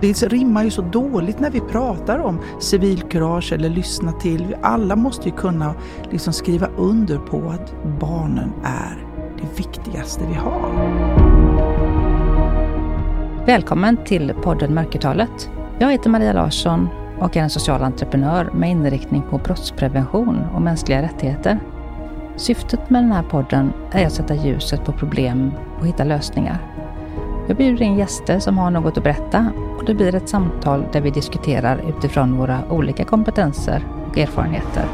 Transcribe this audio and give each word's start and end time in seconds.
Det 0.00 0.22
rimmar 0.22 0.64
ju 0.64 0.70
så 0.70 0.82
dåligt 0.82 1.40
när 1.40 1.50
vi 1.50 1.60
pratar 1.60 2.18
om 2.18 2.40
civilkurage 2.60 3.52
eller 3.52 3.68
lyssna 3.68 4.12
till. 4.12 4.56
Alla 4.62 4.96
måste 4.96 5.28
ju 5.28 5.34
kunna 5.34 5.74
liksom 6.10 6.32
skriva 6.32 6.68
under 6.76 7.18
på 7.18 7.50
att 7.50 7.74
barnen 8.00 8.52
är 8.64 9.06
det 9.40 9.58
viktigaste 9.58 10.24
vi 10.28 10.34
har. 10.34 10.70
Välkommen 13.46 13.96
till 14.04 14.34
podden 14.42 14.74
Mörkertalet. 14.74 15.50
Jag 15.78 15.92
heter 15.92 16.10
Maria 16.10 16.32
Larsson 16.32 16.88
och 17.18 17.36
är 17.36 17.42
en 17.42 17.50
social 17.50 17.82
entreprenör 17.82 18.50
med 18.54 18.70
inriktning 18.70 19.22
på 19.30 19.38
brottsprevention 19.38 20.38
och 20.54 20.62
mänskliga 20.62 21.02
rättigheter. 21.02 21.60
Syftet 22.36 22.90
med 22.90 23.02
den 23.02 23.12
här 23.12 23.22
podden 23.22 23.72
är 23.92 24.06
att 24.06 24.12
sätta 24.12 24.34
ljuset 24.34 24.84
på 24.84 24.92
problem 24.92 25.52
och 25.80 25.86
hitta 25.86 26.04
lösningar. 26.04 26.77
Jag 27.48 27.56
bjuder 27.56 27.82
in 27.82 27.98
gäster 27.98 28.38
som 28.38 28.58
har 28.58 28.70
något 28.70 28.96
att 28.96 29.04
berätta 29.04 29.52
och 29.78 29.84
det 29.84 29.94
blir 29.94 30.14
ett 30.14 30.28
samtal 30.28 30.84
där 30.92 31.00
vi 31.00 31.10
diskuterar 31.10 31.88
utifrån 31.88 32.36
våra 32.36 32.70
olika 32.70 33.04
kompetenser 33.04 33.86
och 34.10 34.18
erfarenheter. 34.18 34.84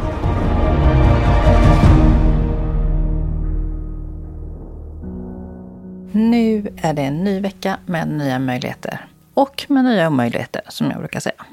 Nu 6.12 6.74
är 6.76 6.94
det 6.94 7.02
en 7.02 7.24
ny 7.24 7.40
vecka 7.40 7.78
med 7.86 8.08
nya 8.08 8.38
möjligheter. 8.38 9.06
Och 9.34 9.66
med 9.68 9.84
nya 9.84 10.08
omöjligheter, 10.08 10.62
som 10.68 10.90
jag 10.90 10.98
brukar 10.98 11.20
säga. 11.20 11.44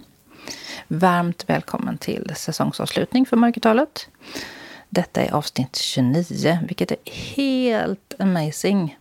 Varmt 0.87 1.49
välkommen 1.49 1.97
till 1.97 2.31
säsongsavslutning 2.35 3.25
för 3.25 3.37
Mörkertalet. 3.37 4.09
Detta 4.89 5.21
är 5.21 5.33
avsnitt 5.33 5.75
29, 5.75 6.59
vilket 6.67 6.91
är 6.91 6.97
helt 7.35 8.13
amazing. 8.19 8.97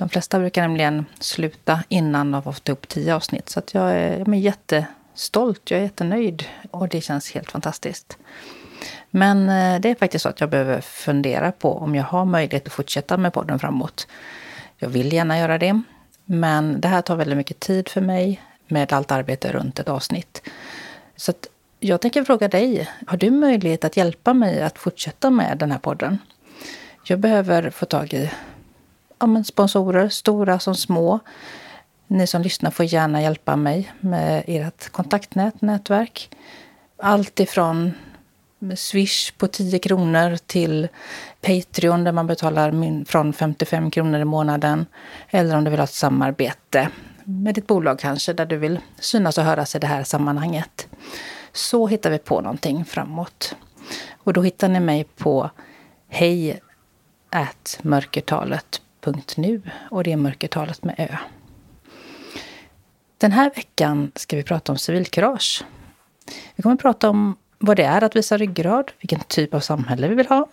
De 0.00 0.08
flesta 0.08 0.38
brukar 0.38 0.62
nämligen 0.62 1.06
sluta 1.18 1.82
innan 1.88 2.30
de 2.30 2.44
har 2.44 2.52
fått 2.52 2.68
ihop 2.68 2.88
tio 2.88 3.14
avsnitt. 3.14 3.48
Så 3.48 3.58
att 3.58 3.74
jag, 3.74 3.90
är, 3.90 4.18
jag 4.18 4.28
är 4.28 4.34
jättestolt, 4.34 5.70
jag 5.70 5.80
är 5.80 5.84
jättenöjd 5.84 6.44
och 6.70 6.88
det 6.88 7.00
känns 7.00 7.30
helt 7.30 7.50
fantastiskt. 7.50 8.18
Men 9.10 9.48
eh, 9.48 9.80
det 9.80 9.90
är 9.90 9.94
faktiskt 9.94 10.22
så 10.22 10.28
att 10.28 10.40
jag 10.40 10.50
behöver 10.50 10.80
fundera 10.80 11.52
på 11.52 11.74
om 11.74 11.94
jag 11.94 12.04
har 12.04 12.24
möjlighet 12.24 12.66
att 12.66 12.72
fortsätta 12.72 13.16
med 13.16 13.32
podden 13.32 13.58
framåt. 13.58 14.06
Jag 14.78 14.88
vill 14.88 15.12
gärna 15.12 15.38
göra 15.38 15.58
det, 15.58 15.82
men 16.24 16.80
det 16.80 16.88
här 16.88 17.02
tar 17.02 17.16
väldigt 17.16 17.36
mycket 17.38 17.60
tid 17.60 17.88
för 17.88 18.00
mig 18.00 18.42
med 18.68 18.92
allt 18.92 19.10
arbete 19.10 19.52
runt 19.52 19.78
ett 19.78 19.88
avsnitt. 19.88 20.42
Så 21.16 21.32
jag 21.80 22.00
tänker 22.00 22.24
fråga 22.24 22.48
dig, 22.48 22.88
har 23.06 23.16
du 23.16 23.30
möjlighet 23.30 23.84
att 23.84 23.96
hjälpa 23.96 24.34
mig 24.34 24.62
att 24.62 24.78
fortsätta 24.78 25.30
med 25.30 25.58
den 25.58 25.72
här 25.72 25.78
podden? 25.78 26.18
Jag 27.04 27.18
behöver 27.18 27.70
få 27.70 27.86
tag 27.86 28.14
i 28.14 28.30
ja, 29.20 29.26
men 29.26 29.44
sponsorer, 29.44 30.08
stora 30.08 30.58
som 30.58 30.74
små. 30.74 31.18
Ni 32.06 32.26
som 32.26 32.42
lyssnar 32.42 32.70
får 32.70 32.86
gärna 32.86 33.22
hjälpa 33.22 33.56
mig 33.56 33.92
med 34.00 34.44
ert 34.46 34.88
kontaktnät, 34.88 35.62
nätverk. 35.62 36.30
Allt 37.02 37.40
ifrån 37.40 37.92
Swish 38.76 39.32
på 39.38 39.46
10 39.46 39.78
kronor 39.78 40.36
till 40.46 40.88
Patreon 41.40 42.04
där 42.04 42.12
man 42.12 42.26
betalar 42.26 43.04
från 43.04 43.32
55 43.32 43.90
kronor 43.90 44.20
i 44.20 44.24
månaden. 44.24 44.86
Eller 45.28 45.56
om 45.56 45.64
du 45.64 45.70
vill 45.70 45.80
ha 45.80 45.84
ett 45.84 45.90
samarbete 45.90 46.88
med 47.24 47.54
ditt 47.54 47.66
bolag 47.66 47.98
kanske, 47.98 48.32
där 48.32 48.46
du 48.46 48.56
vill 48.56 48.80
synas 49.00 49.38
och 49.38 49.44
höras 49.44 49.74
i 49.74 49.78
det 49.78 49.86
här 49.86 50.04
sammanhanget. 50.04 50.88
Så 51.52 51.86
hittar 51.86 52.10
vi 52.10 52.18
på 52.18 52.40
någonting 52.40 52.84
framåt. 52.84 53.56
Och 54.18 54.32
då 54.32 54.42
hittar 54.42 54.68
ni 54.68 54.80
mig 54.80 55.04
på 55.04 55.50
hej 56.08 56.60
nu 59.36 59.62
och 59.90 60.04
det 60.04 60.12
är 60.12 60.16
mörkertalet 60.16 60.84
med 60.84 60.94
ö. 60.98 61.16
Den 63.18 63.32
här 63.32 63.50
veckan 63.56 64.12
ska 64.14 64.36
vi 64.36 64.42
prata 64.42 64.72
om 64.72 64.78
civilkurage. 64.78 65.64
Vi 66.56 66.62
kommer 66.62 66.74
att 66.74 66.82
prata 66.82 67.10
om 67.10 67.36
vad 67.58 67.76
det 67.76 67.84
är 67.84 68.04
att 68.04 68.16
visa 68.16 68.36
ryggrad, 68.36 68.90
vilken 69.00 69.20
typ 69.20 69.54
av 69.54 69.60
samhälle 69.60 70.08
vi 70.08 70.14
vill 70.14 70.26
ha. 70.26 70.46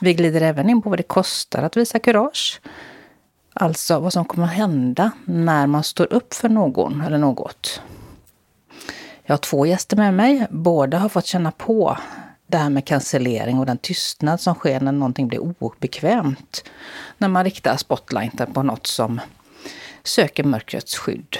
Vi 0.00 0.14
glider 0.14 0.40
även 0.40 0.70
in 0.70 0.82
på 0.82 0.90
vad 0.90 0.98
det 0.98 1.02
kostar 1.02 1.62
att 1.62 1.76
visa 1.76 1.98
kurage. 1.98 2.60
Alltså 3.52 3.98
vad 3.98 4.12
som 4.12 4.24
kommer 4.24 4.46
att 4.46 4.52
hända 4.52 5.10
när 5.24 5.66
man 5.66 5.84
står 5.84 6.12
upp 6.12 6.34
för 6.34 6.48
någon 6.48 7.00
eller 7.00 7.18
något. 7.18 7.82
Jag 9.22 9.32
har 9.32 9.38
två 9.38 9.66
gäster 9.66 9.96
med 9.96 10.14
mig. 10.14 10.46
Båda 10.50 10.98
har 10.98 11.08
fått 11.08 11.26
känna 11.26 11.50
på 11.50 11.98
det 12.50 12.58
här 12.58 12.70
med 12.70 12.84
cancellering 12.84 13.58
och 13.58 13.66
den 13.66 13.78
tystnad 13.78 14.40
som 14.40 14.54
sker 14.54 14.80
när 14.80 14.92
någonting 14.92 15.28
blir 15.28 15.38
obekvämt. 15.38 16.64
När 17.18 17.28
man 17.28 17.44
riktar 17.44 17.76
spotlighten 17.76 18.52
på 18.52 18.62
något 18.62 18.86
som 18.86 19.20
söker 20.02 20.44
mörkrets 20.44 20.96
skydd. 20.96 21.36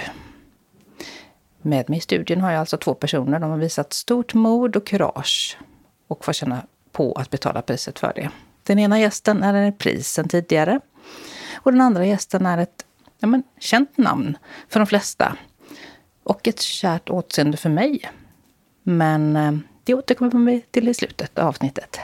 Med 1.61 1.89
mig 1.89 1.97
i 1.97 2.01
studion 2.01 2.41
har 2.41 2.51
jag 2.51 2.59
alltså 2.59 2.77
två 2.77 2.93
personer. 2.93 3.39
De 3.39 3.49
har 3.49 3.57
visat 3.57 3.93
stort 3.93 4.33
mod 4.33 4.75
och 4.75 4.87
kurage 4.87 5.57
och 6.07 6.25
får 6.25 6.33
känna 6.33 6.61
på 6.91 7.13
att 7.13 7.29
betala 7.29 7.61
priset 7.61 7.99
för 7.99 8.13
det. 8.15 8.29
Den 8.63 8.79
ena 8.79 8.99
gästen 8.99 9.43
är 9.43 9.53
en 9.53 9.65
repris 9.65 10.07
sen 10.07 10.27
tidigare. 10.27 10.79
Och 11.55 11.71
den 11.71 11.81
andra 11.81 12.05
gästen 12.05 12.45
är 12.45 12.57
ett 12.57 12.85
ja, 13.19 13.27
men, 13.27 13.43
känt 13.59 13.97
namn 13.97 14.37
för 14.69 14.79
de 14.79 14.87
flesta. 14.87 15.37
Och 16.23 16.47
ett 16.47 16.61
kärt 16.61 17.09
åtseende 17.09 17.57
för 17.57 17.69
mig. 17.69 18.11
Men 18.83 19.35
eh, 19.35 19.51
det 19.83 19.93
återkommer 19.93 20.51
vi 20.51 20.61
till 20.71 20.87
i 20.87 20.93
slutet 20.93 21.39
av 21.39 21.47
avsnittet. 21.47 21.99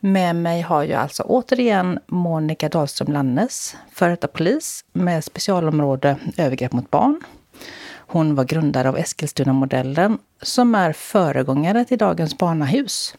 Med 0.00 0.36
mig 0.36 0.60
har 0.62 0.84
jag 0.84 1.00
alltså 1.00 1.22
återigen 1.22 1.98
Monica 2.06 2.68
Dahlström 2.68 3.12
Lannes, 3.12 3.76
före 3.92 4.10
detta 4.10 4.28
polis 4.28 4.84
med 4.92 5.24
specialområde 5.24 6.16
övergrepp 6.36 6.72
mot 6.72 6.90
barn. 6.90 7.20
Hon 8.08 8.34
var 8.34 8.44
grundare 8.44 8.88
av 8.88 8.98
Eskilstuna-modellen 8.98 10.18
som 10.42 10.74
är 10.74 10.92
föregångare 10.92 11.84
till 11.84 11.98
dagens 11.98 12.38
barnahus. 12.38 13.16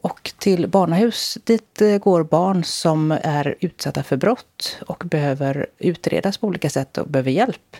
Och 0.00 0.32
till 0.38 0.68
barnahus, 0.68 1.38
dit 1.44 1.82
eh, 1.82 1.98
går 1.98 2.24
barn 2.24 2.64
som 2.64 3.12
är 3.22 3.54
utsatta 3.60 4.02
för 4.02 4.16
brott 4.16 4.78
och 4.86 5.02
behöver 5.06 5.66
utredas 5.78 6.38
på 6.38 6.46
olika 6.46 6.70
sätt 6.70 6.98
och 6.98 7.08
behöver 7.08 7.30
hjälp. 7.30 7.76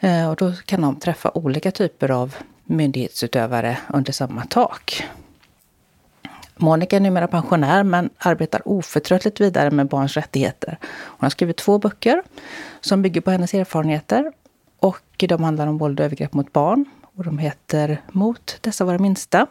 Eh, 0.00 0.30
och 0.30 0.36
då 0.36 0.52
kan 0.52 0.80
de 0.80 1.00
träffa 1.00 1.30
olika 1.34 1.70
typer 1.70 2.10
av 2.10 2.36
myndighetsutövare 2.68 3.78
under 3.88 4.12
samma 4.12 4.44
tak. 4.44 5.04
Monica 6.56 6.96
är 6.96 7.00
numera 7.00 7.28
pensionär 7.28 7.82
men 7.82 8.10
arbetar 8.18 8.68
oförtröttligt 8.68 9.40
vidare 9.40 9.70
med 9.70 9.88
barns 9.88 10.16
rättigheter. 10.16 10.78
Hon 10.82 11.18
har 11.20 11.30
skrivit 11.30 11.56
två 11.56 11.78
böcker 11.78 12.22
som 12.80 13.02
bygger 13.02 13.20
på 13.20 13.30
hennes 13.30 13.54
erfarenheter 13.54 14.32
och 14.80 15.24
de 15.28 15.44
handlar 15.44 15.66
om 15.66 15.78
våld 15.78 16.00
och 16.00 16.06
övergrepp 16.06 16.34
mot 16.34 16.52
barn. 16.52 16.84
Och 17.16 17.24
de 17.24 17.38
heter 17.38 18.02
Mot 18.12 18.58
dessa 18.60 18.84
våra 18.84 18.98
minsta 18.98 19.46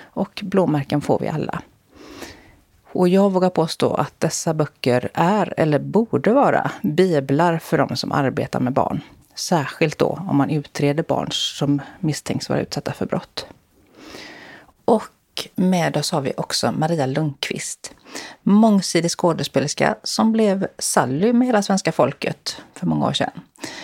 och 0.00 0.40
Blåmärken 0.44 1.00
får 1.00 1.18
vi 1.18 1.28
alla. 1.28 1.62
Och 2.92 3.08
jag 3.08 3.30
vågar 3.32 3.50
påstå 3.50 3.94
att 3.94 4.20
dessa 4.20 4.54
böcker 4.54 5.10
är, 5.14 5.54
eller 5.56 5.78
borde 5.78 6.32
vara, 6.32 6.70
biblar 6.82 7.58
för 7.58 7.78
de 7.78 7.96
som 7.96 8.12
arbetar 8.12 8.60
med 8.60 8.72
barn. 8.72 9.00
Särskilt 9.40 9.98
då 9.98 10.22
om 10.28 10.36
man 10.36 10.50
utreder 10.50 11.02
barn 11.02 11.28
som 11.32 11.82
misstänks 12.00 12.48
vara 12.48 12.60
utsatta 12.60 12.92
för 12.92 13.06
brott. 13.06 13.46
Och 14.84 15.48
med 15.54 15.96
oss 15.96 16.10
har 16.12 16.20
vi 16.20 16.32
också 16.36 16.72
Maria 16.72 17.06
Lundqvist. 17.06 17.94
Mångsidig 18.42 19.10
skådespelerska 19.10 19.96
som 20.02 20.32
blev 20.32 20.66
Sally 20.78 21.32
med 21.32 21.46
hela 21.46 21.62
svenska 21.62 21.92
folket 21.92 22.56
för 22.74 22.86
många 22.86 23.06
år 23.06 23.12
sedan. 23.12 23.30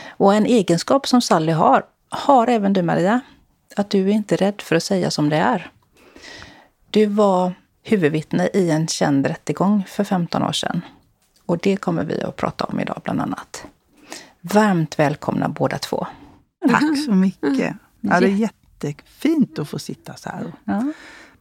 Och 0.09 0.35
en 0.35 0.47
egenskap 0.47 1.09
som 1.09 1.23
Sally 1.23 1.53
har, 1.53 1.85
har 2.09 2.47
även 2.49 2.73
du 2.73 2.83
Maria. 2.83 3.21
Att 3.77 3.91
du 3.91 4.11
är 4.11 4.13
inte 4.13 4.37
rädd 4.37 4.63
för 4.63 4.77
att 4.77 4.83
säga 4.83 5.11
som 5.11 5.29
det 5.29 5.37
är. 5.37 5.71
Du 6.91 7.07
var 7.07 7.55
huvudvittne 7.83 8.49
i 8.55 8.71
en 8.71 8.89
känd 8.89 9.27
rättegång 9.27 9.85
för 9.89 10.05
15 10.05 10.43
år 10.43 10.53
sedan. 10.53 10.81
Och 11.47 11.59
det 11.59 11.77
kommer 11.77 12.05
vi 12.05 12.23
att 12.23 12.37
prata 12.37 12.65
om 12.65 12.81
idag 12.81 13.01
bland 13.05 13.21
annat. 13.21 13.67
Varmt 14.55 14.99
välkomna 14.99 15.49
båda 15.49 15.79
två. 15.79 16.07
Tack 16.71 16.99
så 17.05 17.13
mycket. 17.13 17.77
Ja, 18.01 18.21
det 18.21 18.27
är 18.27 18.31
jättefint 18.31 19.59
att 19.59 19.69
få 19.69 19.79
sitta 19.79 20.15
så 20.15 20.29
här 20.29 20.45
och 20.45 20.55
ja. 20.65 20.93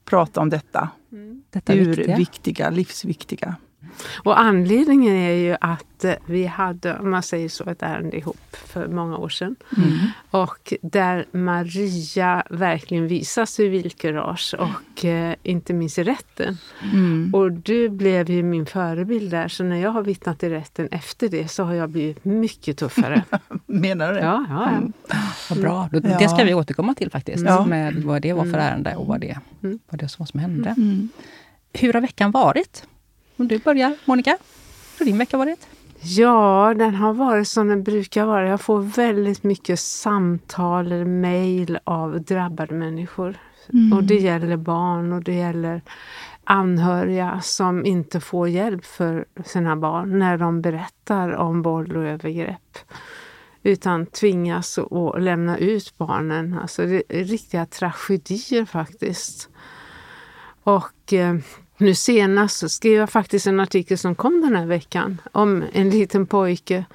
prata 0.06 0.42
om 0.42 0.50
detta. 0.50 0.90
Mm. 1.12 1.44
detta 1.50 1.74
Ur 1.74 2.18
viktiga, 2.18 2.70
livsviktiga 2.70 3.56
och 4.24 4.40
anledningen 4.40 5.16
är 5.16 5.32
ju 5.32 5.58
att 5.62 6.04
eh, 6.04 6.14
vi 6.26 6.46
hade, 6.46 6.98
om 7.00 7.10
man 7.10 7.24
säger 7.24 7.50
så, 7.50 7.70
ett 7.70 7.84
ärende 7.84 8.18
ihop 8.18 8.38
för 8.52 8.88
många 8.88 9.18
år 9.18 9.30
sedan. 9.30 9.56
Mm. 9.78 9.98
Och 10.32 10.74
där 10.82 11.26
Maria 11.32 12.44
verkligen 12.50 13.08
visar 13.08 13.46
civilkurage 13.46 14.56
och 14.60 15.06
eh, 15.06 15.36
inte 15.44 15.74
minst 15.74 15.98
i 15.98 16.04
rätten. 16.04 16.58
Mm. 16.94 17.32
Och 17.34 17.52
du 17.52 17.90
blev 17.90 18.30
ju 18.30 18.44
min 18.44 18.66
förebild 18.66 19.32
där, 19.32 19.48
så 19.48 19.64
när 19.64 19.76
jag 19.76 19.90
har 19.90 20.02
vittnat 20.02 20.44
i 20.44 20.50
rätten 20.50 20.88
efter 20.92 21.30
det 21.30 21.48
så 21.48 21.64
har 21.64 21.74
jag 21.74 21.90
blivit 21.90 22.26
mycket 22.26 22.78
tuffare. 22.78 23.24
Menar 23.66 24.08
du 24.08 24.14
det? 24.14 24.26
Ja. 24.26 24.46
ja, 24.50 24.72
ja. 24.72 24.78
Mm. 24.78 24.94
Vad 25.50 25.62
bra. 25.62 25.90
Det 26.20 26.30
ska 26.30 26.44
vi 26.44 26.54
återkomma 26.54 26.94
till 26.94 27.12
faktiskt, 27.12 27.44
ja. 27.46 27.66
med 27.66 27.96
vad 28.04 28.22
det 28.22 28.34
var 28.34 28.44
för 28.44 28.50
mm. 28.50 28.62
ärende 28.62 28.96
och 28.96 29.08
vad 29.08 29.22
det, 29.22 29.38
mm. 29.64 29.80
vad 29.90 30.00
det 30.00 30.20
var 30.20 30.26
som 30.26 30.40
hände. 30.40 30.70
Mm. 30.78 31.10
Hur 31.74 31.94
har 31.94 32.02
veckan 32.02 32.32
varit? 32.32 32.84
Om 33.38 33.48
du 33.48 33.60
börjar, 33.60 33.98
Monica. 34.06 34.38
Hur 35.00 35.06
din 35.06 35.18
vecka 35.18 35.38
varit? 35.38 35.68
Ja, 36.00 36.74
den 36.78 36.96
har 36.96 37.14
varit 37.14 37.48
som 37.48 37.68
den 37.68 37.84
brukar 37.84 38.26
vara. 38.26 38.48
Jag 38.50 38.62
får 38.62 38.80
väldigt 38.80 39.44
mycket 39.44 39.80
samtal 39.80 40.92
eller 40.92 41.06
mejl 41.06 41.80
av 41.84 42.22
drabbade 42.22 42.74
människor. 42.74 43.38
Mm. 43.74 43.98
Och 43.98 44.04
det 44.04 44.16
gäller 44.16 44.58
barn 44.58 45.14
och 45.14 45.24
det 45.24 45.34
gäller 45.34 45.82
anhöriga 46.44 47.42
som 47.44 47.86
inte 47.86 48.20
får 48.20 48.50
hjälp 48.50 48.86
för 48.86 49.26
sina 49.46 49.76
barn 49.76 50.20
när 50.20 50.38
de 50.38 50.62
berättar 50.62 51.32
om 51.32 51.62
våld 51.62 51.98
och 51.98 52.04
övergrepp. 52.04 52.78
Utan 53.64 54.06
tvingas 54.06 54.78
att 54.78 55.22
lämna 55.22 55.58
ut 55.58 55.98
barnen. 55.98 56.60
Alltså 56.62 56.86
det 56.86 57.04
är 57.10 57.24
riktiga 57.24 57.66
tragedier 57.66 58.66
faktiskt. 58.66 59.50
Och 60.64 61.14
eh, 61.14 61.36
nu 61.78 61.96
senast 61.96 62.72
skrev 62.72 62.94
jag 62.94 63.10
faktiskt 63.10 63.48
en 63.48 63.60
artikel 63.60 63.98
som 63.98 64.16
kom 64.16 64.42
den 64.42 64.56
här 64.56 64.66
veckan 64.66 65.22
om 65.32 65.64
en 65.74 65.90
liten 65.90 66.26
pojke, 66.26 66.86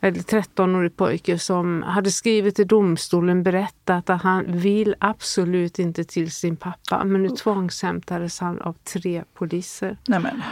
eller 0.00 0.20
13-årig 0.20 0.96
pojke 0.96 1.38
som 1.38 1.82
hade 1.82 2.10
skrivit 2.10 2.56
till 2.56 2.66
domstolen 2.66 3.42
berättat 3.42 4.10
att 4.10 4.22
han 4.22 4.44
vill 4.48 4.94
absolut 4.98 5.78
inte 5.78 6.04
till 6.04 6.30
sin 6.30 6.56
pappa 6.56 7.04
men 7.04 7.22
nu 7.22 7.28
tvångshämtades 7.28 8.40
han 8.40 8.60
av 8.60 8.72
tre 8.72 9.24
poliser. 9.34 9.96
Nämen. 10.08 10.42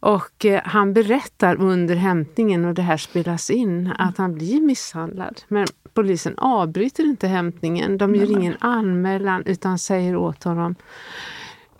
Och 0.00 0.44
eh, 0.44 0.62
han 0.64 0.92
berättar 0.92 1.56
under 1.56 1.94
hämtningen, 1.94 2.64
och 2.64 2.74
det 2.74 2.82
här 2.82 2.96
spelas 2.96 3.50
in, 3.50 3.92
att 3.98 4.18
han 4.18 4.34
blir 4.34 4.60
misshandlad. 4.60 5.42
Men 5.48 5.66
polisen 5.94 6.38
avbryter 6.38 7.04
inte 7.04 7.28
hämtningen. 7.28 7.98
De 7.98 8.14
gör 8.14 8.30
ingen 8.30 8.56
anmälan 8.60 9.42
utan 9.46 9.78
säger 9.78 10.16
åt 10.16 10.44
honom 10.44 10.74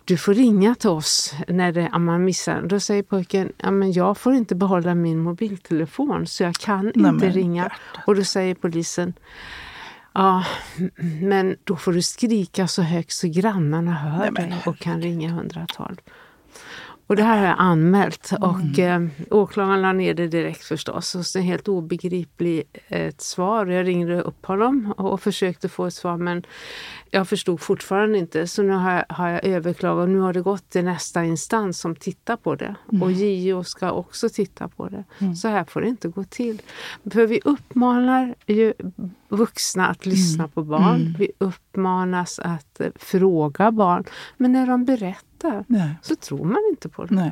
du 0.09 0.17
får 0.17 0.33
ringa 0.33 0.75
till 0.75 0.89
oss 0.89 1.33
när 1.47 1.71
det, 1.71 1.89
om 1.93 2.05
man 2.05 2.23
missar. 2.23 2.61
Då 2.61 2.79
säger 2.79 3.03
pojken, 3.03 3.51
ja, 3.57 3.71
men 3.71 3.91
jag 3.91 4.17
får 4.17 4.33
inte 4.33 4.55
behålla 4.55 4.95
min 4.95 5.19
mobiltelefon 5.19 6.27
så 6.27 6.43
jag 6.43 6.55
kan 6.55 6.91
Nej, 6.95 7.09
inte 7.11 7.29
ringa. 7.29 7.63
Hjärtat. 7.63 8.03
Och 8.07 8.15
då 8.15 8.23
säger 8.23 8.55
polisen, 8.55 9.13
ja 10.13 10.45
men 11.21 11.55
då 11.63 11.75
får 11.75 11.93
du 11.93 12.01
skrika 12.01 12.67
så 12.67 12.81
högt 12.81 13.11
så 13.11 13.27
grannarna 13.27 13.93
hör 13.93 14.31
Nej, 14.31 14.49
dig 14.49 14.61
och 14.65 14.77
kan 14.77 15.01
ringa 15.01 15.29
112. 15.29 15.95
Och 17.07 17.15
det 17.15 17.23
här 17.23 17.37
har 17.37 17.45
jag 17.45 17.55
anmält 17.57 18.31
och 18.41 18.79
mm. 18.79 19.11
eh, 19.17 19.37
åklagaren 19.37 19.81
la 19.81 19.93
ner 19.93 20.13
det 20.13 20.27
direkt 20.27 20.63
förstås. 20.63 21.15
Och 21.15 21.25
så 21.25 21.39
helt 21.39 21.67
obegripligt 21.67 22.77
ett 22.87 23.21
svar. 23.21 23.65
Jag 23.65 23.87
ringde 23.87 24.21
upp 24.21 24.45
honom 24.45 24.93
och 24.97 25.21
försökte 25.21 25.69
få 25.69 25.85
ett 25.85 25.93
svar 25.93 26.17
men 26.17 26.43
jag 27.11 27.27
förstod 27.27 27.61
fortfarande 27.61 28.17
inte. 28.17 28.47
Så 28.47 28.63
nu 28.63 28.73
har 28.73 28.91
jag, 28.91 29.05
har 29.09 29.29
jag 29.29 29.45
överklagat 29.45 30.03
och 30.03 30.09
nu 30.09 30.19
har 30.19 30.33
det 30.33 30.41
gått 30.41 30.69
till 30.69 30.85
nästa 30.85 31.25
instans 31.25 31.79
som 31.79 31.95
tittar 31.95 32.37
på 32.37 32.55
det. 32.55 32.75
Mm. 32.91 33.03
Och 33.03 33.11
JO 33.11 33.63
ska 33.63 33.91
också 33.91 34.29
titta 34.29 34.67
på 34.67 34.89
det. 34.89 35.03
Mm. 35.19 35.35
Så 35.35 35.47
här 35.47 35.63
får 35.63 35.81
det 35.81 35.87
inte 35.87 36.07
gå 36.07 36.23
till. 36.23 36.61
För 37.11 37.27
vi 37.27 37.41
uppmanar 37.45 38.35
ju 38.47 38.73
vuxna 39.29 39.87
att 39.87 40.05
lyssna 40.05 40.43
mm. 40.43 40.51
på 40.51 40.63
barn. 40.63 41.01
Mm. 41.01 41.15
Vi 41.19 41.31
uppmanas 41.37 42.39
att 42.39 42.81
eh, 42.81 42.87
fråga 42.95 43.71
barn. 43.71 44.03
Men 44.37 44.51
när 44.51 44.67
de 44.67 44.85
berättar 44.85 45.65
Nej. 45.67 45.95
så 46.01 46.15
tror 46.15 46.45
man 46.45 46.61
inte 46.71 46.89
på 46.89 47.05
det. 47.05 47.15
Nej. 47.15 47.31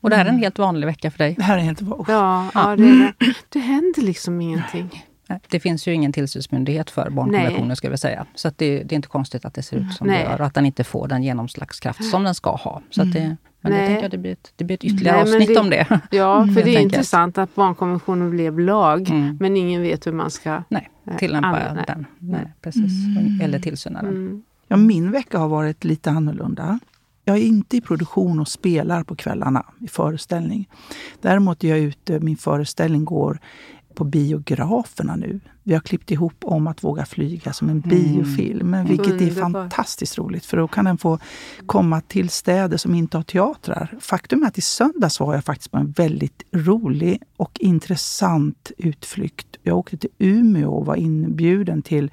Och 0.00 0.10
det 0.10 0.16
här 0.16 0.24
är 0.24 0.28
en 0.28 0.38
helt 0.38 0.58
vanlig 0.58 0.86
vecka 0.86 1.10
för 1.10 1.18
dig? 1.18 1.34
Det 1.38 1.42
här 1.42 1.58
är 1.58 1.62
helt 1.62 1.82
vanligt. 1.82 2.08
Ja, 2.08 2.50
ja. 2.54 2.76
det, 2.76 3.12
det. 3.18 3.34
det 3.48 3.58
händer 3.58 4.02
liksom 4.02 4.40
ingenting. 4.40 5.04
Det 5.48 5.60
finns 5.60 5.88
ju 5.88 5.92
ingen 5.92 6.12
tillsynsmyndighet 6.12 6.90
för 6.90 7.10
barnkonventionen, 7.10 7.76
ska 7.76 7.90
vi 7.90 7.98
säga. 7.98 8.26
Så 8.34 8.50
det, 8.56 8.82
det, 8.82 8.94
är 8.94 8.96
inte 8.96 9.08
konstigt 9.08 9.44
att 9.44 9.54
det 9.54 9.62
ser 9.62 9.76
ut 9.76 9.92
som 9.92 10.06
Nej. 10.06 10.24
det 10.24 10.30
gör 10.30 10.40
att 10.40 10.54
den 10.54 10.66
inte 10.66 10.84
får 10.84 11.08
den 11.08 11.22
genomslagskraft 11.22 12.10
som 12.10 12.24
den 12.24 12.34
ska 12.34 12.50
ha. 12.50 12.82
Så 12.90 13.04
det, 13.04 13.18
mm. 13.18 13.36
men 13.60 13.72
Nej. 13.72 13.80
det 13.80 13.86
tänker 13.86 14.02
jag 14.02 14.10
det 14.10 14.18
blir 14.18 14.32
ett, 14.32 14.52
det 14.56 14.64
blir 14.64 14.74
ett 14.74 14.84
ytterligare 14.84 15.24
Nej, 15.24 15.34
avsnitt 15.34 15.48
det, 15.48 15.60
om 15.60 15.70
det. 15.70 16.00
Ja, 16.10 16.46
för 16.54 16.62
det 16.62 16.76
är 16.76 16.80
intressant 16.80 17.38
att 17.38 17.54
barnkonventionen 17.54 18.30
blev 18.30 18.58
lag, 18.58 19.10
mm. 19.10 19.36
men 19.40 19.56
ingen 19.56 19.82
vet 19.82 20.06
hur 20.06 20.12
man 20.12 20.30
ska 20.30 20.62
Nej, 20.68 20.90
tillämpa 21.18 21.84
den. 21.86 22.06
Nej, 22.18 22.52
precis. 22.60 23.06
Mm. 23.18 23.40
Eller 23.40 23.58
tillsyna 23.58 24.02
den. 24.02 24.10
Mm. 24.10 24.42
Ja, 24.68 24.76
min 24.76 25.10
vecka 25.10 25.38
har 25.38 25.48
varit 25.48 25.84
lite 25.84 26.10
annorlunda. 26.10 26.78
Jag 27.24 27.36
är 27.36 27.42
inte 27.42 27.76
i 27.76 27.80
produktion 27.80 28.40
och 28.40 28.48
spelar 28.48 29.02
på 29.02 29.16
kvällarna 29.16 29.66
i 29.80 29.88
föreställning. 29.88 30.68
Däremot 31.20 31.64
är 31.64 31.68
jag 31.68 31.78
ute, 31.78 32.20
min 32.20 32.36
föreställning 32.36 33.04
går 33.04 33.38
på 33.94 34.04
biograferna 34.04 35.16
nu. 35.16 35.40
Vi 35.62 35.74
har 35.74 35.80
klippt 35.80 36.10
ihop 36.10 36.44
om 36.44 36.66
att 36.66 36.84
våga 36.84 37.06
flyga 37.06 37.52
som 37.52 37.68
en 37.68 37.82
mm. 37.84 37.88
biofilm, 37.90 38.74
mm. 38.74 38.86
vilket 38.86 39.20
är 39.20 39.30
fantastiskt 39.30 40.18
roligt 40.18 40.46
för 40.46 40.56
då 40.56 40.68
kan 40.68 40.84
den 40.84 40.98
få 40.98 41.18
komma 41.66 42.00
till 42.00 42.28
städer 42.28 42.76
som 42.76 42.94
inte 42.94 43.16
har 43.16 43.24
teatrar. 43.24 43.94
Faktum 44.00 44.42
är 44.42 44.46
att 44.46 44.58
i 44.58 44.60
söndags 44.60 45.20
var 45.20 45.34
jag 45.34 45.44
faktiskt 45.44 45.70
på 45.70 45.78
en 45.78 45.90
väldigt 45.90 46.42
rolig 46.52 47.22
och 47.36 47.58
intressant 47.60 48.72
utflykt. 48.78 49.56
Jag 49.62 49.78
åkte 49.78 49.96
till 49.96 50.10
Umeå 50.18 50.74
och 50.74 50.86
var 50.86 50.96
inbjuden 50.96 51.82
till 51.82 52.10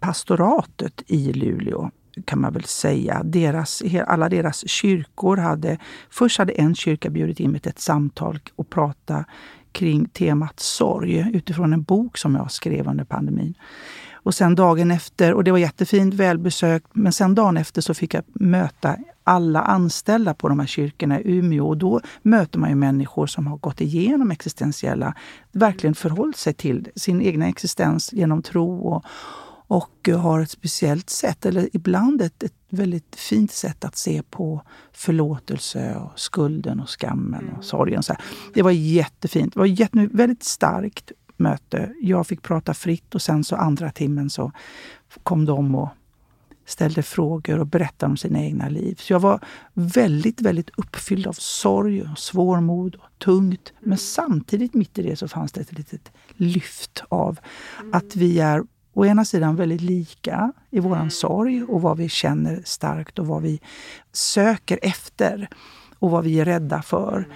pastoratet 0.00 1.02
i 1.06 1.32
Luleå 1.32 1.90
kan 2.24 2.40
man 2.40 2.52
väl 2.52 2.64
säga. 2.64 3.22
Deras, 3.24 3.82
alla 4.06 4.28
deras 4.28 4.68
kyrkor 4.68 5.36
hade... 5.36 5.78
Först 6.10 6.38
hade 6.38 6.52
en 6.52 6.74
kyrka 6.74 7.10
bjudit 7.10 7.40
in 7.40 7.50
mig 7.50 7.60
till 7.60 7.70
ett 7.70 7.80
samtal 7.80 8.40
och 8.56 8.70
prata 8.70 9.24
kring 9.72 10.08
temat 10.08 10.60
sorg 10.60 11.30
utifrån 11.32 11.72
en 11.72 11.82
bok 11.82 12.18
som 12.18 12.34
jag 12.34 12.50
skrev 12.50 12.88
under 12.88 13.04
pandemin. 13.04 13.54
Och 14.12 14.34
sen 14.34 14.54
dagen 14.54 14.90
efter, 14.90 15.34
och 15.34 15.44
det 15.44 15.50
var 15.50 15.58
jättefint, 15.58 16.14
välbesökt, 16.14 16.86
men 16.92 17.12
sen 17.12 17.34
dagen 17.34 17.56
efter 17.56 17.82
så 17.82 17.94
fick 17.94 18.14
jag 18.14 18.24
möta 18.32 18.96
alla 19.24 19.62
anställda 19.62 20.34
på 20.34 20.48
de 20.48 20.58
här 20.58 20.66
kyrkorna 20.66 21.20
i 21.20 21.38
Umeå. 21.38 21.68
Och 21.68 21.76
då 21.76 22.00
möter 22.22 22.58
man 22.58 22.70
ju 22.70 22.76
människor 22.76 23.26
som 23.26 23.46
har 23.46 23.56
gått 23.56 23.80
igenom 23.80 24.30
existentiella, 24.30 25.14
verkligen 25.52 25.94
förhållit 25.94 26.36
sig 26.36 26.54
till 26.54 26.88
sin 26.96 27.22
egna 27.22 27.48
existens 27.48 28.12
genom 28.12 28.42
tro 28.42 28.78
och, 28.78 29.04
och 29.68 30.08
har 30.08 30.40
ett 30.40 30.50
speciellt 30.50 31.10
sätt, 31.10 31.46
eller 31.46 31.68
ibland 31.72 32.22
ett, 32.22 32.42
ett 32.42 32.54
väldigt 32.68 33.16
fint 33.16 33.52
sätt 33.52 33.84
att 33.84 33.96
se 33.96 34.22
på 34.22 34.62
förlåtelse 34.92 35.96
och 35.96 36.18
skulden 36.20 36.80
och 36.80 36.88
skammen 36.88 37.44
och 37.44 37.50
mm. 37.50 37.62
sorgen. 37.62 38.02
Så 38.02 38.12
här. 38.12 38.22
Det 38.54 38.62
var 38.62 38.70
jättefint. 38.70 39.54
Det 39.54 39.58
var 39.58 39.82
ett 39.82 40.12
väldigt 40.12 40.42
starkt 40.42 41.12
möte. 41.36 41.92
Jag 42.00 42.26
fick 42.26 42.42
prata 42.42 42.74
fritt 42.74 43.14
och 43.14 43.22
sen 43.22 43.44
så 43.44 43.56
andra 43.56 43.90
timmen 43.90 44.30
så 44.30 44.52
kom 45.22 45.44
de 45.44 45.74
och 45.74 45.88
ställde 46.66 47.02
frågor 47.02 47.58
och 47.58 47.66
berättade 47.66 48.10
om 48.10 48.16
sina 48.16 48.40
egna 48.40 48.68
liv. 48.68 48.94
Så 48.98 49.12
jag 49.12 49.20
var 49.20 49.40
väldigt, 49.72 50.40
väldigt 50.40 50.70
uppfylld 50.76 51.26
av 51.26 51.32
sorg 51.32 52.02
och 52.02 52.18
svårmod 52.18 52.94
och 52.94 53.18
tungt. 53.18 53.72
Men 53.80 53.86
mm. 53.86 53.98
samtidigt 53.98 54.74
mitt 54.74 54.98
i 54.98 55.02
det 55.02 55.16
så 55.16 55.28
fanns 55.28 55.52
det 55.52 55.60
ett 55.60 55.72
litet 55.72 56.12
lyft 56.28 57.02
av 57.08 57.38
att 57.92 58.16
vi 58.16 58.40
är 58.40 58.62
å 58.98 59.06
ena 59.06 59.24
sidan 59.24 59.56
väldigt 59.56 59.80
lika 59.80 60.52
i 60.70 60.80
vår 60.80 60.96
mm. 60.96 61.10
sorg 61.10 61.62
och 61.62 61.82
vad 61.82 61.96
vi 61.96 62.08
känner 62.08 62.62
starkt 62.64 63.18
och 63.18 63.26
vad 63.26 63.42
vi 63.42 63.60
söker 64.12 64.78
efter 64.82 65.48
och 65.98 66.10
vad 66.10 66.24
vi 66.24 66.40
är 66.40 66.44
rädda 66.44 66.82
för. 66.82 67.16
Mm. 67.18 67.30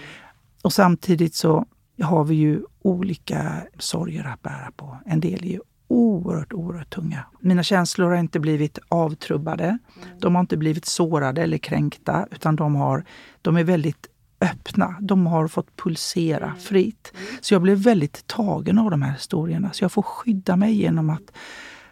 Och 0.63 0.73
samtidigt 0.73 1.35
så 1.35 1.67
har 2.03 2.25
vi 2.25 2.35
ju 2.35 2.63
olika 2.83 3.63
sorger 3.79 4.25
att 4.25 4.43
bära 4.43 4.71
på. 4.77 4.97
En 5.07 5.21
del 5.21 5.45
är 5.45 5.49
ju 5.49 5.61
oerhört, 5.89 6.53
oerhört 6.53 6.95
tunga. 6.95 7.25
Mina 7.41 7.63
känslor 7.63 8.11
har 8.11 8.17
inte 8.17 8.41
blivit 8.41 8.79
avtrubbade. 8.89 9.65
Mm. 9.65 9.79
De 10.21 10.35
har 10.35 10.41
inte 10.41 10.57
blivit 10.57 10.85
sårade 10.85 11.43
eller 11.43 11.59
kränkta, 11.59 12.27
utan 12.31 12.57
de, 12.57 12.75
har, 12.75 13.05
de 13.43 13.57
är 13.57 13.65
väldigt 13.65 14.07
öppna. 14.43 14.97
De 15.01 15.27
har 15.27 15.49
fått 15.49 15.77
pulsera 15.77 16.47
mm. 16.47 16.59
fritt. 16.59 17.13
Så 17.41 17.55
jag 17.55 17.63
blev 17.63 17.79
väldigt 17.79 18.27
tagen 18.27 18.79
av 18.79 18.91
de 18.91 19.03
här 19.03 19.13
historierna. 19.13 19.73
Så 19.73 19.85
jag 19.85 19.93
får 19.93 20.03
skydda 20.03 20.57
mig 20.57 20.75
genom 20.75 21.11
att 21.11 21.33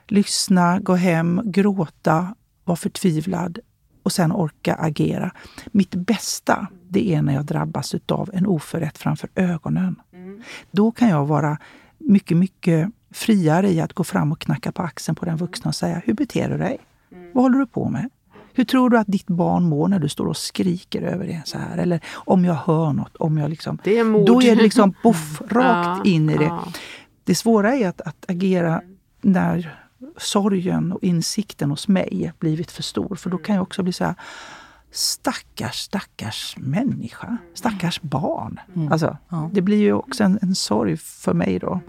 lyssna, 0.08 0.80
gå 0.80 0.94
hem, 0.94 1.40
gråta, 1.44 2.34
vara 2.64 2.76
förtvivlad 2.76 3.58
och 4.02 4.12
sen 4.12 4.32
orka 4.32 4.74
agera. 4.74 5.30
Mitt 5.72 5.94
bästa, 5.94 6.66
det 6.88 7.14
är 7.14 7.22
när 7.22 7.34
jag 7.34 7.44
drabbas 7.44 7.94
av 8.08 8.30
en 8.32 8.46
oförrätt 8.46 8.98
framför 8.98 9.28
ögonen. 9.34 9.96
Mm. 10.12 10.42
Då 10.70 10.90
kan 10.92 11.08
jag 11.08 11.26
vara 11.26 11.58
mycket, 11.98 12.36
mycket 12.36 12.90
friare 13.10 13.70
i 13.70 13.80
att 13.80 13.92
gå 13.92 14.04
fram 14.04 14.32
och 14.32 14.40
knacka 14.40 14.72
på 14.72 14.82
axeln 14.82 15.16
på 15.16 15.24
den 15.24 15.36
vuxna 15.36 15.68
och 15.68 15.74
säga, 15.74 16.02
hur 16.04 16.14
beter 16.14 16.48
du 16.48 16.58
dig? 16.58 16.78
Mm. 17.12 17.30
Vad 17.34 17.44
håller 17.44 17.58
du 17.58 17.66
på 17.66 17.88
med? 17.88 18.10
Hur 18.60 18.64
tror 18.64 18.90
du 18.90 18.98
att 18.98 19.06
ditt 19.06 19.26
barn 19.26 19.64
mår 19.64 19.88
när 19.88 19.98
du 19.98 20.08
står 20.08 20.26
och 20.26 20.36
skriker 20.36 21.02
över 21.02 21.26
det 21.26 21.42
så 21.44 21.58
här? 21.58 21.78
Eller 21.78 22.00
om 22.14 22.44
jag 22.44 22.54
hör 22.54 22.92
något, 22.92 23.16
om 23.16 23.38
jag 23.38 23.50
liksom... 23.50 23.78
Det 23.84 23.98
är 23.98 24.04
mod. 24.04 24.26
Då 24.26 24.42
är 24.42 24.56
det 24.56 24.62
liksom 24.62 24.94
boff, 25.02 25.42
rakt 25.48 26.00
ja, 26.04 26.10
in 26.10 26.30
i 26.30 26.36
det. 26.36 26.44
Ja. 26.44 26.64
Det 27.24 27.34
svåra 27.34 27.74
är 27.76 27.88
att, 27.88 28.00
att 28.00 28.30
agera 28.30 28.82
när 29.20 29.78
sorgen 30.16 30.92
och 30.92 31.04
insikten 31.04 31.70
hos 31.70 31.88
mig 31.88 32.32
blivit 32.38 32.70
för 32.70 32.82
stor. 32.82 33.16
För 33.16 33.30
då 33.30 33.38
kan 33.38 33.54
jag 33.54 33.62
också 33.62 33.82
bli 33.82 33.92
så 33.92 34.04
här, 34.04 34.14
stackars, 34.90 35.76
stackars 35.76 36.56
människa. 36.58 37.36
Stackars 37.54 38.00
barn. 38.00 38.60
Mm. 38.76 38.92
Alltså, 38.92 39.16
ja. 39.28 39.50
Det 39.52 39.60
blir 39.60 39.78
ju 39.78 39.92
också 39.92 40.24
en, 40.24 40.38
en 40.42 40.54
sorg 40.54 40.96
för 40.96 41.34
mig 41.34 41.58
då. 41.58 41.80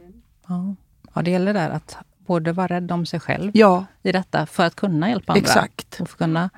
Ja. 0.47 0.75
ja, 1.13 1.21
det 1.21 1.31
gäller 1.31 1.53
där 1.53 1.69
att 1.69 1.97
både 2.31 2.51
vara 2.53 2.67
rädd 2.67 2.91
om 2.91 3.05
sig 3.05 3.19
själv 3.19 3.51
Ja, 3.53 3.85
i 4.03 4.11
detta 4.11 4.45
för 4.45 4.63
att 4.65 4.75
kunna 4.75 5.09
hjälpa 5.09 5.33
andra. 5.33 5.41
exakt. 5.41 5.97
Och 6.01 6.09
för 6.09 6.17
kunna 6.17 6.49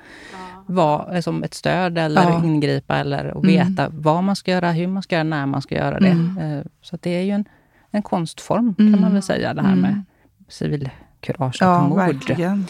vara 0.66 1.22
som 1.22 1.42
ett 1.42 1.54
stöd 1.54 1.98
eller 1.98 2.22
Ja. 2.22 2.44
ingripa 2.44 2.96
eller 2.96 3.26
och 3.36 3.44
Mm. 3.44 3.68
veta 3.68 3.88
vad 3.92 4.24
man 4.24 4.36
ska 4.36 4.50
göra, 4.50 4.70
hur 4.72 4.86
man 4.86 5.02
ska 5.02 5.14
göra, 5.14 5.22
när 5.24 5.46
man 5.46 5.62
ska 5.62 5.74
göra 5.74 6.00
det. 6.00 6.08
Mm. 6.08 6.38
Eh, 6.58 6.64
Så 6.82 6.94
att 6.96 7.02
det 7.02 7.10
är 7.10 7.22
ju 7.22 7.30
en, 7.30 7.44
en 7.90 8.02
konstform 8.02 8.74
kan 8.74 8.88
Mm. 8.88 9.00
man 9.00 9.12
väl 9.12 9.22
säga, 9.22 9.54
det 9.54 9.62
här 9.62 9.76
med 9.76 9.90
Mm. 9.90 10.04
civilkurage 10.48 11.62
och 11.62 11.68
Ja, 11.68 11.88
mod. 11.88 11.96
verkligen. 11.98 12.66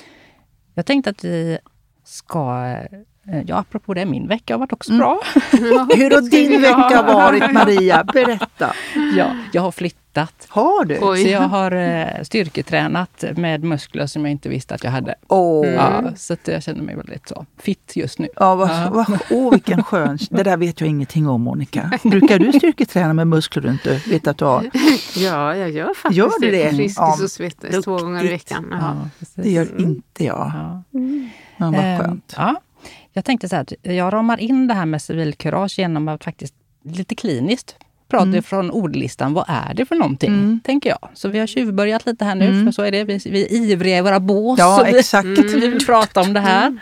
Jag 0.74 0.86
tänkte 0.86 1.10
att 1.10 1.24
vi 1.24 1.58
ska... 2.04 2.76
eh, 3.28 3.42
Ja, 3.46 3.56
apropå 3.56 3.94
det, 3.94 4.04
min 4.06 4.28
vecka 4.28 4.54
har 4.54 4.58
varit 4.58 4.72
också 4.72 4.90
Mm. 4.92 4.98
bra. 5.00 5.20
Hur 5.96 6.10
har 6.10 6.30
din 6.30 6.62
vecka 6.62 7.02
varit 7.02 7.52
Maria? 7.52 8.04
Berätta. 8.04 8.72
Ja, 9.16 9.26
jag 9.52 9.62
har 9.62 9.72
flyttat. 9.72 10.00
Har 10.48 10.84
du? 10.84 10.98
Oj. 11.02 11.22
Så 11.22 11.28
jag 11.28 11.40
har 11.40 11.72
eh, 11.72 12.22
styrketränat 12.22 13.24
med 13.36 13.64
muskler 13.64 14.06
som 14.06 14.24
jag 14.24 14.32
inte 14.32 14.48
visste 14.48 14.74
att 14.74 14.84
jag 14.84 14.90
hade. 14.90 15.14
Åh, 15.28 15.66
Ja, 15.68 16.02
så 16.16 16.32
att 16.32 16.48
jag 16.48 16.62
känner 16.62 16.82
mig 16.82 16.96
väldigt 16.96 17.28
så 17.28 17.46
fit 17.58 17.92
just 17.96 18.18
nu. 18.18 18.28
Ja, 18.36 18.54
vad, 18.54 18.68
Ja. 18.70 18.90
vad, 18.92 19.18
åh, 19.30 19.50
vilken 19.50 19.82
skön... 19.82 20.18
Det 20.30 20.42
där 20.42 20.56
vet 20.56 20.80
jag 20.80 20.90
ingenting 20.90 21.28
om, 21.28 21.42
Monica. 21.42 21.90
Brukar 22.04 22.38
du 22.38 22.52
styrketräna 22.52 23.12
med 23.14 23.26
muskler 23.26 23.62
du 23.62 23.68
inte 23.70 24.00
vet 24.06 24.26
att 24.26 24.38
du 24.38 24.44
har? 24.44 24.70
Ja, 25.16 25.56
jag 25.56 25.70
gör 25.70 25.94
faktiskt 25.94 26.16
Gör 26.18 26.40
du 26.40 26.50
det? 26.50 26.68
Friskis 26.68 26.96
Ja, 26.98 27.16
och 27.22 27.30
Svettis 27.30 27.84
två 27.84 27.96
gånger 27.98 28.24
i 28.24 28.28
veckan. 28.28 28.66
Ja. 28.70 28.96
Det 29.34 29.50
gör 29.50 29.80
inte 29.80 30.24
jag. 30.24 30.52
Ja. 30.54 30.82
Men 31.56 31.72
vad 31.72 31.74
Ehm, 31.84 31.98
skönt. 32.00 32.34
Ja. 32.36 32.56
Jag 33.16 33.24
tänkte 33.24 33.48
så 33.48 33.56
här, 33.56 33.62
att 33.62 33.72
jag 33.82 34.12
ramar 34.12 34.40
in 34.40 34.66
det 34.66 34.74
här 34.74 34.86
med 34.86 35.02
civilkurage 35.02 35.78
genom 35.78 36.08
att 36.08 36.24
faktiskt 36.24 36.54
lite 36.84 37.14
kliniskt 37.14 37.76
prata 38.08 38.24
Mm. 38.26 38.42
från 38.42 38.70
ordlistan. 38.70 39.34
Vad 39.34 39.44
är 39.48 39.74
det 39.74 39.86
för 39.86 39.94
någonting? 39.96 40.32
Mm. 40.32 40.60
Tänker 40.64 40.90
jag. 40.90 41.08
Så 41.14 41.28
vi 41.28 41.38
har 41.38 41.46
tjuvbörjat 41.46 42.06
lite 42.06 42.24
här 42.24 42.34
nu, 42.34 42.44
Mm. 42.48 42.64
för 42.64 42.72
så 42.72 42.82
är 42.82 42.90
det. 42.92 43.04
Vi, 43.04 43.18
vi 43.24 43.42
är 43.44 43.52
ivriga 43.52 43.98
i 43.98 44.00
våra 44.00 44.20
bås. 44.20 44.58
Ja, 44.58 44.76
så 44.78 44.84
vi, 44.92 44.98
exakt. 44.98 45.26
vi 45.54 45.68
vill 45.68 45.86
prata 45.86 46.20
om 46.20 46.32
det 46.32 46.40
här. 46.40 46.78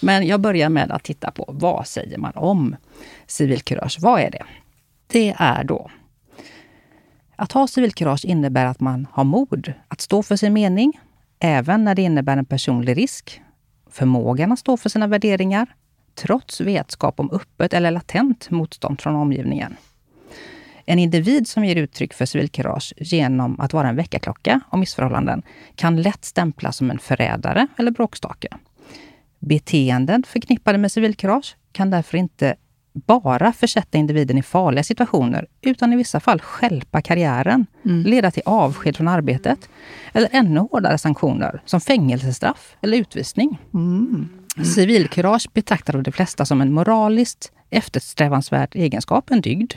Men 0.00 0.26
jag 0.26 0.40
börjar 0.40 0.68
med 0.68 0.90
att 0.90 1.02
titta 1.02 1.30
på 1.30 1.44
vad 1.48 1.86
säger 1.86 2.18
man 2.18 2.32
om 2.34 2.76
civilkurage? 3.26 3.96
Vad 4.00 4.20
är 4.20 4.30
det? 4.30 4.42
Det 5.06 5.34
är 5.38 5.64
då 5.64 5.90
att 7.36 7.52
ha 7.52 7.66
civilkurage 7.66 8.24
innebär 8.24 8.66
att 8.66 8.80
man 8.80 9.06
har 9.12 9.24
mod 9.24 9.72
att 9.88 10.00
stå 10.00 10.22
för 10.22 10.36
sin 10.36 10.52
mening, 10.52 11.00
även 11.38 11.84
när 11.84 11.94
det 11.94 12.02
innebär 12.02 12.36
en 12.36 12.44
personlig 12.44 12.96
risk. 12.96 13.40
Förmågan 13.90 14.52
att 14.52 14.58
stå 14.58 14.76
för 14.76 14.88
sina 14.88 15.06
värderingar, 15.06 15.74
trots 16.14 16.60
vetskap 16.60 17.20
om 17.20 17.30
öppet 17.30 17.74
eller 17.74 17.90
latent 17.90 18.50
motstånd 18.50 19.00
från 19.00 19.14
omgivningen. 19.14 19.76
En 20.84 20.98
individ 20.98 21.48
som 21.48 21.64
ger 21.64 21.76
uttryck 21.76 22.14
för 22.14 22.26
civilkurage 22.26 22.94
genom 22.96 23.60
att 23.60 23.72
vara 23.72 23.88
en 23.88 23.96
väckarklocka 23.96 24.60
och 24.68 24.78
missförhållanden 24.78 25.42
kan 25.74 26.02
lätt 26.02 26.24
stämplas 26.24 26.76
som 26.76 26.90
en 26.90 26.98
förrädare 26.98 27.66
eller 27.76 27.90
bråkstake. 27.90 28.48
Beteenden 29.38 30.22
förknippade 30.22 30.78
med 30.78 30.92
civilkurage 30.92 31.56
kan 31.72 31.90
därför 31.90 32.18
inte 32.18 32.56
bara 32.92 33.52
försätta 33.52 33.98
individen 33.98 34.38
i 34.38 34.42
farliga 34.42 34.82
situationer, 34.82 35.46
utan 35.60 35.92
i 35.92 35.96
vissa 35.96 36.20
fall 36.20 36.40
stjälpa 36.40 37.02
karriären, 37.02 37.66
leda 37.82 38.30
till 38.30 38.42
avsked 38.46 38.96
från 38.96 39.08
arbetet 39.08 39.68
eller 40.12 40.28
ännu 40.32 40.60
hårdare 40.60 40.98
sanktioner 40.98 41.62
som 41.64 41.80
fängelsestraff 41.80 42.76
eller 42.80 42.98
utvisning. 42.98 43.58
Mm. 43.74 44.28
Civilkurage 44.64 45.48
betraktar 45.52 45.96
av 45.96 46.02
de 46.02 46.12
flesta 46.12 46.44
som 46.44 46.60
en 46.60 46.72
moraliskt 46.72 47.52
eftersträvansvärd 47.70 48.76
egenskap, 48.76 49.30
en 49.30 49.40
dygd. 49.40 49.72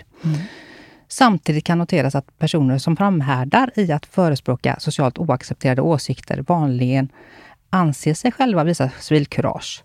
Samtidigt 1.08 1.64
kan 1.64 1.78
noteras 1.78 2.16
att 2.16 2.40
personer 2.40 2.78
som 2.78 2.98
framhärdar 2.98 3.72
i 3.76 3.92
att 3.92 4.06
förespråka 4.06 4.76
socialt 4.80 5.18
oaccepterade 5.18 5.82
åsikter 5.82 6.44
vanligen 6.48 7.10
anser 7.70 8.14
sig 8.14 8.32
själva 8.32 8.64
visa 8.64 8.90
civilkurage. 9.00 9.84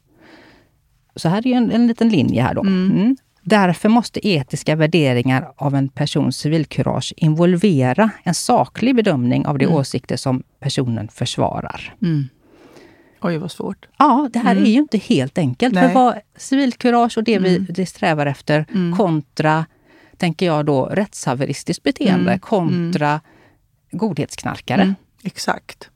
Så 1.17 1.29
här 1.29 1.47
är 1.47 1.57
en, 1.57 1.71
en 1.71 1.87
liten 1.87 2.09
linje 2.09 2.43
här 2.43 2.55
då. 2.55 2.61
Mm. 2.61 3.17
Därför 3.49 3.89
måste 3.89 4.29
etiska 4.29 4.77
värderingar 4.77 5.53
av 5.57 5.75
en 5.75 5.89
persons 5.89 6.37
civilkurage 6.37 7.15
involvera 7.17 8.11
en 8.23 8.35
saklig 8.35 8.97
bedömning 8.97 9.47
av 9.47 9.59
de 9.59 9.67
åsikter 9.67 10.17
som 10.17 10.43
personen 10.61 11.09
försvarar. 11.09 11.95
Mm. 12.03 12.29
Oj, 13.21 13.37
vad 13.39 13.51
svårt. 13.51 13.87
Ja, 13.99 14.31
det 14.33 14.39
här 14.39 14.57
är 14.57 14.65
ju 14.65 14.79
inte 14.79 14.99
helt 14.99 15.39
enkelt. 15.39 15.75
Nej. 15.75 15.87
För 15.87 15.95
vad 15.95 16.15
civilkurage 16.37 17.19
och 17.19 17.25
det 17.25 17.39
vi 17.39 17.59
det 17.59 17.87
strävar 17.87 18.27
efter 18.27 18.67
kontra, 18.97 19.67
tänker 20.17 20.47
jag 20.47 20.67
då, 20.67 20.87
rättshaveristiskt 20.87 21.83
beteende 21.83 22.39
kontra 22.39 23.21
godhetsknarkare. 23.91 24.83
Mm. 24.83 24.95
Exakt. 25.25 25.91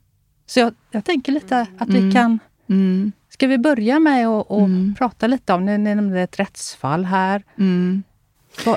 Så 0.45 0.59
jag, 0.59 0.73
jag 0.91 1.05
tänker 1.05 1.31
lite 1.31 1.67
att 1.77 1.89
vi 1.89 2.11
kan... 2.11 2.39
Mm. 2.73 3.11
Ska 3.29 3.47
vi 3.47 3.57
börja 3.57 3.99
med 3.99 4.27
att 4.27 4.51
att 4.51 4.97
prata 4.97 5.27
lite 5.27 5.53
om, 5.53 5.65
ni 5.65 5.77
nämnde 5.77 6.21
ett 6.21 6.39
rättsfall 6.39 7.05
här. 7.05 7.43
Mm. 7.57 8.03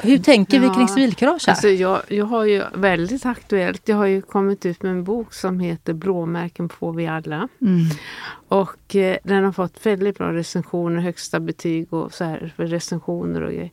Hur 0.03 0.19
tänker 0.19 0.61
vi 0.61 0.67
Ja, 0.67 0.75
kring 0.75 0.89
civilkurage? 0.89 1.49
Alltså 1.49 1.69
jag, 1.69 2.03
jag 2.09 2.25
har 2.25 2.45
ju 2.45 2.63
väldigt 2.75 3.27
aktuellt, 3.27 3.89
jag 3.89 3.97
har 3.97 4.07
ju 4.07 4.23
kommit 4.23 4.67
ut 4.67 4.83
med 4.83 4.93
en 4.93 5.05
bok 5.05 5.35
som 5.35 5.61
heter 5.61 5.93
Blåmärken 5.93 6.69
får 6.69 6.93
vi 6.93 7.07
alla. 7.07 7.49
Mm. 7.61 7.83
Och 8.49 8.97
eh, 8.97 9.17
den 9.23 9.45
har 9.45 9.53
fått 9.53 9.87
väldigt 9.87 10.19
bra 10.19 10.33
recensioner, 10.33 11.01
högsta 11.01 11.41
betyg 11.41 11.93
och 11.93 12.15
så 12.15 12.25
här 12.25 12.53
för 12.57 12.67
recensioner 12.67 13.41
och 13.43 13.53
grejer. 13.53 13.71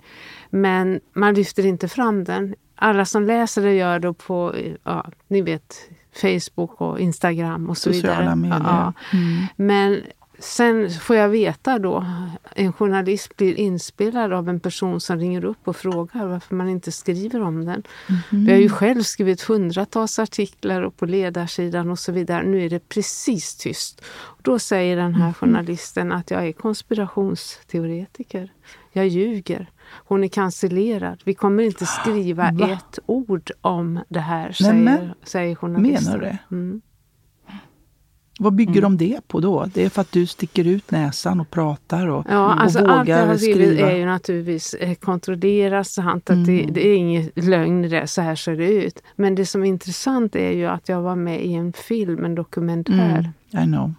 Men 0.49 0.99
man 1.13 1.33
lyfter 1.33 1.65
inte 1.65 1.87
fram 1.87 2.23
den. 2.23 2.55
Alla 2.75 3.05
som 3.05 3.23
läser 3.23 3.61
det 3.61 3.73
gör 3.73 3.99
det 3.99 4.13
på, 4.13 4.55
ja, 4.83 5.05
ni 5.27 5.41
vet, 5.41 5.75
Facebook 6.13 6.81
och 6.81 6.99
Instagram 6.99 7.69
och 7.69 7.77
så 7.77 7.93
Sociala 7.93 8.19
vidare. 8.19 8.35
medier. 8.35 8.59
Ja. 8.63 8.93
Mm. 9.13 9.45
Men 9.55 10.01
sen 10.39 10.89
får 10.89 11.15
jag 11.15 11.29
veta 11.29 11.79
då, 11.79 12.05
en 12.55 12.73
journalist 12.73 13.37
blir 13.37 13.55
inspelad 13.55 14.33
av 14.33 14.49
en 14.49 14.59
person 14.59 15.01
som 15.01 15.19
ringer 15.19 15.45
upp 15.45 15.67
och 15.67 15.75
frågar 15.75 16.27
varför 16.27 16.55
man 16.55 16.69
inte 16.69 16.91
skriver 16.91 17.41
om 17.41 17.65
den. 17.65 17.83
Vi 18.29 18.51
har 18.51 18.59
ju 18.59 18.69
själv 18.69 19.01
skrivit 19.01 19.41
hundratals 19.41 20.19
artiklar 20.19 20.81
och 20.81 20.97
på 20.97 21.05
ledarsidan 21.05 21.91
och 21.91 21.99
så 21.99 22.11
vidare. 22.11 22.43
Nu 22.43 22.65
är 22.65 22.69
det 22.69 22.89
precis 22.89 23.55
tyst. 23.55 24.01
Och 24.05 24.39
då 24.41 24.59
säger 24.59 24.97
den 24.97 25.15
här 25.15 25.33
journalisten 25.33 26.11
att 26.11 26.31
jag 26.31 26.47
är 26.47 26.51
konspirationsteoretiker. 26.51 28.51
Jag 28.91 29.07
ljuger. 29.07 29.69
Hon 29.95 30.23
är 30.23 30.27
cancellerad. 30.27 31.21
Vi 31.25 31.33
kommer 31.33 31.63
inte 31.63 31.85
skriva 31.85 32.51
Va? 32.53 32.69
ett 32.69 32.99
ord 33.05 33.51
om 33.61 33.99
det 34.09 34.19
här, 34.19 34.51
säger, 34.51 35.13
säger 35.23 35.55
journalisten. 35.55 36.11
Menar 36.13 36.25
du 36.25 36.25
det? 36.25 36.55
Mm. 36.55 36.81
Vad 38.39 38.53
bygger 38.55 38.81
de 38.81 38.97
det 38.97 39.27
på 39.27 39.39
då? 39.39 39.65
Det 39.73 39.85
är 39.85 39.89
för 39.89 40.01
att 40.01 40.11
du 40.11 40.25
sticker 40.25 40.67
ut 40.67 40.91
näsan 40.91 41.39
och 41.39 41.49
pratar 41.49 42.07
och, 42.07 42.25
Ja, 42.29 42.45
och 42.45 42.61
alltså 42.61 42.79
allt 42.79 42.99
vågar 43.01 43.27
har 43.27 43.37
skrivit 43.37 43.67
skriva? 43.67 43.91
är 43.91 43.97
ju 43.97 44.05
naturligtvis 44.05 44.73
eh, 44.73 44.93
kontrollerat. 44.95 45.87
Sant 45.87 46.29
att 46.29 46.45
det, 46.45 46.61
Mm. 46.61 46.73
det 46.73 46.87
är 46.87 46.95
inget 46.95 47.43
lögn 47.45 47.81
det, 47.81 48.07
så 48.07 48.21
här 48.21 48.35
ser 48.35 48.55
det 48.57 48.71
ut. 48.73 49.03
Men 49.15 49.35
det 49.35 49.45
som 49.45 49.63
är 49.63 49.67
intressant 49.67 50.35
är 50.35 50.51
ju 50.51 50.65
att 50.65 50.89
jag 50.89 51.01
var 51.01 51.15
med 51.15 51.45
i 51.45 51.53
en 51.53 51.73
film, 51.73 52.25
en 52.25 52.35
dokumentär. 52.35 53.31
Mm, 53.53 53.63
I 53.63 53.71
know. 53.73 53.93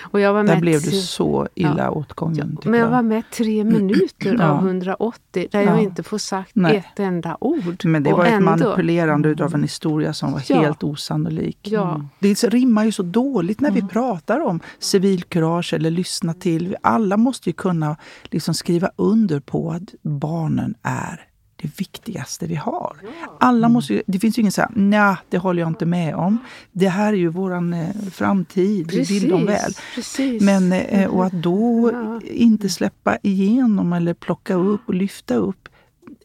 Och 0.00 0.20
jag 0.20 0.32
var 0.32 0.44
Där 0.44 0.52
med 0.54 0.60
blev 0.60 0.80
du 0.82 0.90
så 0.90 1.48
illa 1.54 1.74
Ja. 1.78 1.90
åtgången. 1.90 2.58
Men 2.64 2.80
jag 2.80 2.88
var 2.88 3.02
med 3.02 3.22
tre 3.32 3.64
minuter 3.64 4.36
Ja. 4.38 4.48
av 4.48 4.58
180 4.66 5.48
där 5.52 5.60
jag 5.60 5.76
Ja. 5.76 5.80
inte 5.80 6.02
får 6.02 6.18
sagt 6.18 6.50
Nej. 6.54 6.76
ett 6.76 7.00
enda 7.00 7.36
ord. 7.40 7.84
Men 7.84 8.02
det 8.02 8.12
Och 8.12 8.18
var 8.18 8.24
ett 8.26 8.32
ändå- 8.32 8.50
manipulerande 8.50 9.44
av 9.44 9.54
en 9.54 9.62
historia 9.62 10.12
som 10.12 10.32
var 10.32 10.42
Ja. 10.48 10.60
helt 10.60 10.82
osannolik. 10.84 11.58
Ja. 11.62 12.00
Det 12.18 12.44
rimmar 12.44 12.84
ju 12.84 12.92
så 12.92 13.02
dåligt 13.02 13.60
när 13.60 13.70
vi 13.70 13.78
Mm. 13.80 13.88
pratar 13.88 14.40
om 14.40 14.60
civilkurage 14.78 15.74
eller 15.74 15.90
lyssna 15.90 16.34
till. 16.34 16.76
Alla 16.82 17.16
måste 17.16 17.48
ju 17.48 17.52
kunna 17.52 17.96
liksom 18.24 18.54
skriva 18.54 18.90
under 18.96 19.40
på 19.40 19.70
att 19.70 19.94
barnen 20.02 20.74
är 20.82 21.20
det 21.64 21.80
viktigaste 21.80 22.46
vi 22.46 22.54
har. 22.54 22.96
Alla 23.40 23.68
måste 23.68 23.94
ju, 23.94 24.02
det 24.06 24.18
finns 24.18 24.38
ju 24.38 24.40
ingen 24.40 24.52
så 24.52 24.60
här, 24.60 24.70
nej, 24.74 25.16
det 25.28 25.38
håller 25.38 25.62
jag 25.62 25.68
inte 25.68 25.86
med 25.86 26.14
om. 26.14 26.38
Det 26.72 26.88
här 26.88 27.12
är 27.12 27.16
ju 27.16 27.28
våran 27.28 27.72
eh, 27.72 27.96
framtid, 28.12 28.90
vi 28.90 29.02
vill 29.02 29.28
dem 29.28 29.46
väl. 29.46 29.72
Precis. 29.94 30.42
Men 30.42 30.72
eh, 30.72 31.08
och 31.08 31.26
att 31.26 31.32
då 31.32 31.92
inte 32.22 32.68
släppa 32.68 33.18
igenom 33.22 33.92
eller 33.92 34.14
plocka 34.14 34.54
upp 34.54 34.80
och 34.86 34.94
lyfta 34.94 35.34
upp 35.34 35.68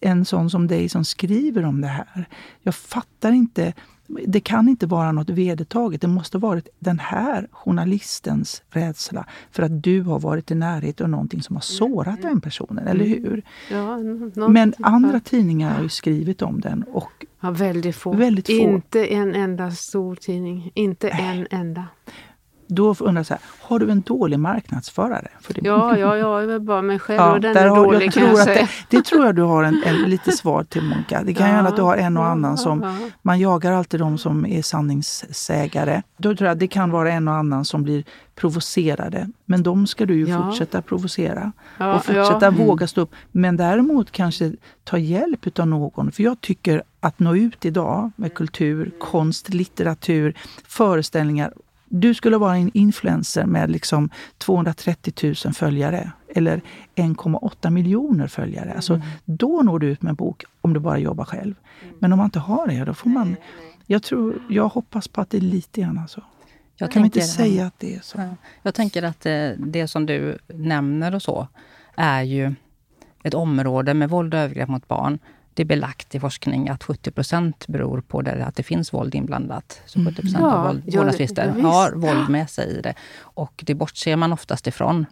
en 0.01 0.25
sån 0.25 0.49
som 0.49 0.67
dig 0.67 0.89
som 0.89 1.05
skriver 1.05 1.65
om 1.65 1.81
det 1.81 1.87
här. 1.87 2.25
Jag 2.61 2.75
fattar 2.75 3.31
inte. 3.31 3.73
Det 4.27 4.39
kan 4.39 4.69
inte 4.69 4.85
vara 4.85 5.11
något 5.11 5.29
vedertaget. 5.29 6.01
Det 6.01 6.07
måste 6.07 6.37
ha 6.37 6.49
varit 6.49 6.67
den 6.79 6.99
här 6.99 7.47
journalistens 7.51 8.63
rädsla 8.69 9.25
för 9.51 9.63
att 9.63 9.83
du 9.83 10.01
har 10.01 10.19
varit 10.19 10.51
i 10.51 10.55
närheten 10.55 11.03
av 11.03 11.09
någonting 11.09 11.41
som 11.41 11.55
har 11.55 11.61
sårat 11.61 12.21
den 12.21 12.41
personen, 12.41 12.87
eller 12.87 13.05
hur? 13.05 13.43
ja, 13.71 13.97
något- 13.97 14.51
Men 14.51 14.73
andra 14.79 15.19
tidningar 15.19 15.73
har 15.75 15.83
ju 15.83 15.89
skrivit 15.89 16.41
om 16.41 16.61
den 16.61 16.83
och 16.83 17.25
Ja, 17.41 17.51
väldigt 17.51 17.95
få. 17.95 18.13
Väldigt 18.13 18.47
få. 18.47 18.53
Inte 18.53 19.05
en 19.05 19.35
enda 19.35 19.71
stor 19.71 20.15
tidning. 20.15 20.71
Inte 20.73 21.09
en 21.09 21.47
enda. 21.51 21.83
Då 22.69 22.95
undrar 22.99 23.19
jag 23.19 23.25
så 23.25 23.33
här, 23.33 23.41
har 23.61 23.79
du 23.79 23.91
en 23.91 24.01
dålig 24.01 24.39
marknadsförare? 24.39 25.27
För 25.41 25.53
det, 25.53 25.61
Ja, 25.63 25.97
ja, 25.97 26.17
jag 26.17 26.43
är 26.43 26.47
väl 26.47 26.59
bara 26.61 26.81
mig 26.81 26.99
själv 26.99 27.17
Ja, 27.19 27.31
och 27.33 27.41
den 27.41 27.57
är 27.57 27.67
har- 27.67 27.75
dålig 27.85 28.05
jag 28.05 28.13
kan 28.13 28.23
tror 28.23 28.27
jag 28.29 28.39
att 28.39 28.43
säga. 28.55 28.67
det, 28.89 28.97
det 28.97 29.05
tror 29.05 29.25
jag 29.25 29.35
du 29.35 29.41
har 29.41 29.63
en, 29.63 29.83
en 29.85 29.95
lite 30.09 30.31
svar 30.31 30.63
till 30.63 30.81
Monica. 30.83 31.23
Det 31.23 31.33
kan 31.33 31.47
ju 31.47 31.53
hända 31.53 31.69
att 31.69 31.75
du 31.75 31.81
har 31.81 31.97
en 31.97 32.17
och 32.17 32.25
annan 32.25 32.57
som... 32.57 32.81
Ja, 32.81 32.95
Man 33.21 33.39
jagar 33.39 33.71
alltid 33.71 33.99
de 33.99 34.17
som 34.17 34.45
är 34.45 34.61
sanningssägare. 34.61 36.01
Då 36.17 36.35
tror 36.35 36.47
jag 36.47 36.53
att 36.53 36.59
det 36.59 36.67
kan 36.67 36.91
vara 36.91 37.11
en 37.11 37.27
och 37.27 37.33
annan 37.33 37.65
som 37.65 37.83
blir 37.83 38.03
provocerade. 38.35 39.29
Men 39.45 39.63
de 39.63 39.87
ska 39.87 40.05
du 40.05 40.13
ju 40.15 40.27
Ja. 40.29 40.43
fortsätta 40.45 40.81
provocera. 40.81 41.51
ja, 41.77 41.95
och 41.95 42.05
fortsätta 42.05 42.45
ja. 42.45 42.51
våga 42.51 42.87
stå 42.87 43.01
upp. 43.01 43.11
Men 43.31 43.57
däremot 43.57 44.11
kanske 44.11 44.51
ta 44.83 44.97
hjälp 44.97 45.59
av 45.59 45.67
någon. 45.67 46.11
För 46.11 46.23
jag 46.23 46.41
tycker 46.41 46.83
att 46.99 47.19
nå 47.19 47.35
ut 47.35 47.65
idag 47.65 48.11
med 48.15 48.33
kultur, 48.33 48.91
konst, 48.99 49.49
litteratur, 49.49 50.33
föreställningar. 50.67 51.53
Du 51.89 52.13
skulle 52.13 52.37
vara 52.37 52.57
en 52.57 52.71
influencer 52.73 53.45
med 53.45 53.71
liksom 53.71 54.09
230 54.37 55.13
000 55.45 55.53
följare 55.53 56.11
eller 56.35 56.61
1,8 56.95 57.69
miljoner 57.69 58.27
följare. 58.27 58.73
Alltså, 58.73 59.01
Då 59.25 59.61
når 59.61 59.79
du 59.79 59.87
ut 59.87 60.01
med 60.01 60.09
en 60.09 60.15
bok 60.15 60.43
om 60.61 60.73
du 60.73 60.79
bara 60.79 60.97
jobbar 60.97 61.25
själv. 61.25 61.55
Men 61.99 62.13
om 62.13 62.17
man 62.17 62.25
inte 62.25 62.39
har 62.39 62.67
det, 62.67 62.85
då 62.85 62.93
får 62.93 63.09
man... 63.09 63.35
Jag, 63.85 64.03
tror, 64.03 64.41
jag 64.49 64.67
hoppas 64.69 65.07
på 65.07 65.21
att 65.21 65.29
det 65.29 65.37
är 65.37 65.41
lite 65.41 65.81
grann 65.81 66.07
så. 66.07 66.23
Jag 66.75 66.91
kan 66.91 67.01
vi 67.01 67.05
inte 67.07 67.19
tänker- 67.19 67.33
säga 67.33 67.65
att 67.65 67.79
det 67.79 67.95
är 67.95 67.99
så? 68.01 68.17
Ja. 68.21 68.35
Jag 68.61 68.73
tänker 68.75 69.03
att 69.03 69.25
eh, 69.25 69.49
det 69.57 69.87
som 69.87 70.05
du 70.05 70.37
nämner 70.47 71.15
och 71.15 71.21
så 71.21 71.47
är 71.95 72.21
ju 72.21 72.55
ett 73.23 73.33
område 73.33 73.93
med 73.93 74.09
våld 74.09 74.33
och 74.33 74.39
övergrepp 74.39 74.69
mot 74.69 74.87
barn. 74.87 75.19
Det 75.59 75.63
är 75.63 75.65
belagt 75.65 76.15
i 76.15 76.19
forskning 76.19 76.69
att 76.69 76.83
70 76.83 77.11
procent 77.11 77.67
beror 77.67 78.01
på 78.01 78.21
det, 78.21 78.45
att 78.45 78.55
det 78.55 78.63
finns 78.63 78.93
våld 78.93 79.15
inblandat. 79.15 79.81
Så 79.85 79.99
70 80.05 80.21
procent 80.21 80.37
Ja, 80.39 80.53
av 80.53 80.67
våld, 80.67 80.95
vårdnadstvister 80.95 81.47
har 81.49 81.91
våld 81.91 82.29
med 82.29 82.49
sig 82.49 82.77
i 82.77 82.81
det. 82.81 82.93
Och 83.39 83.63
det 83.65 83.75
bortser 83.75 84.15
man 84.15 84.33
oftast 84.33 84.67
ifrån 84.67 85.05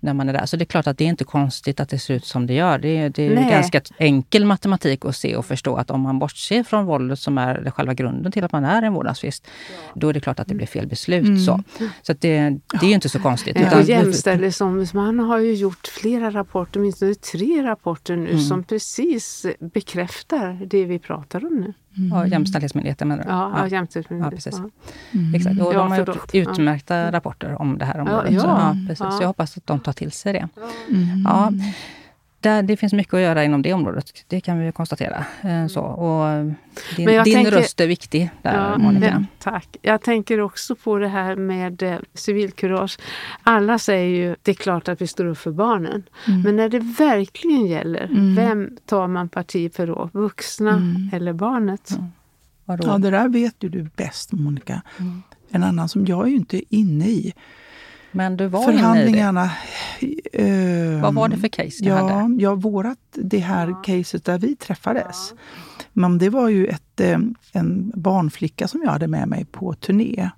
när 0.00 0.14
man 0.14 0.28
är 0.28 0.32
där. 0.32 0.46
Så 0.46 0.56
det 0.56 0.62
är 0.62 0.66
klart 0.66 0.86
att 0.86 0.98
det 0.98 1.04
är 1.04 1.08
inte 1.08 1.24
konstigt 1.24 1.80
att 1.80 1.88
det 1.88 1.98
ser 1.98 2.14
ut 2.14 2.24
som 2.24 2.46
det 2.46 2.54
gör. 2.54 2.78
Det 2.78 2.88
är, 2.96 3.10
det 3.10 3.22
är 3.26 3.50
ganska 3.50 3.80
enkel 3.98 4.44
matematik 4.44 5.04
att 5.04 5.16
se 5.16 5.36
och 5.36 5.46
förstå 5.46 5.76
att 5.76 5.90
om 5.90 6.00
man 6.00 6.18
bortser 6.18 6.62
från 6.62 6.84
våldet 6.86 7.18
som 7.18 7.38
är 7.38 7.70
själva 7.70 7.94
grunden 7.94 8.32
till 8.32 8.44
att 8.44 8.52
man 8.52 8.64
är 8.64 8.82
en 8.82 8.92
vårdnadstvist, 8.92 9.46
då 9.94 10.08
är 10.08 10.12
det 10.12 10.20
klart 10.20 10.40
att 10.40 10.48
det 10.48 10.54
blir 10.54 10.66
fel 10.66 10.86
beslut. 10.86 11.44
Så, 11.44 11.62
så 12.02 12.12
att 12.12 12.20
det, 12.20 12.38
det 12.80 12.86
är 12.86 12.88
ju 12.88 12.94
inte 12.94 13.08
så 13.08 13.18
konstigt. 13.20 13.56
Ja, 13.60 13.66
utan- 13.66 13.84
Jämställdhetsombudsmannen 13.84 15.26
har 15.26 15.38
ju 15.38 15.54
gjort 15.54 15.86
flera 15.86 16.30
rapporter, 16.30 16.80
åtminstone 16.80 17.14
tre 17.14 17.62
rapporter 17.62 18.16
nu, 18.16 18.30
Mm. 18.30 18.40
som 18.40 18.64
precis 18.64 19.46
bekräftar 19.60 20.66
det 20.66 20.84
vi 20.84 20.98
pratar 20.98 21.44
om 21.46 21.60
nu. 21.60 21.72
Ja, 22.10 22.26
Jämställdhetsmyndigheten 22.26 23.08
menar 23.08 23.24
du? 23.24 23.30
Ja, 23.30 23.50
ja. 23.54 23.58
ja. 23.58 23.68
jämställdhetsmyndigheten. 23.68 24.52
Ja, 24.52 24.60
precis. 24.60 24.60
Ja. 25.12 25.36
Exakt. 25.36 25.60
Och 25.60 25.74
Ja, 25.74 25.78
de 25.78 25.90
har 25.90 25.98
gjort 25.98 26.06
förlåt. 26.08 26.34
Ja. 26.34 26.40
utmärkta 26.40 27.12
rapporter 27.12 27.60
om 27.60 27.78
det 27.78 27.84
här 27.84 27.98
området. 28.00 28.32
ja. 28.32 28.40
Så, 28.40 28.46
ja, 28.46 28.76
precis. 28.88 29.00
Ja. 29.04 29.10
så 29.10 29.22
jag 29.22 29.26
hoppas 29.26 29.56
att 29.56 29.66
de 29.66 29.80
tar 29.80 29.92
till 29.92 30.12
sig 30.12 30.32
det. 30.32 30.48
Mm. 30.90 31.22
Ja, 31.24 31.52
där, 32.50 32.62
det 32.62 32.76
finns 32.76 32.92
mycket 32.92 33.14
att 33.14 33.20
göra 33.20 33.44
inom 33.44 33.62
det 33.62 33.72
området, 33.72 34.24
det 34.28 34.40
kan 34.40 34.58
vi 34.58 34.72
konstatera. 34.72 35.24
Eh, 35.42 35.66
Så, 35.66 35.80
och 35.80 36.44
din 36.96 37.04
Men 37.04 37.14
jag 37.14 37.24
din 37.24 37.34
tänker- 37.34 37.50
röst 37.52 37.80
är 37.80 37.86
viktig 37.86 38.30
där, 38.42 38.54
Ja, 38.70 38.78
Monica. 38.78 39.00
men, 39.14 39.26
tack. 39.38 39.76
Jag 39.82 40.02
tänker 40.02 40.40
också 40.40 40.74
på 40.74 40.98
det 40.98 41.08
här 41.08 41.36
med 41.36 41.82
eh, 41.82 41.96
civilkurage. 42.14 42.98
Alla 43.42 43.78
säger 43.78 44.16
ju 44.16 44.36
det 44.42 44.50
är 44.50 44.54
klart 44.54 44.88
att 44.88 45.00
vi 45.00 45.06
står 45.06 45.24
upp 45.24 45.38
för 45.38 45.50
barnen. 45.52 46.02
Men 46.44 46.56
när 46.56 46.68
det 46.68 46.78
verkligen 46.78 47.66
gäller, 47.66 48.34
vem 48.36 48.76
tar 48.86 49.08
man 49.08 49.28
parti 49.28 49.74
för 49.74 49.86
då? 49.86 50.10
Vuxna 50.12 50.82
eller 51.12 51.32
barnet? 51.32 51.98
Ja, 52.64 52.98
det 52.98 53.10
där 53.10 53.28
vet 53.28 53.54
ju 53.60 53.68
du 53.68 53.88
bäst, 53.96 54.32
Monica. 54.32 54.82
En 55.50 55.62
annan 55.64 55.88
som 55.88 56.06
jag 56.06 56.24
är 56.26 56.30
ju 56.30 56.36
inte 56.36 56.74
inne 56.76 57.08
i. 57.08 57.32
Men 58.16 58.36
du 58.36 58.46
var 58.46 58.62
inne 58.62 58.72
i 58.72 58.74
det. 58.74 58.78
Förhandlingarna... 58.80 59.50
eh, 60.32 61.02
Vad 61.02 61.14
var 61.14 61.28
det 61.28 61.36
för 61.36 61.48
case 61.48 61.84
du 61.84 61.88
ja, 61.88 62.08
hade? 62.08 62.42
ja, 62.42 62.54
vårat, 62.54 62.98
det 63.14 63.38
här 63.38 63.84
caset 63.84 64.24
där 64.24 64.38
vi 64.38 64.56
träffades. 64.56 65.34
Men 65.92 66.18
det 66.18 66.30
var 66.30 66.48
ju 66.48 66.66
ett, 66.66 67.00
eh, 67.00 67.18
en 67.52 67.92
barnflicka 67.94 68.68
som 68.68 68.82
jag 68.84 68.90
hade 68.90 69.08
med 69.08 69.28
mig 69.28 69.44
på 69.44 69.72
turné 69.74 70.30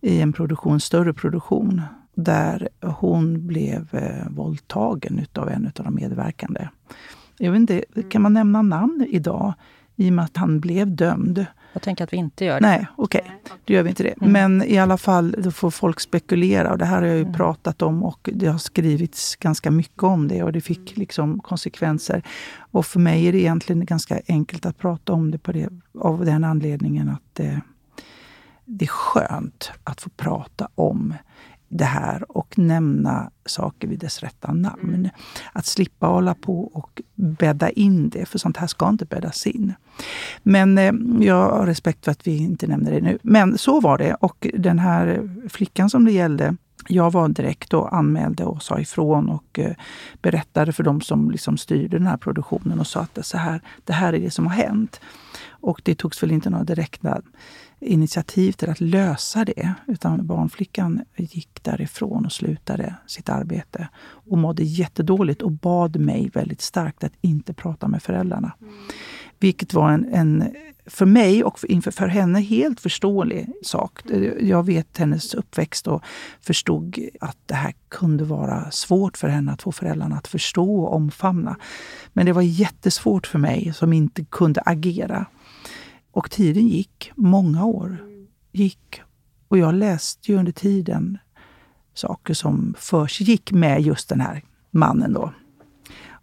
i 0.00 0.20
en 0.20 0.32
produktion, 0.32 0.80
större 0.80 1.12
produktion 1.12 1.82
där 2.14 2.68
hon 2.82 3.46
blev 3.46 3.88
eh, 3.92 4.28
våldtagen 4.30 5.18
utav 5.18 5.48
en 5.48 5.66
av 5.66 5.84
de 5.84 5.94
medverkande. 5.94 6.68
Jag 7.38 7.52
vet 7.52 7.60
inte, 7.60 7.82
kan 8.10 8.22
man 8.22 8.32
nämna 8.32 8.62
namn 8.62 9.06
idag 9.10 9.54
i 9.96 10.08
och 10.10 10.12
med 10.12 10.24
att 10.24 10.36
han 10.36 10.60
blev 10.60 10.96
dömd? 10.96 11.46
Jag 11.72 11.82
tänker 11.82 12.04
att 12.04 12.12
vi 12.12 12.16
inte 12.16 12.44
gör 12.44 12.60
det. 12.60 12.66
Nej, 12.66 12.86
okej. 12.96 13.32
Då 13.64 13.74
gör 13.74 13.82
vi 13.82 13.88
inte 13.88 14.02
det. 14.02 14.14
Men 14.16 14.62
i 14.62 14.78
alla 14.78 14.98
fall, 14.98 15.36
då 15.38 15.50
får 15.50 15.70
folk 15.70 16.00
spekulera. 16.00 16.72
Och 16.72 16.78
det 16.78 16.84
här 16.84 16.96
har 17.00 17.08
jag 17.08 17.18
ju 17.18 17.32
pratat 17.32 17.82
om 17.82 18.02
och 18.02 18.28
det 18.32 18.46
har 18.46 18.58
skrivits 18.58 19.36
ganska 19.36 19.70
mycket 19.70 20.02
om 20.02 20.28
det 20.28 20.42
och 20.42 20.52
det 20.52 20.60
fick 20.60 20.96
liksom 20.96 21.40
konsekvenser. 21.40 22.22
Och 22.56 22.86
för 22.86 23.00
mig 23.00 23.26
är 23.26 23.32
det 23.32 23.38
egentligen 23.38 23.84
ganska 23.84 24.20
enkelt 24.26 24.66
att 24.66 24.78
prata 24.78 25.12
om 25.12 25.30
det, 25.30 25.38
på 25.38 25.52
det 25.52 25.68
av 25.98 26.24
den 26.24 26.44
anledningen 26.44 27.08
att 27.08 27.40
eh, 27.40 27.58
det 28.64 28.84
är 28.84 28.88
skönt 28.88 29.70
att 29.84 30.00
få 30.00 30.10
prata 30.10 30.68
om 30.74 31.14
det 31.72 31.84
här 31.84 32.36
och 32.36 32.58
nämna 32.58 33.30
saker 33.46 33.88
vid 33.88 33.98
dess 33.98 34.22
rätta 34.22 34.52
namn. 34.52 35.10
Att 35.52 35.66
slippa 35.66 36.06
hålla 36.06 36.34
på 36.34 36.64
och 36.64 37.02
bädda 37.14 37.70
in 37.70 38.08
det, 38.08 38.26
för 38.26 38.38
sånt 38.38 38.56
här 38.56 38.66
ska 38.66 38.88
inte 38.88 39.04
bäddas 39.04 39.46
in. 39.46 39.74
Men 40.42 40.78
eh, 40.78 40.92
jag 41.20 41.50
har 41.50 41.66
respekt 41.66 42.04
för 42.04 42.12
att 42.12 42.26
vi 42.26 42.36
inte 42.36 42.66
nämner 42.66 42.90
det 42.90 43.00
nu. 43.00 43.18
Men 43.22 43.58
så 43.58 43.80
var 43.80 43.98
det. 43.98 44.14
Och 44.14 44.46
den 44.54 44.78
här 44.78 45.30
flickan 45.48 45.90
som 45.90 46.04
det 46.04 46.12
gällde, 46.12 46.56
jag 46.88 47.12
var 47.12 47.28
direkt 47.28 47.74
och 47.74 47.96
anmälde 47.96 48.44
och 48.44 48.62
sa 48.62 48.78
ifrån 48.78 49.28
och 49.28 49.58
eh, 49.58 49.74
berättade 50.22 50.72
för 50.72 50.82
de 50.82 51.00
som 51.00 51.30
liksom 51.30 51.56
styrde 51.56 51.98
den 51.98 52.06
här 52.06 52.16
produktionen 52.16 52.80
och 52.80 52.86
sa 52.86 53.00
att 53.00 53.14
det, 53.14 53.22
så 53.22 53.38
här, 53.38 53.60
det 53.84 53.92
här 53.92 54.12
är 54.12 54.20
det 54.20 54.30
som 54.30 54.46
har 54.46 54.54
hänt. 54.54 55.00
Och 55.48 55.80
det 55.84 55.94
togs 55.94 56.22
väl 56.22 56.30
inte 56.30 56.50
några 56.50 56.64
direkta 56.64 57.22
initiativ 57.80 58.52
till 58.52 58.70
att 58.70 58.80
lösa 58.80 59.44
det. 59.44 59.74
Utan 59.86 60.26
barnflickan 60.26 61.04
gick 61.16 61.62
därifrån 61.62 62.26
och 62.26 62.32
slutade 62.32 62.94
sitt 63.06 63.28
arbete 63.28 63.88
och 64.02 64.38
mådde 64.38 64.62
jättedåligt 64.62 65.42
och 65.42 65.52
bad 65.52 65.96
mig 65.96 66.30
väldigt 66.34 66.60
starkt 66.60 67.04
att 67.04 67.12
inte 67.20 67.54
prata 67.54 67.88
med 67.88 68.02
föräldrarna. 68.02 68.52
Vilket 69.38 69.74
var 69.74 69.90
en, 69.90 70.06
en 70.12 70.44
för 70.86 71.06
mig 71.06 71.44
och 71.44 71.58
för, 71.58 71.70
inför 71.70 71.90
för 71.90 72.06
henne 72.06 72.40
helt 72.40 72.80
förståelig 72.80 73.48
sak. 73.62 74.00
Jag 74.40 74.66
vet 74.66 74.98
hennes 74.98 75.34
uppväxt 75.34 75.86
och 75.86 76.02
förstod 76.40 76.98
att 77.20 77.36
det 77.46 77.54
här 77.54 77.74
kunde 77.88 78.24
vara 78.24 78.70
svårt 78.70 79.16
för 79.16 79.28
henne 79.28 79.52
att 79.52 79.62
få 79.62 79.72
föräldrarna 79.72 80.16
att 80.16 80.28
förstå 80.28 80.80
och 80.80 80.94
omfamna. 80.94 81.56
Men 82.12 82.26
det 82.26 82.32
var 82.32 82.42
jättesvårt 82.42 83.26
för 83.26 83.38
mig 83.38 83.72
som 83.74 83.92
inte 83.92 84.24
kunde 84.24 84.62
agera. 84.66 85.26
Och 86.12 86.30
tiden 86.30 86.68
gick, 86.68 87.12
många 87.14 87.64
år 87.64 87.96
gick. 88.52 89.00
Och 89.48 89.58
jag 89.58 89.74
läste 89.74 90.32
ju 90.32 90.38
under 90.38 90.52
tiden 90.52 91.18
saker 91.94 92.34
som 92.34 92.74
försiggick 92.78 93.52
med 93.52 93.82
just 93.82 94.08
den 94.08 94.20
här 94.20 94.42
mannen 94.70 95.12
då. 95.12 95.32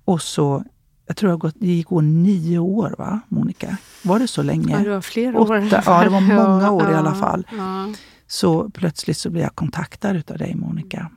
Och 0.06 0.22
så, 0.22 0.64
jag 1.06 1.18
tror 1.18 1.30
jag 1.32 1.40
gått, 1.40 1.56
det 1.60 1.68
gick 1.68 1.92
år 1.92 2.02
nio 2.02 2.60
år, 2.60 2.96
va, 2.98 3.20
Monica? 3.28 3.78
Var 4.04 4.20
det 4.20 4.28
så 4.28 4.42
länge? 4.44 4.72
Ja, 4.78 4.84
det 4.84 4.90
var 4.90 5.02
flera 5.02 5.40
år. 5.40 5.58
i 5.64 5.68
Åtta, 5.68 5.82
fall. 5.82 5.94
ja, 5.98 6.04
det 6.04 6.10
var 6.10 6.22
många 6.46 6.62
Ja, 6.64 6.72
år 6.72 6.90
i 6.90 6.92
ja, 6.92 6.98
alla 6.98 7.16
fall. 7.16 7.48
Ja. 7.58 7.90
Så 8.28 8.70
plötsligt 8.70 9.18
så 9.18 9.30
blev 9.30 9.44
jag 9.44 9.56
kontaktad 9.56 10.24
av 10.32 10.38
dig, 10.38 10.56
Monica. 10.56 11.12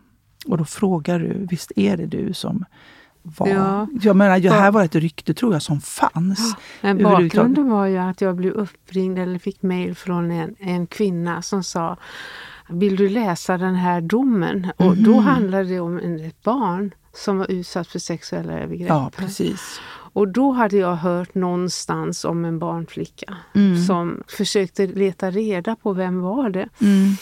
Och 0.47 0.59
då 0.59 0.65
frågar 0.65 1.19
du, 1.19 1.47
visst 1.51 1.73
är 1.77 1.97
det 1.97 2.07
du 2.07 2.33
som 2.33 2.65
var... 3.23 3.49
Ja. 3.49 3.87
Jag 4.03 4.17
menar, 4.17 4.41
det 4.41 4.51
här 4.51 4.71
var 4.71 4.85
ett 4.85 4.95
rykte, 4.95 5.35
tror 5.35 5.53
jag, 5.53 5.63
som 5.63 5.81
fanns. 5.81 6.57
Men 6.81 6.91
överhuvudtaget. 7.01 7.33
bakgrunden 7.35 7.71
var 7.71 7.87
ju 7.87 7.97
att 7.99 8.21
jag 8.21 8.37
blev 8.37 8.53
uppringd 8.53 9.19
eller 9.19 9.39
fick 9.39 9.63
mejl 9.63 9.95
från 9.95 10.31
en, 10.31 10.55
en 10.59 10.87
kvinna 10.87 11.43
som 11.43 11.63
sa 11.65 11.97
Vill 12.73 12.97
du 12.97 13.09
läsa 13.09 13.59
den 13.59 13.75
här 13.75 14.01
domen? 14.01 14.67
Och 14.77 14.97
då 14.97 15.11
Mhm. 15.11 15.25
handlade 15.25 15.65
det 15.65 15.81
om 15.81 15.99
ett 15.99 16.43
barn 16.43 16.91
som 17.15 17.39
var 17.39 17.51
utsatt 17.51 17.87
för 17.89 17.99
sexuella 17.99 18.53
övergrepp. 18.59 18.89
Ja, 18.89 19.11
precis. 19.17 19.81
Och 20.13 20.29
då 20.29 20.53
hade 20.53 20.77
jag 20.77 20.97
hört 20.97 21.35
någonstans 21.35 22.25
om 22.25 22.45
en 22.45 22.59
barnflicka 22.59 23.37
Mm. 23.55 23.83
som 23.85 24.23
försökte 24.29 24.87
leta 24.87 25.31
reda 25.31 25.77
på 25.77 25.93
vem 25.93 26.21
var 26.21 26.51
det. 26.51 26.69
Mm. 26.81 27.13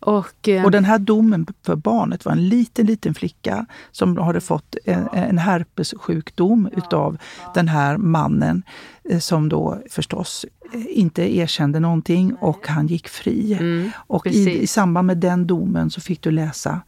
Och, 0.00 0.48
eh, 0.48 0.64
Och 0.64 0.70
den 0.70 0.84
här 0.84 0.98
domen 0.98 1.46
för 1.62 1.76
barnet 1.76 2.24
var 2.24 2.32
en 2.32 2.48
liten, 2.48 2.86
liten 2.86 3.14
flicka 3.14 3.66
som 3.92 4.16
hade 4.16 4.40
fått 4.40 4.76
en, 4.84 5.08
en 5.12 5.38
herpessjukdom 5.38 6.68
utav 6.76 7.18
den 7.54 7.68
här 7.68 7.96
mannen 7.96 8.62
eh, 9.10 9.18
som 9.18 9.48
då 9.48 9.78
förstås 9.90 10.46
eh, 10.72 10.80
inte 10.88 11.36
erkände 11.36 11.80
någonting 11.80 12.34
och 12.34 12.68
han 12.68 12.86
gick 12.86 13.08
fri. 13.08 13.52
mm, 13.52 13.90
och 13.96 14.26
i, 14.26 14.62
i 14.62 14.66
samband 14.66 15.06
med 15.06 15.18
den 15.18 15.46
domen 15.46 15.90
så 15.90 16.00
fick 16.00 16.22
du 16.22 16.30
läsa 16.30 16.80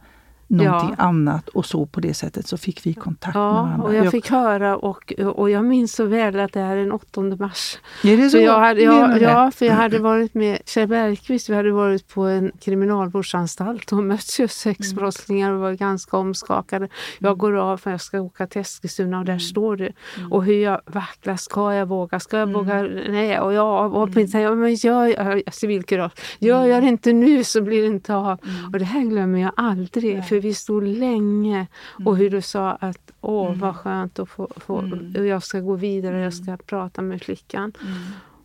någonting 0.49 0.95
ja. 0.97 1.03
annat 1.03 1.47
och 1.49 1.65
så 1.65 1.85
på 1.85 1.99
det 1.99 2.13
sättet 2.13 2.47
så 2.47 2.57
fick 2.57 2.85
vi 2.85 2.93
kontakt 2.93 3.35
ja, 3.35 3.53
med 3.53 3.63
varandra. 3.63 3.87
och 3.87 3.95
jag 3.95 4.11
fick 4.11 4.29
höra 4.29 4.77
och, 4.77 5.13
och 5.35 5.49
jag 5.49 5.65
minns 5.65 5.93
så 5.93 6.05
väl 6.05 6.39
att 6.39 6.53
det 6.53 6.59
är 6.59 6.75
den 6.75 6.91
8 6.91 7.21
mars. 7.21 7.77
Är 8.03 8.17
det 8.17 8.29
så? 8.29 8.37
För 8.37 8.43
jag 8.43 8.59
hade, 8.59 8.81
jag, 8.81 9.21
ja, 9.21 9.51
för 9.51 9.65
jag 9.65 9.73
hade 9.73 9.99
varit 9.99 10.33
med 10.33 10.59
Kjell 10.65 10.87
Bergqvist, 10.87 11.49
vi 11.49 11.55
hade 11.55 11.71
varit 11.71 12.07
på 12.07 12.23
en 12.23 12.51
kriminalvårdsanstalt 12.59 13.91
och 13.91 14.03
mött 14.03 14.39
just 14.39 14.59
sexbrottslingar 14.59 15.51
och 15.51 15.59
var 15.59 15.73
ganska 15.73 16.17
omskakade. 16.17 16.87
Jag 17.19 17.37
går 17.37 17.53
av 17.53 17.77
för 17.77 17.91
jag 17.91 18.01
ska 18.01 18.21
åka 18.21 18.47
till 18.47 18.61
Eskilstuna 18.61 19.19
och 19.19 19.25
där 19.25 19.33
mm. 19.33 19.39
står. 19.39 19.81
Mm. 19.81 20.31
Och 20.31 20.43
hur 20.45 20.63
jag 20.63 20.81
vacklar, 20.85 21.35
ska 21.35 21.73
jag 21.73 21.85
våga, 21.85 22.19
ska 22.19 22.37
jag 22.37 22.53
våga, 22.53 22.73
mm. 22.73 23.11
nej. 23.11 23.39
Och 23.39 23.53
jag 23.53 23.95
och 23.95 24.09
mm. 24.09 24.27
säger, 24.27 24.55
men 24.55 24.75
gör 24.75 25.51
civilkurage, 25.51 26.11
gör 26.39 26.65
jag 26.65 26.83
det 26.83 26.87
inte 26.87 27.13
nu 27.13 27.43
så 27.43 27.61
blir 27.61 27.81
det 27.81 27.87
inte 27.87 28.15
av. 28.15 28.25
Mm. 28.25 28.65
Och 28.73 28.79
det 28.79 28.85
här 28.85 29.01
glömmer 29.01 29.39
jag 29.39 29.51
aldrig, 29.55 30.25
för 30.25 30.38
vi 30.39 30.53
stod 30.53 30.83
länge 30.83 31.67
och 32.05 32.17
hur 32.17 32.29
du 32.29 32.41
sa 32.41 32.71
att 32.71 33.11
åh 33.21 33.53
vad 33.55 33.75
skönt 33.75 34.19
att 34.19 34.29
få, 34.29 34.47
få 34.55 34.75
och 35.17 35.25
jag 35.25 35.43
ska 35.43 35.59
gå 35.59 35.75
vidare, 35.75 36.19
jag 36.19 36.33
ska 36.33 36.57
prata 36.57 37.01
med 37.01 37.21
flickan. 37.21 37.73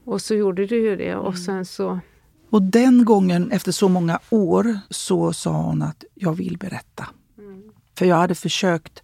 Och 0.04 0.20
så 0.20 0.34
gjorde 0.34 0.66
du 0.66 0.76
ju 0.76 0.96
det 0.96 1.16
och 1.16 1.38
sen 1.38 1.64
så 1.64 2.00
och 2.54 2.62
den 2.62 3.04
gången, 3.04 3.50
efter 3.50 3.72
så 3.72 3.88
många 3.88 4.18
år, 4.30 4.78
så 4.90 5.32
sa 5.32 5.62
hon 5.62 5.82
att 5.82 6.04
jag 6.14 6.32
vill 6.32 6.58
berätta. 6.58 7.06
Mm. 7.38 7.62
För 7.98 8.06
jag 8.06 8.16
hade 8.16 8.34
försökt 8.34 9.02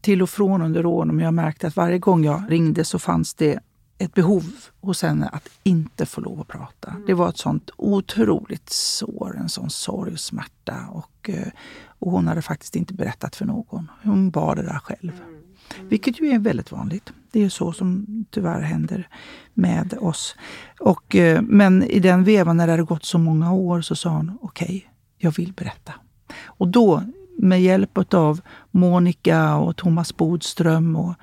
till 0.00 0.22
och 0.22 0.30
från 0.30 0.62
under 0.62 0.86
åren, 0.86 1.16
men 1.16 1.24
jag 1.24 1.34
märkte 1.34 1.66
att 1.66 1.76
varje 1.76 1.98
gång 1.98 2.24
jag 2.24 2.42
ringde 2.48 2.84
så 2.84 2.98
fanns 2.98 3.34
det 3.34 3.58
ett 4.00 4.14
behov 4.14 4.44
hos 4.80 5.02
henne 5.02 5.28
att 5.28 5.48
inte 5.62 6.06
få 6.06 6.20
lov 6.20 6.40
att 6.40 6.48
prata. 6.48 6.90
Mm. 6.90 7.02
Det 7.06 7.14
var 7.14 7.28
ett 7.28 7.38
sånt 7.38 7.70
otroligt 7.76 8.70
sår, 8.70 9.36
en 9.38 9.48
sån 9.48 9.70
sorg 9.70 10.12
och 10.12 10.20
smärta. 10.20 10.86
Och, 10.90 11.30
eh, 11.30 11.48
och 11.84 12.12
hon 12.12 12.28
hade 12.28 12.42
faktiskt 12.42 12.76
inte 12.76 12.94
berättat 12.94 13.36
för 13.36 13.44
någon. 13.44 13.90
Hon 14.02 14.30
bar 14.30 14.56
det 14.56 14.62
där 14.62 14.78
själv. 14.78 15.12
Mm. 15.14 15.40
Mm. 15.74 15.88
Vilket 15.88 16.20
ju 16.20 16.26
är 16.26 16.38
väldigt 16.38 16.72
vanligt. 16.72 17.12
Det 17.30 17.42
är 17.42 17.48
så 17.48 17.72
som 17.72 18.06
tyvärr 18.30 18.60
händer 18.60 19.08
med 19.54 19.94
oss. 20.00 20.36
Och, 20.80 21.16
eh, 21.16 21.42
men 21.42 21.82
i 21.82 22.00
den 22.00 22.24
vevan, 22.24 22.56
när 22.56 22.66
det 22.66 22.72
hade 22.72 22.82
gått 22.82 23.04
så 23.04 23.18
många 23.18 23.52
år, 23.52 23.80
så 23.80 23.96
sa 23.96 24.10
hon 24.10 24.38
okej, 24.42 24.66
okay, 24.66 24.82
jag 25.18 25.30
vill 25.30 25.52
berätta. 25.52 25.92
Och 26.44 26.68
då, 26.68 27.02
med 27.38 27.62
hjälp 27.62 28.14
av 28.14 28.40
Monica 28.70 29.56
och 29.56 29.76
Thomas 29.76 30.16
Bodström 30.16 30.96
och 30.96 31.14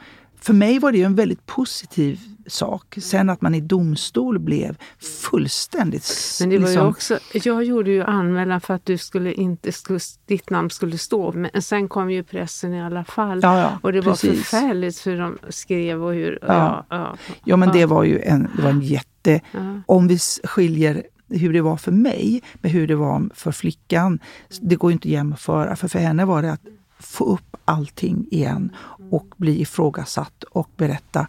för 0.42 0.54
mig 0.54 0.80
var 0.80 0.92
det 0.92 1.04
en 1.04 1.16
väldigt 1.16 1.46
positiv 1.46 2.20
sak. 2.48 2.98
Sen 3.02 3.30
att 3.30 3.42
man 3.42 3.56
i 3.56 3.62
domstol 3.62 4.40
blev 4.40 4.78
fullständigt... 5.00 6.38
Men 6.40 6.50
det 6.50 6.58
var 6.58 6.68
liksom... 6.68 6.88
också, 6.88 7.20
jag 7.34 7.64
gjorde 7.64 7.92
ju 7.92 8.04
anmälan 8.04 8.62
för 8.62 8.74
att 8.74 8.86
du 8.86 8.98
skulle 8.98 9.34
inte, 9.34 9.72
skulle, 9.72 10.00
ditt 10.26 10.50
namn 10.50 10.70
skulle 10.70 10.98
stå. 10.98 11.32
Men 11.32 11.62
sen 11.62 11.90
kom 11.90 12.12
ju 12.12 12.24
pressen 12.24 12.74
i 12.74 12.82
alla 12.82 13.04
fall. 13.04 13.40
Ja, 13.44 13.60
ja, 13.60 13.80
och 13.82 13.94
det 13.94 14.02
precis. 14.02 14.30
var 14.30 14.36
förfärligt 14.36 15.08
hur 15.08 15.20
de 15.20 15.38
skrev 15.50 16.04
och 16.04 16.14
hur... 16.14 16.40
Ja, 16.42 16.86
ja, 16.90 17.18
ja 17.44 17.58
men 17.58 17.72
det 17.72 17.86
var 17.86 18.04
ju 18.04 18.22
en, 18.22 18.50
det 18.56 18.62
var 18.62 18.70
en 18.70 18.82
jätte... 18.82 19.42
Om 19.86 20.08
vi 20.08 20.20
skiljer 20.44 21.04
hur 21.30 21.54
det 21.54 21.62
var 21.62 21.78
för 21.78 21.92
mig 21.92 22.44
med 22.62 22.72
hur 22.72 22.88
det 22.88 22.96
var 22.96 23.30
för 23.34 23.52
flickan. 23.52 24.20
Det 24.62 24.76
går 24.76 24.92
ju 24.92 24.94
inte 24.94 25.08
att 25.08 25.12
jämföra. 25.12 25.76
För 25.76 25.88
för 25.88 26.00
henne 26.00 26.26
var 26.26 26.42
det 26.42 26.52
att 26.52 26.62
få 27.00 27.26
upp 27.26 27.58
allting 27.66 28.28
igen 28.32 28.76
och 29.12 29.26
bli 29.38 29.62
ifrågasatt 29.62 30.44
och 30.44 30.70
berätta. 30.78 31.28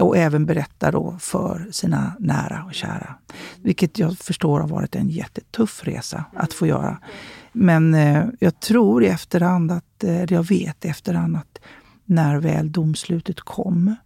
Och 0.00 0.16
även 0.16 0.46
berätta 0.46 0.90
då 0.90 1.16
för 1.20 1.68
sina 1.70 2.12
nära 2.18 2.64
och 2.64 2.74
kära. 2.74 3.14
Vilket 3.62 3.98
jag 3.98 4.18
förstår 4.18 4.60
har 4.60 4.68
varit 4.68 4.96
en 4.96 5.08
jättetuff 5.08 5.84
resa 5.84 6.24
att 6.34 6.52
få 6.52 6.66
göra. 6.66 6.98
Men 7.52 7.94
eh, 7.94 8.24
jag 8.40 8.60
tror 8.60 9.04
i 9.04 9.06
efterhand, 9.06 9.72
att, 9.72 10.04
eh, 10.04 10.24
jag 10.24 10.48
vet 10.48 10.84
i 10.84 10.88
efterhand 10.88 11.36
att 11.36 11.58
när 12.04 12.36
väl 12.36 12.72
domslutet 12.72 13.40
kom 13.40 13.96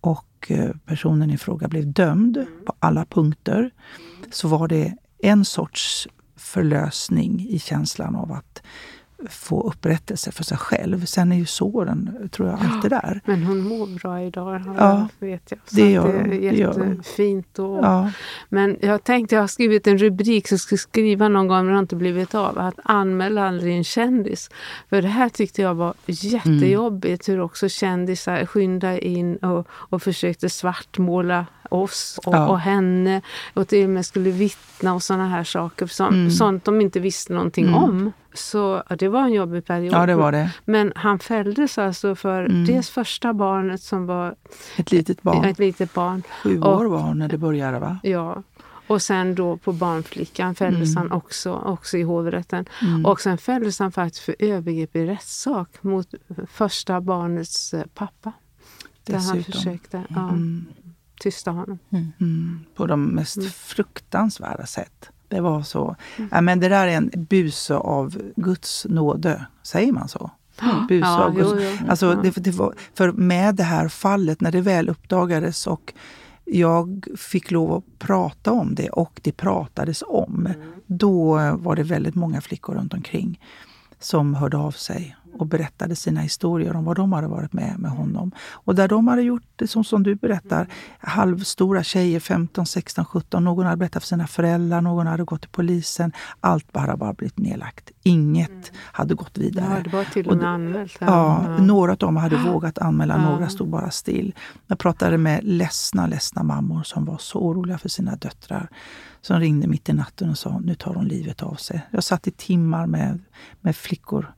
och 0.00 0.46
eh, 0.48 0.70
personen 0.86 1.30
i 1.30 1.38
fråga 1.38 1.68
blev 1.68 1.92
dömd 1.92 2.46
på 2.66 2.74
alla 2.78 3.04
punkter 3.04 3.70
så 4.30 4.48
var 4.48 4.68
det 4.68 4.94
en 5.22 5.44
sorts 5.44 6.08
förlösning 6.36 7.46
i 7.48 7.58
känslan 7.58 8.16
av 8.16 8.32
att 8.32 8.62
få 9.28 9.68
upprättelse 9.68 10.32
för 10.32 10.44
sig 10.44 10.58
själv. 10.58 11.04
Sen 11.04 11.32
är 11.32 11.36
ju 11.36 11.46
såren, 11.46 12.28
tror 12.32 12.48
jag, 12.48 12.58
alltid 12.60 12.90
där. 12.90 13.20
Men 13.24 13.42
hon 13.42 13.60
mår 13.60 13.98
bra 13.98 14.22
idag, 14.22 14.62
ja, 14.78 15.08
vet 15.18 15.42
jag. 15.50 15.58
Så 15.64 15.76
det, 15.76 15.90
gör, 15.90 16.26
det 16.30 16.48
är 16.48 16.52
jättefint. 16.52 17.58
Och, 17.58 17.84
ja. 17.84 18.12
Men 18.48 18.76
jag 18.80 19.04
tänkte, 19.04 19.34
jag 19.34 19.42
har 19.42 19.48
skrivit 19.48 19.86
en 19.86 19.98
rubrik 19.98 20.48
som 20.48 20.54
jag 20.54 20.60
ska 20.60 20.76
skriva 20.76 21.28
någon 21.28 21.48
gång, 21.48 21.58
men 21.58 21.66
det 21.66 21.72
har 21.72 21.80
inte 21.80 21.96
blivit 21.96 22.34
av. 22.34 22.58
Att 22.58 22.80
anmäla 22.84 23.48
aldrig 23.48 23.76
en 23.76 23.84
kändis. 23.84 24.50
För 24.88 25.02
det 25.02 25.08
här 25.08 25.28
tyckte 25.28 25.62
jag 25.62 25.74
var 25.74 25.94
jättejobbigt, 26.06 27.28
mm. 27.28 27.38
hur 27.38 27.44
också 27.44 27.68
kändisar 27.68 28.46
skyndade 28.46 29.06
in 29.06 29.36
och, 29.36 29.66
och 29.70 30.02
försökte 30.02 30.48
svartmåla 30.50 31.46
oss 31.70 32.20
och, 32.26 32.34
ja. 32.34 32.48
och, 32.48 32.60
henne 32.60 33.22
och 33.54 33.68
till 33.68 33.84
och 33.84 33.90
med 33.90 34.06
skulle 34.06 34.30
vittna 34.30 34.94
och 34.94 35.02
sådana 35.02 35.28
här 35.28 35.44
saker. 35.44 35.86
Som, 35.86 36.14
mm. 36.14 36.30
Sånt 36.30 36.64
de 36.64 36.80
inte 36.80 37.00
visste 37.00 37.32
någonting 37.32 37.66
mm. 37.66 37.82
om. 37.82 38.12
Så 38.34 38.82
ja, 38.88 38.96
det 38.96 39.08
var 39.08 39.22
en 39.22 39.32
jobbig 39.32 39.66
period. 39.66 39.94
Ja, 39.94 40.06
det 40.06 40.14
var 40.14 40.32
det. 40.32 40.52
Men 40.64 40.92
han 40.96 41.18
fälldes 41.18 41.78
alltså 41.78 42.14
för 42.14 42.44
mm. 42.44 42.64
dels 42.64 42.90
första 42.90 43.32
barnet 43.32 43.82
som 43.82 44.06
var 44.06 44.34
ett 44.76 44.92
litet 44.92 45.22
barn. 45.22 45.44
Ett 45.44 45.58
litet 45.58 45.94
barn. 45.94 46.22
Sju 46.42 46.60
år 46.60 46.84
var 46.84 47.00
hon 47.00 47.18
när 47.18 47.28
det 47.28 47.38
började 47.38 47.78
va? 47.78 47.98
Ja. 48.02 48.42
Och 48.86 49.02
sen 49.02 49.34
då 49.34 49.56
på 49.56 49.72
barnflickan 49.72 50.54
fälldes 50.54 50.96
mm. 50.96 50.96
han 50.96 51.12
också, 51.12 51.52
också 51.52 51.96
i 51.96 52.02
hovrätten. 52.02 52.66
Mm. 52.82 53.06
Och 53.06 53.20
sen 53.20 53.38
fälldes 53.38 53.78
han 53.78 53.92
faktiskt 53.92 54.24
för 54.24 54.34
övergrepp 54.38 54.96
i 54.96 55.06
rättssak 55.06 55.82
mot 55.82 56.14
första 56.50 57.00
barnets 57.00 57.74
eh, 57.74 57.84
pappa. 57.94 58.32
Dessutom. 59.04 59.26
Där 59.26 59.34
han 59.34 59.44
försökte. 59.44 60.02
Ja. 60.08 60.28
Mm 60.28 60.66
tysta 61.20 61.50
honom. 61.50 61.78
Mm. 61.90 62.60
På 62.74 62.86
de 62.86 63.04
mest 63.04 63.36
mm. 63.36 63.50
fruktansvärda 63.50 64.66
sätt. 64.66 65.10
Det 65.30 65.40
var 65.40 65.62
så. 65.62 65.96
Mm. 66.16 66.30
Ja, 66.32 66.40
men 66.40 66.60
det 66.60 66.68
där 66.68 66.86
är 66.86 66.96
en 66.96 67.10
buse 67.16 67.74
av 67.74 68.22
Guds 68.36 68.86
nåde. 68.88 69.46
Säger 69.62 69.92
man 69.92 70.08
så? 70.08 70.30
Buse 70.88 71.06
ja, 71.06 71.24
av 71.24 71.34
Guds, 71.34 71.50
jo, 71.54 71.60
jo. 71.60 71.90
Alltså, 71.90 72.14
det, 72.14 72.30
det 72.30 72.50
var, 72.50 72.74
för 72.94 73.12
med 73.12 73.54
det 73.54 73.62
här 73.62 73.88
fallet, 73.88 74.40
när 74.40 74.52
det 74.52 74.60
väl 74.60 74.88
uppdagades 74.88 75.66
och 75.66 75.94
jag 76.44 77.06
fick 77.16 77.50
lov 77.50 77.72
att 77.72 77.98
prata 77.98 78.52
om 78.52 78.74
det 78.74 78.90
och 78.90 79.20
det 79.22 79.32
pratades 79.32 80.02
om. 80.06 80.46
Mm. 80.46 80.72
Då 80.86 81.34
var 81.56 81.76
det 81.76 81.82
väldigt 81.82 82.14
många 82.14 82.40
flickor 82.40 82.74
runt 82.74 82.94
omkring 82.94 83.40
som 83.98 84.34
hörde 84.34 84.56
av 84.56 84.70
sig 84.70 85.16
och 85.38 85.46
berättade 85.46 85.96
sina 85.96 86.20
historier 86.20 86.76
om 86.76 86.84
vad 86.84 86.96
de 86.96 87.12
hade 87.12 87.26
varit 87.26 87.52
med 87.52 87.78
med 87.78 87.90
honom. 87.90 88.32
Och 88.38 88.74
där 88.74 88.88
de 88.88 89.08
hade 89.08 89.22
gjort 89.22 89.42
det 89.56 89.66
som, 89.66 89.84
som 89.84 90.02
du 90.02 90.14
berättar, 90.14 90.66
halvstora 90.98 91.82
tjejer, 91.82 92.20
15, 92.20 92.66
16, 92.66 93.04
17. 93.04 93.44
Någon 93.44 93.66
hade 93.66 93.76
berättat 93.76 94.02
för 94.02 94.08
sina 94.08 94.26
föräldrar, 94.26 94.80
någon 94.80 95.06
hade 95.06 95.24
gått 95.24 95.40
till 95.40 95.50
polisen. 95.50 96.12
Allt 96.40 96.72
bara 96.72 96.96
bara 96.96 97.12
blivit 97.12 97.38
nedlagt. 97.38 97.90
Inget 98.02 98.50
mm. 98.50 98.62
hade 98.74 99.14
gått 99.14 99.38
vidare. 99.38 99.74
Ja, 99.76 99.82
det 99.84 99.96
var 99.96 100.04
till 100.04 100.28
och 100.28 100.36
med 100.36 100.46
anmält. 100.46 100.96
Ja, 101.00 101.06
ja, 101.06 101.62
några 101.62 101.92
av 101.92 101.98
dem 101.98 102.16
hade 102.16 102.36
vågat 102.36 102.78
anmäla, 102.78 103.14
ja. 103.16 103.30
några 103.30 103.48
stod 103.48 103.68
bara 103.68 103.90
still. 103.90 104.34
Jag 104.66 104.78
pratade 104.78 105.18
med 105.18 105.44
ledsna, 105.44 106.06
ledsna 106.06 106.42
mammor 106.42 106.82
som 106.82 107.04
var 107.04 107.18
så 107.18 107.38
oroliga 107.38 107.78
för 107.78 107.88
sina 107.88 108.16
döttrar 108.16 108.68
som 109.20 109.40
ringde 109.40 109.66
mitt 109.66 109.88
i 109.88 109.92
natten 109.92 110.30
och 110.30 110.38
sa 110.38 110.58
nu 110.58 110.74
tar 110.74 110.94
hon 110.94 111.08
livet 111.08 111.42
av 111.42 111.54
sig. 111.54 111.80
Jag 111.90 112.04
satt 112.04 112.26
i 112.26 112.30
timmar 112.30 112.86
med, 112.86 113.18
med 113.60 113.76
flickor 113.76 114.32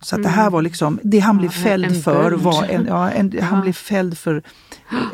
så 0.00 0.16
att 0.16 0.22
det 0.22 0.28
här 0.28 0.50
var 0.50 0.62
liksom, 0.62 1.00
det 1.02 1.18
han 1.18 1.38
blev 1.38 1.48
fälld 1.48 2.04
för 2.04 2.32
var 2.32 2.64
en, 2.64 2.86
ja, 2.86 3.10
en, 3.10 3.42
han 3.42 3.60
blev 3.60 3.72
fälld 3.72 4.18
för 4.18 4.42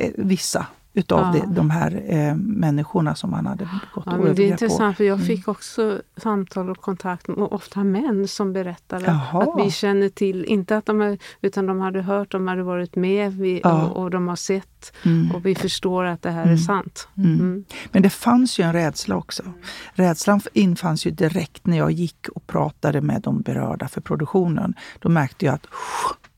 eh, 0.00 0.10
vissa 0.16 0.66
utav 0.94 1.20
ja. 1.20 1.40
det, 1.40 1.54
de 1.54 1.70
här 1.70 2.02
eh, 2.06 2.34
människorna 2.36 3.14
som 3.14 3.32
han 3.32 3.46
hade 3.46 3.68
gått 3.94 4.04
ja, 4.06 4.12
Det 4.12 4.42
är 4.42 4.50
intressant, 4.50 4.94
på. 4.94 4.96
för 4.96 5.04
jag 5.04 5.14
mm. 5.14 5.26
fick 5.26 5.48
också 5.48 6.02
samtal 6.16 6.70
och 6.70 6.78
kontakt 6.78 7.28
med 7.28 7.38
ofta 7.38 7.84
män 7.84 8.28
som 8.28 8.52
berättade 8.52 9.04
Jaha. 9.04 9.42
att 9.42 9.66
vi 9.66 9.70
känner 9.70 10.08
till, 10.08 10.44
inte 10.44 10.76
att 10.76 10.86
de 10.86 11.00
är, 11.00 11.18
utan 11.40 11.66
de 11.66 11.80
hade 11.80 12.02
hört, 12.02 12.32
de 12.32 12.48
hade 12.48 12.62
varit 12.62 12.96
med 12.96 13.32
vi, 13.32 13.60
ja. 13.64 13.86
och, 13.86 14.02
och, 14.02 14.10
de 14.10 14.28
har 14.28 14.36
sett 14.36 14.92
mm. 15.02 15.32
och 15.34 15.46
vi 15.46 15.54
förstår 15.54 16.04
att 16.04 16.22
det 16.22 16.30
här 16.30 16.42
mm. 16.42 16.54
är 16.54 16.58
sant. 16.58 17.08
Mm. 17.16 17.32
mm. 17.32 17.64
Men 17.92 18.02
det 18.02 18.10
fanns 18.10 18.58
ju 18.58 18.64
en 18.64 18.72
rädsla 18.72 19.16
också. 19.16 19.42
Rädslan 19.92 20.40
infanns 20.52 21.06
ju 21.06 21.10
direkt 21.10 21.66
när 21.66 21.78
jag 21.78 21.90
gick 21.90 22.28
och 22.28 22.46
pratade 22.46 23.00
med 23.00 23.22
de 23.22 23.40
berörda 23.40 23.88
för 23.88 24.00
produktionen. 24.00 24.74
Då 24.98 25.08
märkte 25.08 25.46
jag 25.46 25.54
att 25.54 25.66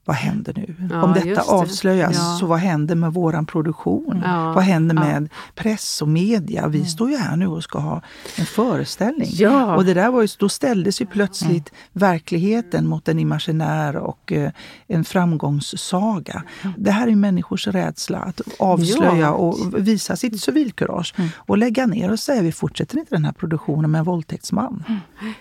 vad 0.07 0.17
händer 0.17 0.53
nu? 0.57 0.75
Ja, 0.91 1.03
Om 1.03 1.13
detta 1.13 1.27
det. 1.29 1.41
avslöjas, 1.41 2.15
Ja. 2.17 2.37
så 2.41 2.47
vad 2.47 2.59
händer 2.59 2.95
med 2.95 3.13
våran 3.13 3.47
produktion? 3.47 4.23
Ja, 4.25 4.53
Vad 4.53 4.65
händer 4.65 4.95
med 4.95 5.29
press 5.55 6.03
och 6.03 6.09
media? 6.09 6.69
Vi 6.69 6.85
står 6.85 7.11
ju 7.11 7.17
här 7.17 7.37
nu 7.37 7.47
och 7.47 7.63
ska 7.63 7.79
ha 7.79 8.03
en 8.37 8.47
föreställning. 8.47 9.29
Ja. 9.33 9.77
Och 9.77 9.85
det 9.85 9.95
där 9.95 10.11
var 10.11 10.23
ju, 10.23 10.29
då 10.39 10.49
ställdes 10.49 11.01
ju 11.01 11.07
plötsligt 11.07 11.73
verkligheten 11.93 12.87
mot 12.87 13.09
en 13.09 13.19
imaginär 13.19 13.97
och 13.97 14.33
eh, 14.33 14.51
en 14.87 15.05
framgångssaga. 15.05 16.43
Det 16.77 16.91
här 16.91 17.09
är 17.09 17.17
människors 17.17 17.67
rädsla 17.67 18.19
att 18.19 18.41
avslöja 18.59 19.17
Ja. 19.17 19.31
och 19.31 19.57
visa 19.89 20.17
sitt 20.17 20.41
civilkurage 20.41 21.15
och 21.37 21.59
lägga 21.59 21.87
ner 21.87 22.13
och 22.13 22.19
säga 22.21 22.43
vi 22.43 22.53
fortsätter 22.53 22.99
inte 22.99 23.15
den 23.15 23.25
här 23.25 23.33
produktionen 23.33 23.91
med 23.91 23.99
en 23.99 24.05
våldtäktsman. 24.05 24.85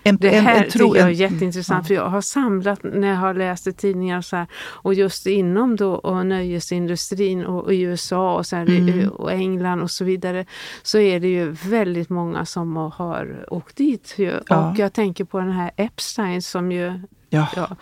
En, 0.04 0.18
Det 0.18 0.36
en- 0.38 0.46
här 0.46 0.64
en 0.64 0.72
tro- 0.72 0.88
tycker 0.88 1.00
jag 1.00 1.08
är 1.08 1.12
en- 1.12 1.14
jätteintressant 1.34 1.88
för 1.88 1.94
jag 1.94 2.10
har 2.10 2.22
samlat 2.22 2.80
när 2.84 3.08
jag 3.08 3.16
har 3.16 3.34
läst 3.34 3.68
i 3.68 3.74
tidningar 3.74 4.22
så 4.22 4.36
här, 4.36 4.48
och 4.58 4.94
just 4.94 5.28
inom 5.28 5.76
då 5.76 5.94
och 5.94 6.26
nöjesindustrin 6.26 7.46
och, 7.46 7.64
och 7.64 7.70
USA 7.72 8.36
och, 8.36 8.46
så 8.46 8.56
här, 8.56 8.66
Mm. 8.70 9.10
och 9.10 9.32
England 9.32 9.82
och 9.82 9.92
så 9.92 10.04
vidare 10.06 10.46
så 10.84 10.98
är 10.98 11.20
det 11.20 11.28
ju 11.28 11.52
väldigt 11.52 12.10
många 12.10 12.46
som 12.46 12.76
har 12.76 13.46
åkt 13.50 13.76
dit. 13.76 14.14
Ju. 14.18 14.34
Ja. 14.48 14.72
Och 14.72 14.80
jag 14.80 14.94
tänker 14.94 15.24
på 15.24 15.40
den 15.40 15.52
här 15.52 15.72
Epstein 15.76 16.42
som 16.42 16.72
ju 16.72 17.00
Ja, 17.30 17.48
Ja. 17.56 17.76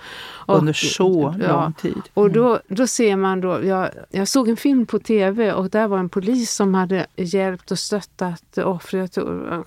Och- 0.45 0.57
under 0.57 0.73
så 0.73 1.35
ja. 1.41 1.47
lång 1.61 1.73
tid. 1.73 2.01
Och 2.13 2.31
då, 2.31 2.59
då 2.67 2.87
ser 2.87 3.15
man 3.15 3.41
då, 3.41 3.63
jag, 3.65 3.89
jag 4.11 4.27
såg 4.27 4.49
en 4.49 4.57
film 4.57 4.85
på 4.85 4.99
tv 4.99 5.53
och 5.53 5.69
där 5.69 5.87
var 5.87 5.97
en 5.97 6.09
polis 6.09 6.51
som 6.51 6.73
hade 6.73 7.05
hjälpt 7.15 7.71
och 7.71 7.79
stöttat 7.79 8.57
offret, 8.57 9.17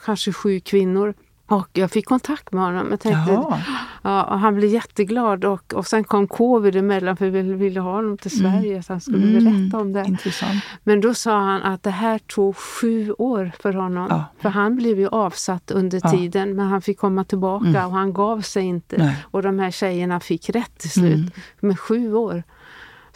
kanske 0.05 0.33
sju 0.33 0.61
kvinnor. 0.61 1.15
Och 1.49 1.69
jag 1.73 1.91
fick 1.91 2.07
kontakt 2.07 2.53
med 2.53 2.65
honom. 2.65 2.87
Jag 2.91 3.01
tänkte, 3.01 3.33
Jaha. 3.33 3.61
ja, 4.03 4.25
och 4.25 4.39
han 4.39 4.55
blev 4.55 4.71
jätteglad 4.71 5.45
och, 5.45 5.75
och 5.75 5.87
sen 5.87 6.05
kom 6.05 6.27
covid 6.29 6.77
emellan 6.77 7.17
för 7.17 7.25
vi 7.25 7.31
ville, 7.43 7.55
ville 7.55 7.81
ha 7.81 7.93
honom 7.93 8.19
till 8.19 8.39
Sverige 8.39 8.83
så 8.83 8.93
han 8.93 9.01
skulle 9.01 9.39
Mm. 9.39 9.45
berätta 9.63 9.79
om 9.83 9.93
det. 9.93 10.05
Intressant. 10.05 10.65
Men 10.85 11.01
då 11.01 11.15
sa 11.15 11.39
han 11.41 11.63
att 11.63 11.83
det 11.83 11.91
här 11.91 12.19
tog 12.19 12.57
sju 12.57 13.13
år 13.19 13.53
för 13.61 13.73
honom. 13.73 14.07
Ja. 14.11 14.25
För 14.43 14.49
han 14.49 14.77
blev 14.77 14.99
ju 15.01 15.09
avsatt 15.09 15.71
under 15.71 16.01
Ja. 16.05 16.11
tiden 16.11 16.57
men 16.57 16.67
han 16.67 16.83
fick 16.83 16.99
komma 16.99 17.25
tillbaka 17.25 17.67
Mm. 17.69 17.87
och 17.87 17.93
han 17.93 18.13
gav 18.13 18.41
sig 18.41 18.65
inte. 18.65 18.97
Nej. 18.99 19.17
Och 19.31 19.43
de 19.43 19.59
här 19.59 19.71
tjejerna 19.71 20.21
fick 20.21 20.51
rätt 20.51 20.79
till 20.79 20.91
slut 20.91 21.15
Mm. 21.15 21.31
med 21.61 21.81
sju 21.81 22.15
år. 22.15 22.43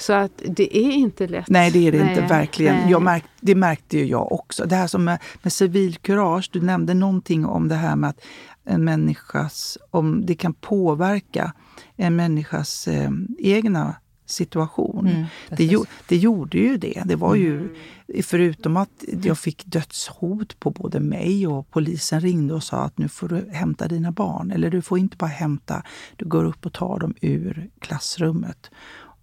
Så 0.01 0.13
att 0.13 0.43
det 0.45 0.77
är 0.79 0.91
inte 0.93 1.27
lätt. 1.27 1.49
Nej, 1.49 1.71
det 1.71 1.89
är 1.89 1.93
det 1.93 2.05
Nej, 2.05 2.09
inte 2.19 2.35
verkligen. 2.35 2.77
nej. 2.77 2.91
Jag 2.91 3.03
märk, 3.03 3.25
det 3.41 3.55
märkte 3.55 3.99
ju 3.99 4.05
jag 4.05 4.33
också. 4.33 4.65
Det 4.67 4.77
här 4.77 4.87
som 4.87 5.05
med, 5.05 5.19
med 5.43 5.53
civilkurage, 5.53 6.51
du 6.53 6.61
nämnde 6.61 6.95
någonting 6.95 7.47
om 7.47 7.69
det 7.69 7.75
här 7.75 7.97
med 7.97 8.11
att 8.11 8.21
en 8.65 8.85
människas, 8.85 9.79
om 9.91 10.27
det 10.27 10.35
kan 10.35 10.53
påverka 10.55 11.53
en 11.97 12.17
människas 12.17 12.89
eh, 12.89 13.11
egna 13.39 13.95
situation. 14.27 15.07
Mm, 15.07 15.25
det, 15.57 15.77
det 16.09 16.17
gjorde 16.17 16.59
ju 16.59 16.77
det. 16.77 17.03
Det 17.05 17.17
var 17.17 17.35
ju, 17.35 17.57
Mm. 17.59 18.23
förutom 18.23 18.77
att 18.77 19.05
jag 19.23 19.39
fick 19.39 19.67
dödshot 19.67 20.61
på 20.61 20.71
både 20.71 21.01
mig 21.01 21.47
och 21.47 21.71
polisen 21.71 22.21
ringde 22.21 22.55
och 22.55 22.63
sa 22.63 22.77
att 22.77 22.99
nu 22.99 23.09
får 23.09 23.29
du 23.29 23.49
hämta 23.53 23.89
dina 23.89 24.13
barn. 24.13 24.51
Eller 24.51 24.71
du 24.71 24.83
får 24.83 24.99
inte 24.99 25.17
bara 25.17 25.27
hämta, 25.27 25.83
du 26.17 26.25
går 26.25 26.45
upp 26.45 26.67
och 26.67 26.73
tar 26.73 26.99
dem 26.99 27.15
ur 27.21 27.71
klassrummet 27.81 28.71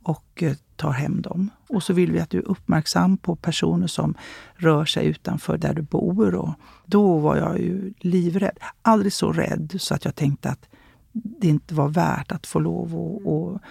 och 0.04 0.44
eh, 0.44 0.54
tar 0.78 0.92
hem 0.92 1.22
dem. 1.22 1.50
Och 1.70 1.84
så 1.84 1.94
vill 1.94 2.12
vi 2.12 2.20
att 2.20 2.30
du 2.30 2.38
är 2.38 2.48
uppmärksam 2.48 3.18
på 3.18 3.36
personer 3.36 3.88
som 3.88 4.16
rör 4.56 4.86
sig 4.86 5.06
utanför 5.06 5.58
där 5.58 5.74
du 5.74 5.82
bor. 5.82 6.36
Och 6.36 6.50
då 6.86 7.18
var 7.18 7.36
jag 7.38 7.60
ju 7.60 7.94
livrädd. 8.00 8.58
Aldrig 8.82 9.14
så 9.14 9.32
rädd 9.32 9.76
så 9.80 9.94
att 9.94 10.06
jag 10.06 10.16
tänkte 10.16 10.50
att 10.50 10.70
det 11.12 11.48
inte 11.48 11.74
var 11.74 11.88
värt 11.88 12.32
att 12.32 12.48
få 12.48 12.60
lov 12.60 12.96
att, 12.96 13.56
att 13.56 13.62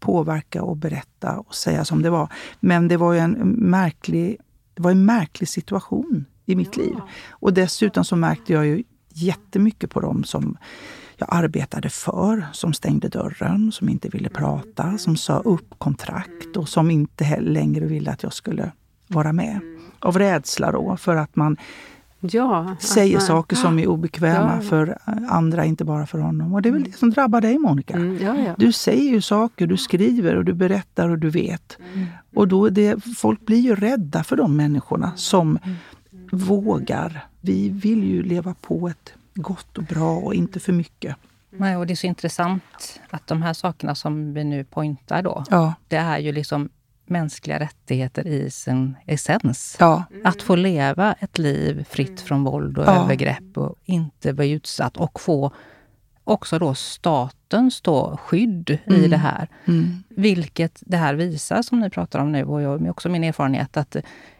påverka 0.00 0.62
och 0.62 0.76
berätta 0.76 1.38
och 1.38 1.54
säga 1.54 1.84
som 1.84 2.02
det 2.02 2.10
var. 2.10 2.32
Men 2.60 2.88
det 2.88 2.96
var 2.96 3.12
ju 3.12 3.18
en 3.18 3.32
märklig, 3.48 4.36
det 4.74 4.82
var 4.82 4.90
en 4.90 5.04
märklig 5.04 5.48
situation 5.48 6.24
i 6.46 6.56
mitt 6.56 6.76
liv. 6.76 6.96
Och 7.30 7.52
dessutom 7.52 8.04
så 8.04 8.16
märkte 8.16 8.52
jag 8.52 8.66
ju 8.66 8.84
jättemycket 9.08 9.90
på 9.90 10.00
dem 10.00 10.24
som 10.24 10.56
jag 11.16 11.28
arbetade 11.32 11.88
för, 11.88 12.46
som 12.52 12.72
stängde 12.72 13.08
dörren, 13.08 13.72
som 13.72 13.88
inte 13.88 14.08
ville 14.08 14.28
prata, 14.28 14.98
som 14.98 15.16
sa 15.16 15.38
upp 15.38 15.74
kontrakt 15.78 16.56
och 16.56 16.68
som 16.68 16.90
inte 16.90 17.40
längre 17.40 17.86
ville 17.86 18.10
att 18.10 18.22
jag 18.22 18.32
skulle 18.32 18.72
vara 19.08 19.32
med. 19.32 19.60
Av 20.00 20.18
rädsla 20.18 20.72
då, 20.72 20.96
för 20.96 21.16
att 21.16 21.36
man 21.36 21.56
Ja, 22.20 22.76
säger 22.80 23.16
man- 23.16 23.26
saker 23.26 23.56
som 23.56 23.78
är 23.78 23.86
obekväma 23.86 24.58
Ja. 24.62 24.68
för 24.68 24.98
andra, 25.28 25.64
inte 25.64 25.84
bara 25.84 26.06
för 26.06 26.18
honom. 26.18 26.54
Och 26.54 26.62
det 26.62 26.68
är 26.68 26.72
väl 26.72 26.84
det 26.84 26.92
som 26.96 27.10
drabbar 27.10 27.40
dig, 27.40 27.58
Monica. 27.58 27.94
Mm, 27.94 28.18
ja. 28.44 28.54
Du 28.58 28.72
säger 28.72 29.10
ju 29.12 29.20
saker, 29.20 29.66
du 29.66 29.76
skriver 29.76 30.36
och 30.36 30.44
du 30.44 30.52
berättar 30.52 31.08
och 31.08 31.18
du 31.18 31.30
vet. 31.30 31.78
Och 32.34 32.48
då 32.48 32.68
det, 32.68 33.04
folk 33.16 33.46
blir 33.46 33.58
ju 33.60 33.74
rädda 33.74 34.24
för 34.24 34.36
de 34.36 34.56
människorna 34.56 35.12
som 35.16 35.58
vågar. 36.32 37.26
Vi 37.40 37.68
vill 37.68 38.04
ju 38.04 38.22
leva 38.22 38.54
på 38.60 38.88
ett 38.88 39.12
gott 39.36 39.78
och 39.78 39.84
bra 39.84 40.16
och 40.16 40.34
inte 40.34 40.60
för 40.60 40.72
mycket. 40.72 41.16
Nej, 41.50 41.76
och 41.76 41.86
det 41.86 41.92
är 41.92 41.96
så 41.96 42.06
intressant 42.06 43.00
att 43.10 43.26
de 43.26 43.42
här 43.42 43.52
sakerna 43.52 43.94
som 43.94 44.34
vi 44.34 44.44
nu 44.44 44.64
pointar 44.64 45.22
då, 45.22 45.44
Ja, 45.50 45.74
det 45.88 45.96
är 45.96 46.18
ju 46.18 46.32
liksom 46.32 46.68
mänskliga 47.06 47.60
rättigheter 47.60 48.26
i 48.26 48.50
sin 48.50 48.96
essens. 49.06 49.76
ja, 49.80 50.04
Att 50.24 50.42
få 50.42 50.56
leva 50.56 51.12
ett 51.12 51.38
liv 51.38 51.86
fritt 51.90 52.20
från 52.20 52.44
våld 52.44 52.78
och 52.78 52.84
Ja. 52.86 53.02
övergrepp 53.04 53.56
och 53.58 53.74
inte 53.84 54.32
bli 54.32 54.50
utsatt 54.50 54.96
och 54.96 55.20
få 55.20 55.50
också 56.24 56.58
då 56.58 56.74
statens 56.74 57.80
då 57.80 58.16
skydd 58.22 58.70
i 58.70 58.80
Mm. 58.86 59.10
det 59.10 59.16
här. 59.16 59.48
mm, 59.64 60.02
Vilket 60.08 60.82
det 60.86 60.96
här 60.96 61.14
visar 61.14 61.62
som 61.62 61.80
ni 61.80 61.90
pratar 61.90 62.18
om 62.18 62.32
nu 62.32 62.44
och 62.44 62.62
jag 62.62 62.80
med 62.80 62.90
också 62.90 63.08
min 63.08 63.24
erfarenhet 63.24 63.76
att 63.76 63.96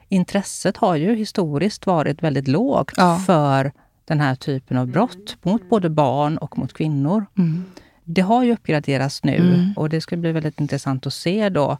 intresset 0.08 0.76
har 0.76 0.96
ju 0.96 1.14
historiskt 1.14 1.86
varit 1.86 2.22
väldigt 2.22 2.48
lågt 2.48 2.92
Ja. 2.96 3.18
för 3.26 3.72
den 4.06 4.20
här 4.20 4.34
typen 4.34 4.76
av 4.76 4.86
brott 4.86 5.36
mot 5.42 5.68
både 5.68 5.90
barn 5.90 6.38
och 6.38 6.58
mot 6.58 6.72
kvinnor. 6.72 7.26
mm, 7.38 7.64
Det 8.04 8.20
har 8.20 8.44
ju 8.44 8.52
uppgraderats 8.52 9.24
nu 9.24 9.36
Mm. 9.36 9.72
och 9.76 9.88
det 9.88 10.00
ska 10.00 10.16
bli 10.16 10.32
väldigt 10.32 10.60
intressant 10.60 11.06
att 11.06 11.12
se 11.14 11.48
då 11.48 11.78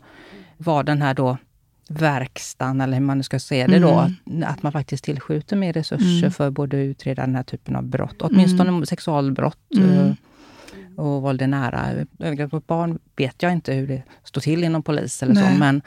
vad 0.57 0.87
den 0.87 1.03
här 1.03 1.15
då 1.15 1.37
verkstaden, 1.89 2.81
eller 2.81 2.95
hur 2.99 3.05
man 3.05 3.17
nu 3.17 3.23
ska 3.23 3.39
se 3.39 3.67
det 3.67 3.79
då, 3.79 4.11
att 4.45 4.62
man 4.62 4.73
faktiskt 4.73 5.05
tillskjuter 5.05 5.57
mer 5.57 5.73
resurser 5.73 6.19
Mm. 6.19 6.31
för 6.31 6.51
både 6.51 6.77
att 6.77 6.85
utreda 6.85 7.23
den 7.27 7.37
här 7.37 7.43
typen 7.43 7.77
av 7.77 7.83
brott, 7.83 8.17
åtminstone 8.23 8.87
sexualbrott 8.87 9.75
Mm. 9.77 9.91
eh, 9.91 10.15
och 10.97 11.23
våld 11.23 11.43
i 11.43 11.47
nära. 11.47 11.87
Övergrepp 12.19 12.53
mot 12.53 12.67
barn 12.67 12.99
vet 13.17 13.43
jag 13.43 13.53
inte 13.53 13.73
hur 13.73 13.87
det 13.87 14.03
står 14.25 14.41
till 14.41 14.65
inom 14.65 14.83
polis 14.83 15.23
eller 15.23 15.35
Nej. 15.35 15.53
så, 15.53 15.59
men, 15.59 15.83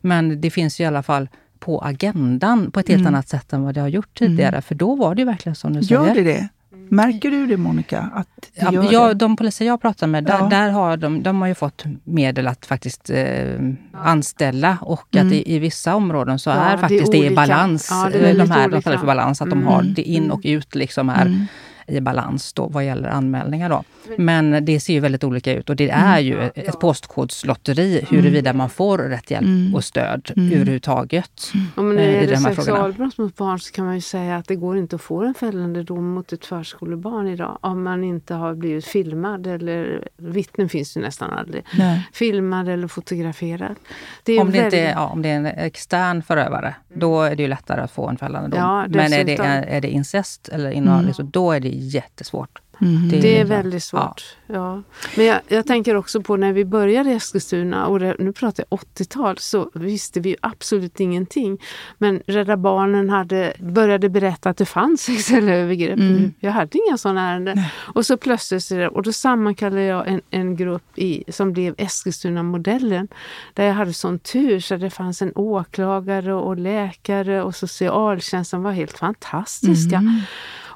men 0.00 0.40
det 0.40 0.50
finns 0.50 0.80
i 0.80 0.84
alla 0.84 1.02
fall 1.02 1.28
på 1.60 1.80
agendan 1.80 2.70
på 2.70 2.80
ett 2.80 2.88
helt 2.88 3.00
Mm. 3.00 3.14
annat 3.14 3.28
sätt 3.28 3.52
än 3.52 3.62
vad 3.62 3.74
det 3.74 3.80
har 3.80 3.88
gjort 3.88 4.18
tidigare. 4.18 4.62
För 4.62 4.74
då 4.74 4.94
var 4.94 5.14
det 5.14 5.20
ju 5.20 5.26
verkligen 5.26 5.56
som 5.56 5.72
du 5.72 5.80
Gör 5.80 6.02
säger. 6.04 6.14
det 6.14 6.22
det? 6.32 6.48
Märker 6.90 7.30
du 7.30 7.46
det, 7.46 7.56
Monica? 7.56 8.10
Att 8.14 8.28
det 8.54 8.62
Ja, 8.62 8.72
gör 8.72 8.92
jag, 8.92 9.10
det? 9.10 9.14
de 9.14 9.36
poliser 9.36 9.66
jag 9.66 9.80
pratar 9.82 10.06
med, 10.06 10.24
där, 10.24 10.38
Ja. 10.38 10.46
där 10.48 10.70
har 10.70 10.96
de, 10.96 11.22
de 11.22 11.40
har 11.40 11.48
ju 11.48 11.54
fått 11.54 11.84
medel 12.04 12.46
att 12.48 12.66
faktiskt 12.66 13.10
eh, 13.10 13.60
anställa 13.92 14.78
och 14.80 15.06
Mm. 15.16 15.26
att 15.26 15.32
i, 15.32 15.54
i 15.54 15.58
vissa 15.58 15.94
områden 15.94 16.38
så 16.38 16.50
Ja, 16.50 16.54
det 16.54 16.60
är 16.60 16.72
är 16.72 16.76
faktiskt 16.78 17.12
det 17.12 17.18
i 17.18 17.20
olika. 17.20 17.34
balans. 17.34 17.88
Ja, 17.90 18.08
det 18.12 18.18
är 18.18 18.38
de 18.38 18.50
här, 18.50 18.68
de 18.68 18.82
kallar 18.82 18.96
det 18.96 19.00
för 19.00 19.06
balans, 19.06 19.42
att 19.42 19.50
de 19.50 19.58
Mm. 19.58 19.66
har 19.72 19.82
det 19.82 20.02
in 20.02 20.30
och 20.30 20.40
ut 20.44 20.74
liksom 20.74 21.08
här 21.08 21.26
Mm. 21.26 21.46
I 21.88 22.00
balans 22.00 22.52
då 22.52 22.66
vad 22.66 22.84
gäller 22.84 23.08
anmälningar. 23.08 23.68
Då. 23.68 23.84
Men 24.18 24.64
det 24.64 24.80
ser 24.80 24.92
ju 24.92 25.00
väldigt 25.00 25.24
olika 25.24 25.52
ut 25.52 25.70
och 25.70 25.76
det 25.76 25.90
är 25.90 26.18
ju 26.18 26.40
ett, 26.40 26.58
ett 26.58 26.80
postkodslotteri 26.80 28.04
huruvida 28.10 28.52
man 28.52 28.70
får 28.70 28.98
rätt 28.98 29.30
hjälp 29.30 29.46
Mm. 29.46 29.74
och 29.74 29.84
stöd 29.84 30.30
Mm. 30.36 30.52
överhuvudtaget. 30.52 31.30
Och 31.74 31.84
men 31.84 31.96
när 31.96 32.02
eh, 32.02 32.08
det 32.08 32.18
i 32.18 32.20
gäller 32.30 32.36
sexualbrott 32.36 33.18
mot 33.18 33.36
barn 33.36 33.58
så 33.60 33.72
kan 33.72 33.84
man 33.84 33.94
ju 33.94 34.00
säga 34.00 34.36
att 34.36 34.48
det 34.48 34.56
går 34.56 34.78
inte 34.78 34.96
att 34.96 35.02
få 35.02 35.22
en 35.24 35.34
fällande 35.34 35.82
dom 35.82 36.14
mot 36.14 36.32
ett 36.32 36.46
förskolebarn 36.46 37.26
idag 37.28 37.58
om 37.60 37.82
man 37.82 38.04
inte 38.04 38.34
har 38.34 38.54
blivit 38.54 38.84
filmad 38.84 39.46
eller 39.46 40.08
vittnen 40.16 40.68
finns 40.68 40.96
ju 40.96 41.00
nästan 41.00 41.30
aldrig. 41.30 41.64
Nej. 41.78 42.08
Filmad 42.12 42.68
eller 42.68 42.88
fotograferad. 42.88 43.74
Det 44.22 44.38
Om 44.38 44.50
det, 44.50 44.56
inte 44.56 44.62
väldigt- 44.62 44.80
är, 44.80 44.90
ja, 44.92 45.06
om 45.06 45.22
det 45.22 45.28
är 45.28 45.36
en 45.36 45.46
extern 45.46 46.22
förövare, 46.22 46.74
då 46.94 47.22
är 47.22 47.36
det 47.36 47.42
ju 47.42 47.48
lättare 47.48 47.80
att 47.80 47.90
få 47.90 48.08
en 48.08 48.16
fällande 48.16 48.48
dom. 48.50 48.60
Ja, 48.60 48.86
Men 48.88 49.12
är 49.12 49.24
det, 49.24 49.36
är, 49.38 49.62
är 49.62 49.80
det 49.80 49.88
incest 49.90 50.48
eller 50.48 50.70
innehav, 50.70 51.00
Mm. 51.00 51.14
så 51.14 51.22
då 51.22 51.52
är 51.52 51.60
det 51.60 51.68
jättesvårt. 51.78 52.58
Mhm. 52.80 53.08
Det- 53.08 53.20
Det 53.20 53.34
är 53.36 53.38
Ja. 53.40 53.44
väldigt 53.46 53.82
svårt. 53.82 54.36
Ja. 54.46 54.82
Men 55.16 55.26
jag, 55.26 55.40
jag 55.48 55.66
tänker 55.66 55.94
också 55.94 56.22
på 56.22 56.36
när 56.36 56.52
vi 56.52 56.64
började 56.64 57.10
i 57.10 57.14
Eskilstuna, 57.14 57.86
och 57.86 58.00
det, 58.00 58.16
nu 58.18 58.32
pratar 58.32 58.64
jag 58.70 58.78
80-tal, 58.80 59.38
så 59.38 59.70
visste 59.74 60.20
vi 60.20 60.28
ju 60.28 60.36
absolut 60.42 61.00
ingenting. 61.00 61.58
Men 61.98 62.22
Rädda 62.26 62.56
Barnen 62.56 63.10
hade, 63.10 63.52
började 63.58 64.08
berätta 64.08 64.50
att 64.50 64.56
det 64.56 64.66
fanns 64.66 65.02
sexuella 65.04 65.52
övergrepp. 65.52 65.98
Mm. 65.98 66.32
Jag 66.40 66.52
hade 66.52 66.78
inga 66.88 66.98
sådana 66.98 67.30
ärenden. 67.30 67.60
Och 67.94 68.06
så 68.06 68.16
plötsligt, 68.16 68.72
och 68.92 69.02
då 69.02 69.12
sammankallade 69.12 69.82
jag 69.82 70.08
en, 70.08 70.20
en 70.30 70.56
grupp 70.56 70.98
i, 70.98 71.24
som 71.28 71.52
blev 71.52 71.74
Eskilstuna-modellen. 71.78 73.08
Där 73.54 73.64
jag 73.64 73.74
hade 73.74 73.92
sån 73.92 74.18
tur 74.18 74.60
så 74.60 74.76
det 74.76 74.90
fanns 74.90 75.22
en 75.22 75.32
åklagare 75.34 76.34
och 76.34 76.56
läkare 76.56 77.42
och 77.42 77.54
socialtjänst 77.54 78.50
som 78.50 78.62
var 78.62 78.72
helt 78.72 78.98
fantastiska. 78.98 79.96
Mm. 79.96 80.20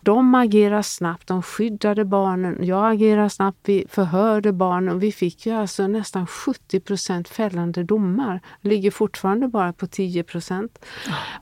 De 0.05 0.35
agerar 0.35 0.83
snabbt, 0.83 1.27
de 1.29 1.43
skyddade 1.43 2.05
barnen. 2.05 2.59
Jag 2.61 2.93
agerar 2.93 3.29
snabbt, 3.29 3.59
vi 3.65 3.85
förhörde 3.89 4.53
barnen. 4.53 4.99
Vi 4.99 5.13
fick 5.13 5.47
ju 5.47 5.53
alltså 5.53 5.87
nästan 5.87 6.27
70 6.27 6.81
procent 6.81 7.29
fällande 7.29 7.85
domar. 7.85 8.41
Ligger 8.61 8.91
fortfarande 8.91 9.49
bara 9.49 9.73
på 9.73 9.87
10 9.87 10.23
procent. 10.23 10.85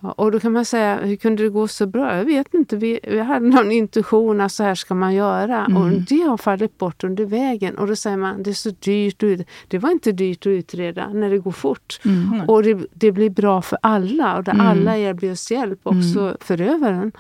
Och 0.01 0.33
då 0.33 0.41
kan 0.41 0.53
man 0.53 0.65
säga, 0.65 0.99
hur 1.03 1.17
kunde 1.17 1.43
det 1.43 1.49
gå 1.49 1.69
så 1.69 1.87
bra? 1.87 2.17
Jag 2.17 2.25
vet 2.25 2.55
inte. 2.55 2.77
Vi, 2.77 3.01
vi 3.03 3.21
hade 3.21 3.47
någon 3.47 3.71
intuition 3.73 4.41
att 4.41 4.53
så 4.53 4.63
här 4.63 4.75
ska 4.75 4.95
man 4.95 5.15
göra. 5.15 5.65
Mm. 5.67 5.83
Och 5.83 5.91
det 5.91 6.23
har 6.23 6.37
fallit 6.37 6.79
bort 6.79 7.05
under 7.05 7.25
vägen. 7.25 7.79
Och 7.79 7.87
då 7.87 7.97
säger 7.97 8.17
man, 8.17 8.43
det 8.43 8.51
är 8.51 8.55
så 8.55 8.71
dyrt. 8.71 9.23
Det 9.69 9.79
var 9.79 9.91
inte 9.91 10.13
dyrt 10.13 10.47
att 10.47 10.51
utreda 10.51 11.09
när 11.13 11.31
det 11.31 11.39
går 11.39 11.53
fort. 11.53 12.01
Mm. 12.05 12.49
Och 12.49 12.63
det, 12.63 12.79
det 12.93 13.13
blir 13.13 13.31
bra 13.31 13.63
för 13.63 13.79
alla 13.83 14.37
och 14.37 14.45
där 14.45 14.51
Mm. 14.53 14.67
alla 14.67 14.99
erbjuds 14.99 15.51
hjälp, 15.51 15.81
också 15.83 16.37
förövaren. 16.41 17.13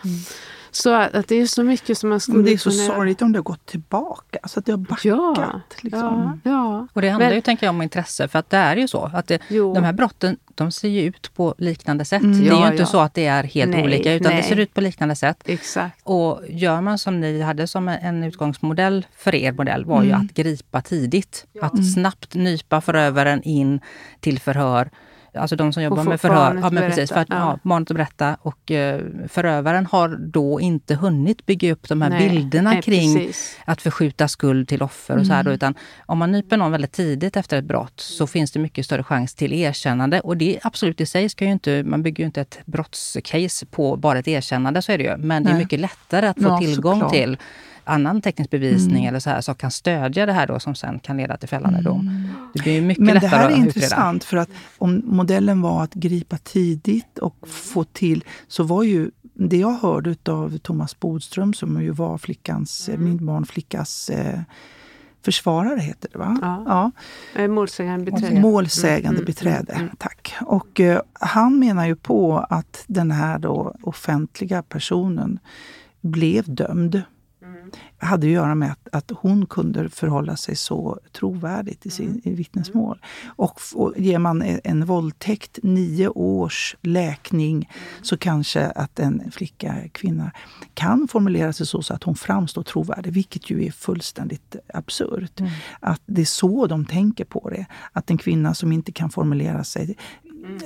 Så 0.72 0.94
att, 0.94 1.14
att 1.14 1.28
det 1.28 1.34
är 1.40 1.46
så 1.46 1.62
mycket 1.62 1.98
som 1.98 2.10
man 2.10 2.20
skulle 2.20 2.36
Men 2.36 2.44
det 2.44 2.52
är 2.52 2.56
så 2.58 2.70
kunna 2.70 2.82
sorgligt 2.86 3.22
om 3.22 3.32
det 3.32 3.38
har 3.38 3.42
gått 3.44 3.66
tillbaka, 3.66 4.38
så 4.44 4.58
att 4.60 4.66
det 4.66 4.72
har 4.72 4.76
backat. 4.76 5.04
Ja, 5.04 5.60
liksom. 5.80 6.40
ja, 6.44 6.50
ja. 6.50 6.86
Och 6.92 7.02
det 7.02 7.08
handlar 7.08 7.26
Men- 7.28 7.36
ju 7.36 7.40
tänker 7.42 7.66
jag 7.66 7.74
om 7.74 7.82
intresse, 7.82 8.28
för 8.28 8.38
att 8.38 8.50
det 8.50 8.56
är 8.56 8.76
ju 8.76 8.88
så 8.88 9.10
att 9.14 9.26
det, 9.26 9.40
de 9.48 9.84
här 9.84 9.92
brotten 9.92 10.36
de 10.54 10.72
ser 10.72 10.88
ju 10.88 11.00
ut 11.02 11.34
på 11.34 11.54
liknande 11.58 12.04
sätt. 12.04 12.22
Mm. 12.22 12.38
det 12.40 12.46
är 12.48 12.54
ju 12.54 12.60
Ja, 12.60 12.66
inte 12.70 12.82
ja. 12.82 12.86
så 12.86 13.00
att 13.00 13.14
det 13.14 13.26
är 13.26 13.42
helt 13.44 13.70
Nej, 13.70 13.82
olika, 13.84 14.12
utan 14.14 14.32
nej. 14.32 14.42
det 14.42 14.48
ser 14.48 14.58
ut 14.58 14.74
på 14.74 14.80
liknande 14.80 15.14
sätt. 15.16 15.42
Exakt. 15.44 16.00
Och 16.04 16.40
gör 16.48 16.80
man 16.80 16.98
som 16.98 17.20
ni 17.20 17.40
hade 17.40 17.66
som 17.66 17.88
en 17.88 18.24
utgångsmodell 18.24 19.06
för 19.16 19.34
er 19.34 19.52
modell 19.52 19.84
var 19.84 20.02
ju 20.02 20.08
Mm. 20.10 20.20
att 20.26 20.34
gripa 20.34 20.80
tidigt. 20.80 21.46
Att 21.60 21.92
snabbt 21.94 22.34
nypa 22.34 22.80
förövaren 22.80 23.42
in 23.42 23.80
till 24.20 24.38
förhör. 24.40 24.90
Alltså 25.34 25.56
de 25.56 25.72
som 25.72 25.82
jobbar 25.82 26.04
med 26.04 26.20
förhör. 26.20 26.58
Ja, 26.62 26.70
men 26.70 26.82
precis, 26.88 27.10
för 27.12 27.20
att, 27.20 27.28
Ja. 27.30 27.36
ja. 27.36 27.58
barnet 27.62 27.90
att 27.90 27.96
berätta. 27.96 28.36
Och 28.42 28.70
eh, 28.70 29.00
förövaren 29.28 29.86
har 29.86 30.08
då 30.08 30.60
inte 30.60 30.94
hunnit 30.94 31.46
bygga 31.46 31.72
upp 31.72 31.88
de 31.88 32.02
här 32.02 32.10
Nej, 32.10 32.28
bilderna 32.30 32.70
nej, 32.70 32.82
kring 32.82 33.14
precis. 33.14 33.56
att 33.64 33.82
förskjuta 33.82 34.28
skuld 34.28 34.68
till 34.68 34.82
offer 34.82 35.18
och 35.18 35.26
så 35.26 35.32
här. 35.32 35.42
Då, 35.42 35.52
utan 35.52 35.74
om 36.06 36.18
man 36.18 36.32
nyper 36.32 36.56
någon 36.56 36.72
väldigt 36.72 36.92
tidigt 36.92 37.36
efter 37.36 37.58
ett 37.58 37.64
brott 37.64 38.00
så 38.00 38.26
finns 38.26 38.52
det 38.52 38.58
mycket 38.58 38.84
större 38.84 39.02
chans 39.02 39.34
till 39.34 39.52
erkännande. 39.52 40.20
Och 40.20 40.36
det 40.36 40.58
absolut 40.62 41.00
i 41.00 41.06
sig 41.06 41.28
ska 41.28 41.44
ju 41.44 41.52
inte, 41.52 41.82
man 41.82 42.02
bygger 42.02 42.24
ju 42.24 42.26
inte 42.26 42.40
ett 42.40 42.58
brottscase 42.64 43.66
på 43.66 43.96
bara 43.96 44.18
ett 44.18 44.28
erkännande, 44.28 44.82
så 44.82 44.92
är 44.92 44.98
det 44.98 45.04
ju. 45.04 45.16
Men 45.16 45.42
det 45.44 45.48
är 45.50 45.52
Nej. 45.54 45.62
mycket 45.62 45.80
lättare 45.80 46.26
att 46.26 46.36
få 46.42 46.48
Ja, 46.48 46.58
tillgång 46.58 46.94
såklart. 46.94 47.12
till 47.12 47.36
annan 47.84 48.20
teknisk 48.22 48.50
bevisning 48.50 49.04
eller 49.04 49.20
så 49.20 49.30
här 49.30 49.40
som 49.40 49.54
kan 49.54 49.70
stödja 49.70 50.26
det 50.26 50.32
här 50.32 50.46
då 50.46 50.60
som 50.60 50.74
sen 50.74 50.98
kan 50.98 51.16
leda 51.16 51.36
till 51.36 51.48
fällande 51.48 51.82
dom. 51.82 52.28
Det 52.54 52.62
blir 52.62 52.80
mycket 52.82 53.04
Men 53.04 53.14
det 53.14 53.20
lättare 53.20 53.30
här 53.30 53.38
är 53.40 53.44
att 53.46 53.50
utreda. 53.52 53.66
intressant 53.66 54.24
för 54.24 54.36
att 54.36 54.48
om 54.78 55.02
modellen 55.04 55.60
var 55.62 55.82
att 55.84 55.94
gripa 55.94 56.36
tidigt 56.36 57.18
och 57.18 57.48
få 57.48 57.84
till, 57.84 58.24
så 58.48 58.62
var 58.62 58.82
ju 58.82 59.10
det 59.34 59.56
jag 59.56 59.72
hörde 59.72 60.16
av 60.32 60.58
Thomas 60.58 61.00
Bodström 61.00 61.54
som 61.54 61.82
ju 61.82 61.90
var 61.90 62.18
flickans, 62.18 62.88
Mm. 62.88 63.04
min 63.04 63.26
barnflickas 63.26 64.10
eh, 64.10 64.40
försvarare, 65.24 65.80
heter 65.80 66.08
det 66.12 66.18
va? 66.18 66.38
Ja. 66.66 66.90
Eh, 67.42 67.48
Målsägande 67.48 68.10
beträde. 68.12 68.40
Målsägande 68.40 69.18
Mm, 69.18 69.24
beträde, 69.26 69.72
mm, 69.72 69.82
mm. 69.84 69.96
tack. 69.98 70.34
Och 70.40 70.80
eh, 70.80 71.00
han 71.12 71.58
menar 71.58 71.86
ju 71.86 71.96
på 71.96 72.38
att 72.50 72.84
den 72.86 73.10
här 73.10 73.38
då 73.38 73.74
offentliga 73.82 74.62
personen 74.62 75.38
blev 76.00 76.54
dömd. 76.54 77.02
Mm. 78.02 78.10
hade 78.10 78.26
att 78.26 78.32
göra 78.32 78.54
med 78.54 78.72
att, 78.72 78.88
att 78.92 79.10
hon 79.16 79.46
kunde 79.46 79.88
förhålla 79.90 80.36
sig 80.36 80.56
så 80.56 80.98
trovärdigt 81.12 81.86
i, 81.86 81.90
sin, 81.90 82.20
i 82.24 82.34
vittnesmål. 82.34 82.98
Och, 83.26 83.54
f- 83.56 83.72
och 83.74 83.94
ger 83.96 84.18
man 84.18 84.42
en, 84.42 84.60
en 84.64 84.84
våldtäkt 84.86 85.58
nio 85.62 86.08
års 86.08 86.76
läkning 86.82 87.70
så 88.02 88.16
kanske 88.16 88.66
att 88.66 88.98
en 88.98 89.30
flicka, 89.30 89.74
kvinna, 89.92 90.30
kan 90.74 91.08
formulera 91.08 91.52
sig 91.52 91.66
så, 91.66 91.82
så 91.82 91.94
att 91.94 92.02
hon 92.02 92.14
framstår 92.16 92.62
trovärdig, 92.62 93.12
vilket 93.12 93.50
ju 93.50 93.64
är 93.64 93.70
fullständigt 93.70 94.56
absurt. 94.74 95.40
Att 95.80 96.02
det 96.06 96.20
är 96.20 96.24
så 96.26 96.66
de 96.66 96.84
tänker 96.84 97.24
på 97.24 97.50
det. 97.50 97.66
Att 97.92 98.10
en 98.10 98.18
kvinna 98.18 98.54
som 98.54 98.72
inte 98.72 98.92
kan 98.92 99.10
formulera 99.10 99.64
sig 99.64 99.96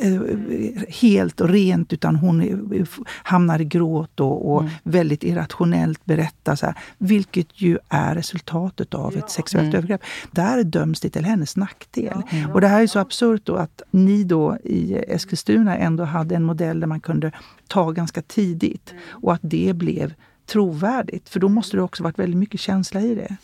eh, 0.01 0.83
helt 0.89 1.41
och 1.41 1.49
rent 1.49 1.93
utan 1.93 2.17
hon 2.17 2.63
hamnar 3.07 3.61
i 3.61 3.65
gråt 3.65 4.21
och, 4.21 4.55
och 4.55 4.65
väldigt 4.83 5.25
irrationellt 5.25 6.05
berättar. 6.05 6.57
Så 6.57 6.67
här, 6.67 6.75
vilket 6.99 7.61
ju 7.61 7.79
är 7.89 8.15
resultatet 8.15 8.95
av 8.95 9.17
ett 9.17 9.31
sexuellt 9.31 9.75
övergrepp. 9.75 10.03
Där 10.31 10.65
döms 10.65 11.01
det 11.01 11.11
till 11.11 11.25
hennes 11.25 11.57
nackdel. 11.57 12.23
Och 12.53 12.61
det 12.61 12.69
här 12.69 12.83
är 12.83 12.87
så 12.87 12.99
absurt 12.99 13.43
då 13.45 13.57
att 13.57 13.83
ni 13.91 14.25
då 14.25 14.57
i 14.65 14.95
Eskilstuna 15.09 15.77
ändå 15.77 16.05
hade 16.05 16.35
en 16.35 16.45
modell 16.45 16.81
där 16.81 16.87
man 16.87 17.01
kunde 17.01 17.33
ta 17.69 17.91
ganska 17.91 18.23
tidigt 18.23 18.95
och 19.09 19.33
att 19.33 19.41
det 19.43 19.73
blev 19.77 20.15
trovärdigt. 20.47 21.29
För 21.29 21.41
då 21.41 21.49
måste 21.49 21.77
det 21.77 21.83
också 21.83 22.03
varit 22.03 22.19
väldigt 22.19 22.39
mycket 22.39 22.61
känsla 22.61 23.01
i 23.01 23.15
det. 23.15 23.37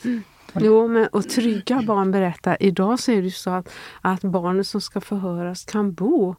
Jo, 0.59 0.89
men 0.89 1.07
och 1.07 1.29
trygga 1.29 1.83
barn 1.83 2.11
berättar. 2.11 2.57
Idag 2.61 2.99
så 3.01 3.13
är 3.13 3.17
det 3.17 3.23
ju 3.23 3.31
så 3.31 3.51
att, 3.51 3.69
att 4.01 4.21
barnet 4.23 4.67
som 4.67 4.81
ska 4.81 5.01
förhöras 5.01 5.65
kan 5.65 5.93
bo 5.93 6.35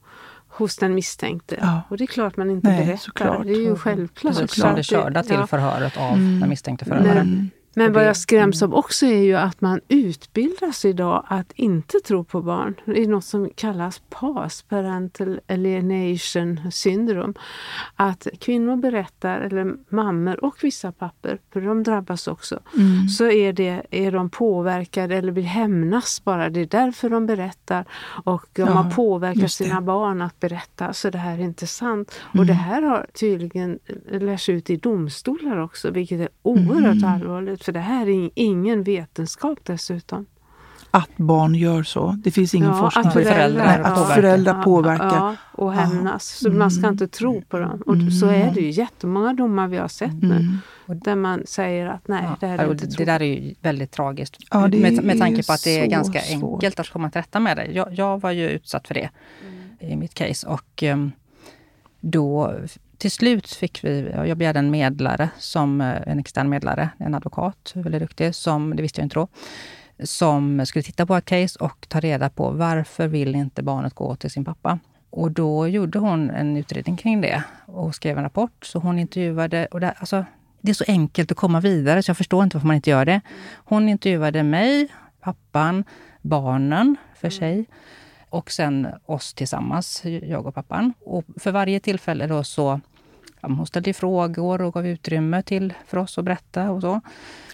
hos 0.48 0.78
den 0.78 0.96
misstänkte. 0.96 1.58
Ja. 1.62 1.82
Och 1.90 1.98
det 1.98 2.04
är 2.04 2.08
klart 2.08 2.38
man 2.38 2.50
inte 2.50 2.68
Nej, 2.68 2.86
berättar. 2.86 2.98
såklart. 3.04 3.44
Det 3.44 3.52
är 3.54 3.62
ju 3.62 3.76
självklart. 3.76 4.36
Så 4.36 4.48
Så 4.48 4.68
att 4.68 4.76
det 4.76 4.84
körda 4.84 5.24
till 5.24 5.36
ja. 5.36 5.48
förhöret 5.48 5.98
av 5.98 6.14
Mm. 6.14 6.40
den 6.40 6.50
misstänkte 6.50 6.86
förövaren. 6.86 7.50
Men, 7.74 7.88
Och 7.88 7.94
vad 7.94 8.06
jag 8.06 8.18
skräms 8.18 8.62
av 8.64 8.74
också 8.76 9.06
är 9.06 9.24
ju 9.24 9.36
att 9.36 9.62
man 9.62 9.80
utbildas 9.88 10.86
idag 10.86 11.26
att 11.28 11.52
inte 11.56 12.00
tro 12.00 12.24
på 12.24 12.42
barn. 12.42 12.76
Det 12.86 13.04
är 13.04 13.08
något 13.08 13.26
som 13.26 13.50
kallas 13.56 14.02
PAS, 14.10 14.62
Parental 14.62 15.40
Alienation 15.48 16.72
Syndrome. 16.72 17.34
Att 17.96 18.28
kvinnor 18.40 18.76
berättar, 18.76 19.40
eller 19.42 19.76
mammor 19.90 20.46
och 20.46 20.56
vissa 20.62 20.92
papper, 20.92 21.40
för 21.54 21.62
de 21.62 21.84
drabbas 21.84 22.28
också, 22.28 22.60
Mm. 22.78 23.08
så 23.08 23.30
är, 23.30 23.54
det, 23.54 23.82
är 23.92 24.12
de 24.12 24.30
påverkade 24.30 25.16
eller 25.16 25.32
vill 25.32 25.46
hämnas 25.46 26.24
bara. 26.24 26.50
Det 26.50 26.60
är 26.60 26.66
därför 26.66 27.10
de 27.10 27.26
berättar. 27.26 27.86
Och 28.24 28.46
de 28.54 28.62
Ja, 28.62 28.68
har 28.72 28.92
påverkat 28.92 29.52
sina 29.52 29.82
barn 29.82 30.22
att 30.22 30.40
berätta, 30.40 30.94
så 30.94 31.10
det 31.10 31.18
här 31.18 31.34
är 31.34 31.42
inte 31.44 31.68
sant. 31.68 32.12
Och 32.22 32.36
Mm. 32.36 32.48
det 32.48 32.54
här 32.54 32.82
har 32.82 33.06
tydligen 33.14 33.80
lärs 34.12 34.50
ut 34.50 34.70
i 34.70 34.76
domstolar 34.78 35.58
också, 35.58 35.92
vilket 35.92 36.20
är 36.20 36.30
oerhört 36.42 36.96
Mm. 37.04 37.10
allvarligt. 37.14 37.61
För 37.62 37.72
det 37.72 37.80
här 37.80 38.10
är 38.10 38.30
ingen 38.36 38.84
vetenskap 38.84 39.60
dessutom. 39.64 40.26
Att 40.94 41.18
barn 41.18 41.56
gör 41.56 41.84
så. 41.84 42.20
Det 42.24 42.32
finns 42.32 42.54
ingen 42.56 42.78
forskning 42.78 43.06
att 43.08 43.14
föräldrar 43.14 43.66
Nej, 43.66 43.80
att 43.84 44.14
föräldrar 44.14 44.64
påverkar. 44.64 45.16
Ja, 45.16 45.36
och 45.52 45.74
hämnas. 45.74 46.26
Så 46.26 46.52
man 46.52 46.72
ska 46.72 46.88
inte 46.88 47.08
tro 47.08 47.42
på 47.42 47.60
dem. 47.60 47.82
Och 47.86 48.14
så 48.20 48.28
är 48.28 48.52
det 48.54 48.62
ju 48.62 48.70
jättemånga 48.70 49.34
domar 49.34 49.68
vi 49.68 49.78
har 49.78 49.88
sett 49.88 50.22
nu. 50.22 50.36
Mm. 50.36 50.58
Där 50.86 51.16
man 51.16 51.44
säger 51.46 51.88
att 51.88 52.08
nej, 52.08 52.30
det 52.40 52.48
här 52.48 52.58
är 52.58 52.72
inte 52.72 52.86
det, 52.88 53.06
där 53.06 53.22
är 53.22 53.26
ju 53.26 53.54
väldigt 53.62 53.92
tragiskt. 53.92 54.38
Ja, 54.52 54.68
med, 54.68 55.04
med 55.04 55.20
tanke 55.20 55.44
på 55.44 55.54
att 55.54 55.64
det 55.64 55.80
är 55.80 55.88
ganska 55.88 56.20
svårt. 56.20 56.54
enkelt 56.54 56.80
att 56.80 56.90
komma 56.90 57.10
till 57.10 57.22
rätta 57.22 57.40
med 57.40 57.58
det. 57.58 57.66
Jag, 57.66 57.94
jag 57.94 58.22
var 58.22 58.32
ju 58.32 58.50
utsatt 58.50 58.88
för 58.88 58.94
det 58.94 59.10
Mm. 59.82 59.94
i 59.94 59.96
mitt 59.96 60.14
case. 60.14 60.48
Och 60.48 60.84
ehm, 60.84 61.12
då 62.00 62.56
till 63.02 63.12
slut 63.12 63.54
fick 63.54 63.84
vi, 63.84 64.12
jag 64.16 64.38
begärde 64.38 64.60
en 64.60 64.72
medlare, 64.72 65.30
som, 65.40 65.82
eh, 65.82 66.02
en 66.08 66.20
extern 66.20 66.50
medlare, 66.50 66.90
en 66.98 67.16
advokat, 67.16 67.72
väldigt 67.76 68.02
duktig, 68.02 68.36
som, 68.36 68.76
det 68.76 68.82
visste 68.82 69.02
jag 69.02 69.06
inte 69.06 69.16
då, 69.16 69.28
som 70.04 70.66
skulle 70.66 70.84
titta 70.84 71.06
på 71.06 71.16
ett 71.16 71.26
case 71.26 71.60
och 71.60 71.86
ta 71.90 72.00
reda 72.00 72.30
på 72.30 72.50
varför 72.52 73.08
vill 73.08 73.36
inte 73.36 73.64
barnet 73.64 73.94
gå 73.94 74.16
till 74.16 74.32
sin 74.32 74.46
pappa. 74.46 74.80
Och 75.10 75.32
då 75.32 75.68
gjorde 75.68 76.00
hon 76.00 76.30
en 76.30 76.58
utredning 76.58 76.98
kring 76.98 77.22
det 77.22 77.44
och 77.66 77.96
skrev 77.96 78.18
en 78.18 78.24
rapport. 78.24 78.66
Så 78.66 78.80
hon 78.80 79.00
intervjuade, 79.00 79.66
och 79.66 79.80
det, 79.80 79.92
alltså, 79.92 80.26
det 80.62 80.70
är 80.72 80.74
så 80.74 80.86
enkelt 80.88 81.32
att 81.32 81.38
komma 81.38 81.60
vidare 81.60 82.04
så 82.04 82.10
jag 82.10 82.18
förstår 82.18 82.44
inte 82.44 82.58
varför 82.58 82.68
man 82.68 82.76
inte 82.76 82.90
gör 82.90 83.06
det. 83.06 83.22
Hon 83.56 83.90
intervjuade 83.90 84.44
mig, 84.44 84.88
pappan, 85.22 85.84
barnen 86.22 86.96
för 87.16 87.30
sig 87.30 87.66
och 88.30 88.52
sen 88.52 88.88
oss 89.06 89.34
tillsammans, 89.34 90.02
jag 90.24 90.46
och 90.46 90.56
pappan. 90.56 90.94
Och 91.06 91.26
för 91.38 91.52
varje 91.52 91.80
tillfälle 91.80 92.28
då 92.28 92.44
så 92.44 92.82
hon 93.42 93.66
ställde 93.68 93.94
frågor 93.94 94.62
och 94.62 94.74
gav 94.74 94.88
utrymme 94.88 95.42
till 95.42 95.74
för 95.86 95.98
oss 95.98 96.18
att 96.18 96.26
berätta 96.26 96.72
och 96.72 96.82
så. 96.82 97.02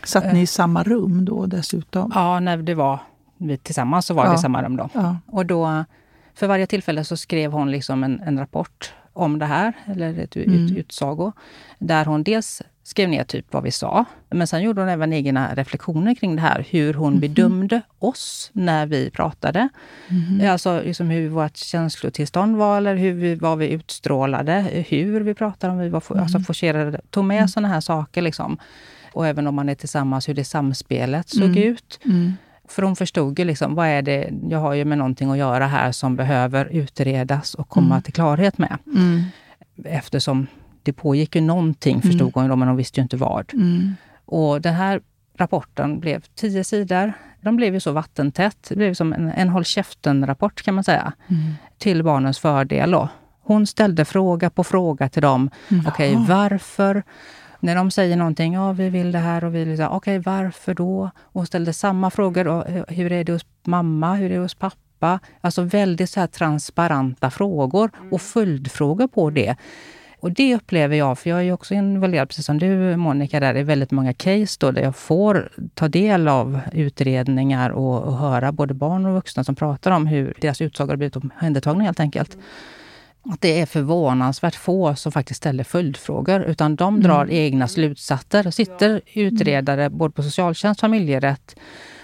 Satt 0.04 0.34
ni 0.34 0.41
i 0.41 0.47
samma 0.47 0.84
rum 0.84 1.26
då 1.26 1.45
dessutom? 1.45 2.12
Ja, 2.15 2.39
när 2.39 2.58
det 2.58 2.76
var 2.76 3.00
vi 3.38 3.58
tillsammans 3.58 4.06
så 4.06 4.13
var 4.13 4.26
Ja. 4.26 4.30
vi 4.32 4.36
i 4.36 4.39
samma 4.39 4.63
rum 4.63 4.76
då. 4.76 4.89
Ja. 4.93 5.17
Och 5.26 5.45
då, 5.45 5.86
för 6.34 6.47
varje 6.47 6.67
tillfälle 6.67 7.04
så 7.04 7.17
skrev 7.17 7.52
hon 7.52 7.71
liksom 7.71 8.04
en, 8.04 8.19
en 8.19 8.39
rapport 8.39 8.93
om 9.13 9.39
det 9.39 9.45
här, 9.45 9.73
eller 9.86 10.19
ett 10.19 10.38
ut, 10.38 10.47
Mm. 10.47 10.76
utsago. 10.78 11.32
Där 11.80 12.06
hon 12.06 12.23
dels 12.23 12.62
skrev 12.88 13.10
ner 13.10 13.23
typ 13.23 13.45
vad 13.54 13.63
vi 13.63 13.71
sa, 13.71 14.06
men 14.30 14.47
sen 14.47 14.62
gjorde 14.63 14.82
hon 14.82 14.89
även 14.89 15.13
egna 15.13 15.56
reflektioner 15.56 16.15
kring 16.15 16.36
det 16.36 16.41
här. 16.41 16.65
Hur 16.69 16.93
hon 16.93 17.12
Mhm. 17.13 17.19
bedömde 17.19 17.82
oss 18.00 18.50
när 18.54 18.86
vi 18.86 19.10
pratade. 19.10 19.69
Mhm. 20.08 20.50
Alltså 20.52 20.82
liksom 20.82 21.10
hur 21.10 21.30
vårt 21.30 21.58
känslotillstånd 21.58 22.56
var, 22.58 22.78
eller 22.78 22.95
hur 22.95 23.13
vi, 23.13 23.36
vad 23.36 23.58
vi 23.58 23.67
utstrålade, 23.69 24.62
hur 24.89 25.21
vi 25.21 25.34
pratade, 25.34 25.73
om 25.73 25.80
vi 25.80 25.89
var 25.89 26.04
Mm. 26.12 26.23
alltså 26.23 26.39
forcerade. 26.39 27.02
Tog 27.10 27.23
med 27.26 27.50
såna 27.50 27.67
här 27.67 27.82
saker. 27.82 28.21
Liksom. 28.21 28.58
Och 29.13 29.28
även 29.28 29.47
om 29.47 29.56
man 29.56 29.69
är 29.69 29.76
tillsammans, 29.76 30.30
hur 30.30 30.34
det 30.34 30.43
samspelet 30.43 31.30
såg 31.30 31.43
Mm. 31.58 31.63
ut. 31.63 32.00
Mm. 32.06 32.34
För 32.69 32.82
hon 32.82 32.95
förstod 32.95 33.39
ju 33.39 33.45
liksom, 33.45 33.76
vad 33.76 33.88
är 33.88 34.02
det, 34.02 34.30
jag 34.50 34.60
har 34.60 34.73
ju 34.73 34.86
med 34.86 34.97
någonting 34.97 35.32
att 35.32 35.38
göra 35.38 35.67
här 35.67 35.91
som 35.91 36.15
behöver 36.15 36.65
utredas 36.65 37.54
och 37.54 37.69
komma 37.69 37.95
Mm. 37.95 38.02
till 38.02 38.13
klarhet 38.13 38.58
med. 38.58 38.78
Mm. 38.95 39.23
Eftersom 39.86 40.47
det 40.88 40.93
pågick 40.93 41.36
ju 41.36 41.41
någonting 41.41 42.02
förstod 42.02 42.32
hon, 42.34 42.60
men 42.60 42.67
hon 42.67 42.78
visste 42.78 43.00
ju 43.00 43.04
inte 43.04 43.17
vad. 43.17 43.54
Mm. 43.54 43.93
Och 44.26 44.62
den 44.62 44.73
här 44.73 45.02
rapporten 45.38 46.00
blev 46.00 46.23
tio 46.36 46.63
sidor. 46.63 47.13
De 47.41 47.56
blev 47.56 47.73
ju 47.73 47.80
så 47.80 47.91
vattentätt. 47.91 48.58
Det 48.69 48.76
blev 48.76 48.93
som 48.93 49.13
en, 49.13 49.32
en 49.32 49.50
håll 49.50 49.65
käften-rapport 49.65 50.62
kan 50.62 50.76
man 50.76 50.84
säga. 50.84 51.13
Mm. 51.28 51.41
Till 51.78 52.04
barnens 52.04 52.39
fördel. 52.39 52.91
Då. 52.91 53.10
Hon 53.41 53.67
ställde 53.67 54.06
fråga 54.06 54.50
på 54.50 54.63
fråga 54.63 55.10
till 55.10 55.21
dem. 55.21 55.50
Mm. 55.71 55.86
Okej, 55.88 56.12
Jaha. 56.13 56.26
varför? 56.28 57.04
När 57.60 57.76
de 57.76 57.91
säger 57.91 58.17
någonting, 58.17 58.54
ja 58.54 58.71
vi 58.71 58.89
vill 58.89 59.12
det 59.12 59.19
här 59.19 59.43
och 59.43 59.56
vi 59.56 59.63
vill 59.65 59.78
det 59.78 59.84
här. 59.84 59.91
Okej, 59.91 60.19
varför 60.19 60.73
då? 60.73 61.02
Och 61.21 61.34
hon 61.34 61.45
ställde 61.45 61.73
samma 61.73 62.10
frågor. 62.10 62.47
Och, 62.47 62.63
hur- 62.88 63.12
är 63.12 63.23
det 63.23 63.34
hos 63.34 63.45
mamma? 63.65 64.13
Hur 64.15 64.32
är 64.32 64.36
det 64.36 64.41
hos 64.41 64.56
pappa? 64.56 65.19
Alltså 65.41 65.62
väldigt 65.62 66.10
så 66.10 66.19
här 66.19 66.27
transparenta 66.27 67.29
frågor 67.31 67.92
och 68.12 68.21
följdfrågor 68.21 69.08
på 69.08 69.29
det. 69.29 69.56
Och 70.20 70.32
det 70.32 70.56
upplever 70.56 70.96
jag, 70.96 71.20
för 71.20 71.30
jag 71.30 71.40
är 71.40 71.44
ju 71.44 71.52
också 71.52 71.74
involverad, 71.74 72.30
precis 72.30 72.46
som 72.46 72.58
du 72.60 72.98
Monica, 72.98 73.40
där 73.40 73.58
i 73.58 73.63
väldigt 73.63 73.92
många 73.92 74.13
case 74.13 74.58
då, 74.60 74.72
där 74.72 74.82
jag 74.82 74.96
får 74.96 75.52
ta 75.74 75.88
del 75.88 76.28
av 76.28 76.60
utredningar 76.72 77.70
och, 77.70 78.04
och 78.04 78.18
höra 78.18 78.52
både 78.52 78.74
barn 78.74 79.06
och 79.06 79.13
vuxna 79.13 79.44
som 79.44 79.56
pratar 79.56 79.92
om 79.92 80.08
hur 80.08 80.34
deras 80.42 80.62
utsagor 80.62 80.90
har 80.90 80.98
blivit 80.98 81.15
omhändertagna 81.15 81.84
helt 81.84 82.00
enkelt. 82.00 82.38
Att 83.30 83.42
det 83.42 83.62
är 83.62 83.65
förvånansvärt 83.65 84.56
få 84.56 84.96
som 84.96 85.12
faktiskt 85.12 85.38
ställer 85.38 85.63
följdfrågor, 85.63 86.42
utan 86.42 86.76
de 86.76 87.02
drar 87.02 87.32
egna 87.32 87.68
slutsatser. 87.68 88.52
Sitter 88.52 89.02
utredare 89.13 89.90
både 89.90 90.12
på 90.12 90.24
socialtjänst, 90.24 90.82
familjerätt 90.82 91.56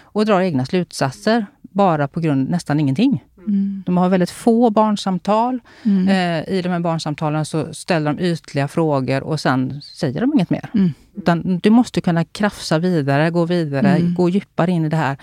och 0.02 0.26
drar 0.26 0.42
egna 0.42 0.66
slutsatser 0.66 1.46
bara 1.62 2.08
på 2.08 2.20
grund 2.20 2.50
nästan 2.50 2.80
ingenting. 2.80 3.24
Mm. 3.48 3.84
De 3.86 3.98
har 3.98 4.10
väldigt 4.10 4.30
få 4.32 4.70
barnsamtal. 4.70 5.60
Mm. 5.84 6.08
Eh, 6.08 6.54
I 6.58 6.62
de 6.62 6.70
här 6.70 6.80
barnsamtalen 6.80 7.46
så 7.46 7.74
ställer 7.74 8.14
de 8.14 8.24
ytliga 8.24 8.68
frågor 8.68 9.24
och 9.24 9.40
sen 9.40 9.82
säger 9.82 10.22
de 10.22 10.34
inget 10.34 10.50
mer. 10.50 10.70
Mm. 10.74 10.94
Utan 11.16 11.60
du 11.64 11.70
måste 11.70 12.02
kunna 12.02 12.26
krafsa 12.26 12.80
vidare, 12.80 13.30
gå 13.30 13.46
vidare, 13.46 13.88
Mm. 13.96 14.14
gå 14.14 14.30
djupare 14.30 14.72
in 14.72 14.86
i 14.86 14.90
det 14.90 14.98
här. 14.98 15.18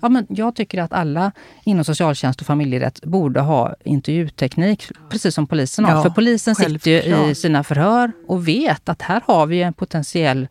Ja, 0.00 0.08
men 0.08 0.26
jag 0.28 0.54
tycker 0.54 0.82
att 0.82 0.92
alla 0.92 1.32
inom 1.64 1.84
socialtjänst 1.84 2.40
och 2.40 2.46
familjerätt 2.46 3.02
borde 3.04 3.40
ha 3.40 3.74
intervjuteknik, 3.84 4.84
precis 5.10 5.34
som 5.34 5.46
polisen 5.46 5.84
har. 5.84 5.92
Ja, 5.92 6.02
För 6.02 6.10
polisen 6.10 6.54
sitter 6.54 6.90
ju 6.90 6.96
i 6.98 7.02
självklart. 7.02 7.36
sina 7.36 7.64
förhör 7.64 8.12
och 8.28 8.48
vet 8.48 8.88
att 8.88 9.02
här 9.02 9.22
har 9.26 9.46
vi 9.46 9.62
en 9.62 9.72
potentiell 9.72 10.48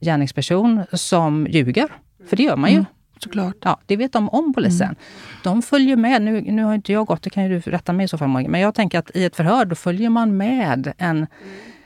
gärningsperson 0.00 0.82
som 0.92 1.46
ljuger. 1.50 1.88
För 2.28 2.36
det 2.36 2.42
gör 2.42 2.56
man 2.56 2.70
ju. 2.70 2.74
Mm. 2.76 2.86
Såklart. 3.22 3.54
Ja, 3.64 3.80
det 3.86 3.96
vet 3.96 4.12
de 4.12 4.28
om 4.28 4.54
polisen. 4.54 4.94
De 5.42 5.62
följer 5.62 5.96
med. 5.96 6.22
Nu, 6.22 6.40
nu 6.40 6.62
har 6.64 6.74
inte 6.74 6.92
jag 6.92 7.06
gått, 7.06 7.22
det 7.22 7.30
kan 7.30 7.44
ju 7.44 7.48
du 7.60 7.70
rätta 7.70 7.92
mig 7.92 8.04
i 8.04 8.08
så 8.08 8.18
fall 8.18 8.28
Morgan. 8.28 8.50
Men 8.50 8.60
jag 8.60 8.74
tänker 8.74 8.98
att 8.98 9.10
i 9.16 9.24
ett 9.24 9.36
förhör 9.36 9.64
då 9.64 9.74
följer 9.74 10.10
man 10.10 10.36
med 10.36 10.92
en, 10.98 11.26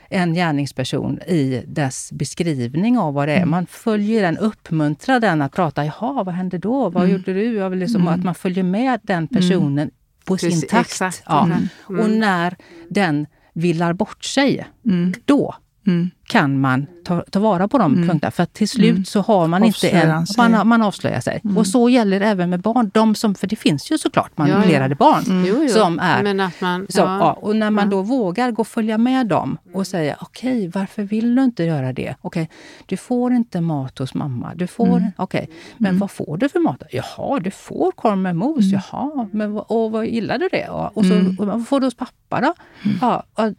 en 0.09 0.33
gärningsperson 0.33 1.19
i 1.21 1.63
dess 1.67 2.11
beskrivning 2.11 2.97
av 2.97 3.13
vad 3.13 3.27
det 3.27 3.33
är. 3.35 3.45
Man 3.45 3.65
följer 3.65 4.21
den, 4.21 4.37
uppmuntrar 4.37 5.19
den 5.19 5.41
att 5.41 5.51
prata. 5.55 5.85
Jaha, 5.85 6.23
vad 6.23 6.35
hände 6.35 6.57
då? 6.57 6.89
Vad 6.89 7.09
gjorde 7.09 7.33
du? 7.33 7.53
Jag 7.55 7.69
vill 7.69 7.79
liksom, 7.79 8.07
Att 8.07 8.23
man 8.23 8.35
följer 8.35 8.63
med 8.63 8.99
den 9.03 9.27
personen 9.27 9.91
på 10.25 10.37
sin 10.37 10.49
Precis, 10.49 10.69
takt. 10.69 10.89
exakt. 10.89 11.23
Ja. 11.25 11.45
Mm. 11.89 12.01
Och 12.03 12.09
när 12.09 12.55
den 12.89 13.25
villar 13.53 13.93
bort 13.93 14.23
sig, 14.23 14.65
då 15.25 15.55
Mm. 15.87 16.09
kan 16.27 16.59
man 16.61 16.85
ta, 17.03 17.23
ta 17.31 17.39
vara 17.39 17.67
på 17.67 17.77
de 17.77 17.95
punkterna. 18.07 18.31
För 18.31 18.45
till 18.45 18.69
slut 18.69 19.07
så 19.07 19.21
har 19.21 19.47
man 19.47 19.63
inte 19.63 19.75
Avslöjar 19.75 20.03
en... 20.03 20.11
han 20.11 20.27
sig. 20.27 20.49
Man, 20.49 20.67
man 20.67 20.81
avslöjar 20.81 21.19
sig. 21.19 21.41
Och 21.55 21.67
så 21.67 21.89
gäller 21.89 22.19
det 22.19 22.25
även 22.25 22.49
med 22.49 22.59
barn. 22.59 22.91
De 22.93 23.15
som, 23.15 23.35
för 23.35 23.47
det 23.47 23.55
finns 23.55 23.91
ju 23.91 23.97
såklart 23.97 24.37
manipulerade 24.37 24.95
barn 24.95 25.23
Jo, 25.47 25.55
jo. 25.61 25.69
som 25.69 25.99
är... 25.99 26.33
Man... 26.61 26.85
Så, 26.89 26.99
ja. 26.99 27.33
och 27.33 27.55
när 27.55 27.69
man 27.69 27.89
då 27.89 28.01
vågar 28.01 28.51
gå 28.51 28.61
och 28.61 28.67
följa 28.67 28.97
med 28.97 29.27
dem 29.27 29.57
och 29.73 29.87
säga 29.87 30.17
okej, 30.21 30.71
varför 30.73 31.03
vill 31.03 31.35
du 31.35 31.43
inte 31.43 31.63
göra 31.63 31.93
det? 31.93 32.15
Okej, 32.21 32.49
du 32.85 32.97
får 32.97 33.33
inte 33.33 33.61
mat 33.61 33.99
hos 33.99 34.13
mamma. 34.13 34.51
Du 34.55 34.67
får, 34.67 35.11
Okej, 35.17 35.49
men 35.77 35.99
vad 35.99 36.11
får 36.11 36.37
du 36.37 36.49
för 36.49 36.59
mat? 36.59 36.83
Jaha, 36.91 37.39
du 37.39 37.51
får 37.51 37.91
korv 37.91 38.17
med 38.17 38.35
mos. 38.35 38.65
Jaha, 38.65 39.27
men 39.31 39.57
och 39.57 39.91
vad 39.91 40.05
gillar 40.05 40.37
du 40.37 40.49
det? 40.51 40.67
Och, 40.69 40.97
och 40.97 41.05
så, 41.05 41.13
och 41.39 41.47
vad 41.47 41.67
får 41.67 41.79
du 41.79 41.87
hos 41.87 41.95
pappa 41.95 42.41
då? 42.41 42.53
Ja, 43.01 43.23
och, 43.33 43.53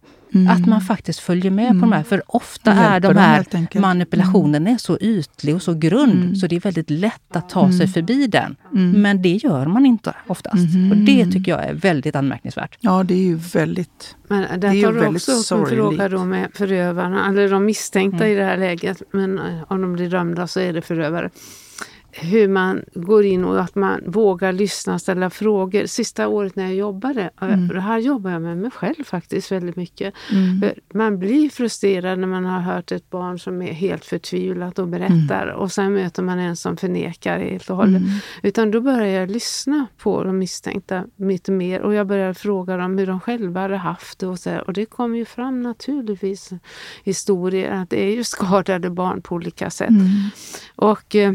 Att 0.51 0.66
man 0.66 0.80
faktiskt 0.80 1.20
följer 1.20 1.51
med 1.51 1.68
på 1.68 1.74
de 1.74 1.92
här. 1.92 2.03
För 2.03 2.22
ofta 2.26 2.72
är 2.72 3.01
de 3.01 3.09
dem 3.14 3.16
här 3.35 3.80
manipulationen 3.80 4.66
är 4.66 4.76
så 4.76 4.99
ytlig 5.01 5.55
och 5.55 5.62
så 5.62 5.74
grund 5.74 6.39
så 6.39 6.47
det 6.47 6.57
är 6.57 6.61
väldigt 6.61 6.91
lätt 6.91 7.37
att 7.37 7.49
ta 7.49 7.72
sig 7.72 7.89
förbi 7.89 8.26
den. 8.26 8.57
Men 8.70 9.22
det 9.22 9.28
gör 9.35 9.66
man 9.66 9.87
inte 9.87 10.14
oftast. 10.26 10.64
Och 10.91 10.97
det 10.97 11.26
tycker 11.32 11.53
jag 11.53 11.64
är 11.64 11.74
väldigt 11.74 12.16
anmärkningsvärt. 12.16 12.76
Ja, 12.80 13.03
det 13.03 13.14
är 13.14 13.18
ju 13.18 13.35
väldigt... 13.37 14.16
Men 14.28 14.41
Det 14.43 14.49
är 14.49 14.57
där 14.59 14.72
ju 14.72 14.82
tar 14.82 14.93
du 14.93 15.01
väldigt 15.01 15.28
också 15.28 15.55
upp 15.55 15.62
en 15.70 15.76
fråga 15.76 16.09
då 16.09 16.24
med 16.24 16.49
förövarna, 16.55 17.28
eller 17.28 17.49
de 17.51 17.64
misstänkta 17.64 18.24
Mm. 18.24 18.32
i 18.32 18.35
det 18.35 18.45
här 18.45 18.57
läget. 18.57 19.03
Men 19.12 19.39
eh, 19.39 19.45
om 19.68 19.80
de 19.82 19.93
blir 19.93 20.11
dömda 20.11 20.47
så 20.47 20.61
är 20.61 20.72
det 20.72 20.82
förövare. 20.82 21.30
Hur 22.16 22.48
man 22.48 22.84
går 22.94 23.24
in 23.24 23.44
och 23.44 23.60
att 23.60 23.74
man 23.74 24.00
vågar 24.06 24.52
lyssna 24.52 24.94
och 24.94 25.00
ställa 25.00 25.30
frågor. 25.30 25.86
Sista 25.86 26.28
året 26.28 26.56
när 26.56 26.64
jag 26.64 26.74
jobbade, 26.74 27.30
och 27.36 27.42
Mm. 27.42 27.68
det 27.68 27.80
här 27.80 27.98
jobbar 27.98 28.30
jag 28.30 28.42
med 28.42 28.58
mig 28.58 28.70
själv 28.70 29.04
faktiskt 29.04 29.52
väldigt 29.52 29.76
mycket. 29.76 30.14
Mm. 30.32 30.70
Man 30.94 31.18
blir 31.18 31.50
frustrerad 31.50 32.18
när 32.18 32.26
man 32.26 32.44
har 32.44 32.60
hört 32.60 32.92
ett 32.92 33.10
barn 33.10 33.38
som 33.38 33.62
är 33.62 33.72
helt 33.72 34.04
förtvivlat 34.04 34.78
och 34.78 34.88
berättar 34.88 35.46
och 35.46 35.72
sen 35.72 35.92
möter 35.92 36.22
man 36.22 36.38
en 36.38 36.56
som 36.56 36.76
förnekar 36.76 37.38
helt 37.38 37.70
och 37.70 37.76
hållet. 37.76 38.02
Mm. 38.02 38.18
Utan 38.42 38.70
då 38.70 38.80
börjar 38.80 39.06
jag 39.20 39.30
lyssna 39.30 39.86
på 39.98 40.24
de 40.24 40.38
misstänkta 40.38 41.04
lite 41.16 41.52
mer 41.52 41.80
och 41.80 41.94
jag 41.94 42.06
börjar 42.06 42.32
fråga 42.32 42.76
dem 42.76 42.98
hur 42.98 43.06
de 43.06 43.20
själva 43.20 43.60
hade 43.60 43.76
haft 43.76 44.18
det 44.18 44.26
och 44.26 44.38
så 44.38 44.50
här. 44.50 44.66
Och 44.66 44.72
det 44.72 44.86
kom 44.86 45.16
ju 45.16 45.24
fram 45.24 45.62
naturligtvis 45.62 46.50
historier 47.04 47.70
att 47.70 47.90
det 47.90 48.04
är 48.04 48.10
ju 48.14 48.24
skadade 48.24 48.90
barn 48.90 49.22
på 49.22 49.34
olika 49.34 49.70
sätt. 49.70 49.88
Mm. 49.90 50.30
Och 50.76 51.14
eh, 51.16 51.32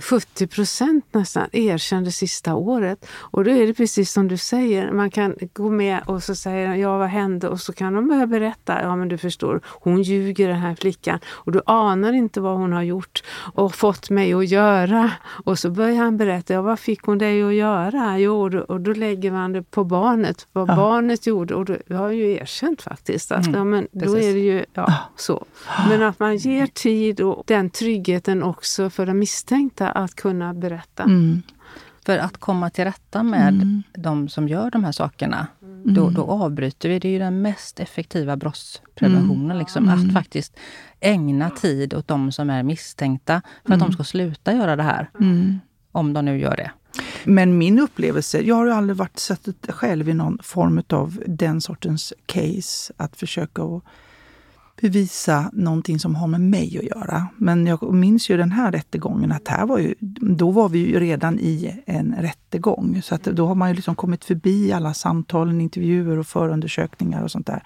70 0.00 0.46
procent 0.46 1.04
nästan 1.12 1.48
erkände 1.52 2.12
sista 2.12 2.54
året. 2.54 3.06
Och 3.12 3.44
då 3.44 3.50
är 3.50 3.66
det 3.66 3.74
precis 3.74 4.12
som 4.12 4.28
du 4.28 4.36
säger, 4.36 4.92
man 4.92 5.10
kan 5.10 5.34
gå 5.52 5.70
med 5.70 6.00
och 6.06 6.22
så 6.22 6.34
säger 6.34 6.74
ja 6.74 6.98
vad 6.98 7.08
hände? 7.08 7.48
Och 7.48 7.60
så 7.60 7.72
kan 7.72 7.92
de 7.94 8.08
börja 8.08 8.26
berätta, 8.26 8.82
ja 8.82 8.96
men 8.96 9.08
du 9.08 9.18
förstår, 9.18 9.60
hon 9.64 10.02
ljuger 10.02 10.48
den 10.48 10.58
här 10.58 10.74
flickan 10.74 11.18
och 11.26 11.52
du 11.52 11.60
anar 11.66 12.12
inte 12.12 12.40
vad 12.40 12.56
hon 12.56 12.72
har 12.72 12.82
gjort 12.82 13.22
och 13.54 13.74
fått 13.74 14.10
mig 14.10 14.34
att 14.34 14.48
göra. 14.48 15.10
Och 15.44 15.58
så 15.58 15.70
börjar 15.70 15.96
han 15.96 16.16
berätta, 16.16 16.52
ja 16.54 16.62
vad 16.62 16.78
fick 16.78 17.02
hon 17.02 17.18
dig 17.18 17.42
att 17.42 17.54
göra? 17.54 18.18
Jo, 18.18 18.40
och 18.40 18.50
då, 18.50 18.58
och 18.60 18.80
då 18.80 18.92
lägger 18.92 19.32
man 19.32 19.52
det 19.52 19.62
på 19.62 19.84
barnet, 19.84 20.46
vad 20.52 20.70
Ja. 20.70 20.76
barnet 20.76 21.26
gjorde. 21.26 21.54
Och 21.54 21.68
jag 21.86 21.96
har 21.98 22.10
ju 22.10 22.32
erkänt 22.32 22.82
faktiskt 22.82 23.32
att 23.32 23.46
ja, 23.46 23.64
men 23.64 23.88
då 23.92 24.16
är 24.16 24.34
det 24.34 24.40
ju 24.40 24.64
ja, 24.74 24.94
så. 25.16 25.44
Men 25.88 26.02
att 26.02 26.18
man 26.18 26.36
ger 26.36 26.66
tid 26.66 27.20
och 27.20 27.44
den 27.46 27.70
tryggheten 27.70 28.42
också 28.42 28.90
för 28.90 29.06
de 29.06 29.18
misstänkta 29.18 29.89
att 29.90 30.14
kunna 30.14 30.54
berätta. 30.54 31.02
Mm. 31.02 31.42
För 32.06 32.18
att 32.18 32.36
komma 32.36 32.70
till 32.70 32.84
rätta 32.84 33.22
med 33.22 33.54
Mm. 33.54 33.82
de 33.94 34.28
som 34.28 34.48
gör 34.48 34.70
de 34.70 34.84
här 34.84 34.92
sakerna, 34.92 35.46
då, 35.84 36.10
då 36.10 36.24
avbryter 36.24 36.88
vi. 36.88 36.98
Det 36.98 37.08
är 37.08 37.12
ju 37.12 37.18
den 37.18 37.42
mest 37.42 37.80
effektiva 37.80 38.36
brottspreventionen. 38.36 39.58
Liksom, 39.58 39.88
Att 39.88 40.12
faktiskt 40.12 40.56
ägna 41.00 41.50
tid 41.50 41.94
åt 41.94 42.08
de 42.08 42.32
som 42.32 42.50
är 42.50 42.62
misstänkta 42.62 43.42
för 43.66 43.74
att 43.74 43.80
de 43.80 43.92
ska 43.92 44.04
sluta 44.04 44.52
göra 44.52 44.76
det 44.76 44.82
här. 44.82 45.10
Mm. 45.20 45.60
Om 45.92 46.12
de 46.12 46.24
nu 46.24 46.38
gör 46.38 46.56
det. 46.56 46.70
Men 47.24 47.58
min 47.58 47.78
upplevelse, 47.78 48.40
jag 48.40 48.54
har 48.54 48.66
ju 48.66 48.72
aldrig 48.72 48.96
varit 48.96 49.18
suttit 49.18 49.70
själv 49.70 50.08
i 50.08 50.14
någon 50.14 50.38
form 50.42 50.82
av 50.90 51.22
den 51.26 51.60
sortens 51.60 52.12
case, 52.26 52.92
att 52.96 53.16
försöka 53.16 53.62
att 53.62 53.82
bevisa 54.80 55.50
någonting 55.52 55.98
som 55.98 56.14
har 56.14 56.26
med 56.26 56.40
mig 56.40 56.78
att 56.78 56.84
göra. 56.84 57.26
Men 57.36 57.66
jag 57.66 57.94
minns 57.94 58.30
ju 58.30 58.36
den 58.36 58.52
här 58.52 58.72
rättegången 58.72 59.32
att 59.32 59.48
här 59.48 59.66
var 59.66 59.78
ju, 59.78 59.94
då 60.20 60.50
var 60.50 60.68
vi 60.68 60.78
ju 60.78 61.00
redan 61.00 61.38
i 61.38 61.82
en 61.86 62.14
rättegång. 62.18 63.02
Så 63.02 63.14
att 63.14 63.24
då 63.24 63.46
har 63.46 63.54
man 63.54 63.68
ju 63.68 63.74
liksom 63.74 63.94
kommit 63.94 64.24
förbi 64.24 64.72
alla 64.72 64.94
samtalen, 64.94 65.60
intervjuer 65.60 66.18
och 66.18 66.26
förundersökningar 66.26 67.22
och 67.22 67.30
sånt 67.30 67.46
där. 67.46 67.62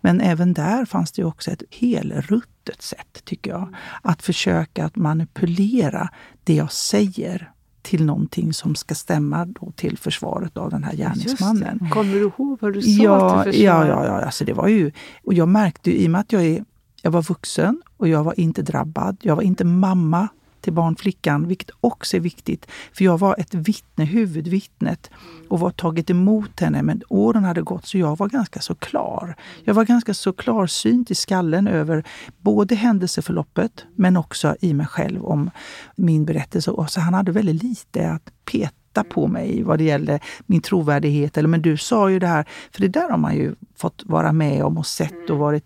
Men 0.00 0.20
även 0.20 0.52
där 0.52 0.84
fanns 0.84 1.12
det 1.12 1.22
ju 1.22 1.28
också 1.28 1.50
ett 1.50 1.62
helruttet 1.70 2.82
sätt, 2.82 3.24
tycker 3.24 3.50
jag, 3.50 3.74
att 4.02 4.22
försöka 4.22 4.84
att 4.84 4.96
manipulera 4.96 6.08
det 6.44 6.54
jag 6.54 6.72
säger 6.72 7.52
till 7.82 8.04
någonting 8.04 8.52
som 8.52 8.74
ska 8.74 8.94
stämma 8.94 9.44
då 9.44 9.72
till 9.76 9.98
försvaret 9.98 10.56
av 10.56 10.70
den 10.70 10.84
här 10.84 10.92
gärningsmannen. 10.96 11.88
Kommer 11.90 12.14
du 12.14 12.20
ihåg 12.20 12.58
vad 12.60 12.72
du 12.72 12.82
sa 12.82 12.88
Ja, 12.88 13.42
till 13.44 13.62
ja, 13.62 13.80
försvaret? 13.82 13.88
ja, 13.88 14.06
ja. 14.06 14.24
Alltså 14.24 14.44
det 14.44 14.52
var 14.52 14.68
ju, 14.68 14.92
och 15.24 15.34
jag 15.34 15.48
märkte 15.48 15.90
ju, 15.90 15.96
i 15.96 16.06
och 16.06 16.10
med 16.10 16.20
att 16.20 16.32
jag, 16.32 16.44
är, 16.44 16.64
jag 17.02 17.10
var 17.10 17.22
vuxen 17.22 17.82
och 17.96 18.08
jag 18.08 18.24
var 18.24 18.40
inte 18.40 18.62
drabbad. 18.62 19.16
Jag 19.22 19.36
var 19.36 19.42
inte 19.42 19.64
mamma 19.64 20.28
till 20.62 20.72
barnflickan, 20.72 21.48
vilket 21.48 21.70
också 21.80 22.16
är 22.16 22.20
viktigt. 22.20 22.66
För 22.92 23.04
jag 23.04 23.18
var 23.18 23.36
ett 23.38 23.54
vittne, 23.54 24.04
huvudvittnet 24.04 25.10
och 25.48 25.60
var 25.60 25.70
tagit 25.70 26.10
emot 26.10 26.60
henne. 26.60 26.82
Men 26.82 27.02
åren 27.08 27.44
hade 27.44 27.62
gått 27.62 27.86
så 27.86 27.98
jag 27.98 28.18
var 28.18 28.28
ganska 28.28 28.60
så 28.60 28.74
klar. 28.74 29.36
Jag 29.64 29.74
var 29.74 29.84
ganska 29.84 30.14
så 30.14 30.32
klarsynt 30.32 31.10
i 31.10 31.14
skallen 31.14 31.66
över 31.66 32.04
både 32.38 32.74
händelseförloppet 32.74 33.84
men 33.94 34.16
också 34.16 34.56
i 34.60 34.74
mig 34.74 34.86
själv 34.86 35.24
om 35.24 35.50
min 35.96 36.24
berättelse. 36.24 36.70
Och 36.70 36.90
så 36.90 37.00
han 37.00 37.14
hade 37.14 37.32
väldigt 37.32 37.62
lite 37.62 38.10
att 38.10 38.32
peta 38.44 38.81
lita 38.92 39.04
på 39.04 39.26
mig 39.26 39.62
vad 39.62 39.78
det 39.78 39.84
gäller 39.84 40.20
min 40.46 40.60
trovärdighet. 40.60 41.38
Eller 41.38 41.48
men 41.48 41.62
du 41.62 41.76
sa 41.76 42.10
ju 42.10 42.18
det 42.18 42.26
här, 42.26 42.44
för 42.70 42.80
det 42.80 42.88
där 42.88 43.10
har 43.10 43.18
man 43.18 43.34
ju 43.34 43.54
fått 43.76 44.02
vara 44.06 44.32
med 44.32 44.64
om 44.64 44.78
och 44.78 44.86
sett 44.86 45.30
och 45.30 45.38
varit 45.38 45.64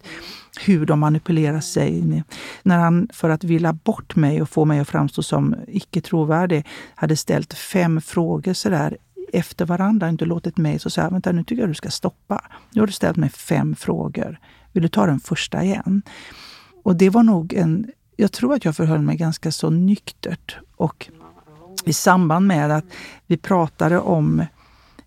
hur 0.67 0.87
de 0.87 1.01
manipulerar 1.01 1.61
sig. 1.61 2.23
När 2.63 2.79
han, 2.79 3.09
för 3.13 3.31
att 3.31 3.45
vilja 3.45 3.73
bort 3.73 4.17
mig 4.17 4.43
och 4.43 4.49
få 4.49 4.65
mig 4.65 4.81
att 4.81 4.89
framstå 4.89 5.23
som 5.23 5.55
icke 5.69 6.01
trovärdig, 6.01 6.67
hade 6.95 7.17
ställt 7.17 7.55
fem 7.55 8.01
frågor 8.01 8.55
sådär 8.55 8.97
efter 9.33 9.67
varandra, 9.67 10.09
inte 10.09 10.25
låtit 10.25 10.57
mig 10.57 10.79
så 10.79 10.91
säga, 10.91 11.11
vänta 11.11 11.33
nu 11.33 11.45
tycker 11.45 11.63
jag 11.63 11.71
du 11.71 11.75
ska 11.75 11.91
stoppa. 11.91 12.41
Nu 12.73 12.81
har 12.81 12.87
du 12.87 12.93
ställt 12.93 13.17
mig 13.17 13.31
fem 13.31 13.75
frågor. 13.75 14.39
Vill 14.73 14.83
du 14.83 14.89
ta 14.89 15.07
den 15.07 15.21
första 15.21 15.63
igen? 15.63 16.03
Och 16.85 16.97
det 16.97 17.11
var 17.11 17.23
nog 17.23 17.53
en... 17.53 17.87
Jag 18.19 18.33
tror 18.33 18.55
att 18.55 18.65
jag 18.65 18.77
förhöll 18.77 19.03
mig 19.03 19.17
ganska 19.17 19.53
så 19.53 19.71
nyktert. 19.71 20.59
Och 20.77 21.11
i 21.87 21.93
samband 21.93 22.47
med 22.47 22.71
att 22.71 22.85
vi 23.27 23.37
pratade 23.37 23.99
om 23.99 24.45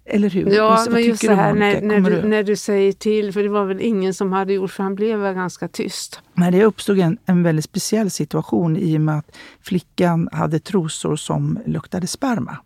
eller 0.06 0.30
hur? 0.30 0.50
Ja, 0.50 0.86
men 0.90 1.04
just 1.04 1.26
så 1.26 1.34
här 1.34 1.54
när, 1.54 1.82
när, 1.82 2.00
du, 2.00 2.28
när 2.28 2.44
du 2.44 2.56
säger 2.56 2.94
till, 2.94 3.34
för 3.34 3.44
det 3.44 3.50
var 3.50 3.66
väl 3.66 3.82
ingen 3.82 4.14
som 4.14 4.32
hade 4.32 4.54
gjort, 4.54 4.72
för 4.72 4.84
han 4.84 4.96
blev 4.96 5.20
väl 5.20 5.36
ganska 5.36 5.68
tyst. 5.68 6.22
Men 6.34 6.54
det 6.54 6.66
uppstod 6.66 7.00
en, 7.00 7.18
en 7.26 7.44
väldigt 7.44 7.66
speciell 7.66 8.12
situation 8.12 8.78
i 8.78 8.98
och 8.98 9.02
med 9.02 9.18
att 9.18 9.38
flickan 9.62 10.30
hade 10.32 10.60
trosor 10.60 11.16
som 11.16 11.60
luktade 11.66 12.08
sperma 12.08 12.58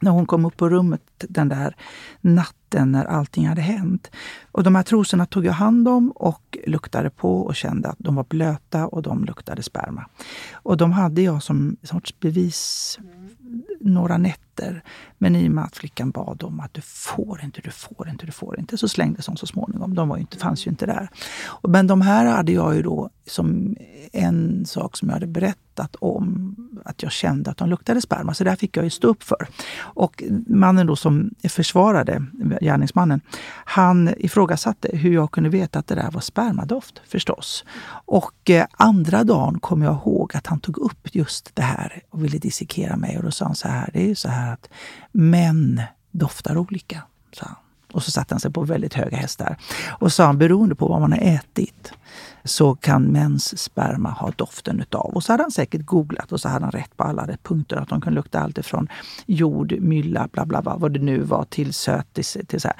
när 0.00 0.10
hon 0.10 0.26
kom 0.26 0.44
upp 0.44 0.56
på 0.56 0.68
rummet 0.68 1.02
den 1.18 1.48
där 1.48 1.76
natten 2.20 2.92
när 2.92 3.04
allting 3.04 3.48
hade 3.48 3.60
hänt. 3.60 4.10
Och 4.52 4.62
de 4.62 4.74
här 4.74 4.82
trosorna 4.82 5.26
tog 5.26 5.44
jag 5.44 5.52
hand 5.52 5.88
om 5.88 6.10
och 6.10 6.58
luktade 6.66 7.10
på 7.10 7.40
och 7.40 7.56
kände 7.56 7.88
att 7.88 7.98
de 7.98 8.14
var 8.14 8.24
blöta 8.24 8.86
och 8.86 9.02
de 9.02 9.24
luktade 9.24 9.62
sperma. 9.62 10.06
Och 10.52 10.76
de 10.76 10.92
hade 10.92 11.22
jag 11.22 11.42
som 11.42 11.76
sorts 11.82 12.20
bevis 12.20 12.98
några 13.80 14.18
nätter. 14.18 14.47
Men 15.18 15.36
i 15.36 15.48
och 15.48 15.52
med 15.52 15.64
att 15.64 15.76
flickan 15.76 16.10
bad 16.10 16.42
om 16.42 16.60
att 16.60 16.74
du 16.74 16.80
får 16.80 17.40
inte, 17.44 17.60
du 17.60 17.70
får 17.70 18.08
inte, 18.08 18.26
du 18.26 18.32
får 18.32 18.58
inte, 18.58 18.78
så 18.78 18.88
slängdes 18.88 19.26
hon 19.26 19.36
så 19.36 19.46
småningom. 19.46 19.94
De 19.94 20.08
var 20.08 20.16
ju 20.16 20.20
inte, 20.20 20.38
fanns 20.38 20.66
ju 20.66 20.70
inte 20.70 20.86
där. 20.86 21.08
Men 21.62 21.86
de 21.86 22.00
här 22.00 22.26
hade 22.26 22.52
jag 22.52 22.76
ju 22.76 22.82
då 22.82 23.10
som 23.26 23.76
en 24.12 24.66
sak 24.66 24.96
som 24.96 25.08
jag 25.08 25.14
hade 25.14 25.26
berättat 25.26 25.96
om, 25.96 26.56
att 26.84 27.02
jag 27.02 27.12
kände 27.12 27.50
att 27.50 27.56
de 27.56 27.68
luktade 27.68 28.00
sperma. 28.00 28.34
Så 28.34 28.44
det 28.44 28.56
fick 28.56 28.76
jag 28.76 28.84
ju 28.84 28.90
stå 28.90 29.08
upp 29.08 29.22
för. 29.22 29.48
Och 29.78 30.22
mannen 30.46 30.86
då 30.86 30.96
som 30.96 31.30
försvarade, 31.48 32.24
gärningsmannen, 32.60 33.20
han 33.64 34.14
ifrågasatte 34.16 34.96
hur 34.96 35.14
jag 35.14 35.30
kunde 35.30 35.50
veta 35.50 35.78
att 35.78 35.86
det 35.86 35.94
där 35.94 36.10
var 36.10 36.20
spermadoft 36.20 37.02
förstås. 37.08 37.64
Och 38.04 38.50
eh, 38.50 38.66
andra 38.72 39.24
dagen 39.24 39.60
kom 39.60 39.82
jag 39.82 39.94
ihåg 39.94 40.36
att 40.36 40.46
han 40.46 40.60
tog 40.60 40.78
upp 40.78 41.14
just 41.14 41.54
det 41.54 41.62
här 41.62 42.02
och 42.10 42.24
ville 42.24 42.38
dissekera 42.38 42.96
mig. 42.96 43.18
Och 43.18 43.24
då 43.24 43.30
sa 43.30 43.44
han 43.44 43.54
så 43.54 43.68
här, 43.68 43.90
det 43.92 44.00
är 44.00 44.06
ju 44.08 44.14
så 44.14 44.28
här 44.28 44.47
att 44.52 44.68
män 45.12 45.82
doftar 46.10 46.56
olika. 46.56 47.02
sa 47.32 47.46
han. 47.46 47.56
Och 47.92 48.02
så 48.02 48.10
satte 48.10 48.34
han 48.34 48.40
sig 48.40 48.52
på 48.52 48.62
väldigt 48.62 48.94
höga 48.94 49.16
hästar. 49.16 49.56
Och 49.88 50.12
sa 50.12 50.24
han, 50.24 50.38
beroende 50.38 50.74
på 50.74 50.88
vad 50.88 51.00
man 51.00 51.12
har 51.12 51.18
ätit 51.18 51.92
så 52.44 52.74
kan 52.74 53.02
mäns 53.02 53.58
sperma 53.58 54.10
ha 54.10 54.32
doften 54.36 54.80
utav. 54.80 55.14
Och 55.14 55.24
så 55.24 55.32
hade 55.32 55.42
han 55.42 55.50
säkert 55.50 55.86
googlat 55.86 56.32
och 56.32 56.40
så 56.40 56.48
hade 56.48 56.64
han 56.64 56.72
rätt 56.72 56.96
på 56.96 57.04
alla 57.04 57.28
punkter. 57.42 57.76
Att 57.76 57.88
de 57.88 58.00
kan 58.00 58.14
lukta 58.14 58.40
allt 58.40 58.58
ifrån 58.58 58.88
jord, 59.26 59.74
mylla, 59.80 60.28
bla 60.32 60.46
bla 60.46 60.62
bla, 60.62 60.76
vad 60.76 60.92
det 60.92 61.00
nu 61.00 61.20
var, 61.20 61.44
till 61.44 61.74
sötis. 61.74 62.36
Till 62.46 62.60
så 62.60 62.68
här. 62.68 62.76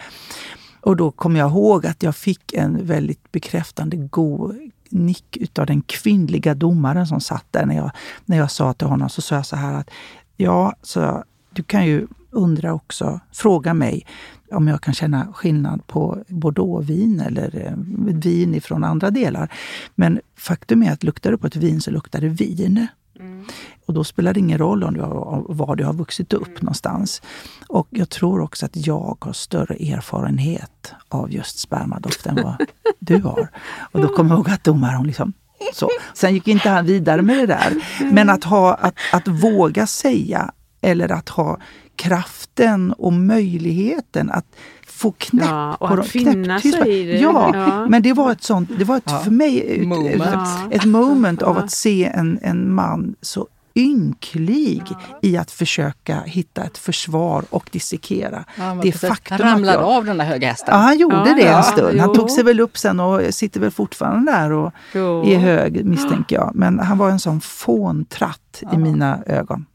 Och 0.81 0.97
då 0.97 1.11
kom 1.11 1.37
jag 1.37 1.51
ihåg 1.51 1.87
att 1.87 2.03
jag 2.03 2.17
fick 2.17 2.53
en 2.53 2.87
väldigt 2.87 3.33
bekräftande 3.33 3.97
god 3.97 4.57
nick 4.89 5.37
utav 5.37 5.67
den 5.67 5.83
kvinnliga 5.83 6.55
domaren 6.55 7.07
som 7.07 7.21
satt 7.21 7.45
där 7.51 7.67
när 7.67 7.77
jag, 7.77 7.91
när 8.25 8.37
jag 8.37 8.51
sa 8.51 8.73
till 8.73 8.87
honom. 8.87 9.09
Så 9.09 9.23
sa 9.23 9.35
jag 9.35 9.47
så 9.47 9.57
här 9.57 9.75
att 9.75 9.91
ja, 10.37 10.75
så 10.83 11.25
du 11.59 11.63
kan 11.63 11.87
ju 11.87 12.07
undra 12.31 12.75
också, 12.75 13.21
fråga 13.33 13.75
mig 13.75 14.07
om 14.51 14.69
jag 14.69 14.81
kan 14.81 14.95
känna 14.95 15.33
skillnad 15.33 15.87
på 15.87 16.25
bordeauxvin 16.29 17.21
eller 17.21 17.67
eh, 17.67 17.73
vin 18.15 18.61
från 18.61 18.85
andra 18.85 19.11
delar. 19.11 19.53
Men 19.95 20.21
faktum 20.37 20.83
är 20.83 20.93
att 20.93 21.03
luktar 21.03 21.31
du 21.31 21.39
på 21.39 21.47
ett 21.47 21.57
vin 21.57 21.81
så 21.81 21.91
luktar 21.91 22.21
det 22.21 22.29
vin. 22.29 22.87
Mm. 23.21 23.45
Och 23.87 23.95
då 23.95 24.05
spelar 24.05 24.35
det 24.35 24.41
ingen 24.41 24.59
roll 24.59 24.85
om 24.85 24.95
du 24.95 25.01
har, 25.01 25.45
var 25.49 25.77
du 25.77 25.85
har 25.85 25.93
vuxit 25.93 26.33
upp 26.33 26.49
mm. 26.49 26.59
någonstans. 26.61 27.23
Och 27.69 27.89
jag 27.91 28.09
tror 28.09 28.41
också 28.41 28.67
att 28.67 28.87
jag 28.87 29.17
har 29.21 29.33
större 29.33 29.75
erfarenhet 29.75 30.93
av 31.09 31.33
just 31.33 31.59
spermadoft 31.59 32.27
än 32.27 32.35
vad 32.35 32.57
du 32.99 33.19
har. 33.23 33.49
Och 33.93 34.01
då 34.01 34.09
kommer 34.09 34.31
jag 34.31 34.39
ihåg 34.39 34.51
att 34.51 34.65
domaren 34.65 35.07
liksom 35.07 35.33
så. 35.75 35.89
Sen 36.15 36.35
gick 36.35 36.49
inte 36.49 36.69
han 36.69 36.87
vidare 36.87 37.23
med 37.23 37.39
det 37.39 37.47
där. 37.47 37.85
Men 38.13 38.31
att, 38.31 38.45
ha, 38.45 38.75
att, 38.75 38.95
att 39.13 39.29
våga 39.29 39.87
säga 39.87 40.53
eller 40.81 41.13
att 41.13 41.29
ha 41.29 41.59
kraften 41.97 42.93
och 42.93 43.13
möjligheten 43.13 44.31
att 44.31 44.47
få 44.87 45.15
knäpp 45.19 45.49
ja, 45.49 45.75
och 45.75 45.89
på 45.89 45.95
att 45.95 46.07
finna 46.07 46.61
sig 46.61 47.01
i 47.01 47.05
det. 47.05 47.19
Ja, 47.19 47.51
ja, 47.55 47.87
men 47.89 48.03
det 48.03 48.13
var 48.13 48.33
ett 48.33 48.43
sånt, 48.43 48.71
det 48.79 48.85
var 48.85 48.97
ett, 48.97 49.03
ja. 49.07 49.19
för 49.19 49.31
mig 49.31 49.83
moment. 49.87 50.23
Ett, 50.71 50.83
ett 50.83 50.85
moment 50.85 51.43
av 51.43 51.59
att 51.59 51.71
se 51.71 52.05
en, 52.05 52.39
en 52.43 52.75
man 52.75 53.15
så 53.21 53.49
ynklig 53.79 54.83
i 55.23 55.37
att 55.37 55.51
försöka 55.51 56.21
hitta 56.21 56.65
ett 56.65 56.79
försvar 56.79 57.45
och 57.51 57.69
dissekera. 57.73 58.45
Ja, 58.57 58.81
det 58.83 58.93
faktum 58.93 59.39
han 59.41 59.53
ramlade 59.53 59.79
jag, 59.79 59.89
av 59.89 60.05
den 60.05 60.19
där 60.19 60.25
höga 60.25 60.49
hästen. 60.49 60.69
Ja, 60.73 60.77
han 60.77 60.99
gjorde 60.99 61.17
ja, 61.17 61.35
det 61.35 61.47
en 61.47 61.63
stund. 61.63 62.01
Han 62.01 62.15
tog 62.15 62.31
sig 62.31 62.45
väl 62.45 62.61
upp 62.61 62.79
sen 62.79 63.01
och 63.01 63.35
sitter 63.35 63.61
väl 63.61 63.71
fortfarande 63.71 64.33
där 64.33 64.53
och 64.53 64.73
jo. 64.95 65.27
är 65.27 65.39
hög 65.39 65.85
misstänker 65.85 66.37
jag. 66.37 66.51
Men 66.55 66.79
han 66.79 66.99
var 66.99 67.11
en 67.11 67.21
sån 67.21 67.41
fåntratt 67.41 68.63
i 68.73 68.77
mina 68.77 69.19
ögon. 69.27 69.67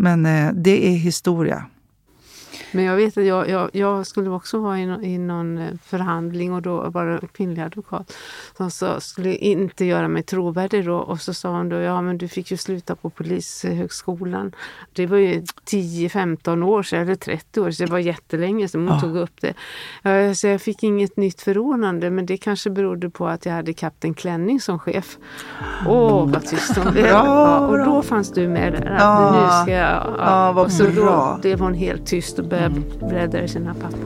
Men 0.00 0.26
eh, 0.26 0.52
det 0.54 0.86
är 0.88 0.92
historia. 0.92 1.64
Men 2.72 2.84
jag 2.84 2.96
vet 2.96 3.18
att 3.18 3.24
jag, 3.24 3.48
jag, 3.48 3.70
jag 3.72 4.06
skulle 4.06 4.30
också 4.30 4.58
vara 4.58 4.78
i, 4.78 4.86
no, 4.86 5.02
i 5.02 5.18
någon 5.18 5.58
eh, 5.58 5.68
förhandling 5.84 6.52
och 6.52 6.62
då 6.62 6.90
var 6.90 7.06
det 7.06 7.12
en 7.12 7.28
kvinnlig 7.28 7.62
advokat 7.62 8.16
som 8.56 8.70
sa, 8.70 9.00
skulle 9.00 9.34
inte 9.34 9.84
göra 9.84 10.08
mig 10.08 10.22
trovärdig 10.22 10.84
då. 10.86 10.96
Och 10.96 11.20
så 11.20 11.34
sa 11.34 11.50
hon 11.50 11.68
då, 11.68 11.76
ja 11.76 12.02
men 12.02 12.18
du 12.18 12.28
fick 12.28 12.50
ju 12.50 12.56
sluta 12.56 12.96
på 12.96 13.10
Polishögskolan. 13.10 14.52
Det 14.92 15.06
var 15.06 15.16
ju 15.16 15.40
10-15 15.70 16.62
år 16.62 16.82
sedan, 16.82 17.02
eller 17.02 17.14
30 17.14 17.60
år 17.60 17.70
sedan, 17.70 17.86
det 17.86 17.92
var 17.92 17.98
jättelänge 17.98 18.68
sedan 18.68 18.88
hon 18.88 18.96
ja. 18.96 19.00
tog 19.00 19.16
upp 19.16 19.40
det. 19.40 19.54
Så 20.34 20.46
jag 20.46 20.60
fick 20.60 20.82
inget 20.82 21.16
nytt 21.16 21.40
förordnande 21.42 22.10
men 22.10 22.26
det 22.26 22.36
kanske 22.36 22.70
berodde 22.70 23.10
på 23.10 23.26
att 23.28 23.46
jag 23.46 23.52
hade 23.52 23.72
Kapten 23.72 24.14
Klänning 24.14 24.60
som 24.60 24.78
chef. 24.78 25.18
Åh, 25.86 26.24
oh, 26.24 26.30
vad 26.30 26.46
tyst 26.46 26.76
hon 26.76 26.92
blev. 26.92 27.06
Ja, 27.06 27.58
och 27.58 27.78
då 27.78 28.02
fanns 28.02 28.32
du 28.32 28.48
med 28.48 28.72
där. 28.72 28.96
Ja. 28.98 29.30
Nu 29.32 29.64
ska 29.64 29.72
jag, 29.72 29.90
ja. 29.90 30.14
ja 30.18 30.52
vad 30.52 30.64
och 30.64 30.72
så 30.72 30.90
bra. 30.90 31.32
då 31.34 31.40
blev 31.40 31.60
hon 31.60 31.74
helt 31.74 32.06
tyst 32.06 32.38
och 32.38 32.44
började 32.44 32.59
bläddrar 32.68 33.42
i 33.42 33.48
sina 33.48 33.74
papper. 33.74 33.98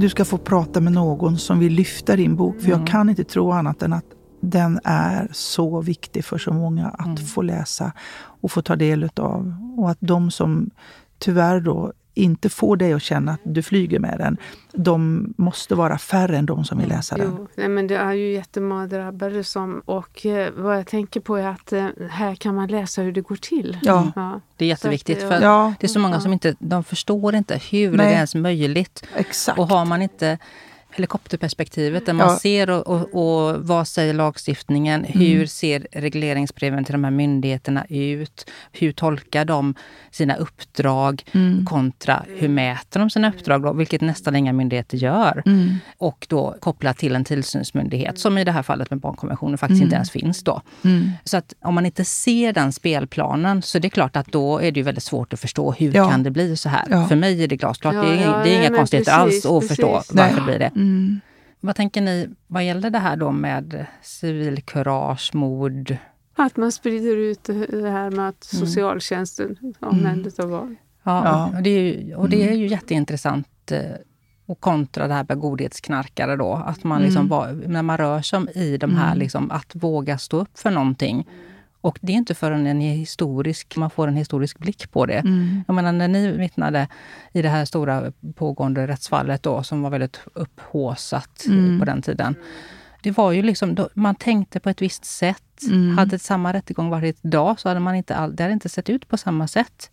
Du 0.00 0.08
ska 0.08 0.24
få 0.24 0.38
prata 0.38 0.80
med 0.80 0.92
någon 0.92 1.38
som 1.38 1.58
vill 1.58 1.72
lyfta 1.72 2.16
din 2.16 2.36
bok. 2.36 2.60
För 2.60 2.68
mm. 2.68 2.78
jag 2.78 2.88
kan 2.88 3.08
inte 3.08 3.24
tro 3.24 3.50
annat 3.50 3.82
än 3.82 3.92
att 3.92 4.04
den 4.40 4.80
är 4.84 5.28
så 5.32 5.80
viktig 5.80 6.24
för 6.24 6.38
så 6.38 6.52
många 6.52 6.86
att 6.86 7.06
mm. 7.06 7.16
få 7.16 7.42
läsa 7.42 7.92
och 8.16 8.52
få 8.52 8.62
ta 8.62 8.76
del 8.76 9.10
av. 9.16 9.54
Och 9.76 9.90
att 9.90 9.98
de 10.00 10.30
som 10.30 10.70
tyvärr 11.18 11.60
då 11.60 11.92
inte 12.14 12.48
får 12.48 12.76
dig 12.76 12.92
att 12.92 13.02
känna 13.02 13.32
att 13.32 13.40
du 13.42 13.62
flyger 13.62 13.98
med 13.98 14.18
den, 14.18 14.36
de 14.72 15.26
måste 15.36 15.74
vara 15.74 15.98
färre 15.98 16.38
än 16.38 16.46
de 16.46 16.64
som 16.64 16.78
vill 16.78 16.88
läsa 16.88 17.16
den. 17.16 17.34
Jo, 17.38 17.48
nej, 17.54 17.68
men 17.68 17.86
det 17.86 17.96
är 17.96 18.12
ju 18.12 18.32
jättemånga 18.32 18.86
drabbade 18.86 19.44
som... 19.44 19.82
Och 19.84 20.26
eh, 20.26 20.52
vad 20.56 20.78
jag 20.78 20.86
tänker 20.86 21.20
på 21.20 21.36
är 21.36 21.46
att 21.46 21.72
eh, 21.72 21.86
här 22.10 22.34
kan 22.34 22.54
man 22.54 22.68
läsa 22.68 23.02
hur 23.02 23.12
det 23.12 23.20
går 23.20 23.36
till. 23.36 23.78
Ja. 23.82 24.12
ja. 24.16 24.40
Det 24.56 24.64
är 24.64 24.68
jätteviktigt. 24.68 25.20
för 25.20 25.40
ja. 25.40 25.74
Det 25.80 25.86
är 25.86 25.88
så 25.88 25.98
många 25.98 26.20
som 26.20 26.32
inte 26.32 26.54
de 26.58 26.84
förstår 26.84 27.34
inte 27.34 27.60
hur 27.70 27.88
nej. 27.90 27.96
det 27.96 28.12
är 28.12 28.14
ens 28.14 28.34
möjligt. 28.34 29.02
Exakt. 29.16 29.58
Och 29.58 29.68
har 29.68 29.84
man 29.84 30.02
inte 30.02 30.38
helikopterperspektivet 30.90 32.06
där 32.06 32.12
man 32.12 32.28
ja. 32.28 32.38
ser 32.38 32.70
och, 32.70 32.86
och, 32.86 33.14
och, 33.14 33.66
vad 33.66 33.88
säger 33.88 34.14
lagstiftningen? 34.14 35.04
Mm. 35.04 35.18
Hur 35.18 35.46
ser 35.46 35.86
regleringsbreven 35.92 36.84
till 36.84 36.92
de 36.92 37.04
här 37.04 37.10
myndigheterna 37.10 37.84
ut? 37.88 38.50
Hur 38.72 38.92
tolkar 38.92 39.44
de 39.44 39.74
sina 40.10 40.36
uppdrag 40.36 41.22
mm. 41.32 41.66
kontra 41.66 42.24
hur 42.28 42.48
mäter 42.48 43.00
de 43.00 43.10
sina 43.10 43.28
uppdrag? 43.28 43.62
Då, 43.62 43.72
vilket 43.72 44.00
nästan 44.00 44.36
inga 44.36 44.52
myndigheter 44.52 44.98
gör. 44.98 45.42
Mm. 45.46 45.74
Och 45.98 46.26
då 46.28 46.56
kopplat 46.60 46.98
till 46.98 47.16
en 47.16 47.24
tillsynsmyndighet 47.24 48.18
som 48.18 48.38
i 48.38 48.44
det 48.44 48.52
här 48.52 48.62
fallet 48.62 48.90
med 48.90 49.00
barnkonventionen 49.00 49.58
faktiskt 49.58 49.82
inte 49.82 49.94
mm. 49.94 49.98
ens 49.98 50.10
finns 50.10 50.44
då. 50.44 50.62
Mm. 50.84 51.10
Så 51.24 51.36
att 51.36 51.54
om 51.60 51.74
man 51.74 51.86
inte 51.86 52.04
ser 52.04 52.52
den 52.52 52.72
spelplanen 52.72 53.62
så 53.62 53.78
det 53.78 53.88
är 53.88 53.90
klart 53.90 54.16
att 54.16 54.26
då 54.26 54.58
är 54.58 54.72
det 54.72 54.82
väldigt 54.82 55.04
svårt 55.04 55.32
att 55.32 55.40
förstå 55.40 55.72
hur 55.72 55.96
ja. 55.96 56.10
kan 56.10 56.22
det 56.22 56.30
bli 56.30 56.56
så 56.56 56.68
här? 56.68 56.84
Ja. 56.90 57.08
För 57.08 57.16
mig 57.16 57.44
är 57.44 57.48
det 57.48 57.56
glasklart. 57.56 57.94
Det 57.94 58.24
är, 58.24 58.44
det 58.44 58.50
är 58.50 58.58
inga 58.58 58.76
konstigheter 58.76 59.12
alls 59.12 59.46
att 59.46 59.60
precis. 59.60 59.68
förstå 59.68 59.92
varför 59.92 60.14
Nej. 60.14 60.34
det 60.34 60.40
blir 60.40 60.58
det. 60.58 60.70
Mm. 60.80 61.20
Vad 61.60 61.76
tänker 61.76 62.00
ni 62.00 62.28
vad 62.46 62.64
gäller 62.64 62.90
det 62.90 62.98
här 62.98 63.16
då 63.16 63.32
med 63.32 63.86
civilkurage, 64.02 65.34
mod, 65.34 65.96
Att 66.34 66.56
man 66.56 66.72
sprider 66.72 67.16
ut 67.16 67.44
det 67.68 67.90
här 67.90 68.10
med 68.10 68.28
att 68.28 68.52
mm. 68.52 68.66
socialtjänsten 68.66 69.56
omhändertar 69.80 70.44
mm. 70.44 70.56
barn. 70.56 70.76
Ja, 71.02 71.24
ja. 71.24 71.56
Och, 71.56 71.62
det 71.62 71.70
är 71.70 71.82
ju, 71.82 72.14
och 72.14 72.28
det 72.28 72.48
är 72.48 72.54
ju 72.54 72.66
jätteintressant 72.66 73.72
eh, 73.72 73.80
och 74.46 74.60
kontra 74.60 75.08
det 75.08 75.14
här 75.14 75.26
med 75.28 75.38
godhetsknarkare 75.38 76.36
då. 76.36 76.52
Att 76.66 76.84
man 76.84 77.02
liksom, 77.02 77.28
var, 77.28 77.52
när 77.52 77.82
man 77.82 77.96
rör 77.96 78.22
sig 78.22 78.40
i 78.54 78.76
de 78.76 78.96
här, 78.96 79.16
liksom, 79.16 79.50
att 79.50 79.74
våga 79.74 80.18
stå 80.18 80.40
upp 80.40 80.58
för 80.58 80.70
någonting. 80.70 81.28
Och 81.80 81.98
det 82.02 82.12
är 82.12 82.16
inte 82.16 82.34
förrän 82.34 82.66
en 82.66 82.80
historisk, 82.80 83.76
man 83.76 83.90
får 83.90 84.08
en 84.08 84.16
historisk 84.16 84.58
blick 84.58 84.90
på 84.90 85.06
det. 85.06 85.18
Mm. 85.18 85.64
Jag 85.66 85.74
menar 85.74 85.92
när 85.92 86.08
ni 86.08 86.30
vittnade 86.32 86.88
i 87.32 87.42
det 87.42 87.48
här 87.48 87.64
stora 87.64 88.12
pågående 88.34 88.86
rättsfallet 88.86 89.42
då, 89.42 89.62
som 89.62 89.82
var 89.82 89.90
väldigt 89.90 90.20
upphåsat 90.34 91.44
mm. 91.46 91.78
på 91.78 91.84
den 91.84 92.02
tiden. 92.02 92.34
Det 93.02 93.10
var 93.10 93.32
ju 93.32 93.42
liksom, 93.42 93.74
då, 93.74 93.88
man 93.94 94.14
tänkte 94.14 94.60
på 94.60 94.70
ett 94.70 94.82
visst 94.82 95.04
sätt. 95.04 95.42
Mm. 95.68 95.98
Hade 95.98 96.18
samma 96.18 96.52
rättegång 96.52 96.90
varit 96.90 97.18
idag 97.22 97.60
så 97.60 97.68
hade 97.68 97.80
man 97.80 97.94
inte, 97.94 98.16
all, 98.16 98.36
det 98.36 98.42
hade 98.42 98.52
inte 98.52 98.68
sett 98.68 98.90
ut 98.90 99.08
på 99.08 99.16
samma 99.16 99.48
sätt. 99.48 99.90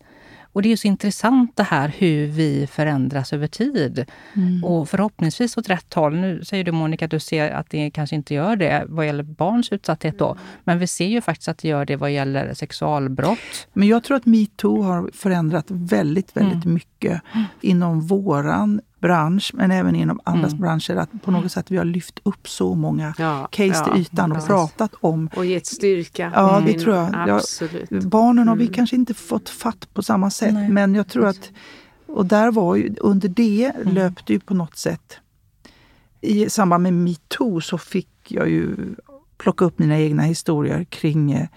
Och 0.58 0.62
det 0.62 0.72
är 0.72 0.76
så 0.76 0.88
intressant 0.88 1.56
det 1.56 1.62
här 1.62 1.94
hur 1.98 2.26
vi 2.26 2.66
förändras 2.66 3.32
över 3.32 3.46
tid. 3.46 4.04
Mm. 4.36 4.64
Och 4.64 4.88
förhoppningsvis 4.88 5.56
åt 5.56 5.68
rätt 5.68 5.94
håll. 5.94 6.16
Nu 6.16 6.44
säger 6.44 6.64
du 6.64 6.72
Monica 6.72 7.04
att 7.04 7.10
du 7.10 7.20
ser 7.20 7.50
att 7.50 7.70
det 7.70 7.90
kanske 7.90 8.16
inte 8.16 8.34
gör 8.34 8.56
det 8.56 8.84
vad 8.88 9.06
gäller 9.06 9.22
barns 9.22 9.72
utsatthet 9.72 10.18
då. 10.18 10.36
Men 10.64 10.78
vi 10.78 10.86
ser 10.86 11.06
ju 11.06 11.20
faktiskt 11.20 11.48
att 11.48 11.58
det 11.58 11.68
gör 11.68 11.84
det 11.84 11.96
vad 11.96 12.10
gäller 12.10 12.54
sexualbrott. 12.54 13.68
Men 13.72 13.88
jag 13.88 14.04
tror 14.04 14.16
att 14.16 14.26
metoo 14.26 14.82
har 14.82 15.10
förändrat 15.14 15.66
väldigt, 15.68 16.36
väldigt 16.36 16.64
mm. 16.64 16.74
mycket 16.74 17.22
inom 17.60 18.00
våran 18.00 18.80
bransch, 19.00 19.50
men 19.54 19.70
även 19.70 19.94
inom 19.94 20.20
andras 20.24 20.52
mm. 20.52 20.62
branscher, 20.62 20.96
att 20.96 21.22
på 21.22 21.30
något 21.30 21.52
sätt 21.52 21.70
vi 21.70 21.76
har 21.76 21.84
lyft 21.84 22.20
upp 22.22 22.48
så 22.48 22.74
många 22.74 23.14
ja, 23.18 23.48
case 23.50 23.68
ja, 23.68 23.84
till 23.84 24.02
ytan 24.02 24.32
och 24.32 24.46
pratat 24.46 24.94
om... 25.00 25.30
Och 25.36 25.46
gett 25.46 25.66
styrka. 25.66 26.32
Ja, 26.34 26.62
det 26.66 26.78
tror 26.78 26.96
jag. 26.96 27.14
Absolut. 27.14 27.86
jag 27.90 28.02
barnen 28.02 28.48
har 28.48 28.56
vi 28.56 28.64
mm. 28.64 28.74
kanske 28.74 28.96
inte 28.96 29.14
fått 29.14 29.48
fatt 29.48 29.94
på 29.94 30.02
samma 30.02 30.30
sätt, 30.30 30.54
Nej. 30.54 30.68
men 30.68 30.94
jag 30.94 31.08
tror 31.08 31.26
att... 31.26 31.50
Och 32.06 32.26
där 32.26 32.50
var 32.50 32.76
ju, 32.76 32.94
under 33.00 33.28
det 33.28 33.72
mm. 33.74 33.94
löpte 33.94 34.32
ju 34.32 34.40
på 34.40 34.54
något 34.54 34.76
sätt... 34.76 35.18
I 36.20 36.50
samband 36.50 36.82
med 36.82 36.92
metoo 36.92 37.60
så 37.60 37.78
fick 37.78 38.08
jag 38.28 38.48
ju 38.48 38.76
plocka 39.36 39.64
upp 39.64 39.78
mina 39.78 39.98
egna 39.98 40.22
historier 40.22 40.84
kring 40.84 41.32
eh, 41.32 41.48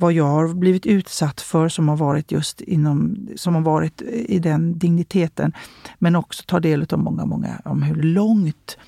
vad 0.00 0.12
jag 0.12 0.24
har 0.24 0.54
blivit 0.54 0.86
utsatt 0.86 1.40
för 1.40 1.68
som 1.68 1.88
har 1.88 1.96
varit 1.96 2.32
just 2.32 2.60
inom, 2.60 3.28
som 3.36 3.54
har 3.54 3.62
varit 3.62 4.02
i 4.02 4.38
den 4.38 4.78
digniteten. 4.78 5.52
Men 5.98 6.16
också 6.16 6.42
ta 6.46 6.60
del 6.60 6.86
av 6.90 6.98
många, 6.98 7.24
många 7.24 7.60
om 7.64 7.82
hur 7.82 8.02
långt 8.02 8.78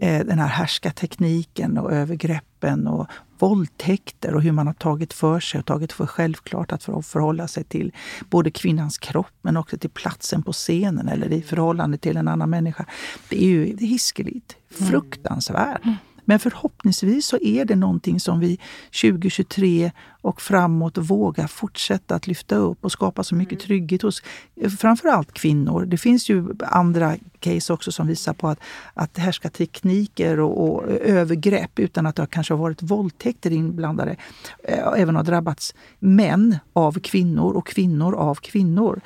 eh, 0.00 0.26
den 0.26 0.38
här 0.38 0.46
härskartekniken 0.46 1.78
och 1.78 1.92
övergreppen 1.92 2.86
och 2.86 3.06
våldtäkter 3.38 4.34
och 4.34 4.42
hur 4.42 4.52
man 4.52 4.66
har 4.66 4.74
tagit 4.74 5.12
för 5.12 5.40
sig 5.40 5.58
och 5.60 5.66
tagit 5.66 5.92
för 5.92 6.06
självklart 6.06 6.72
att 6.72 6.84
förhålla 6.84 7.48
sig 7.48 7.64
till 7.64 7.92
både 8.30 8.50
kvinnans 8.50 8.98
kropp 8.98 9.34
men 9.42 9.56
också 9.56 9.78
till 9.78 9.90
platsen 9.90 10.42
på 10.42 10.52
scenen 10.52 11.08
eller 11.08 11.32
i 11.32 11.42
förhållande 11.42 11.98
till 11.98 12.16
en 12.16 12.28
annan 12.28 12.50
människa. 12.50 12.86
Det 13.28 13.44
är 13.44 13.48
ju 13.48 13.76
hiskeligt, 13.76 14.56
fruktansvärt. 14.70 15.84
Mm. 15.84 15.96
Men 16.24 16.38
förhoppningsvis 16.38 17.26
så 17.26 17.38
är 17.40 17.64
det 17.64 17.76
någonting 17.76 18.20
som 18.20 18.40
vi 18.40 18.58
2023 19.02 19.92
och 20.24 20.42
framåt 20.42 20.98
vågar 20.98 21.46
fortsätta 21.46 22.14
att 22.14 22.26
lyfta 22.26 22.56
upp 22.56 22.84
och 22.84 22.92
skapa 22.92 23.24
så 23.24 23.34
mycket 23.34 23.52
mm. 23.52 23.60
trygghet 23.60 24.02
hos 24.02 24.22
framförallt 24.78 25.32
kvinnor. 25.32 25.84
Det 25.84 25.96
finns 25.96 26.30
ju 26.30 26.46
andra 26.58 27.16
case 27.38 27.72
också 27.72 27.92
som 27.92 28.06
visar 28.06 28.32
på 28.32 28.48
att, 28.48 28.58
att 28.94 29.18
härska 29.18 29.50
tekniker 29.50 30.40
och, 30.40 30.68
och 30.68 30.88
övergrepp 30.90 31.78
utan 31.78 32.06
att 32.06 32.16
det 32.16 32.26
kanske 32.30 32.54
har 32.54 32.58
varit 32.58 32.82
våldtäkter 32.82 33.50
inblandade 33.50 34.16
eh, 34.64 34.92
även 34.96 35.16
har 35.16 35.22
drabbats 35.22 35.74
män 35.98 36.58
av 36.72 36.98
kvinnor 37.00 37.56
och 37.56 37.66
kvinnor 37.66 38.14
av 38.14 38.34
kvinnor. 38.34 39.00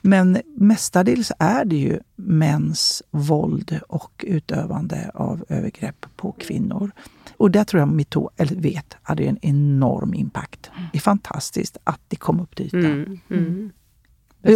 Men 0.00 0.38
mestadels 0.56 1.32
är 1.38 1.64
det 1.64 1.76
ju 1.76 1.98
mäns 2.16 3.02
våld 3.10 3.80
och 3.88 4.24
utövande 4.28 5.10
av 5.14 5.44
övergrepp 5.48 6.06
på 6.16 6.32
kvinnor. 6.32 6.90
Och 7.36 7.50
där 7.50 7.64
tror 7.64 7.80
jag 7.80 7.88
metoo, 7.88 8.30
eller 8.36 8.56
vet, 8.56 8.96
hade 9.02 9.24
en 9.24 9.38
enorm 9.42 10.14
impact. 10.14 10.70
Det 10.92 10.98
är 10.98 11.00
fantastiskt 11.00 11.76
att 11.84 12.00
det 12.08 12.16
kom 12.16 12.40
upp 12.40 12.56
till 12.56 12.66
ytan. 12.66 12.84
Mm, 12.84 13.20
mm. 13.30 13.72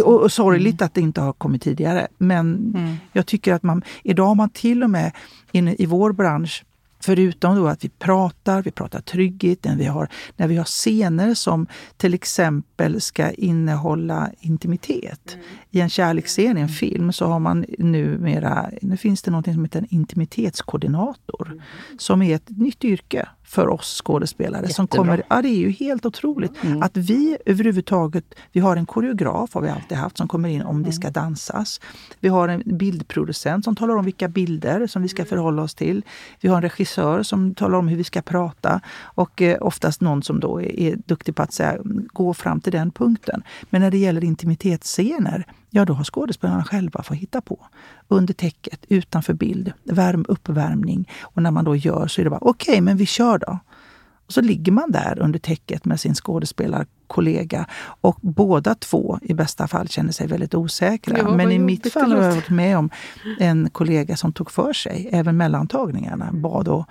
Och, 0.03 0.21
och 0.21 0.31
sorgligt 0.31 0.81
att 0.81 0.93
det 0.93 1.01
inte 1.01 1.21
har 1.21 1.33
kommit 1.33 1.61
tidigare. 1.61 2.07
Men 2.17 2.73
mm. 2.75 2.95
jag 3.13 3.25
tycker 3.25 3.53
att 3.53 3.63
man, 3.63 3.83
idag 4.03 4.25
har 4.25 4.35
man 4.35 4.49
till 4.49 4.83
och 4.83 4.89
med 4.89 5.11
inne 5.51 5.75
i 5.79 5.85
vår 5.85 6.11
bransch 6.11 6.65
Förutom 6.99 7.55
då 7.55 7.67
att 7.67 7.83
vi 7.83 7.89
pratar, 7.89 8.61
vi 8.61 8.71
pratar 8.71 9.01
trygghet, 9.01 9.63
när 9.65 9.75
vi 9.75 9.85
har, 9.85 10.09
när 10.35 10.47
vi 10.47 10.57
har 10.57 10.65
scener 10.65 11.33
som 11.33 11.67
till 11.97 12.13
exempel 12.13 13.01
ska 13.01 13.31
innehålla 13.31 14.29
intimitet. 14.39 15.33
Mm. 15.33 15.45
I 15.69 15.79
en 15.81 15.89
kärleksscen 15.89 16.57
i 16.57 16.61
en 16.61 16.69
film 16.69 17.13
så 17.13 17.25
har 17.25 17.39
man 17.39 17.65
numera, 17.77 18.69
nu 18.81 18.97
finns 18.97 19.21
det 19.21 19.31
något 19.31 19.45
som 19.45 19.63
heter 19.63 19.79
en 19.79 19.87
intimitetskoordinator. 19.89 21.47
Mm. 21.47 21.61
Som 21.97 22.21
är 22.21 22.35
ett 22.35 22.49
nytt 22.49 22.83
yrke 22.83 23.29
för 23.47 23.67
oss 23.67 24.01
skådespelare. 24.05 24.67
Som 24.67 24.87
kommer, 24.87 25.23
ja, 25.29 25.41
det 25.41 25.47
är 25.47 25.57
ju 25.57 25.71
helt 25.71 26.05
otroligt 26.05 26.63
mm. 26.63 26.83
att 26.83 26.97
vi 26.97 27.37
överhuvudtaget, 27.45 28.35
vi 28.51 28.59
har 28.59 28.75
en 28.75 28.85
koreograf 28.85 29.53
har 29.53 29.61
vi 29.61 29.69
alltid 29.69 29.97
haft 29.97 30.17
som 30.17 30.27
kommer 30.27 30.49
in 30.49 30.61
om 30.61 30.83
det 30.83 30.91
ska 30.91 31.09
dansas. 31.09 31.81
Vi 32.19 32.29
har 32.29 32.47
en 32.47 32.63
bildproducent 32.65 33.63
som 33.63 33.75
talar 33.75 33.95
om 33.95 34.05
vilka 34.05 34.27
bilder 34.27 34.87
som 34.87 35.01
vi 35.01 35.07
ska 35.07 35.25
förhålla 35.25 35.61
oss 35.61 35.75
till. 35.75 36.01
Vi 36.41 36.49
har 36.49 36.55
en 36.55 36.61
regissör 36.61 37.23
som 37.23 37.55
talar 37.55 37.77
om 37.77 37.87
hur 37.87 37.97
vi 37.97 38.03
ska 38.03 38.21
prata 38.21 38.81
och 38.99 39.41
eh, 39.41 39.57
oftast 39.61 40.01
någon 40.01 40.23
som 40.23 40.39
då 40.39 40.61
är, 40.61 40.79
är 40.79 40.95
duktig 41.05 41.35
på 41.35 41.43
att 41.43 41.53
säga, 41.53 41.77
gå 42.13 42.33
fram 42.33 42.61
till 42.61 42.71
den 42.71 42.91
punkten. 42.91 43.43
Men 43.69 43.81
när 43.81 43.91
det 43.91 43.97
gäller 43.97 44.23
intimitetsscener 44.23 45.45
ja 45.69 45.85
då 45.85 45.93
har 45.93 46.03
skådespelarna 46.03 46.63
själva 46.63 47.03
fått 47.03 47.17
hitta 47.17 47.41
på. 47.41 47.59
Under 48.07 48.33
täcket, 48.33 48.85
utanför 48.89 49.33
bild, 49.33 49.73
värm, 49.83 50.25
uppvärmning. 50.27 51.09
Och 51.21 51.41
när 51.41 51.51
man 51.51 51.65
då 51.65 51.75
gör 51.75 52.07
så 52.07 52.21
är 52.21 52.23
det 52.23 52.29
bara 52.29 52.39
okej, 52.41 52.71
okay, 52.71 52.81
men 52.81 52.97
vi 52.97 53.05
kör 53.05 53.37
då. 53.37 53.59
Och 54.27 54.33
så 54.33 54.41
ligger 54.41 54.71
man 54.71 54.91
där 54.91 55.19
under 55.19 55.39
täcket 55.39 55.85
med 55.85 55.99
sin 55.99 56.15
skådespelarkollega 56.15 57.65
och 58.01 58.17
båda 58.21 58.75
två 58.75 59.19
i 59.21 59.33
bästa 59.33 59.67
fall 59.67 59.87
känner 59.87 60.11
sig 60.11 60.27
väldigt 60.27 60.55
osäkra. 60.55 61.17
Ja, 61.17 61.35
Men 61.35 61.51
i 61.51 61.59
mitt 61.59 61.93
fall 61.93 62.11
har 62.11 62.23
jag 62.23 62.31
varit 62.31 62.49
med 62.49 62.77
om 62.77 62.89
en 63.39 63.69
kollega 63.69 64.17
som 64.17 64.33
tog 64.33 64.51
för 64.51 64.73
sig, 64.73 65.09
även 65.11 65.37
mellan 65.37 65.67
tagningarna, 65.67 66.29
bad 66.31 66.65
då 66.65 66.85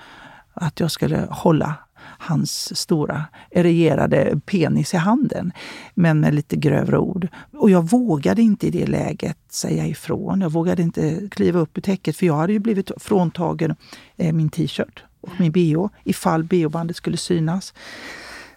att 0.55 0.81
jag 0.81 0.91
skulle 0.91 1.27
hålla 1.31 1.74
hans 2.18 2.78
stora 2.78 3.24
regerade 3.50 4.40
penis 4.46 4.94
i 4.94 4.96
handen, 4.96 5.52
men 5.94 6.20
med 6.20 6.34
lite 6.34 6.56
grövre 6.56 6.98
ord. 6.98 7.28
Och 7.52 7.70
jag 7.70 7.90
vågade 7.90 8.42
inte 8.42 8.66
i 8.66 8.70
det 8.70 8.86
läget 8.86 9.38
säga 9.50 9.86
ifrån. 9.86 10.40
Jag 10.40 10.52
vågade 10.52 10.82
inte 10.82 11.28
kliva 11.30 11.60
upp 11.60 11.78
ur 11.78 11.82
täcket 11.82 12.16
för 12.16 12.26
jag 12.26 12.36
hade 12.36 12.52
ju 12.52 12.58
blivit 12.58 12.90
fråntagen 12.96 13.74
eh, 14.16 14.32
min 14.32 14.48
t-shirt 14.48 15.04
och 15.20 15.40
min 15.40 15.52
bh 15.52 15.86
ifall 16.04 16.44
bh-bandet 16.44 16.96
skulle 16.96 17.16
synas. 17.16 17.74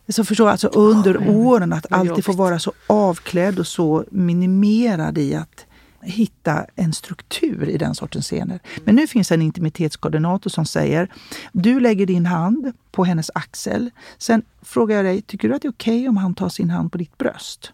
Så 0.08 0.24
förstår 0.24 0.50
alltså 0.50 0.68
under 0.68 1.30
åren 1.30 1.74
att 1.74 1.92
alltid 1.92 2.26
få 2.26 2.34
vara 2.34 2.60
så 2.60 2.72
avklädd 2.88 3.60
och 3.60 3.68
så 3.68 4.06
minimerad 4.12 5.18
i 5.18 5.36
att 5.36 5.66
hitta 6.02 6.66
en 6.76 6.94
struktur 6.94 7.70
i 7.70 7.78
den 7.78 7.96
sortens 7.96 8.26
scener. 8.26 8.60
Men 8.84 8.96
nu 8.96 9.08
finns 9.08 9.32
en 9.32 9.42
intimitetskoordinator 9.42 10.50
som 10.50 10.66
säger 10.66 11.08
du 11.52 11.80
lägger 11.80 12.06
din 12.06 12.26
hand 12.26 12.74
på 12.92 13.04
hennes 13.04 13.32
axel. 13.36 13.90
Sen 14.18 14.42
frågar 14.62 14.96
jag 14.96 15.06
dig, 15.06 15.22
tycker 15.22 15.50
du 15.50 15.56
att 15.56 15.62
det 15.62 15.68
är 15.68 15.72
okej 15.72 16.00
okay 16.00 16.08
om 16.08 16.18
han 16.18 16.36
tar 16.36 16.50
sin 16.50 16.70
hand 16.70 16.92
på 16.92 16.98
ditt 16.98 17.18
bröst? 17.18 17.74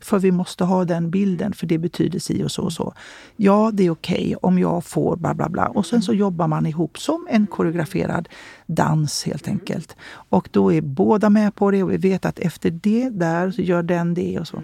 För 0.00 0.18
vi 0.18 0.32
måste 0.32 0.64
ha 0.64 0.84
den 0.84 1.10
bilden, 1.10 1.52
för 1.52 1.66
det 1.66 1.78
betyder 1.78 2.18
si 2.18 2.42
och 2.42 2.50
så 2.50 2.62
och 2.62 2.72
så. 2.72 2.94
Ja, 3.36 3.70
det 3.72 3.86
är 3.86 3.90
okej 3.90 4.24
okay 4.24 4.34
om 4.42 4.58
jag 4.58 4.84
får 4.84 5.16
bla 5.16 5.34
bla 5.34 5.48
bla. 5.48 5.66
Och 5.66 5.86
sen 5.86 6.02
så 6.02 6.14
jobbar 6.14 6.48
man 6.48 6.66
ihop 6.66 6.98
som 6.98 7.26
en 7.30 7.46
koreograferad 7.46 8.28
dans 8.66 9.24
helt 9.24 9.48
enkelt. 9.48 9.96
Och 10.28 10.48
då 10.52 10.72
är 10.72 10.80
båda 10.80 11.30
med 11.30 11.54
på 11.54 11.70
det 11.70 11.82
och 11.82 11.92
vi 11.92 11.96
vet 11.96 12.24
att 12.24 12.38
efter 12.38 12.70
det 12.70 13.08
där 13.08 13.50
så 13.50 13.62
gör 13.62 13.82
den 13.82 14.14
det 14.14 14.38
och 14.38 14.48
så. 14.48 14.62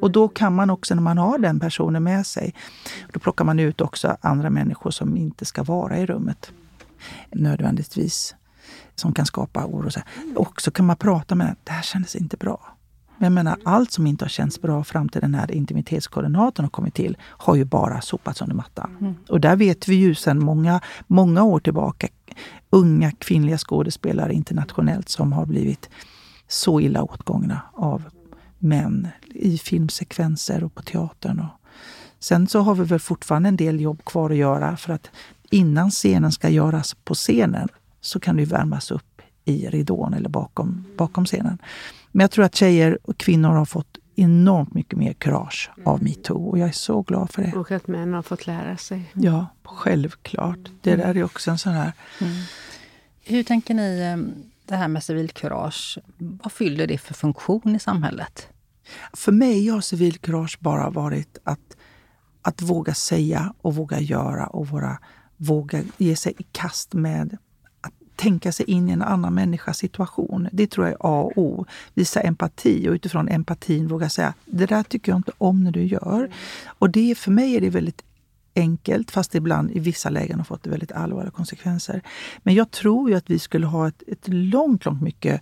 Och 0.00 0.10
då 0.10 0.28
kan 0.28 0.54
man 0.54 0.70
också, 0.70 0.94
när 0.94 1.02
man 1.02 1.18
har 1.18 1.38
den 1.38 1.60
personen 1.60 2.02
med 2.02 2.26
sig, 2.26 2.54
då 3.12 3.20
plockar 3.20 3.44
man 3.44 3.58
ut 3.58 3.80
också 3.80 4.16
andra 4.20 4.50
människor 4.50 4.90
som 4.90 5.16
inte 5.16 5.44
ska 5.44 5.62
vara 5.62 5.98
i 5.98 6.06
rummet 6.06 6.52
nödvändigtvis. 7.30 8.34
Som 8.94 9.12
kan 9.12 9.26
skapa 9.26 9.66
oro. 9.66 9.90
Och 10.36 10.60
så 10.62 10.70
kan 10.70 10.86
man 10.86 10.96
prata 10.96 11.34
med 11.34 11.46
den. 11.46 11.56
Det 11.64 11.72
här 11.72 11.82
kändes 11.82 12.16
inte 12.16 12.36
bra. 12.36 12.76
Men 13.18 13.24
jag 13.24 13.32
menar, 13.32 13.58
allt 13.64 13.92
som 13.92 14.06
inte 14.06 14.24
har 14.24 14.30
känts 14.30 14.62
bra 14.62 14.84
fram 14.84 15.08
till 15.08 15.20
den 15.20 15.34
här 15.34 15.50
intimitetskoordinatorn 15.50 16.64
har 16.64 16.70
kommit 16.70 16.94
till 16.94 17.16
har 17.22 17.54
ju 17.54 17.64
bara 17.64 18.00
sopats 18.00 18.42
under 18.42 18.54
mattan. 18.54 18.96
Mm. 19.00 19.14
Och 19.28 19.40
där 19.40 19.56
vet 19.56 19.88
vi 19.88 19.94
ju 19.94 20.14
sedan 20.14 20.44
många, 20.44 20.80
många 21.06 21.42
år 21.42 21.60
tillbaka 21.60 22.08
unga 22.70 23.10
kvinnliga 23.10 23.58
skådespelare 23.58 24.34
internationellt 24.34 25.08
som 25.08 25.32
har 25.32 25.46
blivit 25.46 25.90
så 26.48 26.80
illa 26.80 27.02
åtgångna 27.02 27.60
av 27.72 28.02
män 28.62 29.08
i 29.34 29.58
filmsekvenser 29.58 30.64
och 30.64 30.74
på 30.74 30.82
teatern. 30.82 31.40
Och 31.40 31.60
sen 32.18 32.46
så 32.46 32.60
har 32.60 32.74
vi 32.74 32.84
väl 32.84 32.98
fortfarande 32.98 33.48
en 33.48 33.56
del 33.56 33.80
jobb 33.80 34.04
kvar 34.04 34.30
att 34.30 34.36
göra 34.36 34.76
för 34.76 34.92
att 34.92 35.10
innan 35.50 35.90
scenen 35.90 36.32
ska 36.32 36.48
göras 36.48 36.94
på 37.04 37.14
scenen 37.14 37.68
så 38.00 38.20
kan 38.20 38.36
det 38.36 38.44
värmas 38.44 38.90
upp 38.90 39.22
i 39.44 39.68
ridån 39.68 40.14
eller 40.14 40.28
bakom, 40.28 40.84
bakom 40.96 41.24
scenen. 41.24 41.58
Men 42.12 42.24
jag 42.24 42.30
tror 42.30 42.44
att 42.44 42.54
tjejer 42.54 42.98
och 43.02 43.18
kvinnor 43.18 43.48
har 43.48 43.64
fått 43.64 43.98
enormt 44.16 44.74
mycket 44.74 44.98
mer 44.98 45.12
kurage 45.12 45.70
av 45.84 46.02
metoo 46.02 46.48
och 46.50 46.58
jag 46.58 46.68
är 46.68 46.72
så 46.72 47.02
glad 47.02 47.30
för 47.30 47.42
det. 47.42 47.52
Och 47.52 47.70
att 47.70 47.88
män 47.88 48.12
har 48.12 48.22
fått 48.22 48.46
lära 48.46 48.76
sig. 48.76 49.10
Ja, 49.12 49.46
självklart. 49.64 50.58
Det 50.80 50.96
där 50.96 51.16
är 51.16 51.24
också 51.24 51.50
en 51.50 51.58
sån 51.58 51.72
här... 51.72 51.92
Mm. 52.20 52.32
Hur 53.24 53.42
tänker 53.42 53.74
ni 53.74 54.00
eh, 54.00 54.49
det 54.70 54.76
här 54.76 54.88
med 54.88 55.02
civilkurage? 55.04 55.98
Vad 56.18 56.52
fyller 56.52 56.86
det 56.86 56.98
för 56.98 57.14
funktion 57.14 57.76
i 57.76 57.78
samhället? 57.78 58.48
För 59.12 59.32
mig 59.32 59.68
har 59.68 59.80
civilkurage 59.80 60.58
bara 60.60 60.90
varit 60.90 61.38
att, 61.44 61.76
att 62.42 62.62
våga 62.62 62.94
säga 62.94 63.54
och 63.60 63.74
våga 63.74 64.00
göra 64.00 64.46
och 64.46 64.68
våra, 64.68 64.98
våga 65.36 65.82
ge 65.96 66.16
sig 66.16 66.34
i 66.38 66.42
kast 66.52 66.94
med 66.94 67.38
tänka 68.20 68.52
sig 68.52 68.70
in 68.70 68.88
i 68.88 68.92
en 68.92 69.02
annan 69.02 69.34
människas 69.34 69.78
situation. 69.78 70.48
Det 70.52 70.66
tror 70.66 70.86
jag 70.86 70.92
är 70.92 70.98
A 71.00 71.22
och 71.22 71.38
O. 71.38 71.66
Visa 71.94 72.20
empati 72.20 72.88
och 72.88 72.92
utifrån 72.92 73.28
empatin 73.28 73.88
våga 73.88 74.08
säga 74.08 74.34
det 74.44 74.66
där 74.66 74.82
tycker 74.82 75.12
jag 75.12 75.18
inte 75.18 75.32
om 75.38 75.64
när 75.64 75.72
du 75.72 75.84
gör. 75.84 76.30
Och 76.66 76.90
det, 76.90 77.18
för 77.18 77.30
mig 77.30 77.56
är 77.56 77.60
det 77.60 77.70
väldigt 77.70 78.02
enkelt, 78.56 79.10
fast 79.10 79.34
ibland 79.34 79.70
i 79.70 79.78
vissa 79.78 80.10
lägen 80.10 80.38
har 80.38 80.44
fått 80.44 80.66
väldigt 80.66 80.92
allvarliga 80.92 81.30
konsekvenser. 81.30 82.02
Men 82.42 82.54
jag 82.54 82.70
tror 82.70 83.10
ju 83.10 83.16
att 83.16 83.30
vi 83.30 83.38
skulle 83.38 83.66
ha 83.66 83.88
ett, 83.88 84.02
ett 84.06 84.28
långt, 84.28 84.84
långt 84.84 85.02
mycket 85.02 85.40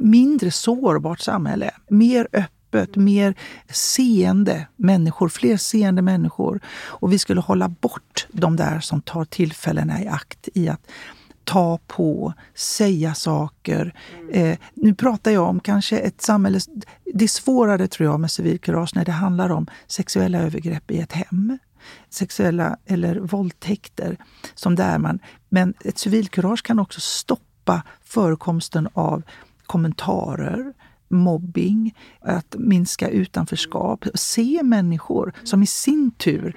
mindre 0.00 0.50
sårbart 0.50 1.20
samhälle. 1.20 1.70
Mer 1.88 2.28
öppet, 2.32 2.96
mer 2.96 3.34
seende 3.68 4.66
människor, 4.76 5.28
fler 5.28 5.56
seende 5.56 6.02
människor. 6.02 6.60
Och 6.86 7.12
vi 7.12 7.18
skulle 7.18 7.40
hålla 7.40 7.68
bort 7.68 8.26
de 8.32 8.56
där 8.56 8.80
som 8.80 9.02
tar 9.02 9.24
tillfällena 9.24 10.02
i 10.02 10.08
akt 10.08 10.48
i 10.54 10.68
att 10.68 10.86
ta 11.44 11.78
på, 11.86 12.32
säga 12.54 13.14
saker. 13.14 13.94
Eh, 14.32 14.58
nu 14.74 14.94
pratar 14.94 15.30
jag 15.30 15.48
om 15.48 15.60
kanske 15.60 15.98
ett 15.98 16.22
samhälle... 16.22 16.60
Det 17.14 17.24
är 17.24 17.28
svårare 17.28 17.88
tror 17.88 18.08
jag 18.08 18.20
med 18.20 18.30
civilkurage 18.30 18.90
när 18.94 19.04
det 19.04 19.12
handlar 19.12 19.50
om 19.50 19.66
sexuella 19.86 20.38
övergrepp 20.38 20.90
i 20.90 21.00
ett 21.00 21.12
hem. 21.12 21.58
Sexuella 22.08 22.76
eller 22.86 23.16
våldtäkter. 23.16 24.16
Som 24.54 24.74
där 24.74 24.98
man, 24.98 25.18
men 25.48 25.74
ett 25.84 25.98
civilkurage 25.98 26.62
kan 26.62 26.78
också 26.78 27.00
stoppa 27.00 27.82
förekomsten 28.04 28.88
av 28.92 29.22
kommentarer, 29.66 30.72
mobbing, 31.08 31.94
att 32.20 32.54
minska 32.58 33.08
utanförskap. 33.08 34.04
Se 34.14 34.60
människor 34.62 35.32
som 35.44 35.62
i 35.62 35.66
sin 35.66 36.10
tur 36.10 36.56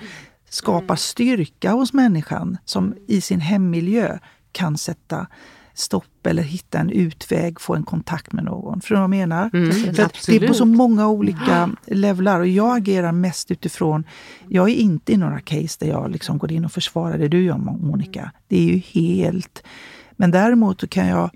skapar 0.50 0.96
styrka 0.96 1.72
hos 1.72 1.94
människan 1.94 2.58
som 2.66 2.96
i 3.08 3.22
sin 3.22 3.40
hemmiljö 3.40 4.20
kan 4.52 4.78
sätta 4.78 5.28
stopp 5.74 6.28
eller 6.28 6.44
hitta 6.44 6.80
en 6.80 6.90
utväg, 6.90 7.62
få 7.62 7.76
en 7.76 7.84
kontakt 7.84 8.32
med 8.32 8.44
någon. 8.44 8.82
För 8.82 8.96
jag 8.96 9.10
menar? 9.10 9.50
Mm, 9.54 9.72
För 9.72 10.32
det 10.32 10.36
är 10.36 10.48
på 10.48 10.54
så 10.54 10.66
många 10.66 11.08
olika 11.08 11.70
levlar 11.86 12.40
och 12.40 12.48
jag 12.48 12.78
agerar 12.78 13.12
mest 13.12 13.52
utifrån... 13.52 14.04
Jag 14.48 14.70
är 14.70 14.74
inte 14.74 15.14
i 15.14 15.18
några 15.18 15.40
case 15.40 15.78
där 15.80 15.88
jag 15.88 16.12
liksom 16.12 16.38
går 16.38 16.52
in 16.52 16.66
och 16.66 16.72
försvarar 16.72 17.18
det 17.18 17.28
du 17.28 17.44
gör 17.44 17.58
Monica. 17.58 18.32
Det 18.48 18.58
är 18.58 18.64
ju 18.64 18.78
helt... 18.78 19.64
Men 20.12 20.32
däremot 20.32 20.90
kan 20.90 21.08
jag 21.08 21.30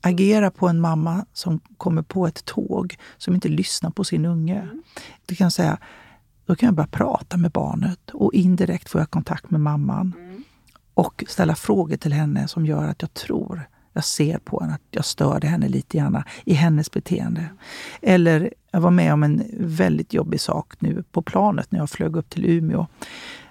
agera 0.00 0.50
på 0.50 0.68
en 0.68 0.80
mamma 0.80 1.24
som 1.32 1.60
kommer 1.76 2.02
på 2.02 2.26
ett 2.26 2.44
tåg 2.44 2.96
som 3.18 3.34
inte 3.34 3.48
lyssnar 3.48 3.90
på 3.90 4.04
sin 4.04 4.24
unge. 4.24 4.68
Du 5.26 5.34
kan 5.34 5.50
säga, 5.50 5.78
då 6.46 6.56
kan 6.56 6.66
jag 6.66 6.74
börja 6.74 6.86
prata 6.86 7.36
med 7.36 7.50
barnet 7.50 8.10
och 8.12 8.34
indirekt 8.34 8.88
får 8.88 9.00
jag 9.00 9.10
kontakt 9.10 9.50
med 9.50 9.60
mamman 9.60 10.12
och 11.00 11.24
ställa 11.28 11.54
frågor 11.54 11.96
till 11.96 12.12
henne 12.12 12.48
som 12.48 12.66
gör 12.66 12.84
att 12.84 13.02
jag 13.02 13.14
tror, 13.14 13.68
jag 13.92 14.04
ser 14.04 14.38
på 14.38 14.60
henne 14.60 14.74
att 14.74 14.82
jag 14.90 15.04
störde 15.04 15.46
henne 15.46 15.68
lite 15.68 15.98
grann 15.98 16.22
i 16.44 16.54
hennes 16.54 16.90
beteende. 16.90 17.46
Eller 18.02 18.54
jag 18.70 18.80
var 18.80 18.90
med 18.90 19.12
om 19.12 19.22
en 19.22 19.44
väldigt 19.58 20.12
jobbig 20.12 20.40
sak 20.40 20.72
nu 20.78 21.04
på 21.12 21.22
planet 21.22 21.72
när 21.72 21.78
jag 21.78 21.90
flög 21.90 22.16
upp 22.16 22.30
till 22.30 22.44
Umeå. 22.44 22.86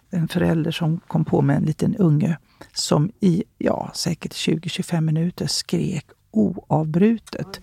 En 0.09 0.27
förälder 0.27 0.71
som 0.71 0.99
kom 1.07 1.25
på 1.25 1.41
med 1.41 1.57
en 1.57 1.63
liten 1.63 1.95
unge 1.95 2.37
som 2.73 3.11
i 3.19 3.43
ja, 3.57 3.91
säkert 3.93 4.33
20-25 4.33 5.01
minuter 5.01 5.47
skrek 5.47 6.05
oavbrutet. 6.31 7.61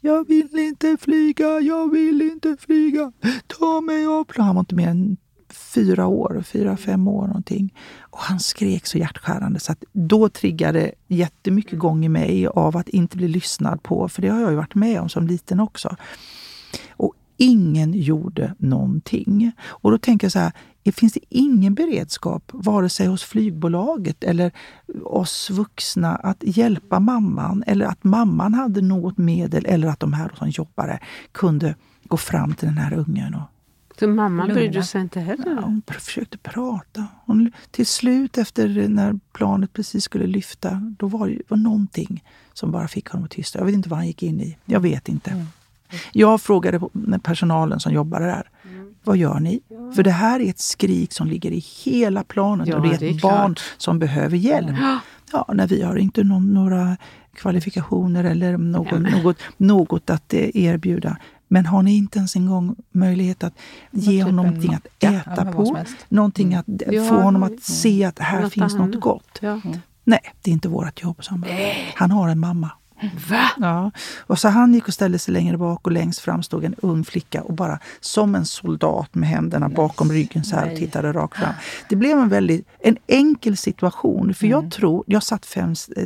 Jag 0.00 0.28
vill 0.28 0.58
inte 0.58 0.96
flyga, 1.00 1.60
jag 1.60 1.92
vill 1.92 2.22
inte 2.22 2.56
flyga, 2.60 3.12
ta 3.46 3.80
mig 3.80 4.06
av 4.06 4.26
Han 4.36 4.54
var 4.54 4.60
inte 4.60 4.74
mer 4.74 4.88
än 4.88 5.16
fyra 5.58 6.06
år, 6.06 6.42
fyra, 6.46 6.76
fem 6.76 7.08
år 7.08 7.26
någonting. 7.26 7.74
Och 8.00 8.18
han 8.18 8.40
skrek 8.40 8.86
så 8.86 8.98
hjärtskärande 8.98 9.60
så 9.60 9.72
att 9.72 9.84
då 9.92 10.28
triggade 10.28 10.92
jättemycket 11.08 11.78
gång 11.78 12.04
i 12.04 12.08
mig 12.08 12.46
av 12.46 12.76
att 12.76 12.88
inte 12.88 13.16
bli 13.16 13.28
lyssnad 13.28 13.82
på, 13.82 14.08
för 14.08 14.22
det 14.22 14.28
har 14.28 14.40
jag 14.40 14.50
ju 14.50 14.56
varit 14.56 14.74
med 14.74 15.00
om 15.00 15.08
som 15.08 15.26
liten 15.26 15.60
också. 15.60 15.96
Och 16.90 17.14
ingen 17.36 17.94
gjorde 17.94 18.54
någonting. 18.58 19.52
Och 19.62 19.90
då 19.90 19.98
tänker 19.98 20.24
jag 20.24 20.32
så 20.32 20.38
här, 20.38 20.52
finns 20.92 21.12
det 21.12 21.20
ingen 21.28 21.74
beredskap, 21.74 22.42
vare 22.52 22.88
sig 22.88 23.06
hos 23.06 23.22
flygbolaget 23.22 24.24
eller 24.24 24.52
oss 25.04 25.50
vuxna, 25.50 26.16
att 26.16 26.36
hjälpa 26.40 27.00
mamman? 27.00 27.64
Eller 27.66 27.86
att 27.86 28.04
mamman 28.04 28.54
hade 28.54 28.80
något 28.80 29.18
medel 29.18 29.66
eller 29.66 29.88
att 29.88 30.00
de 30.00 30.12
här 30.12 30.32
som 30.38 30.48
jobbade 30.48 31.00
kunde 31.32 31.74
gå 32.04 32.16
fram 32.16 32.54
till 32.54 32.68
den 32.68 32.78
här 32.78 32.92
ungen 32.92 33.34
och 33.34 33.57
så 33.98 34.08
mamman 34.08 34.48
brydde 34.48 34.82
sig 34.82 35.00
inte 35.00 35.20
heller? 35.20 35.54
Ja, 35.56 35.60
hon 35.60 35.82
försökte 35.86 36.38
prata. 36.38 37.06
Hon, 37.24 37.52
till 37.70 37.86
slut, 37.86 38.38
efter 38.38 38.88
när 38.88 39.20
planet 39.32 39.72
precis 39.72 40.04
skulle 40.04 40.26
lyfta, 40.26 40.94
då 40.98 41.06
var 41.06 41.28
det 41.28 41.42
var 41.48 41.58
någonting 41.58 42.24
som 42.52 42.72
bara 42.72 42.88
fick 42.88 43.08
honom 43.08 43.24
att 43.24 43.30
tysta. 43.30 43.58
Jag 43.58 43.66
vet 43.66 43.74
inte 43.74 43.88
vad 43.88 43.98
han 43.98 44.06
gick 44.06 44.22
in 44.22 44.40
i. 44.40 44.56
Jag 44.64 44.80
vet 44.80 45.08
inte. 45.08 45.30
Mm. 45.30 45.46
Jag 46.12 46.40
frågade 46.40 46.80
personalen 47.22 47.80
som 47.80 47.92
jobbade 47.92 48.24
där. 48.24 48.50
Mm. 48.64 48.94
Vad 49.04 49.16
gör 49.16 49.40
ni? 49.40 49.60
Ja. 49.68 49.92
För 49.92 50.02
det 50.02 50.10
här 50.10 50.40
är 50.40 50.50
ett 50.50 50.58
skrik 50.58 51.12
som 51.12 51.26
ligger 51.26 51.50
i 51.50 51.64
hela 51.84 52.24
planet 52.24 52.68
ja, 52.68 52.76
och 52.76 52.82
det 52.82 52.88
är 52.88 52.92
ett 52.94 53.00
det 53.00 53.08
är 53.08 53.20
barn 53.20 53.56
som 53.76 53.98
behöver 53.98 54.36
hjälp. 54.36 54.76
Ja. 54.80 54.98
ja, 55.32 55.50
när 55.54 55.66
vi 55.66 55.82
har 55.82 55.96
inte 55.96 56.24
någon, 56.24 56.54
några 56.54 56.96
kvalifikationer 57.34 58.24
eller 58.24 58.56
någon, 58.56 59.02
något, 59.02 59.36
något 59.56 60.10
att 60.10 60.34
eh, 60.34 60.56
erbjuda. 60.56 61.16
Men 61.48 61.66
har 61.66 61.82
ni 61.82 61.96
inte 61.96 62.18
ens 62.18 62.36
en 62.36 62.46
gång 62.46 62.76
möjlighet 62.92 63.44
att 63.44 63.54
ge 63.90 64.22
honom 64.22 64.46
någonting 64.46 64.74
att 64.74 64.86
äta 65.04 65.52
på? 65.52 65.84
Någonting 66.08 66.54
att 66.54 66.68
mm. 66.68 67.08
få 67.08 67.14
honom 67.14 67.42
att 67.42 67.62
se 67.62 68.04
att 68.04 68.18
här 68.18 68.48
finns 68.48 68.74
något 68.74 69.00
gott. 69.00 69.42
Mm. 69.42 69.60
Nej, 70.04 70.20
det 70.42 70.50
är 70.50 70.52
inte 70.52 70.68
vårt 70.68 71.02
jobb. 71.02 71.24
Så 71.24 71.30
han, 71.30 71.40
bara, 71.40 71.50
han 71.94 72.10
har 72.10 72.28
en 72.28 72.38
mamma. 72.38 72.70
Va? 73.30 73.50
Ja. 73.56 73.90
Och 74.18 74.38
så 74.38 74.48
han 74.48 74.74
gick 74.74 74.88
och 74.88 74.94
ställde 74.94 75.18
sig 75.18 75.34
längre 75.34 75.56
bak 75.56 75.86
och 75.86 75.92
längst 75.92 76.20
fram 76.20 76.42
stod 76.42 76.64
en 76.64 76.74
ung 76.74 77.04
flicka 77.04 77.42
och 77.42 77.54
bara 77.54 77.78
som 78.00 78.34
en 78.34 78.46
soldat 78.46 79.14
med 79.14 79.28
händerna 79.28 79.68
bakom 79.68 80.12
ryggen 80.12 80.44
så 80.44 80.56
här 80.56 80.72
och 80.72 80.78
tittade 80.78 81.12
rakt 81.12 81.38
fram. 81.38 81.54
Det 81.88 81.96
blev 81.96 82.18
en 82.18 82.28
väldigt 82.28 82.68
en 82.78 82.96
enkel 83.06 83.56
situation. 83.56 84.34
För 84.34 84.46
mm. 84.46 84.60
jag 84.60 84.72
tror, 84.72 85.04
jag 85.06 85.22
satt 85.22 85.46
främst 85.46 85.90
eh, 85.96 86.04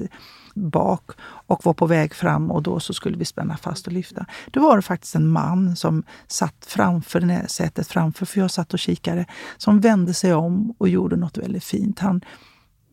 bak 0.54 1.10
och 1.22 1.64
var 1.64 1.74
på 1.74 1.86
väg 1.86 2.14
fram 2.14 2.50
och 2.50 2.62
då 2.62 2.80
så 2.80 2.94
skulle 2.94 3.16
vi 3.16 3.24
spänna 3.24 3.56
fast 3.56 3.86
och 3.86 3.92
lyfta. 3.92 4.26
Då 4.50 4.60
var 4.60 4.76
det 4.76 4.82
faktiskt 4.82 5.14
en 5.14 5.28
man 5.28 5.76
som 5.76 6.02
satt 6.26 6.66
framför 6.66 7.20
det 7.20 7.32
här 7.32 7.46
sätet 7.46 7.86
framför, 7.86 8.26
för 8.26 8.40
jag 8.40 8.50
satt 8.50 8.72
och 8.72 8.78
kikade, 8.78 9.26
som 9.56 9.80
vände 9.80 10.14
sig 10.14 10.34
om 10.34 10.74
och 10.78 10.88
gjorde 10.88 11.16
något 11.16 11.38
väldigt 11.38 11.64
fint. 11.64 11.98
Han, 11.98 12.20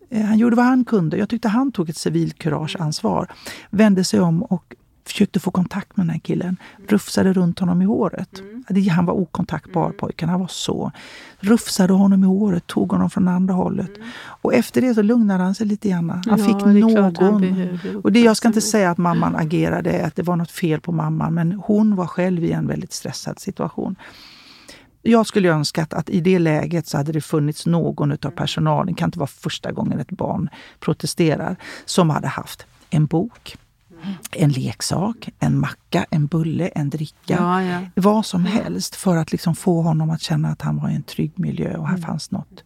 eh, 0.10 0.26
han 0.26 0.38
gjorde 0.38 0.56
vad 0.56 0.66
han 0.66 0.86
kunde. 0.86 1.18
Jag 1.18 1.30
tyckte 1.30 1.48
han 1.48 1.72
tog 1.72 1.90
ett 1.90 1.98
civilkurageansvar. 1.98 3.32
Vände 3.70 4.04
sig 4.04 4.20
om 4.20 4.44
och 4.44 4.76
försökte 5.10 5.40
få 5.40 5.52
kontakt 5.52 5.98
med 5.98 6.06
den 6.06 6.10
här 6.10 6.20
killen. 6.20 6.58
Rufsade 6.88 7.34
runt 7.34 7.60
honom 7.60 7.82
i 7.82 7.86
håret. 7.86 8.40
Mm. 8.40 8.90
Han 8.90 9.06
var 9.06 9.14
okontaktbar 9.14 9.86
mm. 9.86 9.98
pojken. 9.98 10.30
Han 10.30 10.40
var 10.40 10.48
så. 10.48 10.92
Rufsade 11.40 11.94
honom 11.94 12.24
i 12.24 12.28
håret, 12.28 12.68
tog 12.68 12.92
honom 12.92 13.10
från 13.10 13.28
andra 13.28 13.54
hållet. 13.54 13.98
Mm. 13.98 14.10
Och 14.42 14.54
efter 14.54 14.82
det 14.82 14.94
så 14.94 15.02
lugnade 15.02 15.44
han 15.44 15.56
sig 15.56 15.68
lite 15.68 15.90
grann. 15.90 16.10
Han 16.10 16.24
ja, 16.26 16.38
fick 16.38 16.66
någon. 16.66 17.80
och 18.04 18.12
det, 18.12 18.20
jag 18.20 18.38
ska 18.38 18.48
inte 18.48 18.62
säga 18.62 18.92
att 18.92 18.98
mamman 18.98 19.36
agerade, 19.36 20.06
att 20.06 20.16
det 20.16 20.24
var 20.24 20.36
något 20.36 20.52
fel 20.52 20.82
på 20.82 20.92
mamman. 20.92 21.34
Men 21.34 21.52
hon 21.52 21.96
var 21.96 22.08
själv 22.08 22.44
i 22.44 22.52
en 22.52 22.68
väldigt 22.68 22.94
stressad 22.94 23.40
situation. 23.40 23.96
Jag 25.02 25.28
skulle 25.28 25.50
önska 25.50 25.88
att 25.90 26.10
i 26.10 26.20
det 26.20 26.40
läget 26.40 26.88
så 26.88 26.98
hade 26.98 27.12
det 27.12 27.22
funnits 27.22 27.66
någon 27.66 28.12
av 28.12 28.18
mm. 28.24 28.36
personalen, 28.36 28.94
det 28.94 29.00
kan 29.00 29.08
inte 29.08 29.20
vara 29.20 29.28
första 29.28 29.72
gången 29.72 30.00
ett 30.00 30.12
barn 30.12 30.50
protesterar, 30.80 31.56
som 31.86 32.10
hade 32.10 32.28
haft 32.28 32.66
en 32.90 33.06
bok, 33.06 33.58
en 34.32 34.52
leksak, 34.52 35.30
en 35.40 35.60
macka, 35.60 36.06
en 36.10 36.28
bulle, 36.28 36.68
en 36.68 36.90
dricka. 36.90 37.34
Ja, 37.34 37.64
ja. 37.64 37.82
Vad 37.96 38.26
som 38.26 38.46
helst 38.46 38.96
för 38.96 39.18
att 39.18 39.32
liksom 39.32 39.56
få 39.56 39.82
honom 39.82 40.10
att 40.10 40.22
känna 40.22 40.50
att 40.50 40.62
han 40.62 40.78
var 40.78 40.90
i 40.90 40.96
en 40.96 41.04
trygg 41.04 41.32
miljö 41.36 41.78
och 41.78 41.88
här 41.88 41.96
mm. 41.96 42.08
fanns 42.08 42.32
något, 42.32 42.64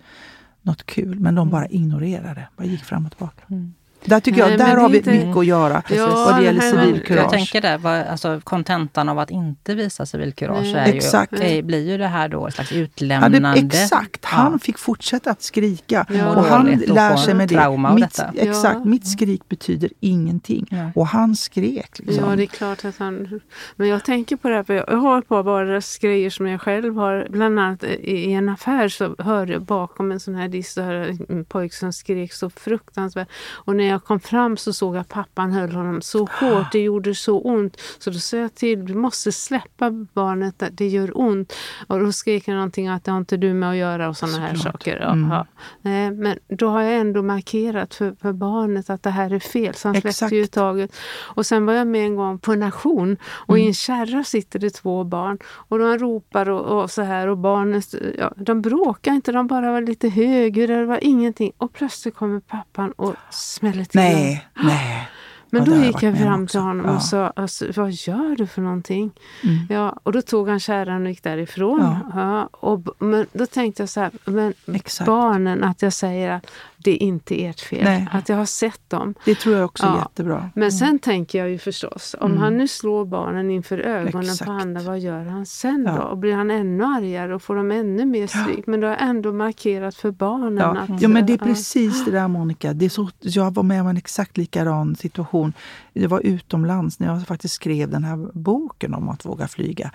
något 0.61 0.85
kul. 0.85 1.19
Men 1.19 1.35
de 1.35 1.49
bara 1.49 1.67
ignorerade, 1.67 2.47
bara 2.57 2.67
gick 2.67 2.83
fram 2.83 3.05
och 3.05 3.11
tillbaka. 3.11 3.43
Mm. 3.49 3.73
Där 4.05 4.19
tycker 4.19 4.39
jag, 4.39 4.47
Nej, 4.49 4.57
där 4.57 4.75
har 4.77 4.89
vi 4.89 4.99
det 4.99 5.11
inte- 5.11 5.25
mycket 5.25 5.37
att 5.37 5.45
göra 5.45 5.83
Ja, 5.89 6.07
vad 6.07 6.35
det 6.37 6.43
gäller 6.43 6.61
det 6.61 6.69
civilkurage. 6.69 7.19
Jag 7.23 7.29
tänker 7.31 7.77
vad- 7.77 8.01
alltså 8.07 8.41
kontentan 8.43 9.09
av 9.09 9.19
att 9.19 9.31
inte 9.31 9.75
visa 9.75 10.05
civilkurage 10.05 10.75
är 10.75 10.87
ju, 10.87 10.93
Exakt. 10.93 11.31
blir 11.63 11.89
ju 11.91 11.97
det 11.97 12.07
här 12.07 12.27
då 12.29 12.47
ett 12.47 12.53
slags 12.53 12.71
Ja, 12.71 12.77
utlämnande. 12.77 13.39
det, 13.39 13.77
exakt, 13.83 14.25
han 14.25 14.51
Ja. 14.51 14.59
fick 14.59 14.77
fortsätta 14.77 15.31
att 15.31 15.41
skrika. 15.41 16.05
Ja. 16.09 16.35
Och 16.35 16.43
han 16.45 16.65
lär 16.87 17.15
sig 17.15 17.33
med 17.33 17.49
det. 17.49 17.77
Mitt, 17.95 18.19
exakt, 18.35 18.77
Ja. 18.79 18.85
mitt 18.85 19.07
skrik 19.07 19.49
betyder 19.49 19.89
ingenting. 19.99 20.67
Ja. 20.69 20.91
Och 20.95 21.07
han 21.07 21.35
skrek. 21.35 21.99
Liksom. 21.99 22.29
Ja, 22.29 22.35
det 22.35 22.43
är 22.43 22.47
klart 22.47 22.85
att 22.85 22.97
han... 22.97 23.39
Men 23.75 23.87
jag 23.87 24.05
tänker 24.05 24.35
på 24.35 24.49
det 24.49 24.55
här, 24.55 24.63
för 24.63 24.73
jag 24.73 24.97
har 24.97 25.19
ett 25.19 25.27
par 25.27 25.43
bara 25.43 25.81
grejer 26.01 26.29
som 26.29 26.47
jag 26.47 26.61
själv 26.61 26.95
har. 26.95 27.27
Bland 27.29 27.59
annat 27.59 27.83
i 27.83 28.31
en 28.33 28.49
affär 28.49 28.89
så 28.89 29.15
hörde 29.19 29.53
jag 29.53 29.61
bakom 29.61 30.11
en 30.11 30.19
sån 30.19 30.35
här 30.35 30.47
disk 30.47 30.71
så 30.71 30.81
en 30.81 31.45
pojke 31.49 31.75
som 31.75 31.93
skrek 31.93 32.33
så 32.33 32.49
fruktansvärt. 32.49 33.27
Och 33.51 33.75
när 33.75 33.92
jag 33.93 34.03
kom 34.03 34.19
fram 34.19 34.57
så 34.57 34.73
såg 34.73 34.95
jag 34.95 35.01
att 35.01 35.09
pappan 35.09 35.51
höll 35.51 35.71
honom 35.71 36.01
så 36.01 36.19
hårt, 36.19 36.71
det 36.71 36.79
gjorde 36.79 37.15
så 37.15 37.39
ont. 37.39 37.81
Så 37.99 38.09
då 38.09 38.19
sa 38.19 38.37
jag 38.37 38.55
till, 38.55 38.85
du 38.85 38.93
måste 38.95 39.31
släppa 39.31 39.91
barnet, 39.91 40.63
det 40.71 40.87
gör 40.87 41.17
ont. 41.17 41.53
Och 41.87 41.99
då 41.99 42.11
skrek 42.11 42.47
han 42.47 42.55
någonting 42.55 42.87
att 42.87 43.03
det 43.03 43.11
har 43.11 43.17
inte 43.17 43.37
du 43.37 43.53
med 43.53 43.69
att 43.69 43.75
göra 43.75 44.09
och 44.09 44.17
såna 44.17 44.39
här 44.39 44.55
saker. 44.55 44.97
Mm. 44.97 45.45
Nej, 45.81 46.11
men 46.11 46.37
då 46.47 46.67
har 46.67 46.81
jag 46.81 46.99
ändå 46.99 47.21
markerat 47.21 47.93
för, 47.95 48.15
för 48.21 48.33
barnet 48.33 48.89
att 48.89 49.03
det 49.03 49.09
här 49.09 49.33
är 49.33 49.39
fel. 49.39 49.73
Så 49.73 49.87
han 49.87 49.95
Exakt. 49.95 50.15
släppte 50.17 50.35
ju 50.35 50.47
taget. 50.47 50.95
Och 51.35 51.45
sen 51.45 51.65
var 51.65 51.73
jag 51.73 51.87
med 51.87 52.05
en 52.05 52.15
gång 52.15 52.39
på 52.39 52.53
en 52.53 52.63
auktion 52.63 53.17
och 53.23 53.53
Mm. 53.53 53.63
i 53.63 53.67
en 53.67 53.73
kärra 53.73 54.23
sitter 54.23 54.59
det 54.59 54.69
två 54.69 55.03
barn. 55.03 55.37
Och 55.69 55.79
de 55.79 55.97
ropar 55.97 56.49
och, 56.49 56.81
och 56.81 56.91
så 56.91 57.01
här 57.01 57.27
och 57.27 57.37
barnet, 57.37 57.95
ja, 58.17 58.33
de 58.37 58.61
bråkar 58.61 59.11
inte, 59.11 59.31
de 59.31 59.47
bara 59.47 59.71
var 59.71 59.81
lite 59.81 60.09
högre, 60.09 60.75
det 60.79 60.85
var 60.85 61.03
ingenting. 61.03 61.51
Och 61.57 61.73
plötsligt 61.73 62.15
kommer 62.15 62.39
pappan 62.39 62.91
och 62.91 63.15
smäller 63.29 63.82
honom. 63.93 64.11
Nej, 64.11 64.47
nej. 64.63 65.09
Men 65.49 65.65
då 65.65 65.75
gick 65.75 66.03
jag 66.03 66.17
fram 66.17 66.47
till 66.47 66.59
honom 66.59 66.85
Ja. 66.85 66.95
och 66.95 67.01
sa, 67.01 67.33
alltså, 67.35 67.65
vad 67.75 67.91
gör 67.91 68.35
du 68.35 68.47
för 68.47 68.61
någonting? 68.61 69.11
Mm. 69.43 69.57
Ja, 69.69 69.99
och 70.03 70.11
då 70.11 70.21
tog 70.21 70.49
han 70.49 70.59
kärran 70.59 71.03
och 71.03 71.09
gick 71.09 71.23
därifrån. 71.23 71.79
Ja. 71.81 71.99
Ja. 72.21 72.49
och, 72.51 72.81
men 72.99 73.25
då 73.33 73.45
tänkte 73.45 73.81
jag 73.81 73.89
så 73.89 73.99
här, 73.99 74.11
men 74.25 74.53
Exakt. 74.73 75.05
barnen, 75.07 75.63
att 75.63 75.81
jag 75.81 75.93
säger 75.93 76.31
att 76.31 76.45
det 76.83 76.91
är 76.91 77.07
inte 77.07 77.45
ert 77.45 77.59
fel. 77.59 77.83
Nej. 77.83 78.07
Att 78.11 78.29
jag 78.29 78.35
har 78.37 78.45
sett 78.45 78.89
dem. 78.89 79.13
Det 79.25 79.35
tror 79.35 79.55
jag 79.55 79.65
också 79.65 79.83
är 79.85 79.87
Ja. 79.89 79.97
jättebra. 79.99 80.49
Men 80.55 80.71
sen 80.71 80.99
tänker 80.99 81.39
jag 81.39 81.49
ju 81.49 81.57
förstås, 81.57 82.15
om 82.19 82.31
Mm. 82.31 82.43
han 82.43 82.57
nu 82.57 82.67
slår 82.67 83.05
barnen 83.05 83.49
inför 83.51 83.77
ögonen 83.77 84.29
Exakt. 84.29 84.45
på 84.45 84.51
andra, 84.51 84.81
vad 84.81 84.99
gör 84.99 85.25
han 85.25 85.45
sen 85.45 85.83
Ja. 85.87 85.95
då? 85.95 86.01
Och 86.01 86.17
blir 86.17 86.33
han 86.35 86.51
ännu 86.51 86.83
argare 86.83 87.35
och 87.35 87.41
får 87.41 87.55
de 87.55 87.71
ännu 87.71 88.05
mer 88.05 88.27
stryk? 88.27 88.67
Men 88.67 88.79
då 88.79 88.87
har 88.87 88.95
ändå 88.95 89.33
markerat 89.33 89.95
för 89.95 90.11
barnen 90.11 90.57
Ja. 90.57 90.77
att... 90.77 91.01
ja, 91.01 91.07
men 91.07 91.25
det 91.25 91.33
är 91.33 91.37
ja. 91.41 91.45
precis 91.45 92.05
det 92.05 92.11
där 92.11 92.27
Monica. 92.27 92.73
Det 92.73 92.85
är 92.85 92.89
så, 92.89 93.09
jag 93.19 93.53
var 93.53 93.63
med 93.63 93.81
om 93.81 93.87
en 93.87 93.97
exakt 93.97 94.37
likadan 94.37 94.95
situation. 94.95 95.53
Jag 95.93 96.09
var 96.09 96.19
utomlands 96.19 96.99
när 96.99 97.07
jag 97.07 97.27
faktiskt 97.27 97.53
skrev 97.55 97.89
den 97.89 98.03
här 98.03 98.29
boken 98.33 98.93
om 98.93 99.09
att 99.09 99.25
våga 99.25 99.47
flyga. 99.47 99.91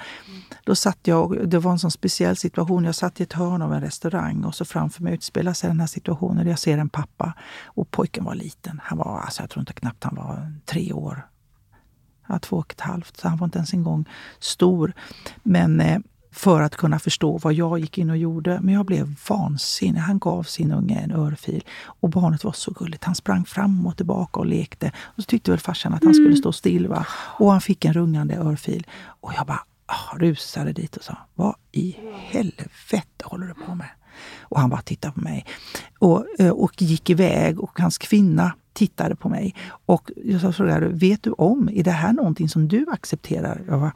Då 0.64 0.74
satt 0.74 0.98
jag, 1.02 1.48
det 1.48 1.58
var 1.58 1.72
en 1.72 1.78
sån 1.78 1.90
speciell 1.90 2.36
situation. 2.36 2.84
Jag 2.84 2.94
satt 2.94 3.20
i 3.20 3.22
ett 3.22 3.32
hörn 3.32 3.62
av 3.62 3.72
en 3.74 3.80
restaurang 3.80 4.44
och 4.44 4.54
så 4.54 4.64
framför 4.64 5.02
mig 5.02 5.14
utspelar 5.14 5.52
sig 5.52 5.68
den 5.70 5.80
här 5.80 5.86
situationen. 5.86 6.46
Jag 6.48 6.58
ser 6.58 6.77
en 6.78 6.88
pappa 6.88 7.34
och 7.64 7.90
pojken 7.90 8.24
var 8.24 8.34
liten. 8.34 8.80
Han 8.84 8.98
var, 8.98 9.20
alltså 9.20 9.42
jag 9.42 9.50
tror 9.50 9.60
inte 9.60 9.72
knappt 9.72 10.04
han 10.04 10.14
var 10.14 10.52
tre 10.66 10.92
år. 10.92 11.26
Ja, 12.26 12.38
två 12.38 12.56
och 12.56 12.72
ett 12.72 12.80
halvt, 12.80 13.16
så 13.16 13.28
han 13.28 13.38
var 13.38 13.44
inte 13.44 13.58
ens 13.58 13.72
en 13.72 13.82
gång 13.82 14.04
stor. 14.38 14.92
Men 15.42 15.80
eh, 15.80 15.98
för 16.38 16.62
att 16.62 16.76
kunna 16.76 16.98
förstå 16.98 17.38
vad 17.38 17.52
jag 17.52 17.78
gick 17.78 17.98
in 17.98 18.10
och 18.10 18.16
gjorde. 18.16 18.60
Men 18.62 18.74
jag 18.74 18.86
blev 18.86 19.14
vansinnig. 19.28 20.00
Han 20.00 20.18
gav 20.18 20.42
sin 20.42 20.72
unge 20.72 21.00
en 21.00 21.12
örfil 21.12 21.64
och 21.84 22.10
barnet 22.10 22.44
var 22.44 22.52
så 22.52 22.70
gulligt. 22.70 23.04
Han 23.04 23.14
sprang 23.14 23.44
fram 23.44 23.86
och 23.86 23.96
tillbaka 23.96 24.40
och 24.40 24.46
lekte. 24.46 24.92
Och 25.04 25.22
så 25.22 25.26
tyckte 25.26 25.50
väl 25.50 25.60
farsan 25.60 25.94
att 25.94 26.04
han 26.04 26.14
skulle 26.14 26.36
stå 26.36 26.52
still. 26.52 26.88
Va? 26.88 27.06
Och 27.10 27.52
han 27.52 27.60
fick 27.60 27.84
en 27.84 27.92
rungande 27.92 28.36
örfil. 28.36 28.86
Och 29.20 29.32
jag 29.36 29.46
bara 29.46 29.62
ah, 29.86 30.16
rusade 30.16 30.72
dit 30.72 30.96
och 30.96 31.04
sa, 31.04 31.16
vad 31.34 31.54
i 31.72 31.96
helvete 32.14 33.24
håller 33.24 33.46
du 33.46 33.54
på 33.54 33.74
med? 33.74 33.88
Och 34.40 34.60
han 34.60 34.70
bara 34.70 34.82
tittade 34.82 35.14
på 35.14 35.20
mig 35.20 35.46
och, 35.98 36.26
eh, 36.38 36.50
och 36.50 36.82
gick 36.82 37.10
iväg 37.10 37.60
och 37.60 37.80
hans 37.80 37.98
kvinna 37.98 38.52
tittade 38.78 39.16
på 39.16 39.28
mig. 39.28 39.54
Och 39.86 40.10
jag 40.24 40.56
frågade, 40.56 40.88
vet 40.88 41.22
du 41.22 41.30
om, 41.32 41.68
är 41.72 41.84
det 41.84 41.90
här 41.90 42.12
någonting 42.12 42.48
som 42.48 42.68
du 42.68 42.86
accepterar? 42.90 43.92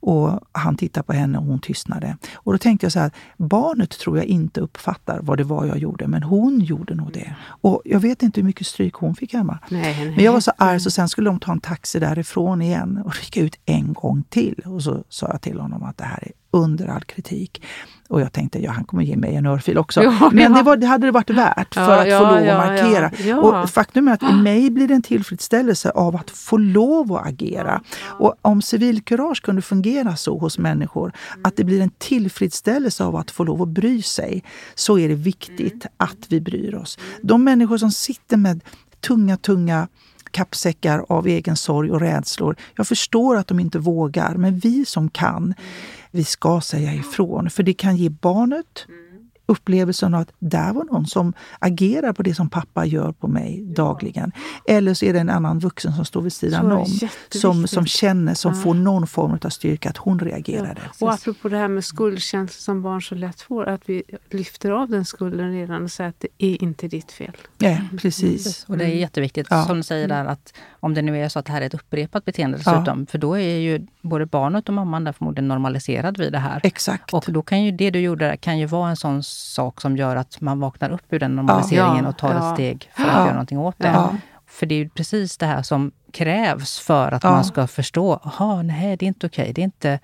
Och 0.00 0.40
han 0.52 0.76
tittade 0.76 1.04
på 1.04 1.12
henne 1.12 1.38
och 1.38 1.44
hon 1.44 1.60
tystnade. 1.60 2.16
Och 2.34 2.52
då 2.52 2.58
tänkte 2.58 2.84
jag 2.84 2.92
så 2.92 2.98
här, 2.98 3.10
barnet 3.36 3.90
tror 3.90 4.16
jag 4.16 4.26
inte 4.26 4.60
uppfattar 4.60 5.20
vad 5.22 5.38
det 5.38 5.44
var 5.44 5.66
jag 5.66 5.78
gjorde, 5.78 6.06
men 6.06 6.22
hon 6.22 6.60
gjorde 6.60 6.94
nog 6.94 7.12
det. 7.12 7.36
Och 7.60 7.82
jag 7.84 8.00
vet 8.00 8.22
inte 8.22 8.40
hur 8.40 8.46
mycket 8.46 8.66
stryk 8.66 8.94
hon 8.94 9.14
fick 9.14 9.32
hemma. 9.32 9.58
Nej, 9.70 9.82
nej. 9.82 10.14
Men 10.16 10.24
jag 10.24 10.32
var 10.32 10.40
så 10.40 10.52
arg 10.56 10.80
så 10.80 10.90
sen 10.90 11.08
skulle 11.08 11.30
de 11.30 11.40
ta 11.40 11.52
en 11.52 11.60
taxi 11.60 11.98
därifrån 11.98 12.62
igen 12.62 13.02
och 13.04 13.14
gick 13.22 13.36
ut 13.36 13.60
en 13.66 13.92
gång 13.92 14.24
till. 14.28 14.62
Och 14.66 14.82
så 14.82 15.04
sa 15.08 15.28
jag 15.28 15.40
till 15.40 15.60
honom 15.60 15.82
att 15.82 15.96
det 15.96 16.04
här 16.04 16.18
är 16.22 16.32
under 16.50 16.88
all 16.88 17.04
kritik. 17.04 17.62
Och 18.10 18.20
jag 18.20 18.32
tänkte, 18.32 18.58
ja 18.58 18.70
han 18.70 18.84
kommer 18.84 19.02
ge 19.02 19.16
mig 19.16 19.34
en 19.34 19.46
örfil 19.46 19.78
också. 19.78 20.02
Ja, 20.02 20.30
Men 20.32 20.52
det, 20.52 20.62
var, 20.62 20.76
det 20.76 20.86
hade 20.86 21.06
det 21.06 21.10
varit 21.10 21.30
värt 21.30 21.74
för 21.74 22.06
Ja, 22.06 22.16
att 22.16 22.22
få 22.22 22.34
lov 22.34 22.48
att 22.48 22.68
markera. 22.68 23.40
Och 23.40 23.70
faktum 23.70 24.08
är 24.08 24.12
att 24.12 24.22
i 24.22 24.32
mig 24.32 24.70
blir 24.70 24.88
det 24.88 24.94
en 24.94 25.02
tillfredsställelse 25.02 25.90
av 25.90 26.16
att 26.16 26.30
få 26.30 26.56
lov 26.56 27.12
att 27.12 27.26
agera. 27.26 27.82
Och 28.02 28.34
om 28.42 28.62
civilkurage 28.62 29.42
kunde 29.42 29.62
fungera 29.62 30.16
så 30.16 30.38
hos 30.38 30.58
människor, 30.58 31.12
att 31.44 31.56
det 31.56 31.64
blir 31.64 31.80
en 31.80 31.90
tillfredsställelse 31.98 33.04
av 33.04 33.16
att 33.16 33.30
få 33.30 33.44
lov 33.44 33.62
att 33.62 33.68
bry 33.68 34.02
sig, 34.02 34.44
så 34.74 34.98
är 34.98 35.08
det 35.08 35.14
viktigt 35.14 35.86
att 35.96 36.26
vi 36.28 36.40
bryr 36.40 36.74
oss. 36.74 36.98
De 37.22 37.44
människor 37.44 37.78
som 37.78 37.90
sitter 37.90 38.36
med 38.36 38.60
tunga, 39.00 39.36
tunga 39.36 39.88
kappsäckar 40.30 41.04
av 41.08 41.26
egen 41.26 41.56
sorg 41.56 41.90
och 41.90 42.00
rädslor. 42.00 42.56
Jag 42.76 42.86
förstår 42.86 43.36
att 43.36 43.46
de 43.46 43.60
inte 43.60 43.78
vågar, 43.78 44.34
men 44.34 44.58
vi 44.58 44.84
som 44.84 45.10
kan, 45.10 45.54
vi 46.10 46.24
ska 46.24 46.60
säga 46.60 46.94
ifrån. 46.94 47.50
För 47.50 47.62
det 47.62 47.72
kan 47.74 47.96
ge 47.96 48.08
barnet 48.08 48.86
upplevelsen 49.46 50.14
av 50.14 50.20
att 50.20 50.32
där 50.38 50.72
var 50.72 50.84
någon 50.84 51.06
som 51.06 51.32
agerar 51.58 52.12
på 52.12 52.22
det 52.22 52.34
som 52.34 52.50
pappa 52.50 52.84
gör 52.86 53.12
på 53.12 53.28
mig 53.28 53.62
dagligen. 53.76 54.32
Eller 54.68 54.94
så 54.94 55.04
är 55.04 55.12
det 55.12 55.18
en 55.20 55.30
annan 55.30 55.58
vuxen 55.58 55.92
som 55.92 56.04
står 56.04 56.22
vid 56.22 56.32
sidan 56.32 56.72
om. 56.72 56.84
jätteviktigt. 56.84 57.40
Som, 57.40 57.68
som 57.68 57.86
känner, 57.86 58.34
som 58.34 58.54
Ja. 58.54 58.60
får 58.60 58.74
någon 58.74 59.06
form 59.06 59.38
av 59.44 59.48
styrka, 59.48 59.90
att 59.90 59.96
hon 59.96 60.18
reagerade. 60.18 60.80
Och 61.00 61.12
apropå 61.12 61.48
det 61.48 61.56
här 61.56 61.68
med 61.68 61.84
skuldkänsla 61.84 62.60
som 62.60 62.82
barn 62.82 63.02
så 63.02 63.14
lätt 63.14 63.40
får, 63.40 63.68
att 63.68 63.82
vi 63.86 64.02
lyfter 64.30 64.70
av 64.70 64.88
den 64.88 65.04
skulden 65.04 65.52
redan 65.52 65.82
och 65.84 65.90
säger 65.90 66.10
att 66.10 66.20
det 66.20 66.28
är 66.38 66.62
inte 66.62 66.88
ditt 66.88 67.12
fel. 67.12 67.36
Ja, 67.58 67.76
precis. 67.98 68.64
Och 68.68 68.78
det 68.78 68.84
är 68.84 68.88
jätteviktigt, 68.88 69.46
Ja. 69.50 69.64
som 69.64 69.76
du 69.76 69.82
säger 69.82 70.08
där, 70.08 70.24
att 70.24 70.54
om 70.80 70.94
det 70.94 71.02
nu 71.02 71.24
är 71.24 71.28
så 71.28 71.38
att 71.38 71.44
det 71.46 71.52
här 71.52 71.60
är 71.62 71.66
ett 71.66 71.74
upprepat 71.74 72.24
beteende 72.24 72.58
dessutom, 72.58 73.06
för 73.06 73.18
då 73.18 73.38
är 73.38 73.58
ju 73.58 73.86
både 74.02 74.26
barnet 74.26 74.68
och 74.68 74.74
mamman 74.74 75.04
där 75.04 75.12
förmodligen 75.12 75.48
normaliserad 75.48 76.18
vid 76.18 76.32
det 76.32 76.38
här. 76.38 76.60
Exakt. 76.62 77.14
Och 77.14 77.24
då 77.28 77.42
kan 77.42 77.62
ju 77.62 77.70
det 77.70 77.90
du 77.90 78.00
gjorde 78.00 78.24
där 78.28 78.36
kan 78.36 78.58
ju 78.58 78.66
vara 78.66 78.90
en 78.90 78.96
sån 78.96 79.22
sak 79.22 79.80
som 79.80 79.96
gör 79.96 80.16
att 80.16 80.40
man 80.40 80.60
vaknar 80.60 80.90
upp 80.90 81.12
ur 81.12 81.18
den 81.18 81.36
normaliseringen 81.36 82.04
Ja, 82.04 82.08
och 82.10 82.18
tar 82.18 82.34
ja. 82.34 82.48
ett 82.48 82.54
steg 82.54 82.90
för 82.96 83.02
att 83.02 83.08
Ja. 83.14 83.20
göra 83.20 83.32
någonting 83.32 83.58
åt 83.58 83.74
det. 83.78 83.88
Ja. 83.88 84.14
För 84.46 84.66
det 84.66 84.74
är 84.74 84.78
ju 84.78 84.88
precis 84.88 85.36
det 85.38 85.46
här 85.46 85.62
som 85.62 85.92
krävs 86.12 86.78
för 86.80 87.12
att 87.12 87.24
Ja. 87.24 87.30
man 87.30 87.44
ska 87.44 87.66
förstå, 87.66 88.20
jaha, 88.24 88.62
nej 88.62 88.96
det 88.96 89.04
är 89.04 89.08
inte 89.08 89.26
okej, 89.26 89.52
det 89.52 89.60
är 89.60 89.64
inte 89.64 89.98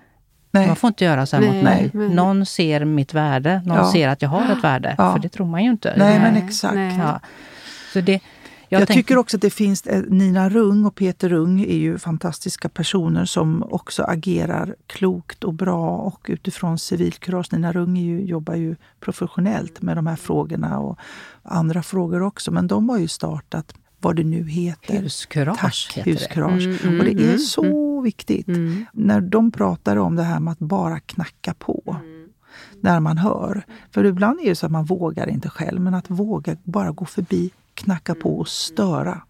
Nej. 0.50 0.66
Man 0.66 0.76
får 0.76 0.88
inte 0.88 1.04
göra 1.04 1.26
så 1.26 1.36
här 1.36 1.42
Nej, 1.42 1.54
mot 1.54 1.64
mig. 1.64 1.90
men- 1.92 2.08
Någon 2.08 2.46
ser 2.46 2.84
mitt 2.84 3.14
värde, 3.14 3.62
någon 3.64 3.76
Ja. 3.76 3.92
ser 3.92 4.08
att 4.08 4.22
jag 4.22 4.28
har 4.28 4.52
ett 4.52 4.64
värde. 4.64 4.94
Ja. 4.98 5.12
För 5.12 5.18
det 5.18 5.28
tror 5.28 5.46
man 5.46 5.64
ju 5.64 5.70
inte. 5.70 5.94
Nej, 5.96 6.18
men 6.20 6.34
Nej, 6.34 6.42
exakt. 6.46 6.74
nej. 6.74 6.98
Ja. 6.98 7.20
Så 7.92 8.00
det, 8.00 8.20
Jag, 8.68 8.78
tänker- 8.78 8.94
tycker 8.94 9.16
också 9.18 9.36
att 9.36 9.40
det 9.40 9.50
finns, 9.50 9.86
eh, 9.86 10.02
Nina 10.08 10.48
Rung 10.48 10.84
och 10.84 10.94
Peter 10.94 11.28
Rung 11.28 11.60
är 11.60 11.76
ju 11.76 11.98
fantastiska 11.98 12.68
personer 12.68 13.24
som 13.24 13.62
också 13.62 14.02
agerar 14.02 14.74
klokt 14.86 15.44
och 15.44 15.54
bra 15.54 15.96
och 15.96 16.26
utifrån 16.28 16.78
civilkurage. 16.78 17.52
Nina 17.52 17.72
Rung 17.72 17.96
ju, 17.96 18.24
jobbar 18.24 18.54
ju 18.54 18.76
professionellt 19.00 19.82
med 19.82 19.96
de 19.96 20.06
här 20.06 20.16
frågorna 20.16 20.78
och 20.78 20.98
andra 21.42 21.82
frågor 21.82 22.22
också. 22.22 22.50
Men 22.50 22.66
de 22.66 22.88
har 22.88 22.98
ju 22.98 23.08
startat 23.08 23.74
vad 24.00 24.16
det 24.16 24.24
nu 24.24 24.48
heter. 24.48 25.02
Huskurage 25.02 25.58
Tack, 25.60 25.96
heter 25.96 26.10
det. 26.10 26.18
huskurage. 26.18 26.66
Mm, 26.66 26.76
mm, 26.84 26.98
och 26.98 27.04
det 27.04 27.12
är 27.12 27.28
mm, 27.28 27.38
så 27.38 28.00
viktigt. 28.00 28.48
Mm. 28.48 28.84
När 28.92 29.20
de 29.20 29.50
pratar 29.50 29.96
om 29.96 30.16
det 30.16 30.22
här 30.22 30.40
med 30.40 30.52
att 30.52 30.58
bara 30.58 31.00
knacka 31.00 31.54
på. 31.58 31.96
När 32.80 33.00
man 33.00 33.18
hör. 33.18 33.62
För 33.90 34.04
ibland 34.04 34.40
är 34.40 34.48
det 34.48 34.56
så 34.56 34.66
att 34.66 34.72
man 34.72 34.84
vågar 34.84 35.28
inte 35.28 35.48
själv, 35.48 35.80
men 35.80 35.94
att 35.94 36.10
våga 36.10 36.56
bara 36.64 36.90
gå 36.90 37.04
förbi, 37.04 37.50
knacka 37.76 38.14
på 38.14 38.38
och 38.38 38.48
störa. 38.48 39.22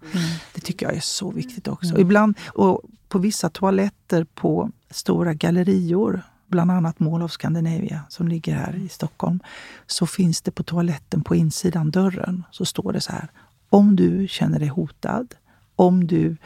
Det 0.55 0.61
tycker 0.61 0.87
jag 0.87 0.97
är 0.97 1.01
så 1.01 1.31
viktigt 1.31 1.69
också. 1.69 1.95
Och 1.95 2.01
ibland, 2.01 2.39
och 2.47 2.83
på 3.09 3.19
vissa 3.19 3.49
toaletter 3.51 4.25
på 4.35 4.71
stora 4.91 5.35
gallerior, 5.35 6.23
bland 6.49 6.71
annat 6.71 6.99
Mall 6.99 7.23
of 7.23 7.33
Scandinavia 7.33 8.01
som 8.09 8.29
ligger 8.29 8.55
här 8.55 8.77
i 8.77 8.89
Stockholm, 8.89 9.41
så 9.87 10.07
finns 10.07 10.43
det 10.43 10.51
på 10.51 10.63
toaletten 10.63 11.23
på 11.23 11.35
insidan 11.35 11.91
dörren 11.91 12.45
så 12.51 12.65
står 12.65 12.93
det 12.93 13.01
så 13.01 13.13
här. 13.13 13.29
Om 13.69 13.97
du 13.97 14.29
känner 14.29 14.59
dig 14.59 14.69
hotad, 14.69 15.35
om 15.77 16.07
du 16.07 16.37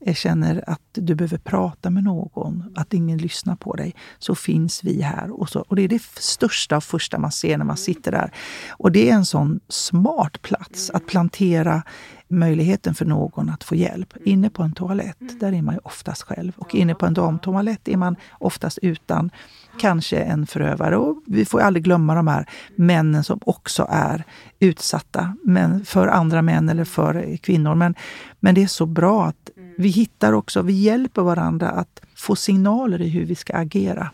eh, 0.00 0.14
känner 0.14 0.64
att 0.66 0.80
du 0.92 1.14
behöver 1.14 1.38
prata 1.38 1.90
med 1.90 2.04
någon, 2.04 2.72
att 2.76 2.94
ingen 2.94 3.18
lyssnar 3.18 3.56
på 3.56 3.74
dig, 3.74 3.94
så 4.18 4.34
finns 4.34 4.84
vi 4.84 5.02
här. 5.02 5.40
Och, 5.40 5.48
så, 5.48 5.60
och 5.60 5.76
Det 5.76 5.82
är 5.82 5.88
det 5.88 6.02
största 6.02 6.76
och 6.76 6.84
första 6.84 7.18
man 7.18 7.32
ser 7.32 7.58
när 7.58 7.64
man 7.64 7.76
sitter 7.76 8.12
där. 8.12 8.32
Och 8.70 8.92
det 8.92 9.10
är 9.10 9.14
en 9.14 9.24
sån 9.24 9.60
smart 9.68 10.42
plats 10.42 10.90
att 10.90 11.06
plantera 11.06 11.82
möjligheten 12.28 12.94
för 12.94 13.04
någon 13.04 13.50
att 13.50 13.64
få 13.64 13.74
hjälp. 13.74 14.14
Inne 14.24 14.50
på 14.50 14.62
en 14.62 14.72
toalett, 14.72 15.40
där 15.40 15.52
är 15.52 15.62
man 15.62 15.74
ju 15.74 15.80
oftast 15.84 16.22
själv. 16.22 16.52
Och 16.56 16.74
inne 16.74 16.94
på 16.94 17.06
en 17.06 17.14
damtoalett 17.14 17.88
är 17.88 17.96
man 17.96 18.16
oftast 18.38 18.78
utan 18.82 19.30
kanske 19.78 20.16
en 20.16 20.46
förövare. 20.46 20.96
Och 20.96 21.22
vi 21.26 21.44
får 21.44 21.60
aldrig 21.60 21.84
glömma 21.84 22.14
de 22.14 22.26
här 22.26 22.46
männen 22.76 23.24
som 23.24 23.40
också 23.46 23.86
är 23.90 24.24
utsatta 24.60 25.34
men 25.44 25.84
för 25.84 26.08
andra 26.08 26.42
män 26.42 26.68
eller 26.68 26.84
för 26.84 27.36
kvinnor. 27.36 27.74
Men, 27.74 27.94
men 28.40 28.54
det 28.54 28.62
är 28.62 28.66
så 28.66 28.86
bra 28.86 29.26
att 29.26 29.50
vi 29.78 29.88
hittar 29.88 30.32
också, 30.32 30.62
vi 30.62 30.72
hjälper 30.72 31.22
varandra 31.22 31.68
att 31.68 32.00
få 32.16 32.36
signaler 32.36 33.00
i 33.00 33.08
hur 33.08 33.24
vi 33.24 33.34
ska 33.34 33.56
agera. 33.56 34.10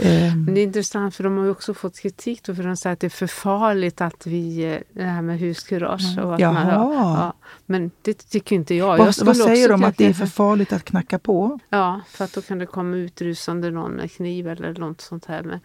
Ehm. 0.00 0.44
Men 0.44 0.54
det 0.54 0.60
är 0.60 0.62
intressant 0.62 1.14
för 1.14 1.24
de 1.24 1.36
har 1.36 1.44
ju 1.44 1.50
också 1.50 1.74
fått 1.74 1.98
kritik 1.98 2.42
då 2.42 2.54
för 2.54 2.62
de 2.62 2.76
säger 2.76 2.92
att 2.92 3.00
det 3.00 3.06
är 3.06 3.10
för 3.10 3.26
farligt 3.26 4.00
att 4.00 4.26
vi, 4.26 4.64
eh, 4.74 4.80
det 4.92 5.04
här 5.04 5.22
med 5.22 5.38
huskurage. 5.38 6.18
Och 6.18 6.34
att 6.34 6.40
Jaha. 6.40 6.52
man, 6.52 6.92
ja, 6.92 7.32
men 7.66 7.90
det 8.02 8.28
tycker 8.28 8.56
inte 8.56 8.74
jag. 8.74 8.98
Vad, 8.98 9.14
jag 9.18 9.24
vad 9.24 9.36
säger 9.36 9.68
de? 9.68 9.84
Att 9.84 9.96
det 9.96 10.06
är 10.06 10.12
för 10.12 10.26
farligt 10.26 10.72
att 10.72 10.84
knacka 10.84 11.18
på? 11.18 11.58
Ja, 11.68 12.00
för 12.08 12.24
att 12.24 12.32
då 12.32 12.42
kan 12.42 12.58
det 12.58 12.66
komma 12.66 12.96
utrusande 12.96 13.70
någon 13.70 13.92
med 13.92 14.12
kniv 14.12 14.48
eller 14.48 14.74
något 14.74 15.00
sånt 15.00 15.24
här. 15.24 15.42
Men 15.42 15.60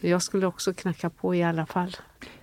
jag 0.00 0.22
skulle 0.22 0.46
också 0.46 0.74
knacka 0.74 1.10
på 1.10 1.34
i 1.34 1.42
alla 1.42 1.66
fall. 1.66 1.96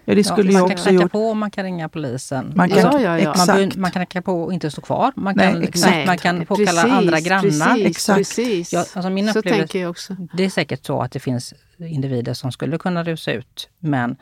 Ja, 0.10 0.16
det 0.16 0.24
skulle 0.24 0.52
man 0.52 0.60
jag 0.62 0.68
kan 0.68 0.74
också 0.74 0.90
knacka 0.90 1.04
gjort. 1.04 1.12
på 1.12 1.30
och 1.30 1.38
man 1.38 1.52
kan 1.52 1.64
ringa 1.64 1.90
polisen. 1.90 2.54
Man 2.56 2.70
kan, 2.70 2.78
Ja, 2.78 3.00
ja, 3.00 3.20
ja. 3.20 3.34
Man, 3.48 3.72
man 3.76 3.92
kan 3.92 4.06
knacka 4.06 4.22
på 4.22 4.42
och 4.44 4.54
inte 4.54 4.72
stå 4.72 4.82
kvar. 4.82 5.12
Man 5.16 5.34
Nej, 5.38 5.54
kan, 5.54 5.64
exakt. 5.64 6.08
man 6.08 6.18
kan 6.18 6.46
påkalla 6.46 6.82
Precis, 6.82 6.92
andra 6.98 7.20
grannar. 7.20 7.42
Precis, 7.74 7.86
Exakt. 7.86 8.18
precis. 8.18 8.74
Ja, 8.74 8.80
alltså 8.80 9.10
min 9.10 9.34
så 9.34 9.42
tänker 9.42 9.80
jag 9.82 9.90
också. 9.90 10.16
Det 10.34 10.46
är 10.46 10.50
säkert 10.50 10.86
så 10.86 11.02
att 11.02 11.12
det 11.12 11.20
finns 11.20 11.54
individer 11.80 12.34
som 12.34 12.52
skulle 12.52 12.78
kunna 12.78 13.04
rusa 13.04 13.32
ut. 13.32 13.70
Men 13.80 14.16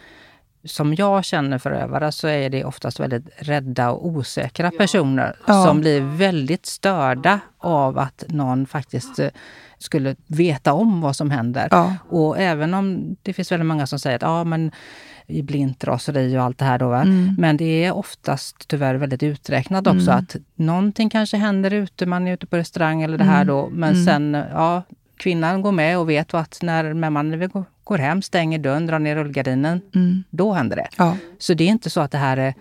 som 0.66 0.96
jag 0.96 1.26
känner 1.26 1.58
förövare 1.58 2.12
så 2.12 2.28
är 2.28 2.50
det 2.50 2.66
oftast 2.66 3.00
väldigt 3.00 3.24
rädda 3.38 3.90
och 3.92 4.08
osäkra 4.08 4.72
personer 4.72 5.36
Ja. 5.48 5.66
som 5.66 5.80
blir 5.80 6.02
väldigt 6.02 6.66
störda 6.66 7.40
av 7.58 7.98
att 7.98 8.24
någon 8.28 8.66
faktiskt 8.66 9.20
eh, 9.20 9.30
skulle 9.80 10.16
veta 10.28 10.74
om 10.74 11.02
vad 11.02 11.16
som 11.16 11.32
händer. 11.32 11.68
Ja. 11.72 11.96
Och 12.10 12.40
även 12.40 12.74
om 12.74 13.16
det 13.22 13.34
finns 13.34 13.52
väldigt 13.52 13.66
många 13.68 13.88
som 13.88 14.00
säger 14.00 14.16
att 14.16 14.22
ja, 14.22 14.44
men 14.44 14.72
i 15.30 15.42
blint 15.44 15.84
raseri 15.84 16.38
och 16.38 16.42
allt 16.44 16.58
det 16.58 16.66
här 16.66 16.78
då. 16.80 16.94
Mm. 16.94 17.36
Men 17.38 17.58
det 17.58 17.84
är 17.86 17.92
oftast 17.96 18.68
tyvärr 18.68 18.96
väldigt 18.96 19.24
uträknat 19.24 19.88
också 19.88 20.12
Mm. 20.12 20.24
att 20.24 20.36
någonting 20.56 21.10
kanske 21.10 21.38
händer 21.38 21.74
ute, 21.74 22.06
man 22.06 22.28
är 22.28 22.34
ute 22.34 22.46
på 22.46 22.58
restaurang 22.58 23.02
eller 23.02 23.18
det 23.18 23.24
här 23.24 23.42
Mm. 23.42 23.48
då. 23.48 23.70
Men 23.72 23.94
Mm. 23.94 24.06
sen, 24.06 24.44
ja, 24.52 24.84
kvinnan 25.18 25.62
går 25.62 25.72
med 25.72 25.98
och 26.00 26.10
vet 26.10 26.34
att 26.34 26.60
när 26.62 26.94
mannen 27.10 27.50
går- 27.50 27.66
går 27.84 27.98
hem, 27.98 28.22
stänger 28.22 28.60
dörren, 28.60 28.86
drar 28.88 29.00
ner 29.00 29.16
rullgardinen, 29.16 29.82
Mm. 29.96 30.24
då 30.30 30.54
händer 30.54 30.76
det. 30.76 30.88
Ja. 30.98 31.18
Så 31.38 31.54
det 31.54 31.64
är 31.64 31.68
inte 31.68 31.90
så 31.90 32.02
att 32.02 32.12
det 32.12 32.18
här 32.18 32.38
är 32.38 32.54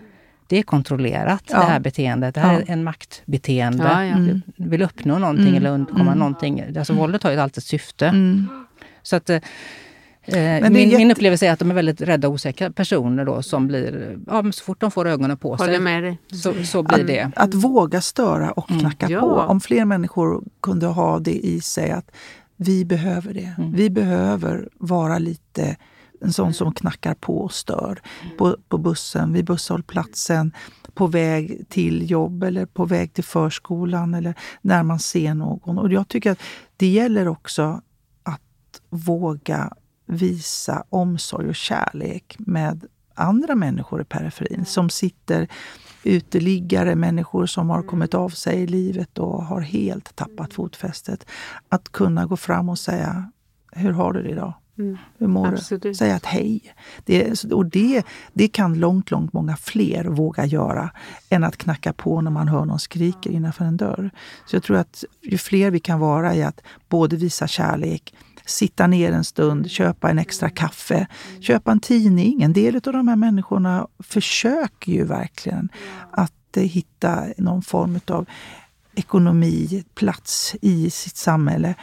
det 0.49 0.57
är 0.59 0.63
kontrollerat, 0.63 1.43
Ja. 1.49 1.59
det 1.59 1.65
här 1.65 1.79
beteendet. 1.79 2.35
Det 2.35 2.41
här 2.41 2.53
Ja. 2.53 2.59
är 2.59 2.71
en 2.71 2.83
maktbeteende. 2.83 3.83
Ja. 3.83 4.01
Mm. 4.03 4.41
Vill 4.55 4.81
uppnå 4.81 5.19
någonting 5.19 5.47
Mm. 5.47 5.57
eller 5.57 5.69
undkomma 5.69 6.01
Mm. 6.01 6.17
någonting. 6.19 6.63
Alltså 6.77 6.93
våldet 6.93 7.23
har 7.23 7.31
ju 7.31 7.37
alltid 7.39 7.57
ett 7.57 7.63
syfte. 7.63 8.07
Mm. 8.07 8.47
Så 9.03 9.15
att, 9.15 9.29
eh, 9.29 9.39
min, 10.33 10.75
jätte- 10.89 10.97
min 10.97 11.11
upplevelse 11.11 11.47
är 11.47 11.51
att 11.51 11.59
de 11.59 11.71
är 11.71 11.75
väldigt 11.75 12.01
rädda 12.01 12.27
och 12.27 12.33
osäkra 12.33 12.71
personer 12.71 13.25
då 13.25 13.41
som 13.41 13.67
blir, 13.67 14.17
ja 14.27 14.51
så 14.51 14.63
fort 14.63 14.79
de 14.81 14.91
får 14.91 15.07
ögonen 15.07 15.37
på 15.37 15.57
sig 15.57 15.79
med 15.79 16.03
dig. 16.03 16.17
så, 16.31 16.53
så 16.63 16.83
blir 16.83 17.03
det. 17.03 17.31
Att 17.35 17.53
våga 17.53 18.01
störa 18.01 18.51
och 18.51 18.69
Mm. 18.71 18.79
knacka 18.81 19.09
Ja. 19.09 19.19
på. 19.21 19.27
Om 19.27 19.59
fler 19.61 19.85
människor 19.85 20.43
kunde 20.61 20.85
ha 20.85 21.19
det 21.19 21.45
i 21.45 21.61
sig 21.61 21.91
att 21.91 22.11
vi 22.55 22.85
behöver 22.85 23.33
det. 23.33 23.53
Mm. 23.57 23.71
Vi 23.73 23.89
behöver 23.89 24.69
vara 24.73 25.17
lite 25.17 25.75
en 26.21 26.33
sån 26.33 26.53
som 26.53 26.73
knackar 26.73 27.13
på 27.13 27.37
och 27.41 27.53
stör. 27.53 28.01
På, 28.37 28.57
på 28.69 28.77
bussen, 28.77 29.33
vid 29.33 29.45
busshållplatsen, 29.45 30.51
på 30.93 31.07
väg 31.07 31.65
till 31.69 32.11
jobb 32.11 32.43
eller 32.43 32.65
på 32.65 32.85
väg 32.85 33.13
till 33.13 33.23
förskolan 33.23 34.13
eller 34.13 34.33
när 34.61 34.83
man 34.83 34.99
ser 34.99 35.33
någon. 35.33 35.77
Och 35.77 35.91
jag 35.91 36.07
tycker 36.07 36.31
att 36.31 36.39
det 36.77 36.87
gäller 36.87 37.27
också 37.27 37.81
att 38.23 38.41
våga 38.89 39.73
visa 40.07 40.83
omsorg 40.89 41.49
och 41.49 41.55
kärlek 41.55 42.35
med 42.39 42.85
andra 43.13 43.55
människor 43.55 44.01
i 44.01 44.05
periferin 44.05 44.65
som 44.65 44.89
sitter 44.89 45.47
uteliggare, 46.03 46.95
människor 46.95 47.45
som 47.45 47.69
har 47.69 47.83
kommit 47.83 48.13
av 48.13 48.29
sig 48.29 48.55
i 48.55 48.67
livet 48.67 49.17
och 49.17 49.43
har 49.43 49.61
helt 49.61 50.15
tappat 50.15 50.53
fotfästet. 50.53 51.25
Att 51.69 51.91
kunna 51.91 52.25
gå 52.25 52.37
fram 52.37 52.69
och 52.69 52.79
säga, 52.79 53.31
hur 53.71 53.91
har 53.91 54.13
du 54.13 54.23
det 54.23 54.29
idag? 54.29 54.53
Mm. 54.77 54.97
Hur 55.17 55.27
mår 55.27 55.47
Absolut. 55.47 55.83
du? 55.83 55.93
Säga 55.93 56.15
ett 56.15 56.25
hej. 56.25 56.75
Det, 57.05 57.43
och 57.43 57.65
det, 57.65 58.05
det 58.33 58.47
kan 58.47 58.79
långt, 58.79 59.11
långt 59.11 59.33
många 59.33 59.57
fler 59.57 60.05
våga 60.05 60.45
göra 60.45 60.91
än 61.29 61.43
att 61.43 61.57
knacka 61.57 61.93
på 61.93 62.21
när 62.21 62.31
man 62.31 62.47
hör 62.47 62.65
någon 62.65 62.79
skriker 62.79 63.29
innanför 63.29 63.65
en 63.65 63.77
dörr. 63.77 64.09
Så 64.45 64.55
jag 64.55 64.63
tror 64.63 64.77
att 64.77 65.03
ju 65.21 65.37
fler 65.37 65.71
vi 65.71 65.79
kan 65.79 65.99
vara 65.99 66.35
i 66.35 66.43
att 66.43 66.61
både 66.89 67.15
visa 67.15 67.47
kärlek, 67.47 68.13
sitta 68.47 68.87
ner 68.87 69.11
en 69.11 69.23
stund, 69.23 69.71
köpa 69.71 70.09
en 70.09 70.19
extra 70.19 70.49
kaffe, 70.49 71.07
köpa 71.39 71.71
en 71.71 71.79
tidning. 71.79 72.41
En 72.41 72.53
del 72.53 72.75
av 72.75 72.81
de 72.81 73.07
här 73.07 73.15
människorna 73.15 73.87
försöker 73.99 74.91
ju 74.91 75.03
verkligen 75.03 75.69
att 76.11 76.57
eh, 76.57 76.63
hitta 76.63 77.23
någon 77.37 77.61
form 77.61 77.99
av 78.07 78.25
ekonomi, 78.95 79.83
plats 79.95 80.55
i 80.61 80.89
sitt 80.89 81.17
samhälle 81.17 81.75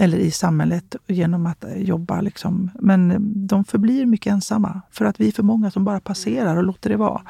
eller 0.00 0.18
i 0.18 0.30
samhället 0.30 0.96
genom 1.06 1.46
att 1.46 1.64
eh, 1.64 1.76
jobba. 1.76 2.20
Liksom. 2.20 2.70
Men 2.80 3.10
eh, 3.10 3.18
de 3.20 3.64
förblir 3.64 4.06
mycket 4.06 4.32
ensamma 4.32 4.80
för 4.90 5.04
att 5.04 5.20
vi 5.20 5.28
är 5.28 5.32
för 5.32 5.42
många 5.42 5.70
som 5.70 5.84
bara 5.84 6.00
passerar 6.00 6.56
och 6.56 6.64
låter 6.64 6.90
det 6.90 6.96
vara. 6.96 7.22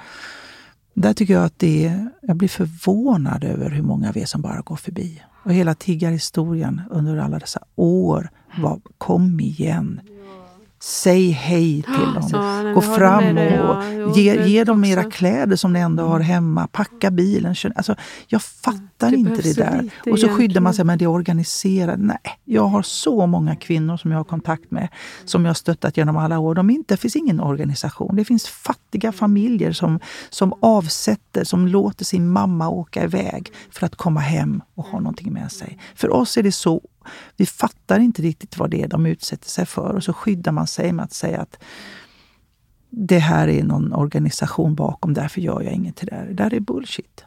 Där 0.95 1.14
tycker 1.14 1.34
jag 1.34 1.45
att 1.45 1.59
det 1.59 1.86
är, 1.86 2.11
jag 2.22 2.36
blir 2.36 2.49
förvånad 2.49 3.45
över 3.45 3.70
hur 3.70 3.82
många 3.82 4.12
vi 4.12 4.22
är 4.22 4.26
som 4.26 4.43
bara 4.43 4.61
går 4.61 4.76
förbi. 4.76 5.22
Och 5.49 5.55
hela 5.55 5.74
tiggarhistorien 5.74 6.80
under 6.90 7.16
alla 7.16 7.38
dessa 7.38 7.61
år 7.76 8.30
var 8.59 8.80
kom 8.99 9.40
igen. 9.40 10.01
Säg 10.81 11.31
hej 11.31 11.83
till 11.83 12.14
dem. 12.14 12.29
Ja, 12.33 12.62
nej, 12.62 12.74
Gå 12.74 12.81
fram 12.81 13.37
och 13.39 13.43
Ja, 13.45 13.83
jo, 13.93 14.12
ge, 14.14 14.47
ge 14.47 14.64
dem 14.64 14.81
också. 14.81 14.91
era 14.93 15.05
kläder 15.11 15.57
som 15.57 15.72
ni 15.72 15.81
ändå 15.81 16.03
har 16.05 16.20
hemma. 16.20 16.66
Packa 16.66 17.11
bilen. 17.11 17.55
kör- 17.55 17.72
Alltså, 17.76 17.95
jag 18.26 18.43
fattar 18.43 19.11
Det 19.11 19.16
inte 19.16 19.43
det 19.43 19.57
där. 19.57 19.91
Och 20.12 20.18
så 20.18 20.29
skyddar 20.29 20.61
man 20.61 20.74
sig 20.74 20.85
med 20.85 20.99
det 20.99 21.07
organiserade. 21.07 22.03
Nej, 22.03 22.18
jag 22.45 22.64
har 22.66 22.83
så 22.83 23.26
många 23.26 23.57
kvinnor 23.57 23.97
som 23.97 24.11
jag 24.11 24.18
har 24.18 24.24
kontakt 24.24 24.70
med, 24.70 24.89
som 25.24 25.45
jag 25.45 25.49
har 25.51 25.55
stöttat 25.55 25.97
genom 25.97 26.16
alla 26.16 26.39
år. 26.39 26.55
De 26.55 26.70
är 26.70 26.74
inte, 26.74 26.95
det 26.95 26.99
finns 26.99 27.16
ingen 27.16 27.41
organisation. 27.41 28.16
Det 28.16 28.24
finns 28.24 28.47
fattiga 28.49 29.12
familjer 29.12 29.72
som, 29.72 30.01
som 30.31 30.53
avsätter, 30.61 31.45
som 31.45 31.66
låter 31.68 32.05
sin 32.05 32.29
mamma 32.29 32.68
åka 32.68 33.05
iväg 33.05 33.53
för 33.70 33.87
att 33.87 33.97
komma 33.97 34.20
hem 34.20 34.62
och 34.74 34.85
ha 34.85 34.99
någonting 35.01 35.33
med 35.33 35.53
sig. 35.53 35.79
För 35.95 36.12
oss 36.12 36.37
är 36.37 36.43
det 36.43 36.53
så 36.53 36.81
vi 37.36 37.46
fattar 37.46 38.00
inte 38.00 38.22
riktigt 38.22 38.59
vad 38.59 38.70
det 38.70 38.82
är 38.82 38.88
de 38.88 39.06
utsätter 39.06 39.48
sig 39.48 39.66
för 39.66 39.94
och 39.94 40.04
så 40.04 40.12
skyddar 40.12 40.52
man 40.52 40.66
sig 40.66 40.92
med 40.92 41.04
att 41.04 41.12
säga 41.12 41.40
att 41.40 41.59
det 42.90 43.18
här 43.18 43.48
är 43.48 43.62
någon 43.62 43.92
organisation 43.92 44.74
bakom, 44.74 45.14
därför 45.14 45.40
gör 45.40 45.62
jag 45.62 45.72
inget 45.72 45.96
till 45.96 46.06
det 46.06 46.14
här. 46.14 46.26
Det 46.26 46.34
där 46.34 46.54
är 46.54 46.61
bullshit. 46.61 47.24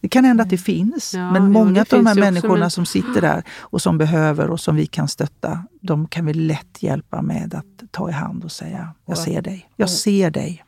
Det 0.00 0.08
kan 0.08 0.24
hända 0.24 0.42
att 0.42 0.50
det 0.50 0.58
finns, 0.58 1.14
Ja, 1.14 1.32
men 1.32 1.52
många 1.52 1.80
av 1.80 1.86
de 1.90 2.06
här 2.06 2.14
människorna 2.14 2.56
men- 2.56 2.70
som 2.70 2.86
sitter 2.86 3.20
där 3.20 3.42
och 3.58 3.82
som 3.82 3.98
behöver 3.98 4.50
och 4.50 4.60
som 4.60 4.76
vi 4.76 4.86
kan 4.86 5.08
stötta, 5.08 5.64
de 5.80 6.06
kan 6.08 6.26
vi 6.26 6.34
lätt 6.34 6.82
hjälpa 6.82 7.22
med 7.22 7.54
att 7.54 7.92
ta 7.92 8.08
i 8.08 8.12
hand 8.12 8.44
och 8.44 8.52
säga, 8.52 8.88
jag 9.06 9.18
ser 9.18 9.42
dig. 9.42 9.68
Jag 9.76 9.90
ser 9.90 10.30
dig. 10.30 10.64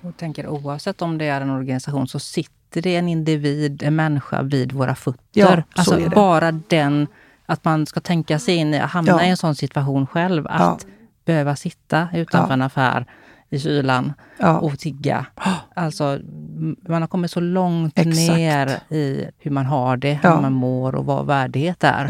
Och 0.00 0.16
tänker 0.16 0.46
oavsett 0.46 1.02
om 1.02 1.18
det 1.18 1.24
är 1.24 1.40
en 1.40 1.50
organisation 1.50 2.08
så 2.08 2.18
sitter 2.18 2.82
det 2.82 2.96
en 2.96 3.08
individ, 3.08 3.82
en 3.82 3.96
människa 3.96 4.42
vid 4.42 4.72
våra 4.72 4.94
fötter. 4.94 5.22
Ja, 5.32 5.48
så 5.48 5.62
alltså 5.72 5.94
är 6.00 6.08
det. 6.08 6.14
bara 6.14 6.52
den, 6.52 7.06
att 7.50 7.64
man 7.64 7.86
ska 7.86 8.00
tänka 8.00 8.38
sig 8.38 8.54
in 8.56 8.74
i, 8.74 8.78
hamna 8.78 9.12
Ja. 9.12 9.22
i 9.22 9.28
en 9.28 9.36
sån 9.36 9.54
situation 9.54 10.06
själv. 10.06 10.46
Att 10.50 10.86
behöva 11.24 11.56
sitta 11.56 12.08
utanför 12.14 12.48
Ja. 12.48 12.54
en 12.54 12.62
affär 12.62 13.06
i 13.50 13.58
kylan 13.58 14.12
Ja. 14.38 14.58
och 14.58 14.78
tigga. 14.78 15.26
Alltså, 15.74 16.18
man 16.88 17.02
har 17.02 17.06
kommit 17.08 17.30
så 17.30 17.40
långt 17.40 17.98
Exakt. 17.98 18.16
ner 18.16 18.78
i 18.88 19.26
hur 19.38 19.50
man 19.50 19.66
har 19.66 19.96
det, 19.96 20.12
hur 20.22 20.28
Ja. 20.30 20.40
man 20.40 20.52
mår 20.52 20.94
och 20.94 21.04
vad 21.06 21.26
värdighet 21.26 21.84
är. 21.84 22.04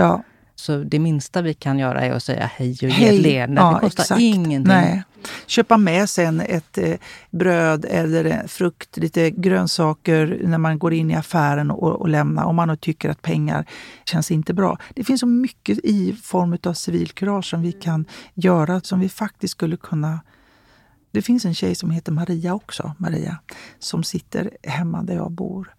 Så 0.60 0.76
det 0.76 0.98
minsta 0.98 1.42
vi 1.42 1.54
kan 1.54 1.78
göra 1.78 2.00
är 2.00 2.12
att 2.12 2.22
säga 2.22 2.50
hej 2.54 2.70
och 2.70 2.82
ge 2.82 2.88
Hej. 2.88 3.16
ett 3.16 3.22
leende. 3.22 3.60
Ja, 3.60 3.74
det 3.74 3.80
kostar 3.80 4.02
exakt. 4.02 4.20
ingenting. 4.20 4.62
Nej. 4.62 5.02
Köpa 5.46 5.76
med 5.76 6.10
sen 6.10 6.40
ett 6.40 6.78
eh, 6.78 6.94
bröd 7.30 7.84
eller 7.88 8.24
en 8.24 8.48
frukt, 8.48 8.96
lite 8.96 9.30
grönsaker 9.30 10.40
när 10.44 10.58
man 10.58 10.78
går 10.78 10.92
in 10.92 11.10
i 11.10 11.14
affären 11.14 11.70
och, 11.70 12.00
och 12.00 12.08
lämnar. 12.08 12.44
Om 12.44 12.56
man 12.56 12.68
nu 12.68 12.76
tycker 12.76 13.10
att 13.10 13.22
pengar 13.22 13.64
känns 14.04 14.30
inte 14.30 14.54
bra. 14.54 14.78
Det 14.94 15.04
finns 15.04 15.20
så 15.20 15.26
mycket 15.26 15.78
i 15.78 16.16
form 16.22 16.58
av 16.62 16.72
civilkurage 16.72 17.44
som 17.50 17.62
vi 17.62 17.72
kan 17.72 18.04
göra 18.34 18.80
som 18.80 19.00
vi 19.00 19.08
faktiskt 19.08 19.52
skulle 19.52 19.76
kunna 19.76 20.20
det 21.12 21.22
finns 21.22 21.44
en 21.44 21.54
tjej 21.54 21.74
som 21.74 21.90
heter 21.90 22.12
Maria 22.12 22.54
också, 22.54 22.92
Maria, 22.98 23.38
som 23.78 24.04
sitter 24.04 24.50
hemma 24.62 25.02
där 25.02 25.14
jag 25.14 25.30
bor. 25.30 25.74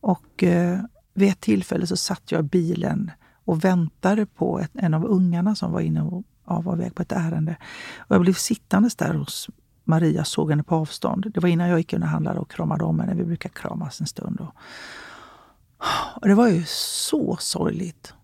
Och 0.00 0.44
eh, 0.44 0.80
vid 1.14 1.28
ett 1.28 1.40
tillfälle 1.40 1.86
så 1.86 1.96
satt 1.96 2.32
jag 2.32 2.40
i 2.40 2.42
bilen 2.48 3.10
och 3.46 3.64
väntade 3.64 4.26
på 4.26 4.60
ett, 4.60 4.70
en 4.74 4.94
av 4.94 5.04
ungarna 5.04 5.54
som 5.54 5.72
var 5.72 5.80
inne 5.80 6.02
och 6.02 6.24
ja, 6.46 6.60
var 6.60 6.76
väg 6.76 6.94
på 6.94 7.02
ett 7.02 7.12
ärende. 7.12 7.56
Och 7.98 8.14
jag 8.14 8.20
blev 8.20 8.34
sittandes 8.34 8.96
där 8.96 9.14
hos 9.14 9.50
Maria 9.84 10.24
såg 10.24 10.50
henne 10.50 10.62
på 10.62 10.74
avstånd. 10.74 11.32
Det 11.34 11.40
var 11.40 11.48
innan 11.48 11.68
jag 11.68 11.78
gick 11.78 11.92
in 11.92 12.02
och 12.02 12.08
handlade 12.08 12.40
och 12.40 12.50
kramade 12.50 12.84
om 12.84 13.00
henne. 13.00 13.14
Vi 13.14 13.24
brukar 13.24 13.50
kramas 13.50 14.00
en 14.00 14.06
stund. 14.06 14.40
Och, 14.40 14.54
och 16.22 16.28
det 16.28 16.34
var 16.34 16.48
ju 16.48 16.64
så 16.66 17.36
sorgligt. 17.40 18.14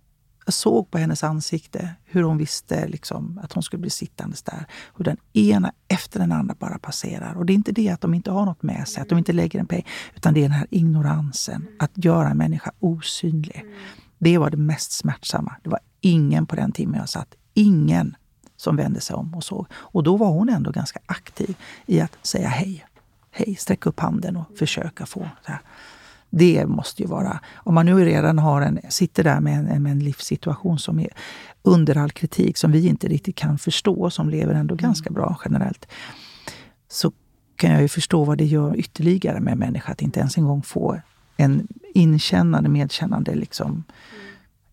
Jag 0.44 0.54
såg 0.54 0.90
på 0.90 0.98
hennes 0.98 1.24
ansikte 1.24 1.94
hur 2.04 2.22
hon 2.22 2.38
visste 2.38 2.88
liksom, 2.88 3.40
att 3.42 3.52
hon 3.52 3.62
skulle 3.62 3.80
bli 3.80 3.90
sittandes 3.90 4.42
där. 4.42 4.66
Hur 4.96 5.04
den 5.04 5.16
ena 5.32 5.72
efter 5.88 6.20
den 6.20 6.32
andra 6.32 6.54
bara 6.58 6.78
passerar. 6.78 7.34
Och 7.34 7.46
det 7.46 7.52
är 7.52 7.54
inte 7.54 7.72
det 7.72 7.88
att 7.88 8.00
de 8.00 8.14
inte 8.14 8.30
har 8.30 8.46
något 8.46 8.62
med 8.62 8.88
sig, 8.88 9.02
att 9.02 9.08
de 9.08 9.18
inte 9.18 9.32
lägger 9.32 9.60
en 9.60 9.66
peng. 9.66 9.86
Utan 10.14 10.34
det 10.34 10.40
är 10.40 10.42
den 10.42 10.52
här 10.52 10.66
ignoransen, 10.70 11.68
att 11.78 11.90
göra 11.94 12.28
en 12.28 12.36
människa 12.36 12.72
osynlig. 12.78 13.64
Det 14.24 14.38
var 14.38 14.50
det 14.50 14.56
mest 14.56 14.92
smärtsamma. 14.92 15.56
Det 15.62 15.70
var 15.70 15.80
ingen 16.00 16.46
på 16.46 16.56
den 16.56 16.72
timmen 16.72 17.00
jag 17.00 17.08
satt, 17.08 17.34
ingen 17.54 18.16
som 18.56 18.76
vände 18.76 19.00
sig 19.00 19.16
om 19.16 19.34
och 19.34 19.44
såg. 19.44 19.66
Och 19.72 20.02
då 20.02 20.16
var 20.16 20.28
hon 20.28 20.48
ändå 20.48 20.70
ganska 20.70 21.00
aktiv 21.06 21.56
i 21.86 22.00
att 22.00 22.18
säga 22.22 22.48
hej. 22.48 22.84
Hej, 23.30 23.56
sträcka 23.56 23.88
upp 23.88 24.00
handen 24.00 24.36
och 24.36 24.58
försöka 24.58 25.06
få. 25.06 25.28
Här. 25.44 25.58
Det 26.30 26.66
måste 26.66 27.02
ju 27.02 27.08
vara, 27.08 27.40
om 27.54 27.74
man 27.74 27.86
nu 27.86 28.04
redan 28.04 28.38
har 28.38 28.62
en, 28.62 28.78
sitter 28.88 29.24
där 29.24 29.40
med 29.40 29.58
en, 29.58 29.82
med 29.82 29.92
en 29.92 30.04
livssituation 30.04 30.78
som 30.78 30.98
är 30.98 31.10
under 31.62 31.96
all 31.96 32.10
kritik, 32.10 32.56
som 32.56 32.72
vi 32.72 32.86
inte 32.86 33.08
riktigt 33.08 33.36
kan 33.36 33.58
förstå, 33.58 34.10
som 34.10 34.28
lever 34.28 34.54
ändå 34.54 34.74
ganska 34.74 35.10
bra 35.10 35.40
generellt, 35.44 35.86
så 36.88 37.12
kan 37.56 37.70
jag 37.70 37.82
ju 37.82 37.88
förstå 37.88 38.24
vad 38.24 38.38
det 38.38 38.44
gör 38.44 38.76
ytterligare 38.76 39.40
med 39.40 39.52
en 39.52 39.58
människa 39.58 39.92
att 39.92 40.02
inte 40.02 40.20
ens 40.20 40.36
en 40.36 40.44
gång 40.44 40.62
få 40.62 41.00
en 41.42 41.68
inkännande, 41.94 42.68
medkännande, 42.68 43.34
liksom, 43.34 43.84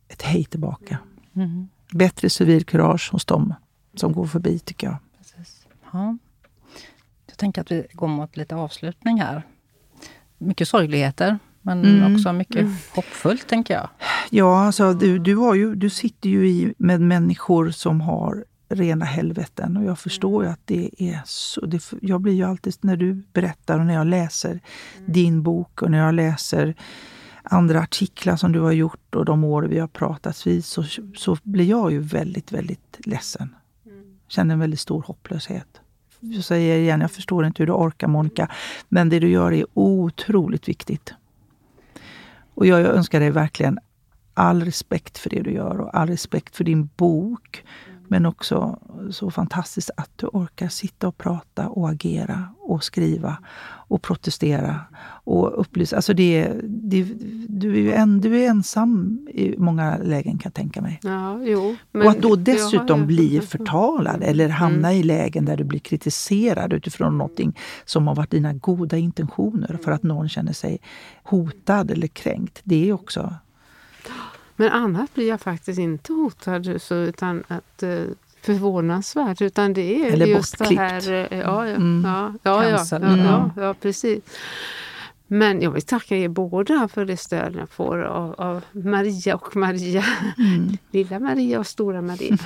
ett 0.08 0.22
hej 0.22 0.44
tillbaka. 0.44 0.98
Mm. 1.36 1.70
Bättre 1.92 2.30
civilkurage 2.30 3.10
hos 3.12 3.26
dem 3.26 3.54
som 3.94 4.14
går 4.14 4.26
förbi, 4.26 4.60
tycker 4.60 4.88
jag. 4.88 4.98
Precis. 5.18 5.68
Ja. 5.92 6.18
Jag 7.28 7.38
tänker 7.38 7.62
att 7.62 7.72
vi 7.72 7.88
går 7.94 8.08
mot 8.08 8.38
lite 8.38 8.56
avslutning 8.56 9.22
här. 9.22 9.44
Mycket 10.38 10.68
sorgligheter, 10.68 11.40
men 11.62 11.86
mm. 11.86 12.16
också 12.16 12.34
mycket 12.34 12.56
mm. 12.56 12.76
hoppfullt, 12.96 13.48
tänker 13.48 13.74
jag. 13.74 13.90
Ja, 14.30 14.66
alltså, 14.66 14.94
du, 14.94 15.20
du, 15.20 15.36
har 15.36 15.56
ju, 15.56 15.76
du 15.76 15.90
sitter 15.90 16.30
ju 16.30 16.50
i, 16.50 16.74
med 16.78 17.02
människor 17.02 17.72
som 17.72 18.02
har 18.02 18.46
rena 18.70 19.06
helveten. 19.06 19.78
Och 19.78 19.84
jag 19.84 20.00
förstår 20.00 20.44
ju 20.44 20.50
att 20.50 20.60
det 20.66 20.90
är 20.98 21.22
så. 21.26 21.66
Det, 21.66 21.92
jag 22.02 22.22
blir 22.22 22.34
ju 22.34 22.44
alltid, 22.44 22.76
när 22.82 22.98
du 22.98 23.24
berättar 23.34 23.80
och 23.80 23.86
när 23.86 23.94
jag 23.94 24.08
läser 24.08 24.50
mm. 24.50 25.14
din 25.14 25.44
bok 25.44 25.82
och 25.82 25.92
när 25.92 25.98
jag 25.98 26.14
läser 26.14 26.76
andra 27.44 27.82
artiklar 27.82 28.36
som 28.36 28.52
du 28.52 28.60
har 28.60 28.72
gjort 28.72 29.16
och 29.16 29.26
de 29.26 29.44
år 29.44 29.64
vi 29.64 29.80
har 29.80 29.88
pratats 29.88 30.48
vid 30.48 30.66
så, 30.66 30.84
så 31.16 31.38
blir 31.44 31.66
jag 31.66 31.92
ju 31.92 32.00
väldigt, 32.00 32.52
väldigt 32.52 32.98
ledsen. 33.06 33.56
Mm. 33.86 34.04
Känner 34.28 34.54
en 34.54 34.60
väldigt 34.60 34.80
stor 34.80 35.02
hopplöshet. 35.02 35.82
Jag 36.20 36.44
säger 36.44 36.78
igen, 36.78 37.02
jag 37.02 37.12
förstår 37.12 37.46
inte 37.46 37.62
hur 37.62 37.68
du 37.68 37.74
orkar 37.74 38.08
Monica, 38.08 38.52
men 38.90 39.10
det 39.10 39.20
du 39.20 39.30
gör 39.30 39.54
är 39.54 39.66
otroligt 39.74 40.68
viktigt. 40.68 41.14
Och 42.54 42.66
jag 42.66 42.82
önskar 42.82 43.20
dig 43.20 43.32
verkligen 43.32 43.80
all 44.34 44.64
respekt 44.64 45.18
för 45.18 45.30
det 45.30 45.42
du 45.42 45.52
gör 45.52 45.80
och 45.80 45.98
all 45.98 46.08
respekt 46.08 46.56
för 46.56 46.64
din 46.64 46.90
bok. 46.96 47.64
Men 48.12 48.26
också 48.26 48.80
så 49.12 49.32
fantastiskt 49.32 49.92
att 49.98 50.10
du 50.16 50.28
orkar 50.28 50.68
sitta 50.68 51.08
och 51.08 51.18
prata 51.18 51.68
och 51.68 51.90
agera 51.90 52.48
och 52.60 52.84
skriva 52.84 53.38
och 53.90 54.02
protestera 54.02 54.82
och 55.24 55.60
upplysa. 55.60 55.96
Alltså 55.96 56.14
det, 56.14 56.52
det, 56.64 57.04
du, 57.48 57.74
är 57.74 57.80
ju 57.80 57.94
en, 57.94 58.22
du 58.22 58.40
är 58.40 58.50
ensam 58.50 59.20
i 59.34 59.56
många 59.58 59.98
lägen 59.98 60.38
kan 60.38 60.50
jag 60.50 60.54
tänka 60.54 60.82
mig. 60.82 61.00
Ja, 61.04 61.40
jo, 61.44 61.76
och 61.94 62.06
att 62.06 62.22
då 62.22 62.36
dessutom 62.36 63.08
bli 63.08 63.42
förtalad 63.42 64.24
eller 64.24 64.50
hamna 64.50 64.90
mm. 64.90 65.00
i 65.00 65.04
lägen 65.04 65.46
där 65.46 65.58
du 65.58 65.64
blir 65.64 65.80
kritiserad 65.80 66.74
utifrån 66.74 67.18
någonting 67.18 67.58
som 67.86 68.08
har 68.08 68.16
varit 68.16 68.32
dina 68.32 68.54
goda 68.54 68.98
intentioner 68.98 69.80
för 69.84 69.92
att 69.92 70.04
någon 70.04 70.30
känner 70.30 70.54
sig 70.54 70.78
hotad 71.24 71.92
eller 71.92 72.08
kränkt. 72.08 72.62
Det 72.64 72.90
är 72.90 72.94
också 72.94 73.34
men 74.60 74.72
annars 74.72 75.14
blir 75.14 75.28
jag 75.28 75.42
faktiskt 75.42 75.80
inte 75.80 76.14
hotad, 76.14 76.82
så, 76.82 76.96
utan 76.96 77.44
att 77.48 77.84
eh, 77.84 78.04
förvånansvärt. 78.42 79.42
Utan 79.42 79.74
det 79.74 80.06
är 80.06 80.12
Eller 80.12 80.26
just 80.26 80.58
bortklippt. 80.58 80.80
det 80.80 80.86
här... 80.86 81.28
Eh, 81.32 81.40
ja, 81.40 81.68
ja, 81.68 81.76
mm. 81.76 82.04
ja, 82.06 82.34
ja, 82.44 82.70
ja, 82.70 82.86
ja, 82.92 82.98
mm. 82.98 83.20
ja, 83.20 83.52
ja, 83.58 83.74
precis. 83.74 84.24
Men 85.28 85.62
jag 85.62 85.72
vill 85.72 85.82
tacka 85.82 86.18
er 86.18 86.28
båda 86.28 86.88
för 86.88 87.06
det 87.06 87.18
stöd 87.18 87.56
jag 87.56 87.70
får 87.70 88.02
av, 88.02 88.36
av 88.38 88.64
Maria 88.72 89.36
och 89.36 89.56
Maria. 89.56 90.04
Mm. 90.38 90.78
Lilla 90.92 91.20
Maria 91.20 91.60
och 91.60 91.68
stora 91.68 92.02
Maria. 92.02 92.38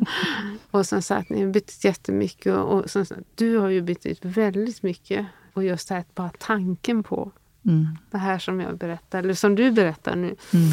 och 0.70 0.86
som 0.86 1.02
sagt, 1.02 1.30
ni 1.30 1.44
har 1.44 1.52
betytt 1.52 1.84
jättemycket. 1.84 2.54
Och, 2.54 2.78
och 2.78 2.90
som 2.90 3.06
sagt, 3.06 3.22
du 3.34 3.56
har 3.56 3.68
ju 3.68 3.82
betytt 3.82 4.24
väldigt 4.24 4.82
mycket. 4.82 5.26
Och 5.52 5.64
just 5.64 5.88
det 5.88 5.94
här, 5.94 6.04
bara 6.14 6.30
tanken 6.38 7.02
på 7.02 7.32
mm. 7.64 7.86
det 8.10 8.18
här 8.18 8.38
som 8.38 8.60
jag 8.60 8.78
berättar, 8.78 9.18
eller 9.18 9.34
som 9.34 9.54
du 9.54 9.70
berättar 9.70 10.16
nu. 10.16 10.36
Mm 10.54 10.70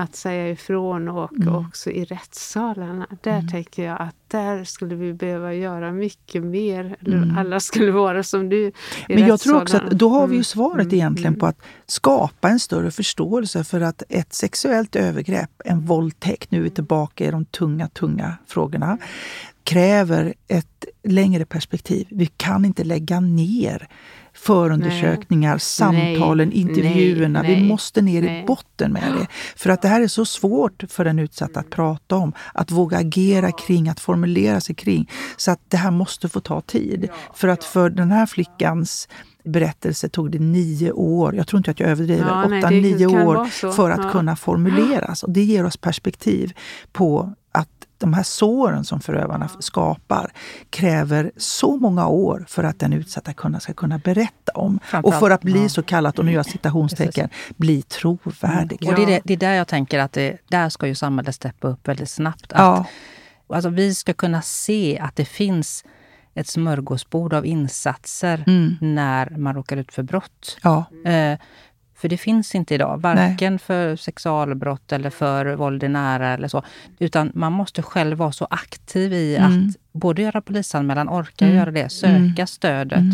att 0.00 0.16
säga 0.16 0.50
ifrån 0.50 1.08
och 1.08 1.32
mm. 1.32 1.54
också 1.54 1.90
i 1.90 2.04
rättssalarna. 2.04 3.06
Där 3.22 3.38
mm. 3.38 3.48
tänker 3.48 3.84
jag 3.84 4.00
att 4.00 4.14
där 4.28 4.64
skulle 4.64 4.94
vi 4.94 5.12
behöva 5.12 5.54
göra 5.54 5.92
mycket 5.92 6.42
mer. 6.42 6.96
Mm. 7.06 7.38
alla 7.38 7.60
skulle 7.60 7.90
vara 7.90 8.22
som 8.22 8.48
du. 8.48 8.72
Men 9.08 9.26
jag 9.26 9.40
tror 9.40 9.62
också 9.62 9.76
att 9.76 9.90
då 9.90 10.08
har 10.08 10.26
vi 10.26 10.32
ju 10.32 10.36
mm. 10.36 10.44
svaret 10.44 10.86
mm. 10.86 10.94
egentligen 10.94 11.34
på 11.34 11.46
att 11.46 11.58
skapa 11.86 12.48
en 12.48 12.60
större 12.60 12.90
förståelse 12.90 13.64
för 13.64 13.80
att 13.80 14.02
ett 14.08 14.34
sexuellt 14.34 14.96
övergrepp, 14.96 15.50
en 15.64 15.80
våldtäkt, 15.80 16.50
nu 16.50 16.58
är 16.58 16.62
vi 16.62 16.70
tillbaka 16.70 17.24
i 17.24 17.30
de 17.30 17.44
tunga, 17.44 17.88
tunga 17.88 18.38
frågorna, 18.46 18.98
kräver 19.64 20.34
ett 20.48 20.84
längre 21.02 21.44
perspektiv. 21.44 22.06
Vi 22.10 22.26
kan 22.26 22.64
inte 22.64 22.84
lägga 22.84 23.20
ner 23.20 23.88
förundersökningar, 24.40 25.50
nej. 25.50 25.60
samtalen, 25.60 26.48
nej. 26.48 26.58
intervjuerna. 26.58 27.42
Nej. 27.42 27.54
Vi 27.54 27.68
måste 27.68 28.02
ner 28.02 28.22
i 28.22 28.44
botten 28.46 28.92
med 28.92 29.12
det. 29.18 29.26
För 29.56 29.70
att 29.70 29.82
det 29.82 29.88
här 29.88 30.00
är 30.00 30.08
så 30.08 30.24
svårt 30.24 30.84
för 30.88 31.04
den 31.04 31.18
utsatta 31.18 31.60
att 31.60 31.70
prata 31.70 32.16
om, 32.16 32.32
att 32.54 32.70
våga 32.70 32.98
agera 32.98 33.52
kring, 33.52 33.88
att 33.88 34.00
formulera 34.00 34.60
sig 34.60 34.74
kring. 34.74 35.10
Så 35.36 35.50
att 35.50 35.60
det 35.68 35.76
här 35.76 35.90
måste 35.90 36.28
få 36.28 36.40
ta 36.40 36.60
tid. 36.60 37.08
För 37.34 37.48
att 37.48 37.64
för 37.64 37.90
den 37.90 38.10
här 38.10 38.26
flickans 38.26 39.08
berättelse 39.44 40.08
tog 40.08 40.30
det 40.30 40.38
nio 40.38 40.92
år, 40.92 41.34
jag 41.34 41.46
tror 41.46 41.58
inte 41.58 41.70
att 41.70 41.80
jag 41.80 41.90
överdriver, 41.90 42.28
ja, 42.28 42.58
åtta, 42.58 42.70
nio 42.70 43.06
år 43.06 43.44
för 43.72 43.90
att 43.90 44.04
ja. 44.04 44.10
kunna 44.10 44.36
formuleras. 44.36 45.22
Och 45.22 45.30
det 45.30 45.42
ger 45.42 45.64
oss 45.64 45.76
perspektiv 45.76 46.52
på 46.92 47.34
de 48.00 48.12
här 48.14 48.22
såren 48.22 48.84
som 48.84 49.00
förövarna 49.00 49.48
skapar 49.58 50.32
kräver 50.70 51.32
så 51.36 51.76
många 51.76 52.06
år 52.06 52.44
för 52.48 52.64
att 52.64 52.78
den 52.78 52.92
utsatta 52.92 53.32
kunna, 53.32 53.60
ska 53.60 53.72
kunna 53.72 53.98
berätta 53.98 54.52
om. 54.54 54.80
Och 55.02 55.14
för 55.14 55.30
att 55.30 55.42
bli 55.42 55.68
så 55.68 55.82
kallat, 55.82 56.18
och 56.18 56.24
nu 56.24 56.30
gör 56.30 56.38
jag 56.38 56.46
citationstecken, 56.46 57.28
bli 57.56 57.82
trovärdig. 57.82 58.82
Mm. 58.82 58.94
Och 58.94 59.06
det 59.06 59.14
är, 59.14 59.20
det 59.24 59.32
är 59.32 59.36
där 59.36 59.54
jag 59.54 59.68
tänker 59.68 59.98
att 59.98 60.12
det, 60.12 60.38
där 60.48 60.68
ska 60.68 60.86
ju 60.86 60.94
samhället 60.94 61.34
steppa 61.34 61.68
upp 61.68 61.88
väldigt 61.88 62.10
snabbt. 62.10 62.52
Att, 62.52 62.58
ja. 62.58 62.86
alltså, 63.48 63.68
vi 63.70 63.94
ska 63.94 64.12
kunna 64.12 64.42
se 64.42 64.98
att 64.98 65.16
det 65.16 65.24
finns 65.24 65.84
ett 66.34 66.46
smörgåsbord 66.46 67.34
av 67.34 67.46
insatser 67.46 68.44
mm. 68.46 68.76
när 68.80 69.30
man 69.30 69.54
råkar 69.54 69.76
ut 69.76 69.92
för 69.92 70.02
brott. 70.02 70.58
Ja. 70.62 70.84
Eh, 71.04 71.38
för 72.00 72.08
det 72.08 72.16
finns 72.16 72.54
inte 72.54 72.74
idag, 72.74 73.00
varken 73.00 73.52
Nej. 73.52 73.58
för 73.58 73.96
sexualbrott 73.96 74.92
eller 74.92 75.10
för 75.10 75.54
våld 75.54 75.84
i 75.84 75.88
nära 75.88 76.28
eller 76.28 76.48
så. 76.48 76.62
Utan 76.98 77.32
man 77.34 77.52
måste 77.52 77.82
själv 77.82 78.18
vara 78.18 78.32
så 78.32 78.46
aktiv 78.50 79.12
i 79.12 79.36
mm. 79.36 79.68
att 79.68 79.76
både 79.92 80.22
göra 80.22 80.40
polisanmälan, 80.40 81.08
orka 81.08 81.44
mm. 81.44 81.56
göra 81.56 81.70
det, 81.70 81.88
söka 81.88 82.16
mm. 82.16 82.46
stödet. 82.46 83.04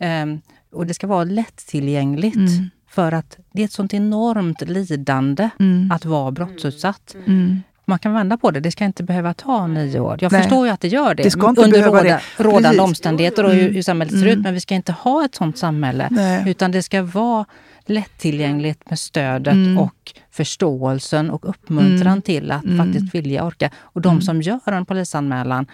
Um, 0.00 0.40
och 0.72 0.86
det 0.86 0.94
ska 0.94 1.06
vara 1.06 1.24
lättillgängligt. 1.24 2.36
Mm. 2.36 2.70
För 2.88 3.12
att 3.12 3.38
det 3.52 3.62
är 3.62 3.64
ett 3.64 3.72
sånt 3.72 3.94
enormt 3.94 4.60
lidande 4.60 5.50
mm. 5.60 5.92
att 5.92 6.04
vara 6.04 6.30
brottsutsatt. 6.30 7.16
Mm. 7.26 7.62
Man 7.84 7.98
kan 7.98 8.12
vända 8.14 8.36
på 8.36 8.50
det. 8.50 8.60
Det 8.60 8.72
ska 8.72 8.84
inte 8.84 9.02
behöva 9.02 9.34
ta 9.34 9.66
nio 9.66 10.00
år. 10.00 10.18
Jag 10.20 10.32
Nej. 10.32 10.42
förstår 10.42 10.66
ju 10.66 10.72
att 10.72 10.80
det 10.80 10.88
gör 10.88 11.14
det, 11.14 11.22
det 11.22 11.42
under 11.42 11.82
råda, 11.82 12.02
det. 12.02 12.20
rådande 12.36 12.80
omständigheter 12.80 13.44
och 13.44 13.50
hur, 13.50 13.72
hur 13.72 13.82
samhället 13.82 14.20
ser 14.20 14.26
ut. 14.26 14.38
Men 14.38 14.54
vi 14.54 14.60
ska 14.60 14.74
inte 14.74 14.92
ha 14.92 15.24
ett 15.24 15.34
sånt 15.34 15.58
samhälle. 15.58 16.08
Nej. 16.10 16.50
Utan 16.50 16.72
det 16.72 16.82
ska 16.82 17.02
vara 17.02 17.44
lättillgängligt 17.88 18.90
med 18.90 18.98
stödet 18.98 19.54
mm. 19.54 19.78
och 19.78 20.12
förståelsen 20.30 21.30
och 21.30 21.48
uppmuntran 21.48 22.12
mm. 22.12 22.22
till 22.22 22.50
att 22.50 22.64
mm. 22.64 22.78
faktiskt 22.78 23.14
vilja 23.14 23.44
orka. 23.44 23.70
Och 23.76 24.00
de 24.00 24.08
mm. 24.08 24.22
som 24.22 24.42
gör 24.42 24.72
en 24.72 24.86
polisanmälan, 24.86 25.66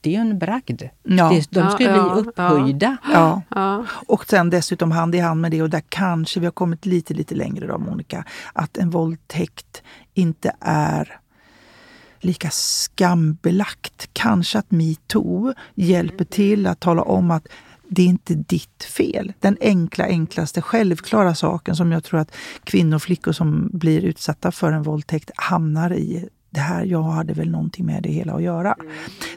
det 0.00 0.10
är 0.10 0.14
ju 0.14 0.20
en 0.20 0.38
bragd. 0.38 0.82
Ja. 1.02 1.40
de 1.50 1.70
ska 1.70 1.82
ju 1.82 1.88
ja, 1.88 2.12
bli 2.12 2.20
upphöjda. 2.20 2.96
Ja. 3.12 3.42
ja. 3.48 3.84
Och 4.06 4.24
sen 4.26 4.50
dessutom 4.50 4.90
hand 4.90 5.14
i 5.14 5.18
hand 5.18 5.40
med 5.40 5.50
det, 5.50 5.62
och 5.62 5.70
där 5.70 5.82
kanske 5.88 6.40
vi 6.40 6.46
har 6.46 6.52
kommit 6.52 6.86
lite, 6.86 7.14
lite 7.14 7.34
längre 7.34 7.66
då 7.66 7.78
Monica, 7.78 8.24
att 8.52 8.76
en 8.76 8.90
våldtäkt 8.90 9.82
inte 10.14 10.52
är 10.60 11.20
lika 12.20 12.50
skambelagt. 12.50 14.08
Kanske 14.12 14.58
att 14.58 14.70
metoo 14.70 15.54
hjälper 15.74 16.24
till 16.24 16.66
att 16.66 16.80
tala 16.80 17.02
om 17.02 17.30
att 17.30 17.48
det 17.88 18.02
är 18.02 18.06
inte 18.06 18.34
ditt 18.34 18.84
fel. 18.84 19.32
Den 19.40 19.56
enkla, 19.60 20.04
enklaste, 20.04 20.62
självklara 20.62 21.34
saken 21.34 21.76
som 21.76 21.92
jag 21.92 22.04
tror 22.04 22.20
att 22.20 22.34
kvinnor 22.64 22.96
och 22.96 23.02
flickor 23.02 23.32
som 23.32 23.70
blir 23.72 24.04
utsatta 24.04 24.52
för 24.52 24.72
en 24.72 24.82
våldtäkt 24.82 25.30
hamnar 25.34 25.92
i 25.92 26.28
det 26.50 26.60
här, 26.60 26.84
jag 26.84 27.02
hade 27.02 27.32
väl 27.32 27.50
någonting 27.50 27.86
med 27.86 28.02
det 28.02 28.08
hela 28.08 28.34
att 28.34 28.42
göra. 28.42 28.76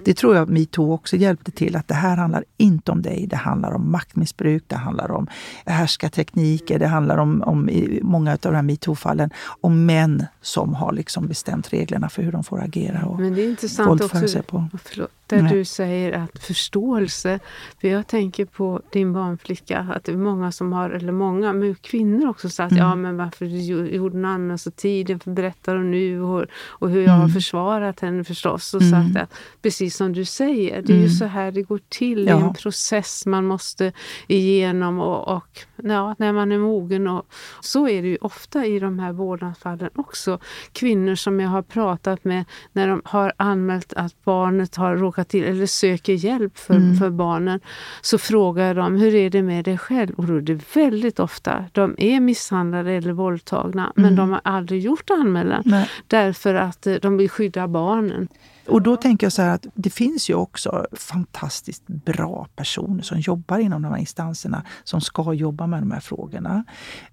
Det 0.04 0.14
tror 0.14 0.36
jag 0.36 0.50
metoo 0.50 0.94
också 0.94 1.16
hjälpte 1.16 1.52
till. 1.52 1.76
Att 1.76 1.88
det 1.88 1.94
här 1.94 2.18
handlar 2.18 2.44
inte 2.58 2.92
om 2.92 3.02
dig. 3.02 3.28
Det 3.28 3.36
handlar 3.36 3.72
om 3.72 3.92
maktmissbruk, 3.92 4.64
det 4.68 4.76
handlar 4.76 5.12
om 5.12 5.28
härskartekniker, 5.66 6.80
det 6.80 6.88
handlar 6.88 7.18
om, 7.18 7.42
om 7.42 7.70
i 7.70 8.00
många 8.04 8.32
av 8.32 8.38
de 8.42 8.56
här 8.56 8.62
metoo-fallen, 8.62 9.30
om 9.62 9.86
män 9.86 10.26
som 10.42 10.74
har 10.74 10.92
liksom 10.92 11.28
bestämt 11.28 11.74
reglerna 11.74 12.10
för 12.10 12.24
hur 12.24 12.32
de 12.32 12.44
får 12.44 12.62
agera 12.62 13.06
och 13.06 13.20
Men 13.20 13.34
det 13.34 13.42
är 13.42 13.50
intressant 13.50 14.02
också, 14.02 14.28
sig 14.28 14.44
på. 14.44 14.68
Förlåt, 14.84 15.12
där 15.36 15.42
Nej. 15.42 15.54
du 15.54 15.66
säger 15.66 16.12
att 16.12 16.44
förståelse. 16.44 17.40
För 17.82 17.88
jag 17.88 18.08
tänker 18.08 18.46
på 18.46 18.82
din 18.92 19.14
barnflicka, 19.14 19.80
att 19.80 20.04
det 20.04 20.12
är 20.12 20.18
många 20.18 20.52
som 20.52 20.74
har, 20.74 20.90
eller 20.90 21.12
många, 21.12 21.54
men 21.54 21.76
kvinnor 21.76 22.30
också, 22.30 22.50
sagt 22.50 22.72
mm. 22.72 22.84
ja 22.84 22.96
men 22.96 23.18
varför 23.18 23.46
gjorde 23.46 24.18
någon 24.18 24.26
annan 24.26 24.58
så 24.58 24.72
tidigt, 24.72 25.26
berättar 25.26 25.76
hon 25.76 25.92
nu 25.92 26.22
och, 26.22 26.46
och 26.68 26.90
hur 26.90 27.02
jag 27.02 27.10
mm. 27.10 27.22
har 27.22 27.30
försvarat 27.30 28.00
henne 28.00 28.24
förstås. 28.24 28.74
Och 28.74 28.82
mm. 28.82 28.92
sagt 28.92 29.24
att, 29.24 29.40
precis 29.62 29.96
som 29.96 30.14
du 30.14 30.26
säger, 30.26 30.82
det 30.82 30.94
är 30.94 30.98
ju 30.98 31.04
mm. 31.04 31.10
så 31.10 31.26
här 31.26 31.52
det 31.52 31.62
går 31.62 31.80
till. 31.90 32.28
Ja. 32.28 32.36
Det 32.36 32.42
är 32.42 32.48
en 32.48 32.54
process 32.54 33.26
man 33.26 33.46
måste 33.46 33.92
igenom 34.28 35.00
och, 35.00 35.36
och 35.36 35.60
ja, 35.76 36.16
när 36.18 36.34
man 36.34 36.52
är 36.52 36.60
mogen. 36.60 37.08
Och, 37.08 37.26
så 37.62 37.88
är 37.88 38.02
det 38.02 38.08
ju 38.08 38.18
ofta 38.22 38.66
i 38.66 38.80
de 38.80 39.00
här 39.00 39.12
vårdnadsfallen 39.12 39.90
också. 39.96 40.40
Kvinnor 40.72 41.16
som 41.16 41.40
jag 41.40 41.50
har 41.50 41.62
pratat 41.62 42.24
med 42.24 42.46
när 42.74 42.88
de 42.88 43.02
har 43.06 43.34
anmält 43.38 43.94
att 43.94 44.24
barnet 44.24 44.76
har 44.76 44.96
råkat 44.96 45.21
till 45.24 45.44
eller 45.44 45.66
söker 45.66 46.14
hjälp 46.14 46.58
för, 46.58 46.74
mm. 46.74 46.98
för 46.98 47.10
barnen 47.10 47.60
så 48.02 48.18
frågar 48.18 48.76
de 48.76 48.96
hur 48.96 49.16
är 49.16 49.30
det 49.30 49.42
med 49.42 49.66
dig 49.66 49.78
själv? 49.78 50.14
Och 50.18 50.26
då 50.26 50.36
är 50.36 50.42
det 50.42 50.76
väldigt 50.76 51.20
ofta 51.20 51.66
de 51.72 51.96
är 51.98 52.20
misshandlade 52.20 52.92
eller 52.92 53.12
våldtagna 53.12 53.84
mm. 53.84 53.94
men 53.96 54.16
de 54.16 54.32
har 54.32 54.42
aldrig 54.44 54.82
gjort 54.82 55.10
anmälan 55.10 55.64
Nej. 55.66 55.90
därför 56.08 56.56
att 56.56 56.88
eh, 56.88 56.96
de 56.96 57.18
vill 57.18 57.30
skydda 57.30 57.68
barnen. 57.68 58.28
Och 58.72 58.82
då 58.82 58.98
tänker 58.98 59.26
jag 59.26 59.34
så 59.34 59.42
att 59.42 59.66
det 59.74 59.90
finns 59.90 60.30
ju 60.30 60.34
också 60.34 60.86
fantastiskt 60.92 61.88
bra 61.88 62.48
personer 62.56 63.04
som 63.04 63.20
jobbar 63.20 63.60
inom 63.60 63.82
de 63.82 63.92
här 63.92 64.00
instanserna 64.00 64.64
som 64.84 65.02
ska 65.02 65.34
jobba 65.34 65.68
med 65.68 65.82
de 65.82 65.92
här 65.92 66.00
frågorna. 66.00 66.64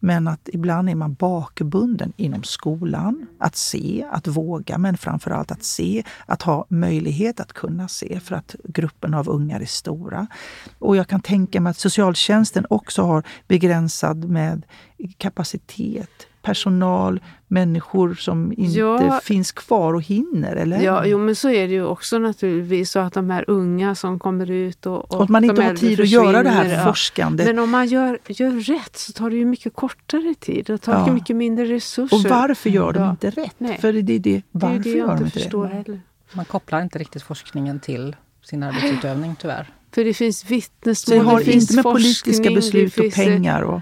Men 0.00 0.28
att 0.28 0.48
ibland 0.52 0.90
är 0.90 0.94
man 0.94 1.14
bakbunden 1.14 2.12
inom 2.16 2.42
skolan. 2.42 3.26
Att 3.38 3.56
se, 3.56 4.06
att 4.12 4.26
våga, 4.26 4.78
men 4.78 4.96
framför 4.96 5.30
allt 5.30 5.50
att 5.50 5.64
se, 5.64 6.04
att 6.26 6.42
ha 6.42 6.66
möjlighet 6.68 7.40
att 7.40 7.52
kunna 7.52 7.88
se 7.88 8.20
för 8.20 8.34
att 8.34 8.56
gruppen 8.64 9.14
av 9.14 9.28
ungar 9.28 9.60
är 9.60 9.66
stora. 9.66 10.26
Och 10.78 10.96
jag 10.96 11.08
kan 11.08 11.20
tänka 11.20 11.60
mig 11.60 11.70
att 11.70 11.78
socialtjänsten 11.78 12.66
också 12.70 13.02
har 13.02 13.22
begränsad 13.48 14.24
med 14.24 14.62
kapacitet 15.18 16.26
personal, 16.48 17.20
människor 17.46 18.14
som 18.14 18.52
inte 18.52 18.78
ja, 18.78 19.20
finns 19.22 19.52
kvar 19.52 19.94
och 19.94 20.02
hinner? 20.02 20.56
Eller? 20.56 20.80
Ja, 20.80 21.06
jo, 21.06 21.18
men 21.18 21.36
så 21.36 21.50
är 21.50 21.68
det 21.68 21.74
ju 21.74 21.84
också 21.84 22.18
naturligtvis. 22.18 22.90
Så 22.90 22.98
att 22.98 23.12
de 23.12 23.30
här 23.30 23.44
unga 23.48 23.94
som 23.94 24.18
kommer 24.18 24.50
ut 24.50 24.86
och, 24.86 24.96
och, 24.96 25.14
och 25.14 25.22
att 25.22 25.28
man 25.28 25.44
inte 25.44 25.62
har 25.62 25.74
tid 25.74 26.00
att 26.00 26.08
göra 26.08 26.42
det 26.42 26.50
här 26.50 26.84
forskandet. 26.84 27.46
Men 27.46 27.58
om 27.58 27.70
man 27.70 27.86
gör, 27.86 28.18
gör 28.26 28.50
rätt 28.50 28.96
så 28.96 29.12
tar 29.12 29.30
det 29.30 29.36
ju 29.36 29.44
mycket 29.44 29.74
kortare 29.74 30.34
tid. 30.34 30.64
Det 30.66 30.78
tar 30.78 30.92
ja. 30.92 31.12
mycket 31.12 31.36
mindre 31.36 31.64
resurser. 31.64 32.16
Och 32.16 32.22
varför 32.30 32.70
gör 32.70 32.92
de 32.92 33.10
inte 33.10 33.30
rätt? 33.30 33.54
Nej. 33.58 33.78
För 33.80 33.92
det 33.92 34.12
är 34.12 34.18
det, 34.18 34.42
varför 34.50 34.78
det, 34.78 34.90
är 34.90 34.94
det 34.94 34.98
jag 34.98 35.12
inte 35.12 35.24
de 35.24 35.30
förstår 35.30 35.64
det? 35.64 35.74
heller. 35.74 36.00
Man 36.32 36.44
kopplar 36.44 36.82
inte 36.82 36.98
riktigt 36.98 37.22
forskningen 37.22 37.80
till 37.80 38.16
sin 38.42 38.62
arbetsutövning 38.62 39.36
tyvärr. 39.40 39.66
För 39.92 40.04
det 40.04 40.14
finns 40.14 40.50
vittnesmål, 40.50 41.18
det 41.18 41.24
har 41.24 41.40
det 41.44 41.52
inte 41.52 41.74
med 41.74 41.84
politiska 41.84 42.50
beslut 42.50 42.98
och 42.98 43.04
eh, 43.04 43.10
pengar 43.10 43.62
och... 43.62 43.80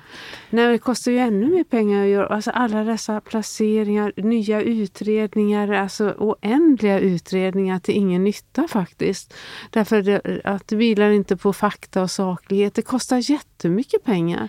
Nej, 0.50 0.72
det 0.72 0.78
kostar 0.78 1.12
ju 1.12 1.18
ännu 1.18 1.50
mer 1.50 1.64
pengar 1.64 2.02
att 2.02 2.08
göra. 2.08 2.26
Alltså 2.26 2.50
alla 2.50 2.84
dessa 2.84 3.20
placeringar, 3.20 4.12
nya 4.16 4.62
utredningar, 4.62 5.72
alltså 5.72 6.14
oändliga 6.18 7.00
utredningar 7.00 7.78
till 7.78 7.94
ingen 7.94 8.24
nytta 8.24 8.68
faktiskt. 8.68 9.34
Därför 9.70 10.02
det, 10.02 10.40
att 10.44 10.68
det 10.68 10.76
vilar 10.76 11.10
inte 11.10 11.36
på 11.36 11.52
fakta 11.52 12.02
och 12.02 12.10
saklighet. 12.10 12.74
Det 12.74 12.82
kostar 12.82 13.30
jättemycket 13.30 14.04
pengar. 14.04 14.48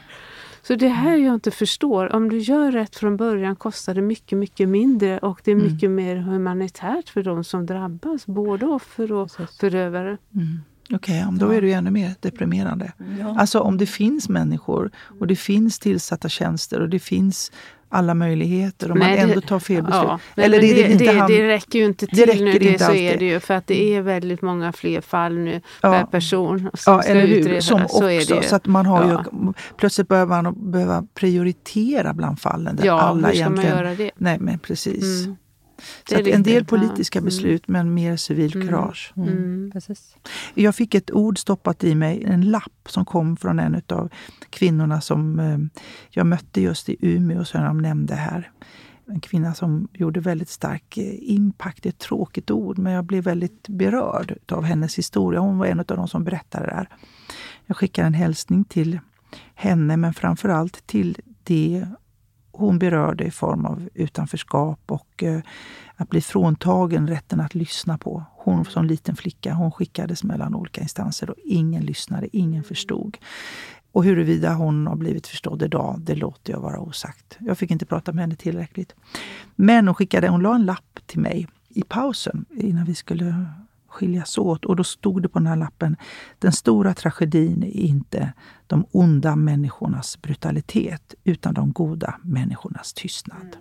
Så 0.62 0.76
det 0.76 0.88
här 0.88 1.18
jag 1.18 1.34
inte 1.34 1.52
förstår. 1.52 2.16
Om 2.16 2.30
du 2.30 2.38
gör 2.38 2.72
rätt 2.72 2.96
från 2.96 3.18
början 3.18 3.56
kostar 3.56 3.94
det 3.94 4.02
mycket, 4.02 4.38
mycket 4.38 4.70
mindre 4.70 5.20
och 5.20 5.42
det 5.44 5.52
är 5.52 5.56
mm. 5.56 5.68
mycket 5.68 5.88
mm. 5.88 5.96
mer 5.96 6.16
humanitärt 6.16 7.10
för 7.10 7.24
de 7.24 7.44
som 7.44 7.66
drabbas. 7.66 8.26
Både 8.26 8.66
offer 8.66 9.12
och 9.12 9.32
förövare. 9.60 10.18
Mm. 10.36 10.60
Okej, 10.94 11.26
okay, 11.26 11.38
då 11.38 11.50
är 11.50 11.62
det 11.62 11.68
ju 11.68 11.74
ännu 11.74 11.92
mer 11.92 12.16
deprimerande. 12.20 12.92
Ja. 13.20 13.36
Alltså 13.40 13.60
om 13.60 13.78
det 13.78 13.86
finns 13.86 14.30
människor 14.30 14.92
och 15.20 15.28
det 15.28 15.36
finns 15.36 15.80
tillsatta 15.80 16.30
tjänster 16.30 16.80
och 16.80 16.90
det 16.90 17.00
finns 17.00 17.52
alla 17.90 18.14
möjligheter 18.14 18.92
och 18.92 18.98
man 18.98 19.08
Nej, 19.08 19.20
ändå 19.20 19.42
tar 19.42 19.60
fel 19.60 19.84
beslut. 19.84 20.04
Ja, 20.04 20.20
Eller 20.36 20.62
det, 20.62 20.74
det, 20.74 20.98
det, 20.98 21.20
han, 21.20 21.32
det, 21.32 21.48
räcker 21.48 21.80
ju 21.80 21.86
inte 21.86 22.08
till 22.08 22.28
det 22.28 22.44
nu, 22.44 22.60
det, 22.60 22.80
så 22.80 22.86
alltid. 22.86 23.02
är 23.02 23.18
det 23.18 23.26
ju. 23.26 23.40
För 23.40 23.54
att 23.54 23.68
det 23.68 23.96
är 23.96 24.02
väldigt 24.02 24.42
många 24.42 24.74
fler 24.74 25.02
fall 25.02 25.38
nu 25.38 25.62
ja. 25.82 25.92
per 25.92 26.06
person 26.06 26.60
som 26.60 26.94
ja, 26.94 27.02
ska 27.02 27.12
eller 27.12 27.28
hur, 27.28 27.38
utredas. 27.38 27.66
Som 27.66 27.84
också, 27.84 27.98
så, 27.98 28.10
är 28.10 28.36
det 28.36 28.48
så 28.48 28.56
att 28.56 28.66
man 28.66 28.86
har 28.86 29.04
ja. 29.04 29.26
ju, 29.32 29.54
plötsligt 29.78 30.08
behöver 30.08 30.42
man 30.42 30.72
behöva 30.72 31.04
prioritera 31.14 32.14
bland 32.14 32.40
fallen. 32.40 32.76
Där 32.76 32.86
ja, 32.86 33.02
alla 33.02 33.28
hur 33.28 33.36
ska 33.36 33.50
man 33.50 33.66
göra 33.66 33.96
det? 33.96 34.12
Nej, 34.16 34.38
men 34.40 34.60
precis. 34.60 35.26
Mm. 35.26 35.38
Så 36.10 36.20
att 36.20 36.28
en 36.28 36.44
del 36.44 36.66
politiska 36.66 37.22
beslut, 37.22 37.70
mm. 37.70 37.80
men 37.80 37.94
mer 37.94 38.18
civilkurage. 38.18 39.14
Mm. 39.18 39.30
Mm. 39.30 39.72
Precis. 39.72 40.16
Jag 40.54 40.76
fick 40.76 40.96
ett 40.96 41.12
ord 41.12 41.38
stoppat 41.38 41.84
i 41.84 41.96
mig, 41.96 42.24
en 42.24 42.42
lapp 42.42 42.90
som 42.90 43.06
kom 43.06 43.38
från 43.38 43.60
en 43.60 43.82
av 43.88 44.10
kvinnorna 44.50 45.02
som 45.02 45.40
eh, 45.40 45.58
jag 46.10 46.26
mötte 46.26 46.62
just 46.62 46.90
i 46.90 46.98
Umeå, 47.00 47.46
som 47.46 47.64
de 47.64 47.78
nämnde 47.78 48.16
här. 48.16 48.52
En 49.10 49.20
kvinna 49.20 49.54
som 49.54 49.88
gjorde 49.94 50.20
väldigt 50.20 50.50
stark 50.50 50.98
eh, 50.98 51.16
impact. 51.20 51.84
Det 51.84 51.90
är 51.90 51.92
ett 51.92 52.00
tråkigt 52.00 52.52
ord, 52.52 52.78
men 52.78 52.94
jag 52.94 53.06
blev 53.06 53.24
väldigt 53.24 53.68
berörd 53.68 54.38
av 54.52 54.64
hennes 54.64 54.98
historia. 54.98 55.40
Hon 55.40 55.58
var 55.58 55.66
en 55.66 55.80
av 55.80 55.86
de 55.86 56.08
som 56.08 56.24
berättade 56.24 56.66
det 56.66 56.76
här. 56.76 56.90
Jag 57.66 57.78
skickar 57.78 58.04
en 58.06 58.14
hälsning 58.14 58.64
till 58.64 59.00
henne, 59.56 59.98
men 59.98 60.14
framför 60.14 60.50
allt 60.50 60.88
till 60.88 61.18
det 61.44 61.88
hon 62.58 62.80
berörde 62.80 63.24
i 63.24 63.32
form 63.32 63.66
av 63.66 63.90
utanförskap 63.94 64.80
och 64.86 65.24
eh, 65.24 65.40
att 65.96 66.10
bli 66.10 66.22
fråntagen 66.22 67.08
rätten 67.08 67.40
att 67.40 67.56
lyssna 67.56 67.98
på. 67.98 68.24
Hon 68.36 68.66
som 68.66 68.86
liten 68.86 69.16
flicka 69.16 69.54
hon 69.54 69.72
skickades 69.72 70.24
mellan 70.24 70.56
olika 70.56 70.82
instanser 70.82 71.30
och 71.30 71.36
ingen 71.46 71.86
lyssnade, 71.86 72.38
ingen 72.38 72.64
förstod. 72.64 73.18
Och 73.92 74.04
huruvida 74.04 74.54
hon 74.54 74.88
har 74.88 74.96
blivit 74.96 75.28
förstådd 75.28 75.64
idag, 75.64 76.00
det 76.00 76.16
låter 76.16 76.54
jag 76.54 76.60
vara 76.60 76.80
osagt. 76.80 77.38
Jag 77.40 77.58
fick 77.58 77.72
inte 77.72 77.86
prata 77.86 78.12
med 78.12 78.24
henne 78.24 78.36
tillräckligt. 78.36 78.96
Men 79.56 79.88
hon 79.88 79.96
skickade, 79.96 80.28
hon 80.28 80.42
la 80.42 80.56
en 80.56 80.66
lapp 80.66 81.00
till 81.06 81.20
mig 81.20 81.48
i 81.70 81.84
pausen 81.84 82.46
innan 82.50 82.86
vi 82.86 82.96
skulle 82.96 83.46
skiljas 83.88 84.38
åt. 84.38 84.66
Och 84.66 84.76
då 84.76 84.84
stod 84.84 85.22
det 85.22 85.30
på 85.30 85.40
den 85.40 85.48
här 85.48 85.56
lappen, 85.56 85.96
den 86.40 86.52
stora 86.52 86.94
tragedin 86.94 87.64
är 87.64 87.78
inte 87.78 88.34
de 88.68 88.86
onda 88.92 89.36
människornas 89.36 90.22
brutalitet, 90.22 91.16
utan 91.24 91.54
de 91.54 91.72
goda 91.72 92.16
människornas 92.24 92.94
tystnad. 92.94 93.58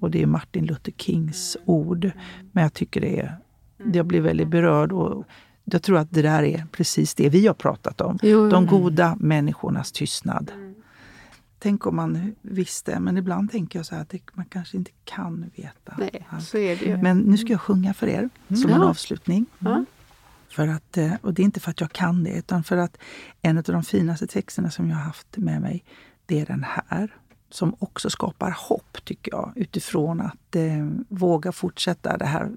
Och 0.00 0.10
det 0.10 0.22
är 0.22 0.26
Martin 0.26 0.66
Luther 0.66 0.92
Kings 0.92 1.56
ord. 1.64 2.10
Men 2.52 2.62
jag 2.62 2.72
tycker 2.72 3.00
det 3.00 3.20
är, 3.20 3.38
jag 3.92 4.06
blir 4.06 4.20
väldigt 4.20 4.48
berörd. 4.48 4.92
Och 4.92 5.24
jag 5.64 5.82
tror 5.82 5.98
att 5.98 6.10
det 6.10 6.22
där 6.22 6.42
är 6.42 6.66
precis 6.72 7.14
det 7.14 7.28
vi 7.28 7.46
har 7.46 7.54
pratat 7.54 8.00
om. 8.00 8.18
Jo, 8.22 8.48
de 8.48 8.66
goda 8.66 9.16
människornas 9.20 9.92
tystnad. 9.92 10.50
Tänk 11.66 11.86
om 11.86 11.96
man 11.96 12.34
visste, 12.42 13.00
men 13.00 13.18
ibland 13.18 13.50
tänker 13.50 13.78
jag 13.78 13.86
så 13.86 13.94
att 13.94 14.14
man 14.32 14.44
kanske 14.44 14.76
inte 14.76 14.90
kan 15.04 15.50
veta. 15.56 15.94
Nej, 15.98 16.28
så 16.40 16.58
är 16.58 16.76
det 16.76 16.84
ju. 16.84 16.96
Men 16.96 17.18
nu 17.18 17.38
ska 17.38 17.52
jag 17.52 17.60
sjunga 17.60 17.94
för 17.94 18.06
er 18.06 18.28
som 18.48 18.70
ja. 18.70 18.76
en 18.76 18.82
avslutning. 18.82 19.46
Mm. 19.60 19.86
För 20.48 20.68
att, 20.68 20.96
eh, 20.96 21.12
och 21.22 21.34
det 21.34 21.42
är 21.42 21.44
inte 21.44 21.60
för 21.60 21.70
att 21.70 21.80
jag 21.80 21.92
kan 21.92 22.24
det, 22.24 22.30
utan 22.30 22.64
för 22.64 22.76
att 22.76 22.96
en 23.42 23.58
av 23.58 23.62
de 23.62 23.82
finaste 23.82 24.26
texterna 24.26 24.70
som 24.70 24.90
jag 24.90 24.96
har 24.96 25.02
haft 25.02 25.36
med 25.36 25.60
mig, 25.60 25.84
det 26.26 26.40
är 26.40 26.46
den 26.46 26.64
här. 26.68 27.14
Som 27.50 27.76
också 27.78 28.10
skapar 28.10 28.50
hopp, 28.50 29.04
tycker 29.04 29.32
jag, 29.32 29.52
utifrån 29.56 30.20
att 30.20 30.56
eh, 30.56 30.88
våga 31.08 31.52
fortsätta 31.52 32.16
det 32.16 32.26
här 32.26 32.50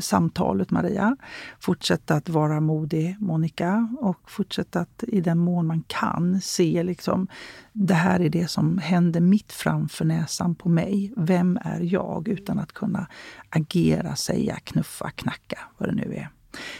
samtalet, 0.00 0.70
Maria. 0.70 1.16
Fortsätta 1.60 2.14
att 2.14 2.28
vara 2.28 2.60
modig, 2.60 3.16
Monica. 3.20 3.88
Och 4.00 4.30
fortsätta 4.30 4.80
att 4.80 5.04
i 5.08 5.20
den 5.20 5.38
mån 5.38 5.66
man 5.66 5.82
kan 5.86 6.40
se 6.40 6.82
liksom, 6.82 7.28
det 7.72 7.94
här 7.94 8.20
är 8.20 8.28
det 8.28 8.50
som 8.50 8.78
händer 8.78 9.20
mitt 9.20 9.52
framför 9.52 10.04
näsan 10.04 10.54
på 10.54 10.68
mig. 10.68 11.12
Vem 11.16 11.58
är 11.64 11.80
jag? 11.80 12.28
Utan 12.28 12.58
att 12.58 12.72
kunna 12.72 13.06
agera, 13.50 14.16
säga, 14.16 14.56
knuffa, 14.64 15.10
knacka, 15.10 15.58
vad 15.78 15.88
det 15.88 15.94
nu 15.94 16.14
är. 16.14 16.28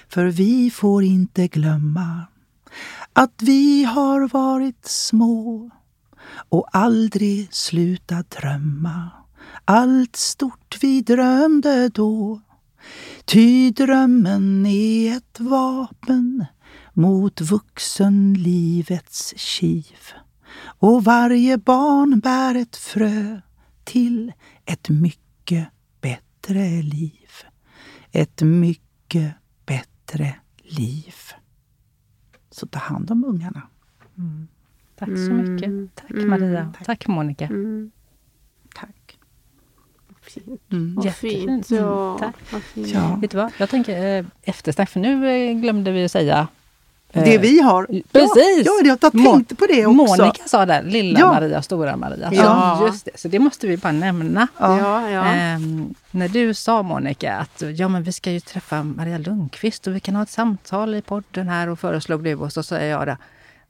För 0.08 0.26
vi 0.26 0.70
får 0.70 1.02
inte 1.02 1.48
glömma 1.48 2.20
att 3.12 3.42
vi 3.42 3.84
har 3.84 4.28
varit 4.28 4.86
små 4.86 5.70
och 6.48 6.68
aldrig 6.72 7.54
slutat 7.54 8.30
drömma 8.30 9.10
allt 9.64 10.16
stort 10.16 10.78
vi 10.80 11.00
drömde 11.00 11.88
då 11.88 12.40
Ty 13.24 13.70
drömmen 13.70 14.66
är 14.66 15.16
ett 15.16 15.40
vapen 15.40 16.44
mot 16.92 17.40
vuxenlivets 17.40 19.34
kiv. 19.36 19.96
Och 20.64 21.04
varje 21.04 21.58
barn 21.58 22.20
bär 22.20 22.54
ett 22.54 22.76
frö 22.76 23.40
till 23.84 24.32
ett 24.64 24.88
mycket 24.88 25.68
bättre 26.00 26.82
liv. 26.82 27.28
Ett 28.12 28.42
mycket 28.42 29.34
bättre 29.66 30.34
liv. 30.62 31.14
Så 32.50 32.66
ta 32.66 32.78
hand 32.78 33.10
om 33.10 33.24
ungarna. 33.24 33.62
Mm. 34.18 34.48
Tack 34.96 35.08
så 35.08 35.32
mycket. 35.32 35.68
Mm. 35.68 35.88
Tack 35.94 36.10
Mm. 36.10 36.30
Maria. 36.30 36.72
Tack 36.84 37.06
Monica. 37.06 37.44
Mm. 37.46 37.90
Fint. 40.26 40.60
Mm. 40.72 40.94
Vad 40.94 41.04
Jättefint. 41.04 41.66
fint. 41.66 41.70
Mm, 41.70 41.84
Ja, 41.84 42.16
tack. 42.18 42.34
vad 42.52 42.62
fint. 42.62 42.88
Ja. 42.88 43.18
Vet 43.20 43.30
du 43.30 43.36
vad? 43.36 43.52
Jag 43.58 43.70
tänker 43.70 44.18
eh, 44.18 44.24
eftersnack, 44.42 44.90
för 44.90 45.00
nu 45.00 45.28
eh, 45.50 45.54
glömde 45.56 45.90
vi 45.90 46.04
att 46.04 46.10
säga 46.10 46.48
Det 47.12 47.34
eh, 47.34 47.40
vi 47.40 47.60
har. 47.60 47.86
Precis! 48.12 48.66
Ja, 48.66 48.72
jag 48.84 48.98
har 49.02 49.10
Mo- 49.10 49.32
tänkt 49.34 49.58
på 49.58 49.66
det 49.66 49.86
också. 49.86 49.96
Monica 49.96 50.42
sa 50.48 50.66
där, 50.66 50.82
lilla 50.82 51.18
Ja. 51.20 51.32
Maria 51.32 51.58
och 51.58 51.64
stora 51.64 51.96
Maria. 51.96 52.28
Så, 52.28 52.34
Ja. 52.36 52.86
Just 52.86 53.04
det, 53.04 53.10
så 53.14 53.28
det 53.28 53.38
måste 53.38 53.66
vi 53.66 53.76
bara 53.76 53.92
nämna. 53.92 54.48
Ja. 54.58 54.78
Ja, 54.78 55.10
ja. 55.10 55.24
Ehm, 55.24 55.94
när 56.10 56.28
du 56.28 56.54
sa 56.54 56.82
Monica 56.82 57.36
att 57.36 57.62
ja, 57.76 57.88
men 57.88 58.02
vi 58.02 58.12
ska 58.12 58.30
ju 58.30 58.40
träffa 58.40 58.82
Maria 58.82 59.18
Lundqvist 59.18 59.86
och 59.86 59.94
vi 59.96 60.00
kan 60.00 60.16
ha 60.16 60.22
ett 60.22 60.30
samtal 60.30 60.94
i 60.94 61.02
podden 61.02 61.48
här 61.48 61.68
och 61.68 61.78
föreslog 61.78 62.24
du 62.24 62.34
och 62.34 62.52
så 62.52 62.62
säger 62.62 62.90
jag 62.90 63.06
det. 63.06 63.18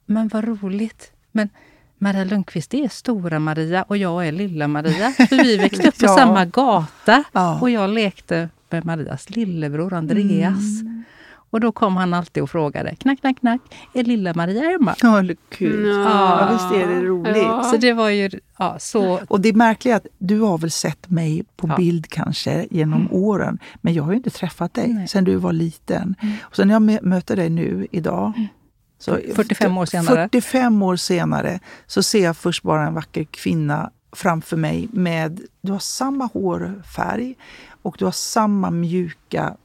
Men 0.05 0.27
vad 0.27 0.43
roligt! 0.61 1.11
Men 1.31 1.49
Maria 1.97 2.23
Lundqvist 2.23 2.71
det 2.71 2.83
är 2.85 2.89
stora 2.89 3.39
Maria 3.39 3.83
och 3.83 3.97
jag 3.97 4.27
är 4.27 4.31
lilla 4.31 4.67
Maria. 4.67 5.11
För 5.29 5.43
vi 5.43 5.57
växte 5.57 5.87
upp 5.87 5.99
på 5.99 6.05
Ja. 6.05 6.15
samma 6.15 6.45
gata 6.45 7.23
Ja. 7.31 7.59
och 7.61 7.69
jag 7.69 7.89
lekte 7.89 8.49
med 8.69 8.85
Marias 8.85 9.29
lillebror 9.29 9.93
Andreas. 9.93 10.81
Mm. 10.81 11.03
Och 11.49 11.59
då 11.59 11.71
kom 11.71 11.97
han 11.97 12.13
alltid 12.13 12.43
och 12.43 12.49
frågade, 12.49 12.95
knack, 12.95 13.19
knack, 13.19 13.39
knack, 13.39 13.61
är 13.93 14.03
lilla 14.03 14.33
Maria 14.33 14.61
hemma? 14.69 14.95
Ja, 15.01 15.23
kul. 15.49 15.87
Ja. 15.87 16.01
Ja, 16.03 16.49
visst 16.53 16.83
är 16.83 16.87
det 16.95 17.01
roligt. 17.01 17.35
Ja. 17.37 17.63
Så 17.63 17.77
det 17.77 17.93
var 17.93 18.09
ju 18.09 18.29
ja, 18.57 18.75
så... 18.79 19.19
Och 19.27 19.41
det 19.41 19.53
märkliga 19.53 19.93
är 19.93 19.97
att 19.97 20.05
du 20.17 20.39
har 20.39 20.57
väl 20.57 20.71
sett 20.71 21.09
mig 21.09 21.43
på 21.55 21.67
Ja. 21.67 21.75
bild 21.77 22.07
kanske 22.09 22.67
genom 22.71 23.07
åren. 23.11 23.59
Men 23.81 23.93
jag 23.93 24.03
har 24.03 24.11
ju 24.11 24.17
inte 24.17 24.29
träffat 24.29 24.73
dig 24.73 24.87
Nej. 24.93 25.07
sedan 25.07 25.23
du 25.23 25.35
var 25.35 25.53
liten. 25.53 26.15
Och 26.41 26.55
sen 26.55 26.67
när 26.67 26.75
jag 26.75 26.81
mö- 26.83 27.03
möter 27.03 27.35
dig 27.35 27.49
nu 27.49 27.87
idag. 27.91 28.33
Så 28.99 29.19
45 29.35 29.77
år 29.77 29.85
senare. 29.85 30.29
45 30.31 30.81
år 30.81 30.95
senare 30.95 31.59
så 31.87 32.03
ser 32.03 32.23
jag 32.23 32.37
först 32.37 32.63
bara 32.63 32.87
en 32.87 32.93
vacker 32.93 33.23
kvinna 33.23 33.91
framför 34.11 34.57
mig 34.57 34.87
med, 34.91 35.41
du 35.61 35.71
har 35.71 35.79
samma 35.79 36.25
hårfärg 36.25 37.35
och 37.81 37.95
du 37.99 38.05
har 38.05 38.11
samma 38.11 38.71
mjuka 38.71 39.55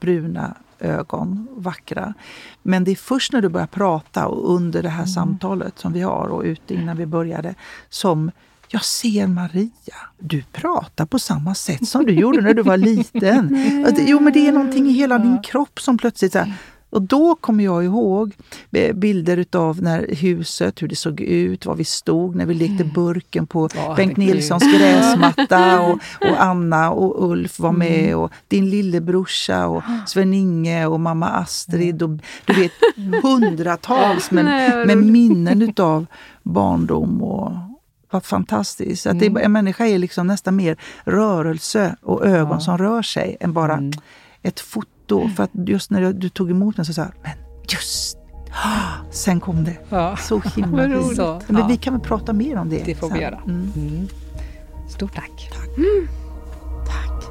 bruna 0.00 0.56
ögon, 0.78 1.48
vackra. 1.50 2.14
Men 2.62 2.84
det 2.84 2.90
är 2.90 2.96
först 2.96 3.32
när 3.32 3.42
du 3.42 3.48
börjar 3.48 3.66
prata 3.66 4.26
och 4.26 4.54
under 4.54 4.82
det 4.82 4.88
här 4.88 5.06
samtalet 5.06 5.78
som 5.78 5.92
vi 5.92 6.00
har 6.00 6.28
och 6.28 6.42
ute 6.42 6.74
innan 6.74 6.96
vi 6.96 7.06
började 7.06 7.54
som 7.88 8.30
jag 8.68 8.84
ser 8.84 9.26
Maria. 9.26 9.96
Du 10.18 10.42
pratar 10.42 11.06
på 11.06 11.18
samma 11.18 11.54
sätt 11.54 11.88
som 11.88 12.06
du 12.06 12.12
gjorde 12.12 12.40
när 12.40 12.54
du 12.54 12.62
var 12.62 12.76
liten. 12.90 13.56
Jo, 13.98 14.20
men 14.20 14.32
det 14.32 14.48
är 14.48 14.52
någonting 14.52 14.86
i 14.86 14.92
hela 14.92 15.18
din 15.18 15.42
kropp 15.42 15.80
som 15.80 15.98
plötsligt 15.98 16.32
så 16.32 16.38
här, 16.38 16.54
och 16.90 17.02
då 17.02 17.34
kommer 17.34 17.64
jag 17.64 17.84
ihåg 17.84 18.34
eh, 18.72 18.94
bilder 18.94 19.36
utav 19.36 19.82
när 19.82 20.14
huset, 20.14 20.82
hur 20.82 20.88
det 20.88 20.96
såg 20.96 21.20
ut, 21.20 21.66
var 21.66 21.74
vi 21.74 21.84
stod, 21.84 22.36
när 22.36 22.46
vi 22.46 22.54
lekte 22.54 22.84
burken 22.84 23.46
på 23.46 23.68
Ja, 23.74 23.94
Bengt. 23.96 24.16
Nilssons 24.16 24.64
gräsmatta 24.78 25.80
och, 25.80 25.92
och 26.30 26.42
Anna 26.42 26.90
och 26.90 27.30
Ulf 27.30 27.58
var 27.58 27.72
med 27.72 28.16
och 28.16 28.30
din 28.48 28.70
lillebrorsa 28.70 29.66
och 29.66 29.82
Sven-Inge 30.06 30.86
och 30.86 31.00
mamma 31.00 31.28
Astrid 31.28 32.02
och 32.02 32.10
du 32.44 32.52
vet 32.52 32.72
hundratals 33.22 34.30
men, 34.30 34.44
med 34.86 34.96
minnen 34.98 35.62
utav 35.62 36.06
barndom 36.42 37.22
och 37.22 37.52
vad 38.12 38.24
fantastiskt. 38.24 39.06
Att 39.06 39.18
det, 39.20 39.26
är- 39.26 39.38
en 39.38 39.52
människa 39.52 39.86
är 39.86 39.98
liksom 39.98 40.26
nästan 40.26 40.56
mer 40.56 40.76
rörelse 41.04 41.96
och 42.02 42.26
ögon 42.26 42.52
Ja. 42.52 42.60
som 42.60 42.78
rör 42.78 43.02
sig 43.02 43.36
än 43.40 43.52
bara 43.52 43.72
Mm. 43.72 43.92
ett 44.42 44.60
foto. 44.60 44.86
För 45.36 45.44
att 45.44 45.50
just 45.54 45.90
när 45.90 46.00
du, 46.00 46.12
du 46.12 46.28
tog 46.28 46.50
emot 46.50 46.76
mig 46.76 46.86
så 46.86 46.92
sa 46.92 47.02
jag, 47.02 47.12
men 47.22 47.32
just! 47.68 48.18
Sen 49.10 49.40
kom 49.40 49.64
det. 49.64 49.76
Ja. 49.88 50.16
Så 50.16 50.40
himla 50.56 50.88
roligt. 50.88 51.16
Så, 51.16 51.40
Men 51.46 51.60
ja. 51.60 51.66
vi 51.66 51.76
kan 51.76 51.92
väl 51.92 52.02
prata 52.02 52.32
mer 52.32 52.56
om 52.56 52.70
det? 52.70 52.82
Det 52.84 52.94
får 52.94 53.06
vi 53.06 53.12
sen. 53.12 53.22
göra. 53.22 53.40
Mm. 53.46 53.72
Mm. 53.76 54.08
Stort 54.88 55.14
tack. 55.14 55.50
Tack. 56.86 57.24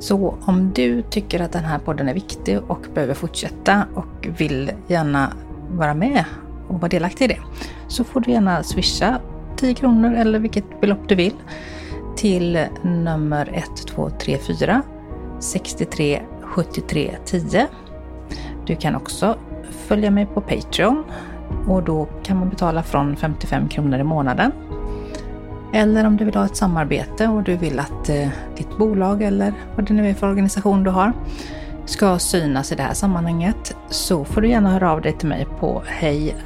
Så 0.00 0.38
om 0.40 0.72
du 0.74 1.02
tycker 1.02 1.40
att 1.40 1.52
den 1.52 1.64
här 1.64 1.78
podden 1.78 2.08
är 2.08 2.14
viktig 2.14 2.58
och 2.66 2.86
behöver 2.94 3.14
fortsätta 3.14 3.86
och 3.94 4.28
vill 4.38 4.70
gärna 4.86 5.32
vara 5.70 5.94
med 5.94 6.24
och 6.68 6.80
vara 6.80 6.88
delaktig 6.88 7.24
i 7.24 7.28
det 7.28 7.40
så 7.88 8.04
får 8.04 8.20
du 8.20 8.30
gärna 8.30 8.62
swisha 8.62 9.20
10 9.56 9.74
kronor 9.74 10.14
eller 10.14 10.38
vilket 10.38 10.80
belopp 10.80 11.08
du 11.08 11.14
vill 11.14 11.34
till 12.16 12.66
nummer 12.82 13.42
1234 13.54 14.82
63 15.40 16.22
73 16.42 17.16
10. 17.24 17.66
Du 18.66 18.76
kan 18.76 18.94
också 18.94 19.36
följa 19.70 20.10
mig 20.10 20.26
på 20.26 20.40
Patreon 20.40 21.04
och 21.66 21.82
då 21.82 22.08
kan 22.22 22.38
man 22.38 22.48
betala 22.48 22.82
från 22.82 23.16
55 23.16 23.68
kronor 23.68 23.98
i 23.98 24.04
månaden. 24.04 24.52
Eller 25.72 26.06
om 26.06 26.16
du 26.16 26.24
vill 26.24 26.34
ha 26.34 26.44
ett 26.44 26.56
samarbete 26.56 27.28
och 27.28 27.42
du 27.42 27.56
vill 27.56 27.78
att 27.78 28.08
eh, 28.08 28.28
ditt 28.56 28.78
bolag 28.78 29.22
eller 29.22 29.54
vad 29.76 29.86
det 29.86 29.94
nu 29.94 30.08
är 30.08 30.14
för 30.14 30.28
organisation 30.28 30.84
du 30.84 30.90
har 30.90 31.12
ska 31.84 32.18
synas 32.18 32.72
i 32.72 32.74
det 32.74 32.82
här 32.82 32.94
sammanhanget 32.94 33.76
så 33.88 34.24
får 34.24 34.40
du 34.40 34.48
gärna 34.48 34.70
höra 34.70 34.92
av 34.92 35.00
dig 35.00 35.12
till 35.12 35.28
mig 35.28 35.46
på 35.60 35.82
hej 35.86 36.36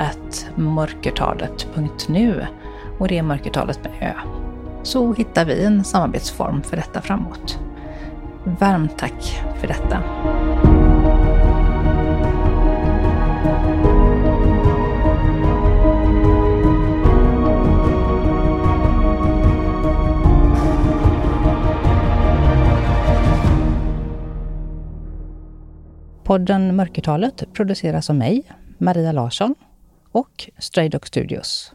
mörkertalet.nu 0.55 2.47
och 2.99 3.09
det 3.09 3.19
är 3.19 3.23
mörkertalet 3.23 3.81
med 3.85 3.93
ö. 4.01 4.13
Så 4.82 5.12
hittar 5.12 5.44
vi 5.44 5.65
en 5.65 5.85
samarbetsform 5.85 6.62
för 6.62 6.77
detta 6.77 7.01
framåt. 7.01 7.59
Varmt 8.44 8.98
tack 8.98 9.43
för 9.61 9.66
detta. 9.66 10.02
Podden 26.24 26.77
Mörkertalet 26.77 27.52
produceras 27.52 28.11
av 28.11 28.16
mig, 28.16 28.43
Maria 28.78 29.12
Larsson 29.12 29.55
och 30.12 30.51
Stray 30.59 30.89
Dog 30.89 31.07
Studios. 31.07 31.73